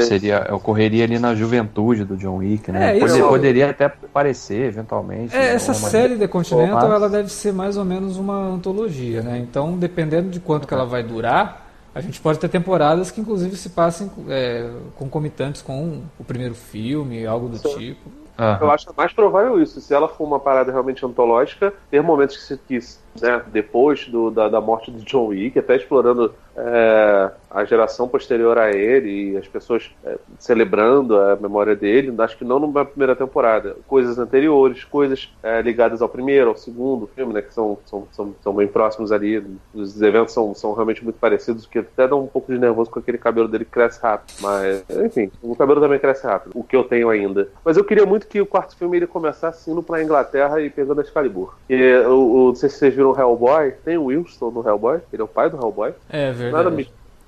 seria, 0.00 0.54
ocorreria 0.54 1.04
ali 1.04 1.18
na 1.18 1.34
juventude 1.34 2.04
do 2.04 2.16
John 2.16 2.36
Wick, 2.36 2.70
né? 2.72 2.96
É, 2.96 3.00
Poder, 3.00 3.18
isso... 3.18 3.28
Poderia 3.28 3.70
até 3.70 3.84
aparecer, 3.86 4.66
eventualmente. 4.66 5.34
É, 5.34 5.38
né? 5.38 5.54
essa 5.54 5.74
série 5.74 6.16
The 6.16 6.26
Continental, 6.26 6.92
ela 6.92 7.08
deve 7.08 7.30
ser 7.30 7.52
mais 7.52 7.76
ou 7.76 7.84
menos 7.84 8.16
uma 8.16 8.36
antologia, 8.36 9.22
né? 9.22 9.38
Então, 9.38 9.76
dependendo 9.76 10.30
de 10.30 10.40
quanto 10.40 10.66
que 10.66 10.74
ela 10.74 10.86
vai 10.86 11.02
durar, 11.02 11.66
a 11.94 12.00
gente 12.00 12.20
pode 12.20 12.38
ter 12.38 12.48
temporadas 12.48 13.10
que 13.10 13.20
inclusive 13.20 13.56
se 13.56 13.70
passem 13.70 14.10
é, 14.28 14.68
concomitantes 14.96 15.62
com 15.62 16.02
o 16.18 16.24
primeiro 16.24 16.54
filme, 16.54 17.24
algo 17.24 17.48
do 17.48 17.58
Sim. 17.58 17.78
tipo. 17.78 18.10
Uhum. 18.36 18.56
Eu 18.62 18.70
acho 18.70 18.86
mais 18.96 19.12
provável 19.12 19.62
isso. 19.62 19.80
Se 19.80 19.94
ela 19.94 20.08
for 20.08 20.24
uma 20.24 20.40
parada 20.40 20.72
realmente 20.72 21.06
antológica, 21.06 21.72
ter 21.90 22.02
momentos 22.02 22.36
que 22.36 22.42
se, 22.42 22.58
que 22.58 22.80
né, 23.20 23.42
depois 23.52 24.08
do, 24.08 24.30
da, 24.30 24.48
da, 24.48 24.60
morte 24.60 24.90
do 24.90 25.02
John 25.04 25.26
Wick, 25.28 25.58
até 25.58 25.76
explorando 25.76 26.34
é, 26.56 27.30
a 27.50 27.64
geração 27.64 28.08
posterior 28.08 28.58
a 28.58 28.72
ele 28.72 29.32
e 29.32 29.36
as 29.36 29.46
pessoas 29.46 29.90
é, 30.04 30.18
celebrando 30.38 31.18
a 31.18 31.36
memória 31.36 31.74
dele, 31.74 32.12
acho 32.18 32.36
que 32.36 32.44
não 32.44 32.58
numa 32.58 32.84
primeira 32.84 33.14
temporada. 33.14 33.76
Coisas 33.86 34.18
anteriores, 34.18 34.84
coisas 34.84 35.32
é, 35.42 35.60
ligadas 35.62 36.02
ao 36.02 36.08
primeiro, 36.08 36.50
ao 36.50 36.56
segundo 36.56 37.06
filme, 37.08 37.32
né, 37.32 37.42
que 37.42 37.52
são, 37.52 37.78
são, 37.86 38.06
são, 38.12 38.34
são, 38.42 38.54
bem 38.54 38.66
próximos 38.66 39.12
ali. 39.12 39.44
Os 39.72 40.00
eventos 40.00 40.34
são, 40.34 40.54
são 40.54 40.72
realmente 40.74 41.02
muito 41.02 41.18
parecidos, 41.18 41.66
que 41.66 41.78
até 41.78 42.08
dá 42.08 42.16
um 42.16 42.26
pouco 42.26 42.52
de 42.52 42.58
nervoso 42.58 42.90
com 42.90 42.98
aquele 42.98 43.18
cabelo 43.18 43.48
dele 43.48 43.64
que 43.64 43.70
cresce 43.70 44.00
rápido. 44.00 44.36
Mas, 44.40 44.84
enfim, 45.04 45.30
o 45.42 45.54
cabelo 45.56 45.80
também 45.80 45.98
cresce 45.98 46.26
rápido, 46.26 46.52
o 46.54 46.64
que 46.64 46.76
eu 46.76 46.84
tenho 46.84 47.08
ainda. 47.08 47.48
Mas 47.64 47.76
eu 47.76 47.84
queria 47.84 48.06
muito 48.06 48.26
que 48.26 48.40
o 48.40 48.46
quarto 48.46 48.76
filme 48.76 48.96
ele 48.96 49.06
começasse 49.06 49.70
indo 49.70 49.82
pra 49.82 50.02
Inglaterra 50.02 50.60
e 50.60 50.70
pegando 50.70 51.00
a 51.00 51.04
Excalibur. 51.04 51.54
E, 51.68 51.74
eu, 51.74 52.46
não 52.48 52.54
sei 52.54 52.68
se 52.68 52.78
vocês 52.78 52.94
viram 52.94 53.03
o 53.04 53.18
Hellboy, 53.18 53.72
tem 53.84 53.96
o 53.96 54.04
Wilson 54.04 54.50
no 54.50 54.66
Hellboy, 54.66 55.00
ele 55.12 55.22
é 55.22 55.24
o 55.24 55.28
pai 55.28 55.50
do 55.50 55.56
Hellboy. 55.56 55.92
É 56.08 56.32
verdade. 56.32 56.64
Nada 56.64 56.70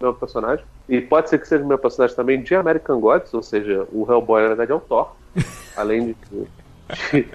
meu 0.00 0.14
personagem. 0.14 0.64
E 0.88 1.00
pode 1.00 1.30
ser 1.30 1.38
que 1.38 1.48
seja 1.48 1.64
meu 1.64 1.78
personagem 1.78 2.14
também 2.14 2.42
de 2.42 2.54
American 2.54 3.00
Gods, 3.00 3.32
ou 3.32 3.42
seja, 3.42 3.86
o 3.92 4.10
Hellboy 4.10 4.42
na 4.42 4.48
verdade 4.48 4.72
é 4.72 4.74
o 4.74 4.80
Thor. 4.80 5.12
além 5.76 6.06
de. 6.06 6.16
de... 7.12 7.28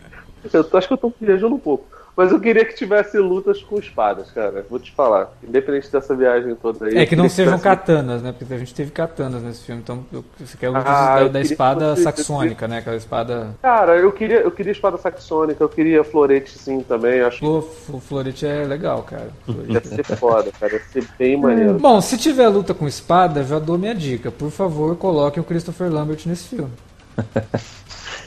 eu 0.53 0.65
acho 0.73 0.87
que 0.87 0.93
eu 0.93 0.97
tô 0.97 1.13
viajando 1.19 1.55
um 1.55 1.59
pouco. 1.59 1.85
Mas 2.15 2.31
eu 2.31 2.39
queria 2.39 2.65
que 2.65 2.75
tivesse 2.75 3.17
lutas 3.17 3.61
com 3.61 3.79
espadas, 3.79 4.29
cara. 4.31 4.65
Vou 4.69 4.79
te 4.79 4.91
falar. 4.91 5.31
Independente 5.43 5.91
dessa 5.91 6.15
viagem 6.15 6.55
toda 6.55 6.85
aí. 6.85 6.97
É 6.97 7.05
que 7.05 7.15
não 7.15 7.29
sejam 7.29 7.57
tivesse... 7.57 7.63
katanas, 7.63 8.21
né? 8.21 8.33
Porque 8.37 8.53
a 8.53 8.57
gente 8.57 8.73
teve 8.73 8.91
katanas 8.91 9.41
nesse 9.41 9.63
filme. 9.63 9.81
Então 9.81 10.05
você 10.37 10.57
quer 10.57 10.69
lutas 10.69 10.85
ah, 10.85 11.19
da, 11.19 11.27
da 11.29 11.41
espada 11.41 11.89
fosse... 11.91 12.03
saxônica, 12.03 12.67
né? 12.67 12.79
Aquela 12.79 12.97
espada. 12.97 13.55
Cara, 13.61 13.97
eu 13.97 14.11
queria, 14.11 14.41
eu 14.41 14.51
queria 14.51 14.71
espada 14.71 14.97
saxônica, 14.97 15.63
eu 15.63 15.69
queria 15.69 16.03
florete 16.03 16.57
sim 16.57 16.81
também. 16.81 17.21
Acho 17.21 17.45
o, 17.45 17.57
o 17.89 17.99
florete 17.99 18.45
é 18.45 18.63
legal, 18.65 19.03
cara. 19.03 19.29
Ia 19.67 19.81
ser 19.81 20.03
foda, 20.03 20.51
cara. 20.59 20.73
Ia 20.73 20.81
ser 20.91 21.07
bem 21.17 21.37
maneiro. 21.37 21.79
Bom, 21.79 22.01
se 22.01 22.17
tiver 22.17 22.47
luta 22.47 22.73
com 22.73 22.87
espada, 22.87 23.43
já 23.43 23.57
dou 23.57 23.77
minha 23.77 23.95
dica. 23.95 24.29
Por 24.31 24.51
favor, 24.51 24.95
coloque 24.97 25.39
o 25.39 25.43
Christopher 25.43 25.91
Lambert 25.91 26.21
nesse 26.25 26.49
filme. 26.49 26.71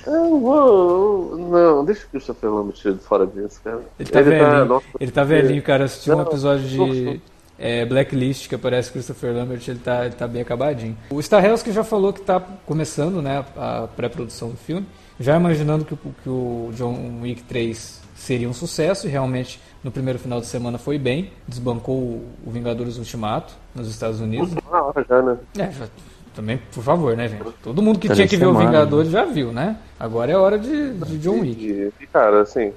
Eu 0.07 0.41
vou. 0.41 1.37
Não, 1.37 1.85
deixa 1.85 2.07
o 2.07 2.11
Christopher 2.11 2.51
Lambert 2.51 2.77
de 2.77 2.99
fora 2.99 3.27
disso, 3.27 3.61
cara. 3.63 3.81
Ele 3.99 4.09
tá 4.09 4.21
ele 4.21 4.31
velhinho. 4.31 4.69
Tá, 4.69 4.83
ele 5.01 5.11
tá 5.11 5.25
velhinho, 5.25 5.63
cara. 5.63 5.85
Assisti 5.85 6.11
um 6.11 6.21
episódio 6.21 6.69
de 6.69 7.23
é, 7.59 7.85
Blacklist 7.85 8.49
que 8.49 8.55
aparece 8.55 8.91
Christopher 8.91 9.33
Lambert, 9.33 9.63
ele 9.69 9.79
tá, 9.79 10.05
ele 10.05 10.15
tá 10.15 10.27
bem 10.27 10.43
acabadinho. 10.43 10.97
O 11.11 11.21
Starhelski 11.21 11.73
já 11.73 11.85
falou 11.85 12.13
que 12.13 12.21
tá 12.21 12.41
começando 12.67 13.23
né, 13.23 13.45
a 13.57 13.89
pré-produção 13.97 14.51
do 14.51 14.57
filme, 14.57 14.87
já 15.19 15.37
imaginando 15.37 15.85
que, 15.85 15.97
que 15.97 16.29
o 16.29 16.71
John 16.75 17.21
Wick 17.23 17.43
3 17.45 18.03
seria 18.17 18.49
um 18.49 18.53
sucesso, 18.53 19.07
e 19.07 19.11
realmente 19.11 19.61
no 19.83 19.91
primeiro 19.91 20.19
final 20.19 20.41
de 20.41 20.47
semana 20.47 20.79
foi 20.79 20.99
bem, 20.99 21.31
desbancou 21.47 22.25
o 22.45 22.51
Vingadores 22.51 22.97
Ultimato 22.97 23.55
nos 23.75 23.89
Estados 23.89 24.21
Unidos. 24.21 24.55
Uma 24.69 24.83
hora 24.85 25.05
já, 25.09 25.23
né? 25.23 25.39
É, 25.59 25.71
já 25.71 25.87
também, 26.35 26.61
por 26.73 26.83
favor, 26.83 27.17
né, 27.17 27.29
gente? 27.29 27.45
Todo 27.63 27.81
mundo 27.81 27.99
que 27.99 28.09
tinha 28.09 28.27
que 28.27 28.37
ver 28.37 28.47
o 28.47 28.55
Vingadores 28.55 29.11
já 29.11 29.25
viu, 29.25 29.53
né? 29.53 29.77
Agora 29.99 30.33
é 30.33 30.37
hora 30.37 30.59
de, 30.59 30.93
de 30.93 31.19
John 31.19 31.41
Wick. 31.41 31.93
E, 32.01 32.07
cara, 32.07 32.43
assim, 32.43 32.73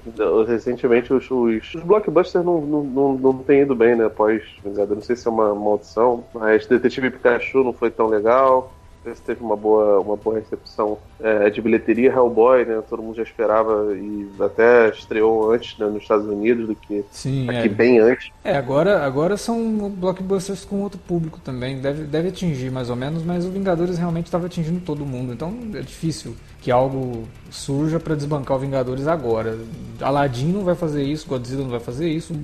recentemente 0.46 1.12
os, 1.12 1.30
os, 1.30 1.74
os 1.74 1.82
blockbusters 1.82 2.44
não, 2.44 2.60
não, 2.60 2.84
não, 2.84 3.12
não 3.14 3.38
têm 3.38 3.62
ido 3.62 3.74
bem, 3.74 3.96
né? 3.96 4.06
Após 4.06 4.42
Vingadores. 4.64 4.96
Não 4.96 5.02
sei 5.02 5.16
se 5.16 5.26
é 5.26 5.30
uma 5.30 5.54
maldição, 5.54 6.24
mas 6.32 6.66
Detetive 6.66 7.10
Pikachu 7.10 7.64
não 7.64 7.72
foi 7.72 7.90
tão 7.90 8.06
legal 8.06 8.72
teve 9.24 9.42
uma 9.42 9.56
boa, 9.56 10.00
uma 10.00 10.16
boa 10.16 10.38
recepção 10.38 10.98
é, 11.20 11.50
de 11.50 11.60
bilheteria. 11.60 12.10
Hellboy, 12.10 12.64
né? 12.64 12.82
Todo 12.88 13.02
mundo 13.02 13.16
já 13.16 13.22
esperava 13.22 13.94
e 13.94 14.28
até 14.40 14.88
estreou 14.90 15.50
antes 15.52 15.78
né, 15.78 15.86
nos 15.86 16.02
Estados 16.02 16.26
Unidos 16.26 16.66
do 16.66 16.74
que 16.74 17.04
Sim, 17.10 17.48
aqui 17.48 17.66
é. 17.66 17.68
bem 17.68 17.98
antes. 17.98 18.30
É, 18.44 18.56
agora, 18.56 19.04
agora 19.04 19.36
são 19.36 19.90
blockbusters 19.90 20.64
com 20.64 20.82
outro 20.82 20.98
público 20.98 21.40
também. 21.40 21.80
Deve, 21.80 22.04
deve 22.04 22.28
atingir 22.28 22.70
mais 22.70 22.90
ou 22.90 22.96
menos, 22.96 23.22
mas 23.22 23.44
o 23.44 23.50
Vingadores 23.50 23.98
realmente 23.98 24.26
estava 24.26 24.46
atingindo 24.46 24.80
todo 24.80 25.04
mundo. 25.04 25.32
Então 25.32 25.52
é 25.74 25.80
difícil 25.80 26.34
que 26.60 26.70
algo 26.70 27.24
surja 27.50 28.00
para 28.00 28.14
desbancar 28.14 28.56
o 28.56 28.60
Vingadores 28.60 29.06
agora. 29.06 29.58
Aladdin 30.00 30.52
não 30.52 30.64
vai 30.64 30.74
fazer 30.74 31.02
isso, 31.02 31.28
Godzilla 31.28 31.62
não 31.62 31.70
vai 31.70 31.80
fazer 31.80 32.08
isso. 32.08 32.34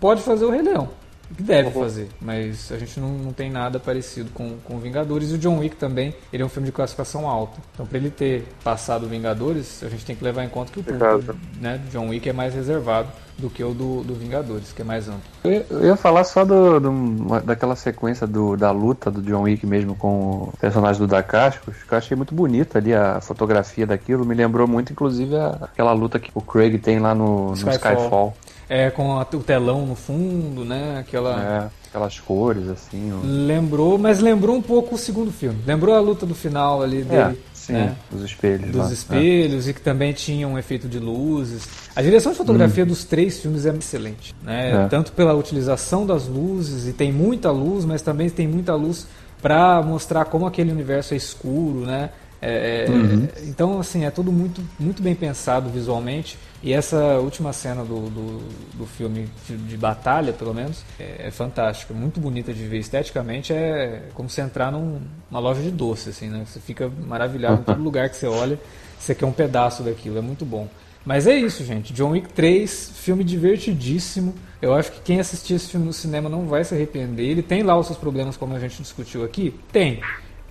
Pode 0.00 0.22
fazer 0.22 0.44
o 0.44 0.50
Rei 0.50 0.62
Leão. 0.62 0.88
Que 1.36 1.42
deve 1.42 1.70
fazer, 1.70 2.08
mas 2.20 2.70
a 2.70 2.78
gente 2.78 2.98
não, 3.00 3.08
não 3.10 3.32
tem 3.32 3.50
nada 3.50 3.78
parecido 3.78 4.30
com, 4.32 4.56
com 4.64 4.78
Vingadores. 4.78 5.30
E 5.30 5.34
o 5.34 5.38
John 5.38 5.58
Wick 5.58 5.76
também, 5.76 6.14
ele 6.32 6.42
é 6.42 6.46
um 6.46 6.48
filme 6.48 6.66
de 6.66 6.72
classificação 6.72 7.28
alta. 7.28 7.60
Então, 7.72 7.86
para 7.86 7.98
ele 7.98 8.10
ter 8.10 8.46
passado 8.62 9.08
Vingadores, 9.08 9.82
a 9.82 9.88
gente 9.88 10.04
tem 10.04 10.14
que 10.14 10.24
levar 10.24 10.44
em 10.44 10.48
conta 10.48 10.72
que 10.72 10.80
o 10.80 10.82
público 10.82 11.36
né, 11.60 11.78
do 11.78 11.90
John 11.90 12.08
Wick 12.08 12.28
é 12.28 12.32
mais 12.32 12.54
reservado 12.54 13.08
do 13.36 13.50
que 13.50 13.64
o 13.64 13.74
do, 13.74 14.02
do 14.02 14.14
Vingadores, 14.14 14.72
que 14.72 14.82
é 14.82 14.84
mais 14.84 15.08
amplo. 15.08 15.22
Eu 15.42 15.52
ia, 15.52 15.66
eu 15.68 15.84
ia 15.86 15.96
falar 15.96 16.24
só 16.24 16.44
do, 16.44 16.78
do, 16.78 17.40
daquela 17.40 17.74
sequência 17.74 18.26
do, 18.26 18.56
da 18.56 18.70
luta 18.70 19.10
do 19.10 19.20
John 19.22 19.42
Wick 19.42 19.66
mesmo 19.66 19.96
com 19.96 20.48
o 20.48 20.54
personagem 20.60 21.00
do 21.00 21.08
Dacascos, 21.08 21.74
que 21.82 21.92
eu 21.92 21.98
achei 21.98 22.16
muito 22.16 22.34
bonita 22.34 22.78
ali 22.78 22.94
a 22.94 23.20
fotografia 23.20 23.86
daquilo. 23.86 24.24
Me 24.24 24.34
lembrou 24.34 24.68
muito, 24.68 24.92
inclusive, 24.92 25.36
a, 25.36 25.58
aquela 25.62 25.92
luta 25.92 26.18
que 26.20 26.30
o 26.34 26.40
Craig 26.40 26.78
tem 26.78 26.98
lá 26.98 27.14
no, 27.14 27.50
no 27.50 27.70
Skyfall. 27.70 28.34
É, 28.74 28.90
com 28.90 29.12
a, 29.12 29.22
o 29.22 29.40
telão 29.40 29.86
no 29.86 29.94
fundo, 29.94 30.64
né? 30.64 30.98
Aquela. 30.98 31.70
É, 31.72 31.86
aquelas 31.88 32.18
cores, 32.18 32.68
assim. 32.68 33.12
Lembrou, 33.22 33.96
mas 33.96 34.18
lembrou 34.18 34.56
um 34.56 34.60
pouco 34.60 34.96
o 34.96 34.98
segundo 34.98 35.30
filme. 35.30 35.60
Lembrou 35.64 35.94
a 35.94 36.00
luta 36.00 36.26
do 36.26 36.34
final 36.34 36.82
ali 36.82 37.02
é, 37.02 37.04
dele. 37.04 37.22
É, 37.22 37.54
sim, 37.54 37.72
né? 37.72 37.96
os 38.12 38.22
espelhos. 38.22 38.72
Dos 38.72 38.86
lá. 38.86 38.92
espelhos, 38.92 39.68
é. 39.68 39.70
e 39.70 39.74
que 39.74 39.80
também 39.80 40.12
tinha 40.12 40.48
um 40.48 40.58
efeito 40.58 40.88
de 40.88 40.98
luzes. 40.98 41.68
A 41.94 42.02
direção 42.02 42.32
de 42.32 42.38
fotografia 42.38 42.82
hum. 42.82 42.88
dos 42.88 43.04
três 43.04 43.38
filmes 43.38 43.64
é 43.64 43.70
excelente. 43.70 44.34
Né? 44.42 44.72
É. 44.72 44.88
Tanto 44.88 45.12
pela 45.12 45.34
utilização 45.34 46.04
das 46.04 46.26
luzes, 46.26 46.88
e 46.88 46.92
tem 46.92 47.12
muita 47.12 47.52
luz, 47.52 47.84
mas 47.84 48.02
também 48.02 48.28
tem 48.28 48.48
muita 48.48 48.74
luz 48.74 49.06
para 49.40 49.80
mostrar 49.82 50.24
como 50.24 50.46
aquele 50.46 50.72
universo 50.72 51.14
é 51.14 51.16
escuro, 51.16 51.86
né? 51.86 52.10
É, 52.46 52.84
é, 52.86 52.90
uhum. 52.90 53.26
Então, 53.44 53.80
assim, 53.80 54.04
é 54.04 54.10
tudo 54.10 54.30
muito, 54.30 54.62
muito 54.78 55.02
bem 55.02 55.14
pensado 55.14 55.70
visualmente. 55.70 56.38
E 56.62 56.74
essa 56.74 57.18
última 57.18 57.54
cena 57.54 57.82
do, 57.82 58.10
do, 58.10 58.38
do 58.74 58.86
filme 58.86 59.30
de, 59.48 59.76
batalha, 59.78 60.30
pelo 60.30 60.52
menos, 60.52 60.84
é, 61.00 61.28
é, 61.28 61.30
fantástica. 61.30 61.94
Muito 61.94 62.20
bonita 62.20 62.52
de 62.52 62.66
ver. 62.66 62.78
Esteticamente 62.78 63.52
é 63.52 64.08
como 64.12 64.28
se 64.28 64.42
entrar 64.42 64.70
num, 64.70 65.00
numa 65.30 65.40
loja 65.40 65.62
de 65.62 65.70
doce, 65.70 66.10
assim, 66.10 66.28
né? 66.28 66.44
Você 66.46 66.60
fica 66.60 66.90
maravilhado 67.06 67.62
em 67.62 67.64
todo 67.64 67.80
lugar 67.82 68.10
que 68.10 68.16
você 68.16 68.26
olha. 68.26 68.58
Você 68.98 69.14
quer 69.14 69.24
um 69.24 69.32
pedaço 69.32 69.82
daquilo. 69.82 70.18
É 70.18 70.22
muito 70.22 70.44
bom. 70.44 70.68
Mas 71.04 71.26
é 71.26 71.34
isso, 71.34 71.64
gente. 71.64 71.94
John 71.94 72.10
Wick 72.10 72.30
3, 72.32 72.92
filme 72.94 73.24
divertidíssimo. 73.24 74.34
Eu 74.60 74.74
acho 74.74 74.92
que 74.92 75.00
quem 75.00 75.20
assistir 75.20 75.54
esse 75.54 75.68
filme 75.68 75.86
no 75.86 75.92
cinema 75.92 76.28
não 76.28 76.46
vai 76.46 76.62
se 76.64 76.74
arrepender. 76.74 77.26
Ele 77.26 77.42
tem 77.42 77.62
lá 77.62 77.78
os 77.78 77.86
seus 77.86 77.98
problemas, 77.98 78.36
como 78.36 78.54
a 78.54 78.58
gente 78.58 78.80
discutiu 78.82 79.24
aqui? 79.24 79.54
Tem. 79.70 80.00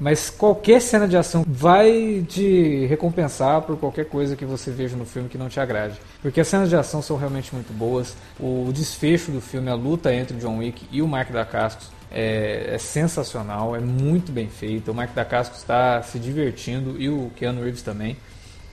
Mas 0.03 0.29
qualquer 0.29 0.81
cena 0.81 1.07
de 1.07 1.15
ação 1.15 1.45
vai 1.47 2.25
te 2.27 2.85
recompensar 2.87 3.61
por 3.61 3.77
qualquer 3.77 4.03
coisa 4.03 4.35
que 4.35 4.43
você 4.43 4.69
veja 4.69 4.97
no 4.97 5.05
filme 5.05 5.29
que 5.29 5.37
não 5.37 5.47
te 5.47 5.61
agrade. 5.61 5.97
Porque 6.21 6.41
as 6.41 6.47
cenas 6.49 6.67
de 6.67 6.75
ação 6.75 7.01
são 7.01 7.15
realmente 7.15 7.55
muito 7.55 7.71
boas. 7.71 8.13
O 8.37 8.69
desfecho 8.73 9.31
do 9.31 9.39
filme, 9.39 9.69
a 9.69 9.75
luta 9.75 10.13
entre 10.13 10.35
John 10.35 10.57
Wick 10.57 10.85
e 10.91 11.01
o 11.01 11.07
Mark 11.07 11.31
Dacascos 11.31 11.89
é, 12.11 12.71
é 12.73 12.77
sensacional, 12.77 13.77
é 13.77 13.79
muito 13.79 14.29
bem 14.29 14.49
feito. 14.49 14.91
O 14.91 14.93
Mark 14.93 15.13
Dacascos 15.13 15.59
está 15.59 16.01
se 16.01 16.19
divertindo 16.19 17.01
e 17.01 17.07
o 17.07 17.31
Keanu 17.37 17.63
Reeves 17.63 17.81
também. 17.81 18.17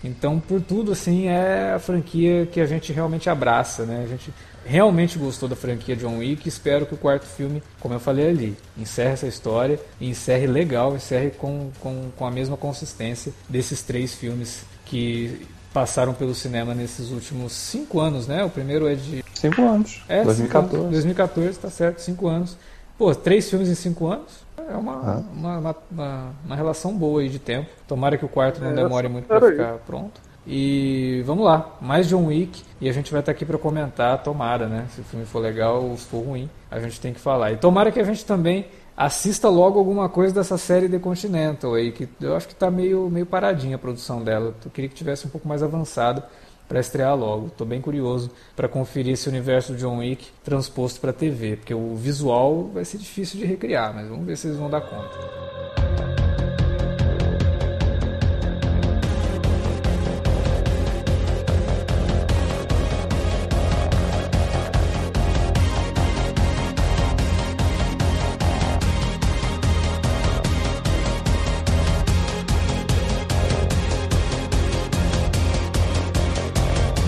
Então, 0.02 0.40
por 0.40 0.60
tudo, 0.60 0.92
assim, 0.92 1.28
é 1.28 1.72
a 1.74 1.78
franquia 1.78 2.46
que 2.46 2.60
a 2.60 2.66
gente 2.66 2.92
realmente 2.92 3.28
abraça, 3.28 3.84
né? 3.84 4.02
A 4.02 4.06
gente 4.06 4.32
realmente 4.64 5.18
gostou 5.18 5.48
da 5.48 5.56
franquia 5.56 5.96
John 5.96 6.18
Wick. 6.18 6.48
Espero 6.48 6.86
que 6.86 6.94
o 6.94 6.98
quarto 6.98 7.26
filme, 7.26 7.62
como 7.78 7.94
eu 7.94 8.00
falei 8.00 8.28
ali, 8.28 8.56
encerre 8.78 9.12
essa 9.12 9.26
história 9.26 9.78
e 10.00 10.08
encerre 10.08 10.46
legal, 10.46 10.94
encerre 10.96 11.30
com, 11.30 11.70
com, 11.80 12.10
com 12.16 12.26
a 12.26 12.30
mesma 12.30 12.56
consistência 12.56 13.32
desses 13.48 13.82
três 13.82 14.14
filmes 14.14 14.64
que 14.86 15.46
passaram 15.72 16.14
pelo 16.14 16.34
cinema 16.34 16.74
nesses 16.74 17.10
últimos 17.10 17.52
cinco 17.52 18.00
anos, 18.00 18.26
né? 18.26 18.42
O 18.44 18.50
primeiro 18.50 18.88
é 18.88 18.94
de. 18.94 19.24
Cinco 19.34 19.62
anos. 19.62 20.02
É, 20.08 20.24
2014. 20.24 20.76
Anos. 20.76 20.92
2014, 20.92 21.58
tá 21.58 21.70
certo, 21.70 21.98
cinco 22.00 22.26
anos. 22.26 22.56
Pô, 22.98 23.14
três 23.14 23.48
filmes 23.48 23.68
em 23.68 23.74
cinco 23.74 24.06
anos 24.06 24.49
é 24.70 24.76
uma, 24.76 24.92
ah. 24.92 25.22
uma, 25.34 25.58
uma, 25.58 25.76
uma, 25.90 26.34
uma, 26.44 26.56
relação 26.56 26.96
boa 26.96 27.20
aí 27.20 27.28
de 27.28 27.38
tempo. 27.38 27.68
Tomara 27.86 28.16
que 28.16 28.24
o 28.24 28.28
quarto 28.28 28.60
não 28.60 28.70
é, 28.70 28.74
demore 28.74 29.08
muito 29.08 29.26
para 29.26 29.40
ficar 29.40 29.74
pronto. 29.78 30.20
E 30.46 31.22
vamos 31.26 31.44
lá, 31.44 31.76
mais 31.80 32.08
John 32.08 32.26
Wick 32.26 32.62
e 32.80 32.88
a 32.88 32.92
gente 32.92 33.12
vai 33.12 33.20
estar 33.20 33.32
aqui 33.32 33.44
para 33.44 33.58
comentar, 33.58 34.22
tomara, 34.22 34.66
né? 34.66 34.86
Se 34.94 35.00
o 35.00 35.04
filme 35.04 35.26
for 35.26 35.40
legal 35.40 35.84
ou 35.84 35.96
se 35.96 36.06
for 36.06 36.24
ruim, 36.24 36.48
a 36.70 36.80
gente 36.80 37.00
tem 37.00 37.12
que 37.12 37.20
falar. 37.20 37.52
E 37.52 37.56
tomara 37.56 37.92
que 37.92 38.00
a 38.00 38.04
gente 38.04 38.24
também 38.24 38.66
assista 38.96 39.48
logo 39.48 39.78
alguma 39.78 40.08
coisa 40.08 40.34
dessa 40.34 40.56
série 40.56 40.88
The 40.88 40.98
Continental 40.98 41.74
aí, 41.74 41.92
que 41.92 42.08
eu 42.20 42.36
acho 42.36 42.46
que 42.46 42.54
está 42.54 42.70
meio, 42.70 43.08
meio 43.10 43.26
paradinha 43.26 43.76
a 43.76 43.78
produção 43.78 44.22
dela. 44.22 44.54
Eu 44.64 44.70
queria 44.70 44.88
que 44.88 44.94
tivesse 44.94 45.26
um 45.26 45.30
pouco 45.30 45.46
mais 45.46 45.62
avançado 45.62 46.22
para 46.70 46.78
estrear 46.78 47.16
logo. 47.16 47.48
Estou 47.48 47.66
bem 47.66 47.80
curioso 47.80 48.30
para 48.54 48.68
conferir 48.68 49.14
esse 49.14 49.28
universo 49.28 49.74
John 49.74 49.98
Wick 49.98 50.28
transposto 50.44 51.00
para 51.00 51.12
TV, 51.12 51.56
porque 51.56 51.74
o 51.74 51.96
visual 51.96 52.70
vai 52.72 52.84
ser 52.84 52.98
difícil 52.98 53.40
de 53.40 53.44
recriar, 53.44 53.92
mas 53.92 54.08
vamos 54.08 54.24
ver 54.24 54.36
se 54.36 54.46
eles 54.46 54.56
vão 54.56 54.70
dar 54.70 54.82
conta. 54.82 56.19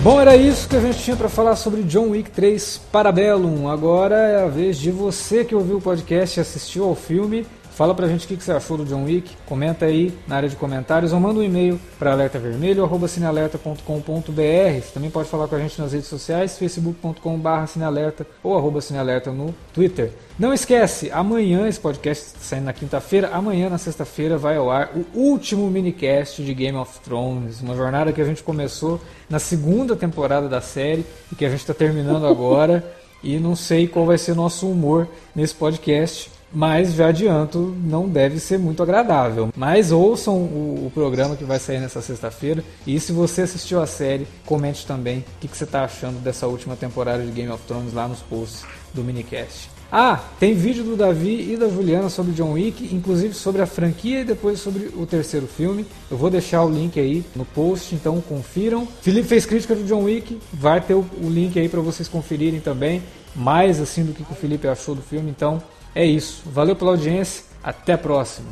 Bom, 0.03 0.19
era 0.19 0.35
isso 0.35 0.67
que 0.67 0.75
a 0.75 0.81
gente 0.81 1.01
tinha 1.01 1.15
para 1.15 1.29
falar 1.29 1.55
sobre 1.55 1.81
John 1.83 2.09
Wick 2.09 2.29
3 2.29 2.81
Parabellum. 2.91 3.69
Agora 3.69 4.17
é 4.17 4.43
a 4.43 4.49
vez 4.49 4.77
de 4.77 4.91
você 4.91 5.45
que 5.45 5.55
ouviu 5.55 5.77
o 5.77 5.81
podcast 5.81 6.37
e 6.37 6.41
assistiu 6.41 6.83
ao 6.83 6.93
filme 6.93 7.47
Fala 7.75 7.95
pra 7.95 8.07
gente 8.07 8.25
o 8.25 8.27
que 8.27 8.43
você 8.43 8.51
achou 8.51 8.77
do 8.77 8.85
John 8.85 9.05
Wick, 9.05 9.35
comenta 9.47 9.85
aí 9.85 10.15
na 10.27 10.35
área 10.35 10.47
de 10.47 10.55
comentários 10.55 11.11
ou 11.11 11.19
manda 11.19 11.39
um 11.39 11.43
e-mail 11.43 11.79
para 11.97 12.11
alertavermelho.cinealerta.com.br. 12.11 14.79
Você 14.79 14.91
também 14.93 15.09
pode 15.09 15.27
falar 15.27 15.47
com 15.47 15.55
a 15.55 15.59
gente 15.59 15.81
nas 15.81 15.91
redes 15.91 16.07
sociais, 16.07 16.55
facebook.com.br 16.55 18.23
ou 18.43 18.55
arroba 18.55 18.79
cinealerta 18.79 19.31
no 19.31 19.55
Twitter. 19.73 20.11
Não 20.37 20.53
esquece, 20.53 21.09
amanhã, 21.11 21.67
esse 21.67 21.79
podcast 21.79 22.27
está 22.27 22.39
saindo 22.41 22.65
na 22.65 22.73
quinta-feira, 22.73 23.31
amanhã 23.33 23.71
na 23.71 23.79
sexta-feira 23.79 24.37
vai 24.37 24.57
ao 24.57 24.69
ar 24.69 24.91
o 24.95 25.03
último 25.19 25.67
minicast 25.71 26.43
de 26.43 26.53
Game 26.53 26.77
of 26.77 26.99
Thrones, 26.99 27.59
uma 27.59 27.75
jornada 27.75 28.13
que 28.13 28.21
a 28.21 28.25
gente 28.25 28.43
começou 28.43 29.01
na 29.27 29.39
segunda 29.39 29.95
temporada 29.95 30.47
da 30.47 30.61
série 30.61 31.03
e 31.31 31.35
que 31.35 31.43
a 31.43 31.49
gente 31.49 31.61
está 31.61 31.73
terminando 31.73 32.27
agora. 32.27 32.83
e 33.23 33.39
não 33.39 33.55
sei 33.55 33.87
qual 33.87 34.05
vai 34.05 34.17
ser 34.17 34.35
nosso 34.35 34.69
humor 34.69 35.07
nesse 35.33 35.55
podcast 35.55 36.29
mas 36.53 36.93
já 36.93 37.07
adianto, 37.07 37.75
não 37.83 38.07
deve 38.07 38.39
ser 38.39 38.59
muito 38.59 38.83
agradável. 38.83 39.49
Mas 39.55 39.91
ouçam 39.91 40.35
o, 40.35 40.85
o 40.87 40.91
programa 40.93 41.35
que 41.35 41.43
vai 41.43 41.59
sair 41.59 41.79
nessa 41.79 42.01
sexta-feira 42.01 42.63
e 42.85 42.99
se 42.99 43.11
você 43.11 43.41
assistiu 43.41 43.81
a 43.81 43.87
série, 43.87 44.27
comente 44.45 44.85
também 44.85 45.19
o 45.19 45.23
que, 45.41 45.47
que 45.47 45.57
você 45.57 45.63
está 45.63 45.83
achando 45.83 46.19
dessa 46.19 46.47
última 46.47 46.75
temporada 46.75 47.23
de 47.23 47.31
Game 47.31 47.51
of 47.51 47.63
Thrones 47.65 47.93
lá 47.93 48.07
nos 48.07 48.19
posts 48.19 48.65
do 48.93 49.03
minicast. 49.03 49.73
Ah, 49.95 50.19
tem 50.39 50.55
vídeo 50.55 50.83
do 50.83 50.95
Davi 50.95 51.53
e 51.53 51.55
da 51.55 51.69
Juliana 51.69 52.09
sobre 52.09 52.31
John 52.31 52.53
Wick, 52.53 52.95
inclusive 52.95 53.35
sobre 53.35 53.61
a 53.61 53.67
franquia 53.67 54.21
e 54.21 54.23
depois 54.23 54.59
sobre 54.59 54.89
o 54.95 55.05
terceiro 55.05 55.45
filme. 55.45 55.85
Eu 56.09 56.17
vou 56.17 56.31
deixar 56.31 56.63
o 56.63 56.69
link 56.69 56.99
aí 56.99 57.23
no 57.35 57.45
post, 57.45 57.93
então 57.93 58.19
confiram. 58.19 58.87
Felipe 59.03 59.27
fez 59.27 59.45
crítica 59.45 59.75
do 59.75 59.83
John 59.83 60.05
Wick, 60.05 60.39
vai 60.51 60.81
ter 60.81 60.95
o, 60.95 61.05
o 61.21 61.29
link 61.29 61.59
aí 61.59 61.69
para 61.69 61.79
vocês 61.79 62.07
conferirem 62.07 62.59
também, 62.59 63.03
mais 63.35 63.79
assim 63.79 64.03
do 64.03 64.13
que 64.13 64.23
o 64.23 64.35
Felipe 64.35 64.67
achou 64.67 64.95
do 64.95 65.01
filme, 65.03 65.29
então 65.29 65.61
é 65.95 66.05
isso. 66.05 66.43
Valeu 66.45 66.75
pela 66.75 66.91
audiência. 66.91 67.43
Até 67.63 67.93
a 67.93 67.97
próxima. 67.97 68.49